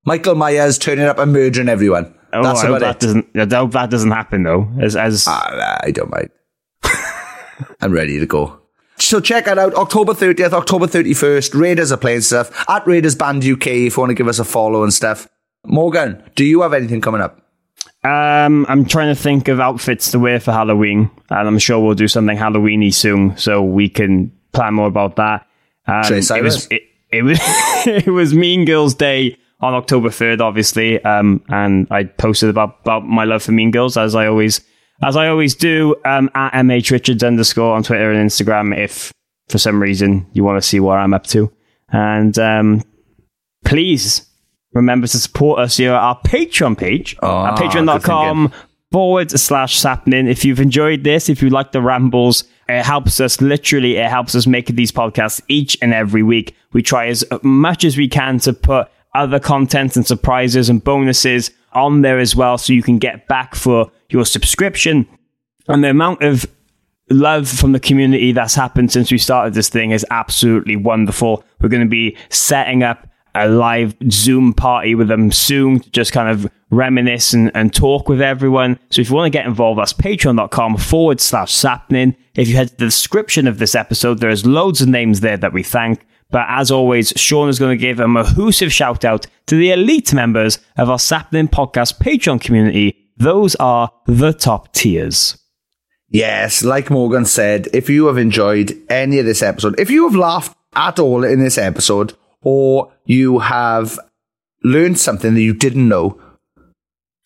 Michael 0.05 0.35
Myers 0.37 0.79
turning 0.79 1.05
up 1.05 1.19
and 1.19 1.33
murdering 1.33 1.69
everyone. 1.69 2.15
Oh, 2.33 2.43
That's 2.43 2.63
I 2.63 2.67
hope 2.67 2.81
that 2.81 2.97
it. 2.97 3.01
doesn't. 3.01 3.53
I 3.53 3.57
hope 3.57 3.73
that 3.73 3.91
doesn't 3.91 4.11
happen 4.11 4.43
though. 4.45 4.69
As 4.81 4.97
as 4.97 5.25
Ah, 5.29 5.79
I 5.83 5.91
don't 5.91 6.11
mind. 6.11 6.31
I'm 7.81 7.93
ready 7.93 8.19
to 8.19 8.27
go. 8.27 8.61
So 8.99 9.21
check 9.21 9.47
it 9.47 9.59
out. 9.59 9.75
October 9.75 10.13
30th, 10.13 10.53
October 10.53 10.87
31st. 10.87 11.59
Raiders 11.59 11.93
are 11.93 11.97
playing 11.97 12.21
stuff 12.23 12.69
at 12.69 12.87
Raiders 12.87 13.15
Band 13.15 13.45
UK 13.45 13.67
if 13.69 13.97
you 13.97 14.01
want 14.01 14.11
to 14.11 14.15
give 14.15 14.29
us 14.29 14.39
a 14.39 14.45
follow 14.45 14.83
and 14.83 14.93
stuff. 14.93 15.29
Morgan, 15.67 16.23
do 16.37 16.45
you 16.45 16.63
have 16.63 16.73
anything 16.75 17.01
coming 17.01 17.21
up? 17.21 17.41
Um, 18.05 18.67
I'm 18.69 18.85
trying 18.85 19.15
to 19.15 19.21
think 19.21 19.49
of 19.49 19.61
outfits 19.61 20.11
to 20.13 20.19
wear 20.19 20.39
for 20.41 20.53
Halloween, 20.53 21.11
and 21.31 21.49
I'm 21.49 21.59
sure 21.59 21.81
we'll 21.81 21.95
do 21.95 22.09
something 22.09 22.37
Halloweeny 22.37 22.93
soon, 22.95 23.37
so 23.37 23.63
we 23.63 23.89
can 23.89 24.33
plan 24.53 24.75
more 24.75 24.87
about 24.87 25.17
that. 25.17 25.47
Um, 25.89 26.13
it 26.13 26.43
was 26.43 26.69
it, 26.71 26.83
it 27.11 27.23
was 27.23 27.39
it 27.87 28.07
was 28.07 28.35
Mean 28.35 28.65
Girls 28.65 28.95
Day 28.95 29.37
on 29.61 29.75
October 29.75 30.11
third, 30.11 30.41
obviously, 30.41 31.03
um, 31.05 31.43
and 31.49 31.89
I 31.91 32.05
posted 32.05 32.51
about 32.51 32.79
about 32.83 33.07
my 33.07 33.25
love 33.25 33.43
for 33.43 33.53
Mean 33.53 33.71
Girls 33.71 33.97
as 33.97 34.15
I 34.15 34.27
always 34.27 34.61
as 35.03 35.17
I 35.17 35.29
always 35.29 35.55
do 35.55 35.97
um, 36.05 36.31
at 36.35 36.53
mh 36.53 36.91
richards 36.91 37.23
underscore 37.23 37.75
on 37.75 37.83
Twitter 37.83 38.13
and 38.13 38.29
Instagram. 38.29 38.77
If 38.77 39.13
for 39.49 39.59
some 39.59 39.81
reason 39.81 40.27
you 40.33 40.45
want 40.45 40.61
to 40.63 40.67
see 40.67 40.81
what 40.81 40.99
I'm 40.99 41.15
up 41.15 41.27
to, 41.29 41.51
and 41.91 42.39
um, 42.39 42.83
please 43.65 44.27
remember 44.75 45.07
to 45.07 45.19
support 45.19 45.61
us 45.61 45.79
here 45.79 45.93
at 45.93 46.01
our 46.01 46.21
Patreon 46.21 46.77
page 46.77 47.17
Ah, 47.23 47.53
at 47.53 47.59
patreon.com 47.59 48.53
forward 48.93 49.31
slash 49.31 49.79
sapnin. 49.79 50.29
If 50.29 50.45
you've 50.45 50.61
enjoyed 50.61 51.05
this, 51.05 51.29
if 51.29 51.43
you 51.43 51.51
like 51.51 51.73
the 51.73 51.83
rambles, 51.83 52.45
it 52.69 52.85
helps 52.85 53.21
us 53.21 53.41
literally, 53.41 53.97
it 53.97 54.09
helps 54.09 54.35
us 54.35 54.47
make 54.47 54.67
these 54.67 54.93
podcasts 54.93 55.41
each 55.49 55.79
and 55.81 55.95
every 55.95 56.23
week. 56.23 56.55
We 56.73 56.83
try 56.83 57.07
as 57.07 57.25
much 57.43 57.85
as 57.85 57.97
we 57.97 58.09
can 58.09 58.39
to 58.41 58.53
put 58.53 58.89
other 59.15 59.41
content 59.41 59.97
and 59.97 60.07
surprises 60.07 60.69
and 60.69 60.85
bonuses 60.85 61.51
on 61.73 62.03
there 62.03 62.19
as 62.19 62.37
well 62.37 62.59
so 62.59 62.73
you 62.73 62.83
can 62.83 62.99
get 62.99 63.27
back 63.27 63.55
for 63.55 63.91
your 64.11 64.25
subscription. 64.25 65.09
And 65.67 65.83
the 65.83 65.91
amount 65.91 66.23
of 66.23 66.47
love 67.11 67.49
from 67.49 67.73
the 67.73 67.81
community 67.81 68.33
that's 68.33 68.55
happened 68.55 68.93
since 68.93 69.11
we 69.11 69.19
started 69.19 69.55
this 69.55 69.69
thing 69.69 69.93
is 69.93 70.05
absolutely 70.11 70.77
wonderful. 70.77 71.45
We're 71.61 71.71
going 71.71 71.83
to 71.83 71.89
be 71.89 72.17
setting 72.29 72.83
up 72.83 73.09
a 73.35 73.49
live 73.49 73.95
Zoom 74.11 74.53
party 74.53 74.95
with 74.95 75.09
them 75.09 75.31
soon 75.31 75.81
to 75.81 75.91
just 75.91 76.13
kind 76.13 76.29
of 76.29 76.51
reminisce 76.71 77.33
and, 77.33 77.51
and 77.55 77.75
talk 77.75 78.09
with 78.09 78.21
everyone. 78.21 78.79
So 78.91 79.01
if 79.01 79.09
you 79.09 79.17
want 79.17 79.33
to 79.33 79.37
get 79.37 79.47
involved, 79.47 79.81
that's 79.81 79.93
patreon.com 79.93 80.77
forward 80.77 81.21
slash 81.21 81.53
sapnin. 81.53 82.17
If 82.35 82.49
you 82.49 82.57
head 82.57 82.69
to 82.69 82.77
the 82.77 82.85
description 82.85 83.47
of 83.47 83.59
this 83.59 83.75
episode, 83.75 84.19
there's 84.19 84.47
loads 84.47 84.81
of 84.81 84.89
names 84.89 85.21
there 85.21 85.37
that 85.37 85.53
we 85.53 85.63
thank. 85.63 86.05
But 86.31 86.47
as 86.49 86.71
always, 86.71 87.13
Sean 87.17 87.49
is 87.49 87.59
going 87.59 87.77
to 87.77 87.81
give 87.81 88.01
a 88.01 88.05
mahoosive 88.05 88.71
shout 88.71 89.05
out 89.05 89.27
to 89.47 89.57
the 89.57 89.71
elite 89.71 90.13
members 90.13 90.59
of 90.77 90.91
our 90.91 90.99
Sapnin 90.99 91.49
podcast 91.49 91.99
Patreon 91.99 92.41
community. 92.41 93.11
Those 93.17 93.55
are 93.57 93.91
the 94.07 94.33
top 94.33 94.73
tiers. 94.73 95.39
Yes, 96.11 96.63
like 96.63 96.91
Morgan 96.91 97.25
said, 97.25 97.69
if 97.73 97.91
you 97.91 98.07
have 98.07 98.19
enjoyed 98.19 98.77
any 98.89 99.19
of 99.19 99.27
this 99.27 99.43
episode, 99.43 99.79
if 99.79 99.91
you 99.91 100.05
have 100.05 100.17
laughed 100.17 100.57
at 100.75 100.99
all 100.99 101.25
in 101.25 101.41
this 101.41 101.59
episode, 101.59 102.15
or 102.43 102.93
you 103.05 103.41
have 103.41 103.99
learned 104.63 104.99
something 104.99 105.35
that 105.35 105.43
you 105.43 105.55
didn't 105.55 105.89
know, 105.89 106.19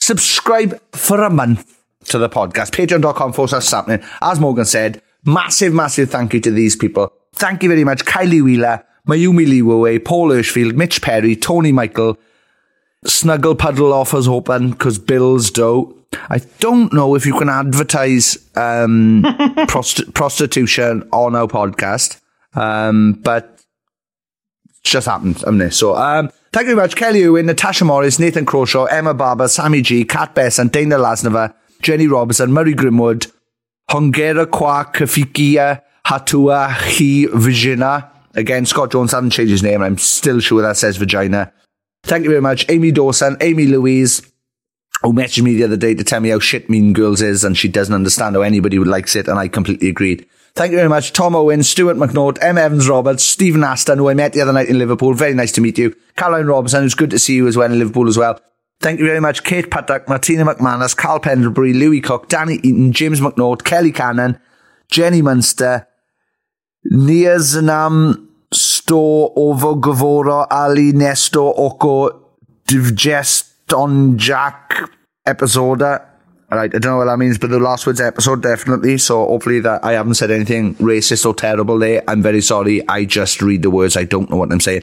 subscribe 0.02 0.80
for 0.92 1.22
a 1.22 1.30
month 1.30 1.80
to 2.06 2.18
the 2.18 2.28
podcast. 2.28 2.72
Patreon.com 2.72 3.32
forward 3.32 3.48
slash 3.48 3.66
sapnin. 3.66 4.04
As 4.20 4.40
Morgan 4.40 4.64
said, 4.64 5.00
massive, 5.24 5.72
massive 5.72 6.10
thank 6.10 6.34
you 6.34 6.40
to 6.40 6.50
these 6.50 6.74
people. 6.74 7.12
Thank 7.34 7.62
you 7.62 7.68
very 7.68 7.84
much, 7.84 8.04
Kylie 8.04 8.42
Wheeler, 8.42 8.84
Mayumi 9.08 9.46
Liwaway, 9.46 10.04
Paul 10.04 10.30
Hirschfield, 10.30 10.74
Mitch 10.74 11.00
Perry, 11.00 11.36
Tony 11.36 11.70
Michael, 11.70 12.18
Snuggle 13.06 13.54
Puddle 13.54 13.92
offers 13.92 14.26
open 14.26 14.72
because 14.72 14.98
bills 14.98 15.50
do. 15.50 15.96
I 16.28 16.38
don't 16.58 16.92
know 16.92 17.14
if 17.14 17.24
you 17.24 17.38
can 17.38 17.48
advertise 17.48 18.36
um, 18.56 19.22
prost- 19.68 20.12
prostitution 20.14 21.08
on 21.12 21.34
our 21.36 21.46
podcast, 21.46 22.20
um, 22.54 23.14
but 23.22 23.51
just 24.82 25.06
happened, 25.06 25.38
haven't 25.38 25.60
it? 25.60 25.72
So, 25.72 25.96
um, 25.96 26.30
thank 26.52 26.66
you 26.66 26.74
very 26.74 26.86
much, 26.86 26.96
Kelly 26.96 27.20
Ewan, 27.20 27.46
Natasha 27.46 27.84
Morris, 27.84 28.18
Nathan 28.18 28.46
Croshaw, 28.46 28.86
Emma 28.90 29.14
Barber, 29.14 29.48
Sammy 29.48 29.82
G, 29.82 30.04
Kat 30.04 30.34
Bess, 30.34 30.59
and 30.59 30.70
Dana 30.72 30.96
Lasnova, 30.96 31.54
Jenny 31.82 32.06
Robertson, 32.06 32.52
Murray 32.52 32.74
Grimwood, 32.74 33.30
Hongera 33.90 34.50
Kwa 34.50 34.84
Kafikia, 34.84 35.82
Hatua 36.06 36.70
Hi 36.70 37.26
Vagina. 37.32 38.10
Again, 38.34 38.64
Scott 38.64 38.92
Jones 38.92 39.12
hasn't 39.12 39.32
changed 39.32 39.50
his 39.50 39.62
name. 39.62 39.82
I'm 39.82 39.98
still 39.98 40.40
sure 40.40 40.62
that 40.62 40.76
says 40.76 40.96
vagina. 40.96 41.52
Thank 42.04 42.24
you 42.24 42.30
very 42.30 42.40
much. 42.40 42.64
Amy 42.70 42.90
Dawson, 42.90 43.36
Amy 43.40 43.66
Louise, 43.66 44.22
who 45.02 45.12
messaged 45.12 45.42
me 45.42 45.54
the 45.54 45.64
other 45.64 45.76
day 45.76 45.94
to 45.94 46.02
tell 46.02 46.20
me 46.20 46.30
how 46.30 46.38
shit 46.38 46.70
Mean 46.70 46.92
Girls 46.92 47.20
is 47.20 47.44
and 47.44 47.56
she 47.56 47.68
doesn't 47.68 47.94
understand 47.94 48.34
how 48.34 48.42
anybody 48.42 48.78
likes 48.78 49.14
it. 49.16 49.28
And 49.28 49.38
I 49.38 49.48
completely 49.48 49.88
agreed. 49.88 50.26
Thank 50.54 50.70
you 50.70 50.76
very 50.76 50.88
much. 50.88 51.12
Tom 51.14 51.34
Owen, 51.34 51.62
Stuart 51.62 51.96
McNaught, 51.96 52.38
M. 52.42 52.58
Evans 52.58 52.88
Roberts, 52.88 53.24
Stephen 53.24 53.64
Aston, 53.64 53.98
who 53.98 54.10
I 54.10 54.14
met 54.14 54.34
the 54.34 54.42
other 54.42 54.52
night 54.52 54.68
in 54.68 54.78
Liverpool. 54.78 55.14
Very 55.14 55.32
nice 55.32 55.52
to 55.52 55.62
meet 55.62 55.78
you. 55.78 55.96
Caroline 56.16 56.46
Robinson, 56.46 56.82
who's 56.82 56.94
good 56.94 57.10
to 57.10 57.18
see 57.18 57.34
you 57.34 57.46
as 57.48 57.56
well 57.56 57.72
in 57.72 57.78
Liverpool 57.78 58.06
as 58.06 58.18
well. 58.18 58.38
Thank 58.80 59.00
you 59.00 59.06
very 59.06 59.20
much. 59.20 59.44
Kate 59.44 59.70
Paddock, 59.70 60.08
Martina 60.08 60.44
McManus, 60.44 60.96
Carl 60.96 61.20
Pendlebury, 61.20 61.72
Louis 61.72 62.00
Cook, 62.00 62.28
Danny 62.28 62.56
Eaton, 62.56 62.92
James 62.92 63.20
McNaught, 63.20 63.64
Kelly 63.64 63.92
Cannon, 63.92 64.38
Jenny 64.88 65.22
Munster, 65.22 65.86
Niazanam 66.92 68.28
Sto 68.52 69.32
Ovo 69.34 69.76
Gavora 69.76 70.46
Ali 70.50 70.92
Nesto 70.92 71.54
Oko 71.56 72.36
Divgeston 72.68 74.16
Jack 74.16 74.90
episoda. 75.26 76.11
Right, 76.54 76.74
I 76.74 76.78
don't 76.78 76.92
know 76.92 76.98
what 76.98 77.06
that 77.06 77.16
means, 77.18 77.38
but 77.38 77.48
the 77.48 77.58
last 77.58 77.86
words 77.86 77.98
episode 77.98 78.42
definitely. 78.42 78.98
So 78.98 79.26
hopefully 79.26 79.60
that 79.60 79.82
I 79.82 79.92
haven't 79.92 80.14
said 80.14 80.30
anything 80.30 80.74
racist 80.74 81.24
or 81.24 81.32
terrible 81.32 81.78
there. 81.78 82.02
I'm 82.06 82.20
very 82.20 82.42
sorry. 82.42 82.86
I 82.86 83.06
just 83.06 83.40
read 83.40 83.62
the 83.62 83.70
words. 83.70 83.96
I 83.96 84.04
don't 84.04 84.28
know 84.28 84.36
what 84.36 84.52
I'm 84.52 84.60
saying. 84.60 84.82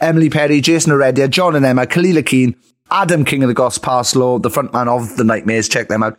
Emily 0.00 0.30
Perry, 0.30 0.62
Jason 0.62 0.90
Heredia, 0.90 1.28
John 1.28 1.54
and 1.54 1.66
Emma, 1.66 1.86
Kalila 1.86 2.24
Keane, 2.24 2.56
Adam 2.90 3.26
King 3.26 3.42
of 3.42 3.48
the 3.48 3.54
Goss 3.54 3.76
Parslow, 3.76 4.42
the 4.42 4.48
frontman 4.48 4.88
of 4.88 5.16
the 5.16 5.24
Nightmares. 5.24 5.68
Check 5.68 5.88
them 5.88 6.02
out. 6.02 6.18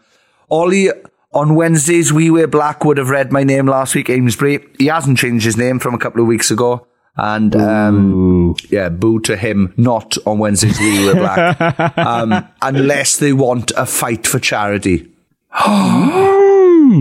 Ollie 0.52 0.90
on 1.34 1.56
Wednesdays, 1.56 2.14
We 2.14 2.30
Wear 2.30 2.48
Black 2.48 2.86
would 2.86 2.98
have 2.98 3.10
read 3.10 3.32
my 3.32 3.44
name 3.44 3.66
last 3.66 3.96
week, 3.96 4.12
Amesbury. 4.12 4.64
He 4.78 4.86
hasn't 4.86 5.18
changed 5.18 5.44
his 5.44 5.58
name 5.58 5.80
from 5.80 5.96
a 5.96 6.00
couple 6.00 6.22
of 6.22 6.28
weeks 6.28 6.52
ago. 6.52 6.86
And, 7.16 7.56
um, 7.56 8.56
yeah, 8.70 8.90
boo 8.90 9.20
to 9.22 9.38
him, 9.38 9.74
not 9.78 10.18
on 10.26 10.40
Wednesdays, 10.40 10.80
We 10.80 11.06
were 11.06 11.14
Black. 11.14 11.98
um, 11.98 12.48
unless 12.62 13.18
they 13.18 13.34
want 13.34 13.72
a 13.78 13.86
fight 13.86 14.26
for 14.26 14.40
charity. 14.40 15.12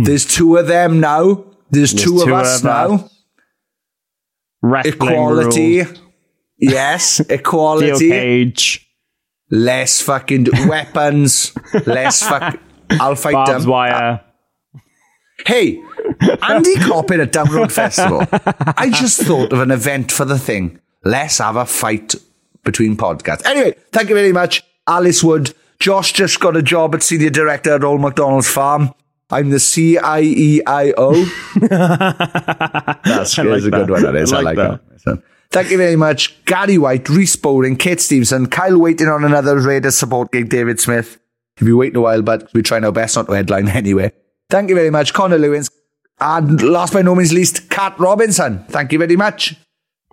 There's 0.04 0.26
two 0.26 0.56
of 0.56 0.66
them 0.66 1.00
now. 1.00 1.44
There's, 1.70 1.92
There's 1.92 2.04
two, 2.04 2.18
of 2.18 2.24
two 2.26 2.34
us 2.34 2.58
of 2.58 2.64
now. 2.64 3.10
Wrestling 4.60 4.94
Equality. 4.94 5.82
rules. 5.82 5.98
Yes, 6.58 7.04
Steel 7.24 7.26
equality. 7.30 8.10
cage. 8.10 8.88
Less 9.50 10.00
fucking 10.00 10.46
weapons. 10.68 11.52
less 11.86 12.22
fuck. 12.22 12.60
I'll 12.90 13.16
fight 13.16 13.46
them. 13.46 13.64
wire. 13.66 14.20
Hey, 15.46 15.82
Andy 16.42 16.76
Copping 16.76 17.20
at 17.20 17.32
Download 17.32 17.70
Festival. 17.70 18.26
I 18.76 18.90
just 18.90 19.20
thought 19.22 19.52
of 19.52 19.60
an 19.60 19.70
event 19.70 20.12
for 20.12 20.24
the 20.24 20.38
thing. 20.38 20.80
Let's 21.04 21.38
have 21.38 21.56
a 21.56 21.66
fight 21.66 22.14
between 22.64 22.96
podcasts. 22.96 23.44
Anyway, 23.46 23.74
thank 23.90 24.08
you 24.08 24.14
very 24.14 24.32
much, 24.32 24.62
Alice 24.86 25.22
Wood. 25.22 25.54
Josh 25.80 26.12
just 26.12 26.38
got 26.38 26.56
a 26.56 26.62
job 26.62 26.94
at 26.94 27.02
senior 27.02 27.30
director 27.30 27.74
at 27.74 27.82
Old 27.84 28.00
McDonald's 28.00 28.48
Farm. 28.48 28.94
I'm 29.30 29.50
the 29.50 29.56
E 29.56 30.60
CIEIO. 30.62 31.24
That's 33.04 33.38
I 33.38 33.42
here's 33.42 33.64
a 33.64 33.70
good 33.70 33.90
one. 33.90 34.02
That 34.02 34.14
is. 34.14 34.32
I 34.32 34.38
I 34.38 34.42
like 34.42 34.56
like 34.58 34.80
that. 35.04 35.22
Thank 35.50 35.70
you 35.70 35.76
very 35.76 35.96
much, 35.96 36.42
Gary 36.46 36.78
White, 36.78 37.08
Reese 37.10 37.36
Bowling, 37.36 37.76
Kate 37.76 38.00
Stevenson, 38.00 38.46
Kyle 38.46 38.78
waiting 38.78 39.08
on 39.08 39.22
another 39.22 39.58
Raiders 39.58 39.96
support 39.96 40.32
gig, 40.32 40.48
David 40.48 40.80
Smith. 40.80 41.18
If 41.58 41.66
you 41.66 41.76
waiting 41.76 41.98
a 41.98 42.00
while, 42.00 42.22
but 42.22 42.48
we're 42.54 42.62
trying 42.62 42.84
our 42.84 42.92
best 42.92 43.16
not 43.16 43.26
to 43.26 43.32
headline 43.32 43.68
anyway. 43.82 44.12
Thank 44.48 44.70
you 44.70 44.74
very 44.74 44.90
much, 44.90 45.12
Connor 45.12 45.38
Lewins. 45.38 45.70
And 46.22 46.62
last 46.62 46.92
but 46.92 47.04
no 47.04 47.16
means 47.16 47.32
least, 47.32 47.68
Kat 47.68 47.98
Robinson. 47.98 48.64
Thank 48.68 48.92
you 48.92 48.98
very 49.00 49.16
much. 49.16 49.56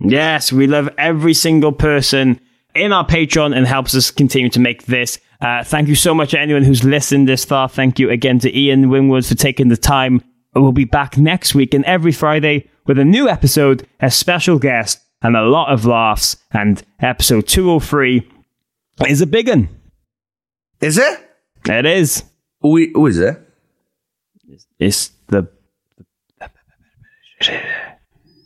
Yes, 0.02 0.52
we 0.52 0.66
love 0.66 0.90
every 0.98 1.36
single 1.36 1.72
person 1.72 2.42
in 2.74 2.92
our 2.92 3.06
Patreon 3.06 3.56
and 3.56 3.68
helps 3.68 3.94
us 3.94 4.10
continue 4.10 4.50
to 4.50 4.60
make 4.60 4.88
this. 4.88 5.20
Uh, 5.40 5.64
thank 5.64 5.88
you 5.88 5.94
so 5.94 6.16
much 6.16 6.32
to 6.32 6.40
anyone 6.40 6.64
who's 6.64 6.84
listened 6.84 7.30
this 7.30 7.46
far. 7.46 7.70
Thank 7.70 8.00
you 8.00 8.10
again 8.10 8.40
to 8.40 8.58
Ian 8.58 8.90
Winwood 8.90 9.24
for 9.24 9.36
taking 9.36 9.68
the 9.68 9.78
time. 9.78 10.24
We'll 10.56 10.72
be 10.72 10.86
back 10.86 11.16
next 11.16 11.54
week 11.54 11.76
and 11.76 11.86
every 11.86 12.12
Friday 12.12 12.68
with 12.88 12.98
a 12.98 13.06
new 13.06 13.30
episode, 13.30 13.88
a 14.00 14.10
special 14.10 14.58
guest, 14.58 15.00
and 15.22 15.38
a 15.38 15.44
lot 15.44 15.72
of 15.72 15.86
laughs. 15.86 16.38
And 16.52 16.82
episode 17.00 17.48
203 17.48 18.28
is 19.08 19.22
a 19.22 19.28
big 19.28 19.48
one. 19.48 19.70
Is 20.82 20.98
it? 20.98 21.20
It 21.68 21.86
is. 21.86 22.24
Who 22.62 23.06
is 23.06 23.20
it? 23.20 23.38
It's 24.80 25.10
the. 25.28 25.48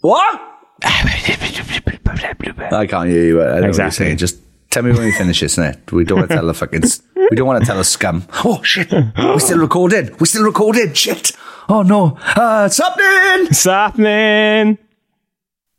What? 0.01 0.41
I 0.83 2.85
can't 2.87 3.09
hear 3.09 3.25
you. 3.25 3.41
I 3.41 3.45
know 3.45 3.51
what 3.53 3.59
you're 3.61 3.67
Exactly. 3.69 4.05
saying. 4.05 4.17
Just 4.17 4.39
tell 4.69 4.83
me 4.83 4.91
when 4.91 5.03
we 5.05 5.11
finish 5.11 5.39
this, 5.39 5.55
innit? 5.57 5.91
We 5.91 6.03
don't 6.03 6.19
want 6.19 6.29
to 6.29 6.35
tell 6.35 6.45
the 6.47 6.53
fucking. 6.53 6.83
We 7.31 7.37
don't 7.37 7.47
want 7.47 7.61
to 7.61 7.65
tell 7.65 7.77
the 7.77 7.83
scum. 7.83 8.25
Oh 8.43 8.61
shit! 8.63 8.91
We're 8.91 9.39
still 9.39 9.59
recording. 9.59 10.09
We're 10.19 10.25
still 10.25 10.43
recording. 10.43 10.93
Shit! 10.93 11.31
Oh 11.69 11.83
no! 11.83 12.17
Uh, 12.35 12.63
it's 12.67 12.77
happening. 12.77 13.47
It's 13.49 13.63
happening. 13.63 14.77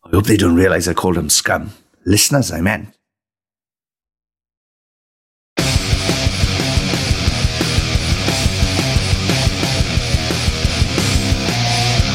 I 0.05 0.09
hope 0.11 0.25
they 0.25 0.37
don't 0.37 0.55
realize 0.55 0.89
I 0.89 0.95
called 0.95 1.17
them 1.17 1.29
scum. 1.29 1.73
Listeners, 2.07 2.51
I 2.53 2.61
meant. 2.61 2.95